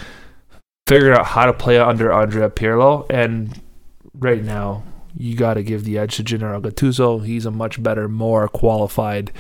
figuring 0.87 1.17
out 1.19 1.27
how 1.27 1.47
to 1.47 1.53
play 1.53 1.79
under 1.79 2.13
Andrea 2.13 2.51
Pirlo, 2.51 3.07
and 3.11 3.61
right 4.15 4.43
now 4.43 4.83
you 5.17 5.37
got 5.37 5.55
to 5.55 5.63
give 5.63 5.85
the 5.85 5.99
edge 5.99 6.17
to 6.17 6.23
Gennaro 6.23 6.61
Gattuso. 6.61 7.25
He's 7.25 7.47
a 7.47 7.51
much 7.51 7.83
better, 7.83 8.09
more 8.09 8.47
qualified, 8.49 9.33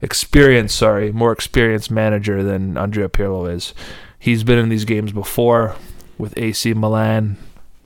experienced, 0.00 0.76
sorry, 0.76 1.12
more 1.12 1.32
experienced 1.32 1.90
manager 1.90 2.42
than 2.42 2.76
Andrea 2.76 3.08
Pirlo 3.08 3.52
is. 3.52 3.74
He's 4.18 4.44
been 4.44 4.58
in 4.58 4.68
these 4.68 4.84
games 4.84 5.12
before 5.12 5.76
with 6.18 6.36
AC 6.36 6.74
Milan, 6.74 7.36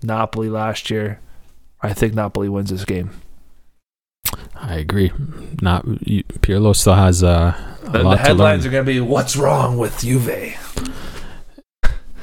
Napoli 0.03 0.49
last 0.49 0.91
year. 0.91 1.21
I 1.83 1.93
think 1.93 2.15
Napoli 2.15 2.49
wins 2.49 2.71
this 2.71 2.85
game. 2.85 3.11
I 4.55 4.77
agree. 4.77 5.13
Not 5.61 5.85
you, 6.07 6.23
Pirlo 6.25 6.75
still 6.75 6.95
has 6.95 7.23
uh, 7.23 7.55
a 7.85 7.91
The, 7.91 8.03
lot 8.03 8.17
the 8.19 8.23
headlines 8.23 8.63
to 8.63 8.69
are 8.69 8.73
going 8.73 8.87
to 8.87 8.93
be 8.93 9.01
"What's 9.01 9.37
wrong 9.37 9.77
with 9.77 10.01
Juve?" 10.01 10.57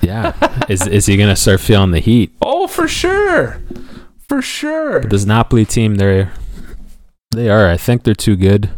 Yeah. 0.01 0.33
is 0.69 0.87
is 0.87 1.05
he 1.05 1.17
going 1.17 1.29
to 1.29 1.35
start 1.35 1.59
feeling 1.59 1.91
the 1.91 1.99
heat? 1.99 2.31
Oh, 2.41 2.67
for 2.67 2.87
sure, 2.87 3.61
for 4.27 4.41
sure. 4.41 5.01
This 5.01 5.25
Napoli 5.25 5.65
team, 5.65 5.95
they're 5.95 6.31
they 7.31 7.49
are. 7.49 7.69
I 7.69 7.77
think 7.77 8.03
they're 8.03 8.15
too 8.15 8.35
good. 8.37 8.69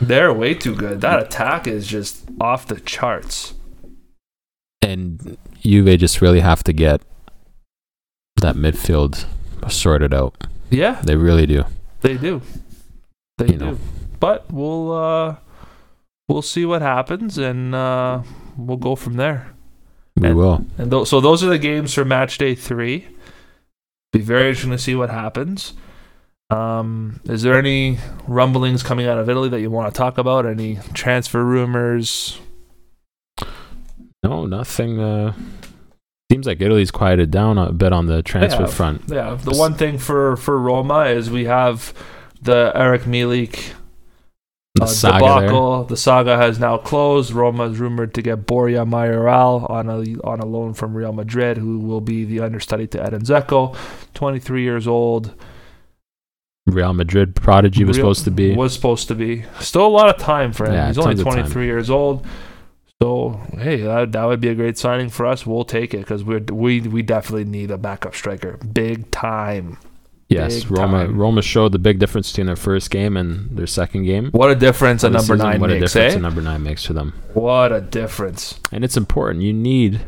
They're 0.00 0.32
way 0.32 0.54
too 0.54 0.74
good. 0.74 1.00
That 1.00 1.22
attack 1.22 1.66
is 1.66 1.86
just 1.86 2.28
off 2.40 2.66
the 2.66 2.80
charts. 2.80 3.54
and 4.82 5.36
Juve 5.62 5.98
just 5.98 6.20
really 6.20 6.40
have 6.40 6.62
to 6.64 6.72
get 6.72 7.00
that 8.40 8.54
midfield 8.56 9.24
sorted 9.68 10.12
out. 10.14 10.46
Yeah, 10.70 11.00
They 11.02 11.16
really 11.16 11.46
do. 11.46 11.64
they 12.02 12.16
do. 12.16 12.42
They 13.38 13.46
You 13.46 13.52
do. 13.58 13.64
know. 13.64 13.78
But 14.20 14.50
we'll 14.52 14.92
uh, 14.92 15.36
we'll 16.28 16.42
see 16.42 16.64
what 16.64 16.82
happens, 16.82 17.36
and 17.38 17.74
uh, 17.74 18.22
we'll 18.56 18.76
go 18.76 18.94
from 18.96 19.14
there. 19.14 19.52
We 20.16 20.28
And- 20.28 20.36
will. 20.36 20.64
And 20.78 20.90
th- 20.90 21.06
so 21.08 21.20
those 21.20 21.42
are 21.42 21.48
the 21.48 21.58
games 21.58 21.94
for 21.94 22.04
match 22.04 22.38
day 22.38 22.54
three. 22.54 23.08
Be 24.12 24.20
very 24.20 24.48
interesting 24.48 24.70
to 24.70 24.78
see 24.78 24.94
what 24.94 25.10
happens. 25.10 25.74
Um, 26.50 27.20
is 27.24 27.42
there 27.42 27.58
any 27.58 27.98
rumblings 28.28 28.82
coming 28.82 29.06
out 29.06 29.18
of 29.18 29.28
Italy 29.28 29.48
that 29.48 29.60
you 29.60 29.70
want 29.70 29.92
to 29.92 29.96
talk 29.98 30.16
about? 30.18 30.46
Any 30.46 30.78
transfer 30.94 31.44
rumors? 31.44 32.38
No, 34.22 34.46
nothing. 34.46 35.00
Uh, 35.00 35.32
seems 36.30 36.46
like 36.46 36.60
Italy's 36.60 36.90
quieted 36.90 37.30
down 37.30 37.58
a 37.58 37.72
bit 37.72 37.92
on 37.92 38.06
the 38.06 38.22
transfer 38.22 38.62
Yeah. 38.62 38.66
front. 38.68 39.02
Yeah, 39.08 39.34
the 39.42 39.56
one 39.56 39.74
thing 39.74 39.98
for 39.98 40.36
for 40.36 40.58
Roma 40.58 41.04
is 41.06 41.30
we 41.30 41.44
have 41.46 41.92
the 42.42 42.72
Arek 42.74 43.02
Milik 43.02 43.72
The 44.74 44.84
uh, 44.84 44.86
saga 44.86 45.24
there. 45.24 45.40
debacle. 45.48 45.84
The 45.84 45.96
saga 45.96 46.36
has 46.36 46.58
now 46.60 46.76
closed. 46.76 47.32
Roma 47.32 47.64
is 47.64 47.78
rumored 47.78 48.14
to 48.14 48.22
get 48.22 48.46
Borja 48.46 48.84
Mayoral 48.86 49.66
on 49.68 49.88
a 49.88 49.98
on 50.24 50.40
a 50.40 50.46
loan 50.46 50.74
from 50.74 50.94
Real 50.96 51.12
Madrid, 51.12 51.56
who 51.58 51.78
will 51.78 52.00
be 52.00 52.24
the 52.24 52.40
understudy 52.40 52.86
to 52.88 53.02
Edin 53.02 53.22
Dzeko, 53.22 53.76
23 54.14 54.62
years 54.62 54.86
old. 54.86 55.32
Real 56.66 56.92
Madrid 56.92 57.34
prodigy 57.36 57.84
was 57.84 57.96
Real- 57.96 58.04
supposed 58.06 58.24
to 58.24 58.30
be. 58.30 58.54
Was 58.54 58.74
supposed 58.74 59.08
to 59.08 59.14
be. 59.14 59.44
Still 59.60 59.86
a 59.86 59.88
lot 59.88 60.08
of 60.08 60.20
time 60.20 60.52
for 60.52 60.66
him. 60.66 60.74
Yeah, 60.74 60.88
He's 60.88 60.98
only 60.98 61.14
tons 61.14 61.20
of 61.20 61.26
time. 61.26 61.34
23 61.42 61.66
years 61.66 61.90
old. 61.90 62.26
So 63.00 63.40
hey, 63.58 63.82
that, 63.82 64.12
that 64.12 64.24
would 64.24 64.40
be 64.40 64.48
a 64.48 64.54
great 64.54 64.78
signing 64.78 65.10
for 65.10 65.26
us. 65.26 65.46
We'll 65.46 65.64
take 65.64 65.92
it 65.94 65.98
because 65.98 66.24
we 66.24 66.38
we 66.38 66.80
we 66.80 67.02
definitely 67.02 67.44
need 67.44 67.70
a 67.70 67.76
backup 67.78 68.14
striker, 68.14 68.56
big 68.56 69.10
time. 69.10 69.76
yes, 70.30 70.64
big 70.64 70.78
Roma. 70.78 71.06
time. 71.06 71.18
Roma 71.18 71.42
showed 71.42 71.72
the 71.72 71.78
big 71.78 71.98
difference 71.98 72.30
between 72.32 72.46
their 72.46 72.56
first 72.56 72.90
game 72.90 73.16
and 73.18 73.54
their 73.56 73.66
second 73.66 74.04
game. 74.04 74.30
What 74.30 74.50
a 74.50 74.54
difference 74.56 75.04
a 75.04 75.10
number 75.10 75.20
season. 75.20 75.38
nine 75.38 75.60
What 75.60 75.70
a 75.70 75.74
makes, 75.78 75.92
difference 75.92 76.14
eh? 76.14 76.18
a 76.18 76.20
number 76.22 76.40
nine 76.40 76.62
makes 76.62 76.84
for 76.86 76.94
them. 76.94 77.12
What 77.34 77.70
a 77.70 77.82
difference. 77.82 78.58
And 78.72 78.82
it's 78.82 78.96
important. 78.96 79.44
You 79.44 79.52
need 79.52 80.00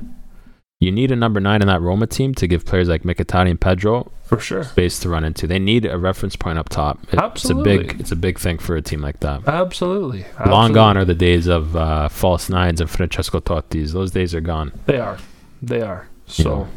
you 0.81 0.93
need 0.93 1.11
a 1.11 1.17
number 1.17 1.41
nine 1.41 1.61
in 1.61 1.67
that 1.69 1.81
Roma 1.81 2.07
team 2.07 2.35
to 2.35 2.47
give 2.47 2.65
players 2.65 2.89
like 2.89 3.03
Mkhitaryan 3.03 3.51
and 3.51 3.61
Pedro 3.61 4.13
For 4.23 4.39
sure. 4.39 4.63
space 4.63 5.01
to 5.01 5.09
run 5.09 5.25
into. 5.25 5.47
They 5.49 5.59
need 5.59 5.85
a 5.85 5.99
reference 5.99 6.37
point 6.37 6.57
up 6.59 6.69
top. 6.69 7.01
It- 7.13 7.19
Absolutely. 7.19 7.73
It's 7.79 7.83
a 7.83 7.95
big 7.95 8.01
it's 8.01 8.13
a 8.13 8.17
big 8.17 8.39
thing 8.39 8.59
for 8.59 8.77
a 8.77 8.83
team 8.83 9.01
like 9.01 9.19
that. 9.21 9.47
Absolutely. 9.49 10.25
Long 10.47 10.73
gone 10.73 10.97
are 10.97 11.05
the 11.05 11.15
days 11.15 11.49
of 11.49 11.75
uh, 11.75 12.09
false 12.09 12.49
nines 12.49 12.81
and 12.81 12.89
Francesco 12.89 13.41
Totti's. 13.41 13.93
Those 13.93 14.13
days 14.13 14.35
are 14.35 14.41
gone. 14.41 14.73
They 14.87 14.99
are. 15.01 15.19
They 15.61 15.83
are. 15.83 16.09
So 16.27 16.45
know. 16.45 16.69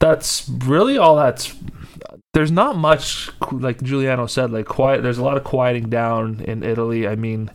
that's 0.00 0.48
really 0.48 0.98
all 0.98 1.14
that's 1.16 1.54
there's 2.32 2.50
not 2.50 2.76
much 2.76 3.30
like 3.52 3.80
Giuliano 3.80 4.26
said 4.26 4.50
like 4.50 4.66
quiet 4.66 5.04
there's 5.04 5.18
a 5.18 5.22
lot 5.24 5.36
of 5.36 5.44
quieting 5.44 5.88
down 5.88 6.40
in 6.40 6.64
Italy. 6.64 7.06
I 7.06 7.14
mean 7.14 7.50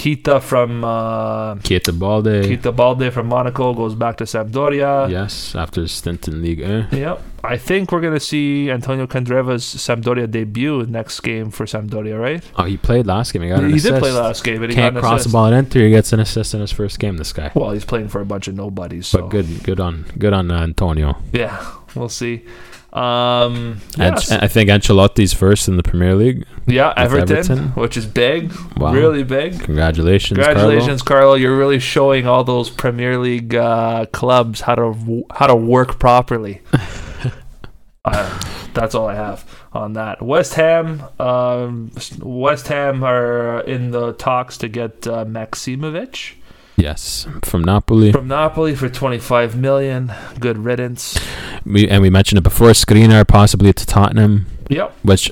Keita 0.00 0.40
from 0.40 0.82
uh 0.82 1.56
Keita 1.56 1.92
Balde, 1.98 2.42
Keita 2.48 2.74
Balde 2.74 3.12
from 3.12 3.26
Monaco 3.26 3.74
goes 3.74 3.94
back 3.94 4.16
to 4.16 4.24
Sampdoria. 4.24 5.10
yes, 5.10 5.54
after 5.54 5.82
his 5.82 5.92
stint 5.92 6.26
in 6.26 6.40
Ligue 6.42 6.62
1. 6.62 6.88
Yep. 6.92 7.22
I 7.44 7.56
think 7.58 7.92
we're 7.92 8.00
gonna 8.00 8.18
see 8.20 8.70
Antonio 8.70 9.06
Candreva's 9.06 9.62
Sampdoria 9.64 10.30
debut 10.30 10.86
next 10.86 11.20
game 11.20 11.50
for 11.50 11.66
Sampdoria, 11.66 12.18
right? 12.18 12.42
Oh, 12.56 12.64
he 12.64 12.78
played 12.78 13.06
last 13.06 13.32
game. 13.32 13.42
He 13.42 13.48
got 13.50 13.62
an 13.62 13.70
he 13.70 13.76
assist. 13.76 13.92
did 13.94 14.00
play 14.00 14.12
last 14.12 14.42
game, 14.42 14.60
but 14.60 14.70
he 14.70 14.76
Can't 14.76 14.96
cross 14.96 15.20
assist. 15.20 15.28
the 15.28 15.32
ball 15.32 15.46
and 15.46 15.54
enter. 15.54 15.80
He 15.80 15.90
gets 15.90 16.12
an 16.14 16.20
assist 16.20 16.54
in 16.54 16.60
his 16.60 16.72
first 16.72 16.98
game. 16.98 17.18
This 17.18 17.32
guy. 17.34 17.50
Well, 17.54 17.72
he's 17.72 17.84
playing 17.84 18.08
for 18.08 18.22
a 18.22 18.26
bunch 18.26 18.48
of 18.48 18.54
nobodies. 18.54 19.06
So 19.06 19.20
But 19.22 19.28
good, 19.30 19.64
good 19.64 19.80
on, 19.80 20.06
good 20.18 20.32
on 20.32 20.50
uh, 20.50 20.62
Antonio. 20.62 21.16
Yeah, 21.32 21.62
we'll 21.94 22.08
see. 22.08 22.44
Um, 22.92 23.80
yes. 23.96 24.32
I 24.32 24.48
think 24.48 24.68
Ancelotti's 24.68 25.32
first 25.32 25.68
in 25.68 25.76
the 25.76 25.82
Premier 25.82 26.14
League. 26.16 26.44
yeah, 26.66 26.92
Everton, 26.96 27.36
Everton. 27.36 27.68
which 27.70 27.96
is 27.96 28.04
big, 28.04 28.52
Wow. 28.76 28.92
really 28.92 29.22
big. 29.22 29.60
Congratulations, 29.60 30.38
Carlo. 30.38 30.54
Congratulations, 30.54 31.02
Carlo. 31.02 31.34
You're 31.34 31.56
really 31.56 31.78
showing 31.78 32.26
all 32.26 32.42
those 32.42 32.68
Premier 32.68 33.16
League 33.18 33.54
uh, 33.54 34.06
clubs 34.06 34.62
how 34.62 34.74
to 34.74 35.24
how 35.32 35.46
to 35.46 35.54
work 35.54 35.98
properly. 36.00 36.62
uh, 38.04 38.40
that's 38.74 38.94
all 38.94 39.06
I 39.08 39.14
have 39.14 39.44
on 39.72 39.92
that. 39.94 40.20
West 40.22 40.54
Ham, 40.54 41.02
um, 41.18 41.92
West 42.20 42.68
Ham 42.68 43.04
are 43.04 43.60
in 43.60 43.90
the 43.92 44.12
talks 44.14 44.58
to 44.58 44.68
get 44.68 45.06
uh, 45.06 45.24
Maksimovic 45.24 46.34
Yes, 46.76 47.26
from 47.44 47.62
Napoli. 47.62 48.10
from 48.10 48.26
Napoli 48.28 48.74
for 48.74 48.88
25 48.88 49.54
million. 49.56 50.12
Good 50.40 50.58
riddance. 50.58 51.18
We 51.64 51.88
and 51.88 52.02
we 52.02 52.10
mentioned 52.10 52.38
it 52.38 52.42
before. 52.42 52.68
Skriniar 52.70 53.26
possibly 53.26 53.72
to 53.72 53.86
Tottenham, 53.86 54.46
Yep. 54.68 54.96
which 55.02 55.30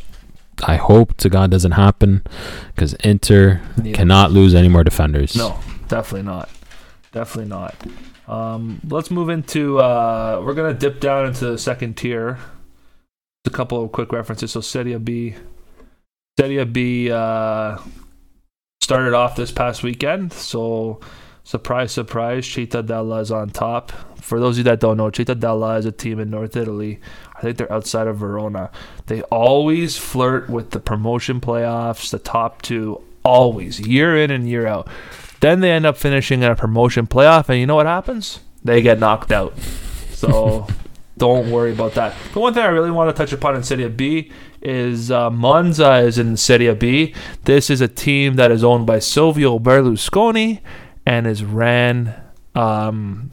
I 0.66 0.76
hope 0.76 1.16
to 1.18 1.28
God 1.28 1.50
doesn't 1.50 1.72
happen, 1.72 2.22
because 2.74 2.94
Inter 2.94 3.60
Need 3.76 3.94
cannot 3.94 4.32
lose 4.32 4.54
any 4.54 4.68
more 4.68 4.84
defenders. 4.84 5.36
No, 5.36 5.58
definitely 5.88 6.22
not. 6.26 6.48
Definitely 7.12 7.48
not. 7.50 7.74
Um, 8.26 8.80
let's 8.88 9.10
move 9.10 9.28
into. 9.30 9.78
Uh, 9.78 10.42
we're 10.44 10.54
gonna 10.54 10.74
dip 10.74 11.00
down 11.00 11.26
into 11.26 11.46
the 11.46 11.58
second 11.58 11.96
tier. 11.96 12.38
Just 13.44 13.54
a 13.54 13.56
couple 13.56 13.82
of 13.82 13.92
quick 13.92 14.12
references. 14.12 14.50
So 14.52 14.60
Serie 14.60 14.98
B, 14.98 15.34
Serie 16.38 16.64
B 16.64 17.10
uh, 17.10 17.78
started 18.82 19.14
off 19.14 19.36
this 19.36 19.50
past 19.50 19.82
weekend. 19.82 20.32
So 20.32 21.00
surprise, 21.48 21.90
surprise, 21.90 22.44
Cittadella 22.44 23.22
is 23.22 23.32
on 23.32 23.48
top. 23.48 23.90
For 24.20 24.38
those 24.38 24.56
of 24.56 24.58
you 24.58 24.64
that 24.64 24.80
don't 24.80 24.98
know, 24.98 25.10
Cittadella 25.10 25.78
is 25.78 25.86
a 25.86 25.92
team 25.92 26.20
in 26.20 26.28
North 26.28 26.54
Italy. 26.56 27.00
I 27.34 27.40
think 27.40 27.56
they're 27.56 27.72
outside 27.72 28.06
of 28.06 28.18
Verona. 28.18 28.70
They 29.06 29.22
always 29.22 29.96
flirt 29.96 30.50
with 30.50 30.72
the 30.72 30.78
promotion 30.78 31.40
playoffs, 31.40 32.10
the 32.10 32.18
top 32.18 32.60
two, 32.60 33.00
always, 33.22 33.80
year 33.80 34.14
in 34.14 34.30
and 34.30 34.46
year 34.46 34.66
out. 34.66 34.88
Then 35.40 35.60
they 35.60 35.70
end 35.70 35.86
up 35.86 35.96
finishing 35.96 36.42
in 36.42 36.50
a 36.50 36.54
promotion 36.54 37.06
playoff, 37.06 37.48
and 37.48 37.58
you 37.58 37.66
know 37.66 37.76
what 37.76 37.86
happens? 37.86 38.40
They 38.62 38.82
get 38.82 38.98
knocked 38.98 39.32
out. 39.32 39.54
So 40.18 40.66
don't 41.16 41.52
worry 41.52 41.70
about 41.70 41.94
that. 41.94 42.12
The 42.32 42.40
one 42.40 42.52
thing 42.52 42.64
I 42.64 42.66
really 42.66 42.90
want 42.90 43.08
to 43.08 43.16
touch 43.16 43.32
upon 43.32 43.54
in 43.54 43.62
Serie 43.62 43.88
B 43.88 44.32
is 44.60 45.12
uh, 45.12 45.30
Monza 45.30 45.98
is 45.98 46.18
in 46.18 46.36
Serie 46.36 46.74
B. 46.74 47.14
This 47.44 47.70
is 47.70 47.80
a 47.80 47.86
team 47.86 48.34
that 48.34 48.50
is 48.50 48.64
owned 48.64 48.84
by 48.84 48.98
Silvio 48.98 49.60
Berlusconi 49.60 50.60
and 51.08 51.26
is 51.26 51.42
ran 51.42 52.14
um, 52.54 53.30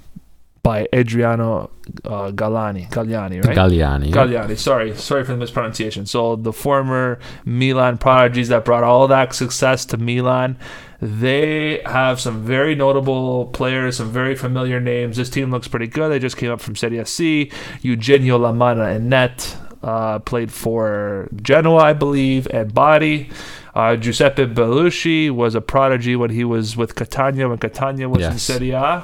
by 0.64 0.88
Adriano 0.96 1.70
uh, 2.06 2.32
Galani. 2.32 2.90
Galliani, 2.90 3.44
right? 3.44 3.56
Galliani. 3.56 4.12
Galliani. 4.12 4.58
Sorry, 4.58 4.96
sorry 4.96 5.26
for 5.26 5.34
the 5.34 5.38
mispronunciation. 5.38 6.06
So 6.06 6.38
the 6.38 6.54
former 6.54 7.20
Milan 7.44 7.98
prodigies 7.98 8.48
that 8.48 8.64
brought 8.64 8.86
all 8.86 9.10
that 9.10 9.36
success 9.36 9.86
to 9.88 9.98
Milan, 9.98 10.58
they 11.02 11.82
have 11.86 12.22
some 12.22 12.46
very 12.46 12.76
notable 12.76 13.48
players, 13.48 13.98
some 13.98 14.10
very 14.10 14.36
familiar 14.36 14.80
names. 14.80 15.18
This 15.18 15.30
team 15.30 15.52
looks 15.52 15.68
pretty 15.68 15.88
good. 15.88 16.14
They 16.14 16.20
just 16.20 16.38
came 16.38 16.52
up 16.52 16.62
from 16.62 16.78
Serie 16.78 17.06
C. 17.06 17.52
Eugenio 17.82 18.40
Lamanna 18.40 18.96
and 18.96 19.10
net 19.10 19.58
uh, 19.84 20.20
played 20.20 20.50
for 20.50 21.28
Genoa, 21.42 21.84
I 21.84 21.94
believe, 21.94 22.48
and 22.48 22.74
Bari. 22.74 23.30
Uh, 23.76 23.96
Giuseppe 23.98 24.46
Bellusci 24.46 25.30
was 25.30 25.54
a 25.54 25.60
prodigy 25.60 26.16
when 26.16 26.30
he 26.30 26.46
was 26.46 26.78
with 26.78 26.96
Catania 26.96 27.50
when 27.50 27.58
Catania 27.58 28.08
was 28.08 28.24
in 28.24 28.40
Serie 28.40 28.72
A. 28.72 29.04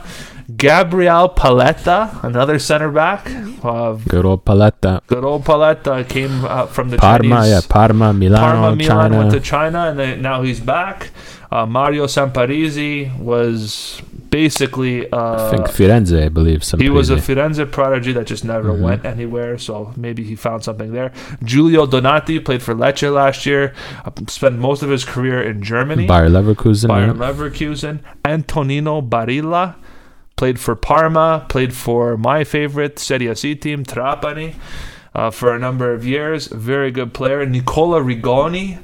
Gabriel 0.55 1.27
Paletta, 1.29 2.23
another 2.23 2.57
center 2.57 2.89
back. 2.89 3.29
Uh, 3.63 3.93
Good 4.07 4.25
old 4.25 4.45
Paletta. 4.45 5.01
Good 5.07 5.23
old 5.23 5.43
Paletta 5.43 6.07
came 6.07 6.45
uh, 6.45 6.65
from 6.67 6.89
the 6.89 6.97
Parma, 6.97 7.35
Chinese. 7.35 7.49
yeah, 7.49 7.61
Parma, 7.67 8.13
Milano, 8.13 8.45
Parma, 8.61 8.75
Milan 8.75 8.87
China. 9.11 9.17
went 9.17 9.31
to 9.31 9.39
China, 9.41 9.89
and 9.89 9.99
then, 9.99 10.21
now 10.21 10.41
he's 10.41 10.59
back. 10.59 11.09
Uh, 11.51 11.65
Mario 11.65 12.05
Sampirisi 12.05 13.13
was 13.19 14.01
basically. 14.31 15.11
Uh, 15.11 15.47
I 15.47 15.51
think 15.51 15.67
Firenze, 15.67 16.25
I 16.25 16.29
believe. 16.29 16.63
Some 16.63 16.79
he 16.79 16.89
was 16.89 17.11
a. 17.11 17.17
Firenze 17.17 17.69
prodigy 17.69 18.11
that 18.13 18.25
just 18.25 18.43
never 18.43 18.69
Mhm. 18.69 18.79
went 18.81 19.05
anywhere, 19.05 19.59
so 19.59 19.93
maybe 19.95 20.23
he 20.23 20.35
found 20.35 20.63
something 20.63 20.93
there. 20.93 21.11
Giulio 21.43 21.85
Donati 21.85 22.39
played 22.39 22.63
for 22.63 22.73
Lecce 22.73 23.13
last 23.13 23.45
year, 23.45 23.73
uh, 24.03 24.09
spent 24.27 24.57
most 24.57 24.81
of 24.81 24.89
his 24.89 25.05
career 25.05 25.39
in 25.41 25.61
Germany. 25.61 26.07
Bayer 26.07 26.29
Leverkusen. 26.29 26.89
Bayern 26.89 27.19
yeah. 27.19 27.27
Leverkusen. 27.31 27.99
Antonino 28.25 29.01
Barilla 29.01 29.75
played 30.35 30.59
for 30.59 30.75
Parma, 30.75 31.45
played 31.49 31.73
for 31.73 32.17
my 32.17 32.43
favorite 32.43 32.97
Serie 32.97 33.35
C 33.35 33.53
team, 33.53 33.83
Trapani, 33.83 34.53
uh, 35.13 35.29
for 35.29 35.53
a 35.53 35.59
number 35.59 35.93
of 35.93 36.07
years. 36.07 36.47
Very 36.47 36.89
good 36.89 37.13
player. 37.13 37.45
Nicola 37.45 38.01
Rigoni. 38.01 38.79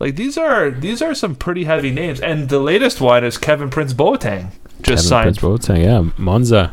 Like 0.00 0.16
these 0.16 0.36
are 0.38 0.70
these 0.70 1.00
are 1.02 1.14
some 1.14 1.34
pretty 1.34 1.64
heavy 1.64 1.90
names. 1.90 2.20
And 2.20 2.48
the 2.48 2.58
latest 2.58 3.00
one 3.00 3.22
is 3.24 3.36
Kevin 3.38 3.70
Prince 3.70 3.92
Boateng. 3.94 4.50
Just 4.84 5.08
signed. 5.08 5.38
Prince 5.38 5.66
Boateng, 5.68 5.82
yeah, 5.84 6.10
Monza. 6.16 6.72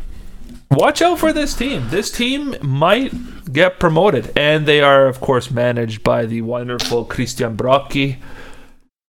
Watch 0.72 1.02
out 1.02 1.20
for 1.20 1.34
this 1.34 1.54
team. 1.54 1.90
This 1.90 2.12
team 2.12 2.56
might 2.62 3.12
get 3.52 3.80
promoted. 3.80 4.32
And 4.38 4.66
they 4.66 4.82
are, 4.82 5.08
of 5.08 5.20
course, 5.20 5.52
managed 5.52 6.04
by 6.04 6.26
the 6.26 6.42
wonderful 6.42 7.06
Cristian 7.06 7.58
Brocchi. 7.58 8.18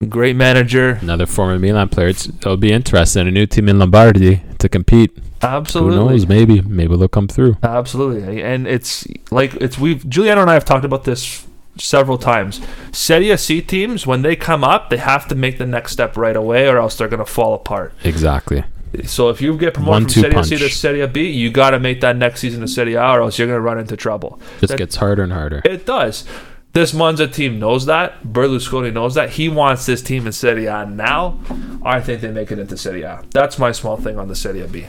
Great 0.09 0.35
manager. 0.35 0.99
Another 1.01 1.25
former 1.25 1.57
Milan 1.57 1.87
player. 1.87 2.09
It's, 2.09 2.27
it'll 2.27 2.57
be 2.57 2.73
interesting. 2.73 3.27
A 3.27 3.31
new 3.31 3.45
team 3.45 3.69
in 3.69 3.79
Lombardy 3.79 4.41
to 4.59 4.67
compete. 4.67 5.17
Absolutely. 5.41 5.97
Who 5.97 6.09
knows? 6.09 6.27
Maybe, 6.27 6.61
maybe 6.61 6.95
they'll 6.97 7.07
come 7.07 7.27
through. 7.27 7.57
Absolutely, 7.63 8.41
and 8.41 8.65
it's 8.67 9.05
like 9.29 9.53
it's 9.55 9.77
we've 9.77 10.07
Giuliano 10.07 10.41
and 10.41 10.49
I 10.49 10.53
have 10.53 10.65
talked 10.65 10.85
about 10.85 11.03
this 11.03 11.45
several 11.77 12.17
times. 12.17 12.61
Serie 12.91 13.35
C 13.37 13.61
teams 13.61 14.07
when 14.07 14.21
they 14.21 14.35
come 14.35 14.63
up, 14.63 14.89
they 14.89 14.97
have 14.97 15.27
to 15.27 15.35
make 15.35 15.57
the 15.57 15.65
next 15.65 15.91
step 15.91 16.15
right 16.15 16.35
away, 16.35 16.67
or 16.67 16.77
else 16.77 16.97
they're 16.97 17.09
going 17.09 17.19
to 17.19 17.25
fall 17.25 17.53
apart. 17.53 17.93
Exactly. 18.03 18.63
So 19.05 19.29
if 19.29 19.41
you 19.41 19.57
get 19.57 19.73
promoted 19.73 20.03
One-two 20.03 20.21
from 20.31 20.43
Serie 20.43 20.43
C 20.43 20.55
to 20.57 20.63
punch. 20.65 20.73
Serie 20.75 21.07
B, 21.07 21.29
you 21.29 21.49
got 21.51 21.71
to 21.71 21.79
make 21.79 22.01
that 22.01 22.15
next 22.15 22.41
season 22.41 22.61
to 22.61 22.67
Serie 22.67 22.93
A, 22.93 23.01
or 23.03 23.21
else 23.21 23.37
you're 23.39 23.47
going 23.47 23.57
to 23.57 23.61
run 23.61 23.79
into 23.79 23.97
trouble. 23.97 24.39
Just 24.59 24.71
That- 24.71 24.77
gets 24.77 24.95
harder 24.97 25.23
and 25.23 25.33
harder. 25.33 25.61
It 25.65 25.85
does. 25.85 26.25
This 26.73 26.91
Monza 26.93 27.27
team 27.27 27.59
knows 27.59 27.85
that. 27.85 28.23
Berlusconi 28.23 28.91
knows 28.91 29.13
that. 29.13 29.31
He 29.31 29.47
wants 29.47 29.85
this 29.85 30.01
team 30.01 30.25
in 30.25 30.31
Serie 30.33 30.65
A 30.65 30.85
now. 30.85 31.39
I 31.83 32.01
think 32.01 32.21
they 32.21 32.31
make 32.31 32.51
it 32.51 32.57
into 32.57 32.77
Serie 32.77 33.03
A. 33.03 33.21
That's 33.31 33.59
my 33.59 33.71
small 33.71 33.95
thing 33.97 34.17
on 34.17 34.27
the 34.27 34.35
Serie 34.35 34.65
B. 34.67 34.87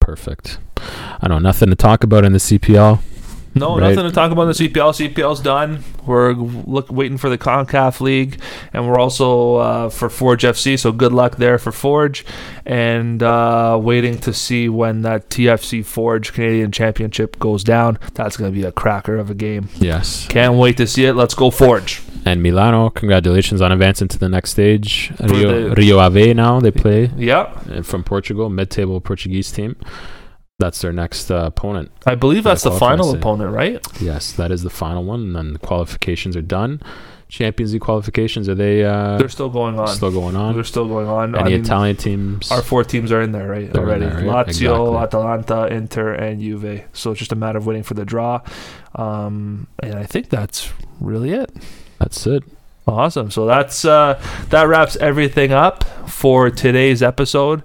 Perfect. 0.00 0.58
I 1.20 1.26
know 1.28 1.38
nothing 1.40 1.70
to 1.70 1.74
talk 1.76 2.04
about 2.04 2.24
in 2.24 2.32
the 2.32 2.38
CPL. 2.38 3.00
No, 3.56 3.78
Right. 3.78 3.94
nothing 3.94 4.08
to 4.08 4.14
talk 4.14 4.30
about 4.30 4.42
in 4.42 4.48
the 4.48 4.54
CPL. 4.54 4.92
CPL's 4.92 5.40
done. 5.40 5.82
We're 6.06 6.34
look 6.34 6.92
waiting 6.92 7.16
for 7.18 7.28
the 7.30 7.38
Concacaf 7.38 8.00
League, 8.00 8.38
and 8.72 8.86
we're 8.86 8.98
also 8.98 9.56
uh, 9.56 9.88
for 9.88 10.08
Forge 10.10 10.42
FC. 10.44 10.78
So 10.78 10.92
good 10.92 11.12
luck 11.12 11.36
there 11.36 11.58
for 11.58 11.72
Forge, 11.72 12.24
and 12.64 13.22
uh, 13.22 13.78
waiting 13.82 14.18
to 14.18 14.32
see 14.32 14.68
when 14.68 15.02
that 15.02 15.30
TFC 15.30 15.84
Forge 15.84 16.32
Canadian 16.32 16.70
Championship 16.70 17.38
goes 17.38 17.64
down. 17.64 17.98
That's 18.14 18.36
going 18.36 18.52
to 18.52 18.54
be 18.60 18.64
a 18.66 18.72
cracker 18.72 19.16
of 19.16 19.30
a 19.30 19.34
game. 19.34 19.68
Yes. 19.76 20.26
Can't 20.28 20.54
wait 20.54 20.76
to 20.76 20.86
see 20.86 21.06
it. 21.06 21.14
Let's 21.14 21.34
go 21.34 21.50
Forge. 21.50 22.02
And 22.24 22.42
Milano, 22.42 22.90
congratulations 22.90 23.60
on 23.62 23.70
advancing 23.72 24.08
to 24.08 24.18
the 24.18 24.28
next 24.28 24.50
stage. 24.50 25.12
Rio, 25.20 25.68
the- 25.70 25.74
Rio 25.76 25.98
Ave 25.98 26.34
now 26.34 26.58
they 26.60 26.72
play 26.72 27.10
Yeah, 27.16 27.82
from 27.82 28.02
Portugal, 28.04 28.50
mid-table 28.50 29.00
Portuguese 29.00 29.50
team. 29.52 29.76
That's 30.58 30.80
their 30.80 30.92
next 30.92 31.30
uh, 31.30 31.44
opponent. 31.46 31.90
I 32.06 32.14
believe 32.14 32.44
that's 32.44 32.62
the 32.62 32.70
final 32.70 33.14
opponent, 33.14 33.52
right? 33.52 33.84
Yes, 34.00 34.32
that 34.32 34.50
is 34.50 34.62
the 34.62 34.70
final 34.70 35.04
one, 35.04 35.20
and 35.20 35.36
then 35.36 35.52
the 35.52 35.58
qualifications 35.58 36.34
are 36.34 36.40
done. 36.42 36.80
Champions 37.28 37.72
League 37.74 37.82
qualifications 37.82 38.48
are 38.48 38.54
they 38.54 38.82
uh, 38.84 39.18
They're 39.18 39.28
still 39.28 39.50
going 39.50 39.78
on. 39.78 39.88
still 39.88 40.12
going 40.12 40.34
on? 40.36 40.54
They're 40.54 40.64
still 40.64 40.86
going 40.88 41.08
on. 41.08 41.34
Any 41.34 41.40
I 41.44 41.48
mean, 41.56 41.60
Italian 41.60 41.96
teams? 41.96 42.50
Our 42.50 42.62
four 42.62 42.84
teams 42.84 43.12
are 43.12 43.20
in 43.20 43.32
there, 43.32 43.48
right? 43.48 43.76
Already. 43.76 44.06
there, 44.06 44.14
right? 44.14 44.46
Lazio, 44.46 44.48
Exactly. 44.48 44.96
Atalanta, 44.96 45.66
Inter, 45.66 46.14
and 46.14 46.40
Juve. 46.40 46.84
So 46.94 47.10
it's 47.10 47.18
just 47.18 47.32
a 47.32 47.36
matter 47.36 47.58
of 47.58 47.66
waiting 47.66 47.82
for 47.82 47.94
the 47.94 48.04
draw. 48.06 48.40
Um, 48.94 49.66
and 49.82 49.94
I 49.96 50.04
think 50.04 50.30
that's 50.30 50.72
really 51.00 51.32
it. 51.32 51.50
That's 51.98 52.26
it. 52.26 52.44
Awesome. 52.86 53.30
So 53.32 53.44
that's 53.44 53.84
uh, 53.84 54.22
that 54.50 54.68
wraps 54.68 54.96
everything 54.96 55.52
up 55.52 55.84
for 56.08 56.48
today's 56.48 57.02
episode. 57.02 57.62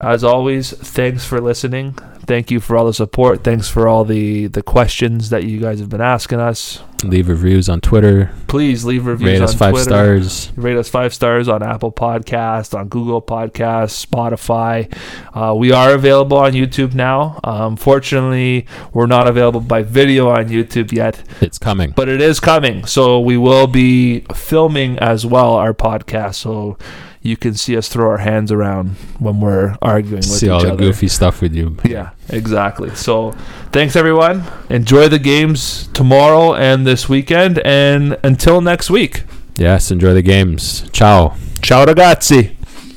As 0.00 0.24
always, 0.24 0.72
thanks 0.72 1.24
for 1.24 1.40
listening. 1.40 1.96
Thank 2.30 2.52
you 2.52 2.60
for 2.60 2.76
all 2.76 2.86
the 2.86 2.94
support. 2.94 3.42
Thanks 3.42 3.68
for 3.68 3.88
all 3.88 4.04
the 4.04 4.46
the 4.46 4.62
questions 4.62 5.30
that 5.30 5.42
you 5.42 5.58
guys 5.58 5.80
have 5.80 5.88
been 5.88 6.00
asking 6.00 6.38
us. 6.38 6.80
Leave 7.02 7.28
reviews 7.28 7.68
on 7.68 7.80
Twitter. 7.80 8.30
Please 8.46 8.84
leave 8.84 9.04
reviews 9.04 9.26
Rate 9.32 9.36
on 9.38 9.42
us 9.42 9.54
five 9.54 9.72
Twitter. 9.72 9.84
stars. 10.22 10.52
Rate 10.54 10.76
us 10.76 10.88
five 10.88 11.12
stars 11.12 11.48
on 11.48 11.60
Apple 11.60 11.90
Podcast, 11.90 12.78
on 12.78 12.86
Google 12.88 13.20
Podcast, 13.20 14.06
Spotify. 14.06 14.86
Uh, 15.34 15.54
we 15.56 15.72
are 15.72 15.92
available 15.92 16.36
on 16.36 16.52
YouTube 16.52 16.94
now. 16.94 17.40
Um, 17.42 17.74
fortunately, 17.76 18.64
we're 18.92 19.06
not 19.06 19.26
available 19.26 19.60
by 19.60 19.82
video 19.82 20.28
on 20.28 20.48
YouTube 20.50 20.92
yet, 20.92 21.24
It's 21.40 21.58
coming. 21.58 21.90
but 21.96 22.08
it 22.08 22.20
is 22.20 22.38
coming. 22.38 22.86
So 22.86 23.18
we 23.18 23.36
will 23.38 23.66
be 23.66 24.20
filming 24.32 25.00
as 25.00 25.26
well 25.26 25.54
our 25.54 25.74
podcast, 25.74 26.36
so 26.36 26.76
you 27.22 27.36
can 27.36 27.54
see 27.54 27.76
us 27.76 27.88
throw 27.88 28.08
our 28.10 28.18
hands 28.18 28.50
around 28.50 28.96
when 29.18 29.40
we're 29.40 29.76
arguing 29.82 30.16
with 30.16 30.24
See 30.24 30.46
each 30.46 30.50
all 30.52 30.60
the 30.62 30.72
other. 30.72 30.76
goofy 30.84 31.08
stuff 31.08 31.40
we 31.42 31.48
do. 31.48 31.76
Yeah, 31.84 32.10
exactly. 32.28 32.94
So, 32.94 33.32
thanks 33.72 33.94
everyone. 33.96 34.44
Enjoy 34.70 35.08
the 35.08 35.18
games 35.18 35.88
tomorrow 35.92 36.54
and 36.54 36.86
this 36.86 37.08
weekend. 37.08 37.58
And 37.64 38.16
until 38.22 38.60
next 38.60 38.90
week, 38.90 39.24
Yes, 39.56 39.90
enjoy 39.90 40.14
the 40.14 40.22
games. 40.22 40.88
Ciao. 40.90 41.34
ciao 41.60 41.84
ragazzi. 41.84 42.56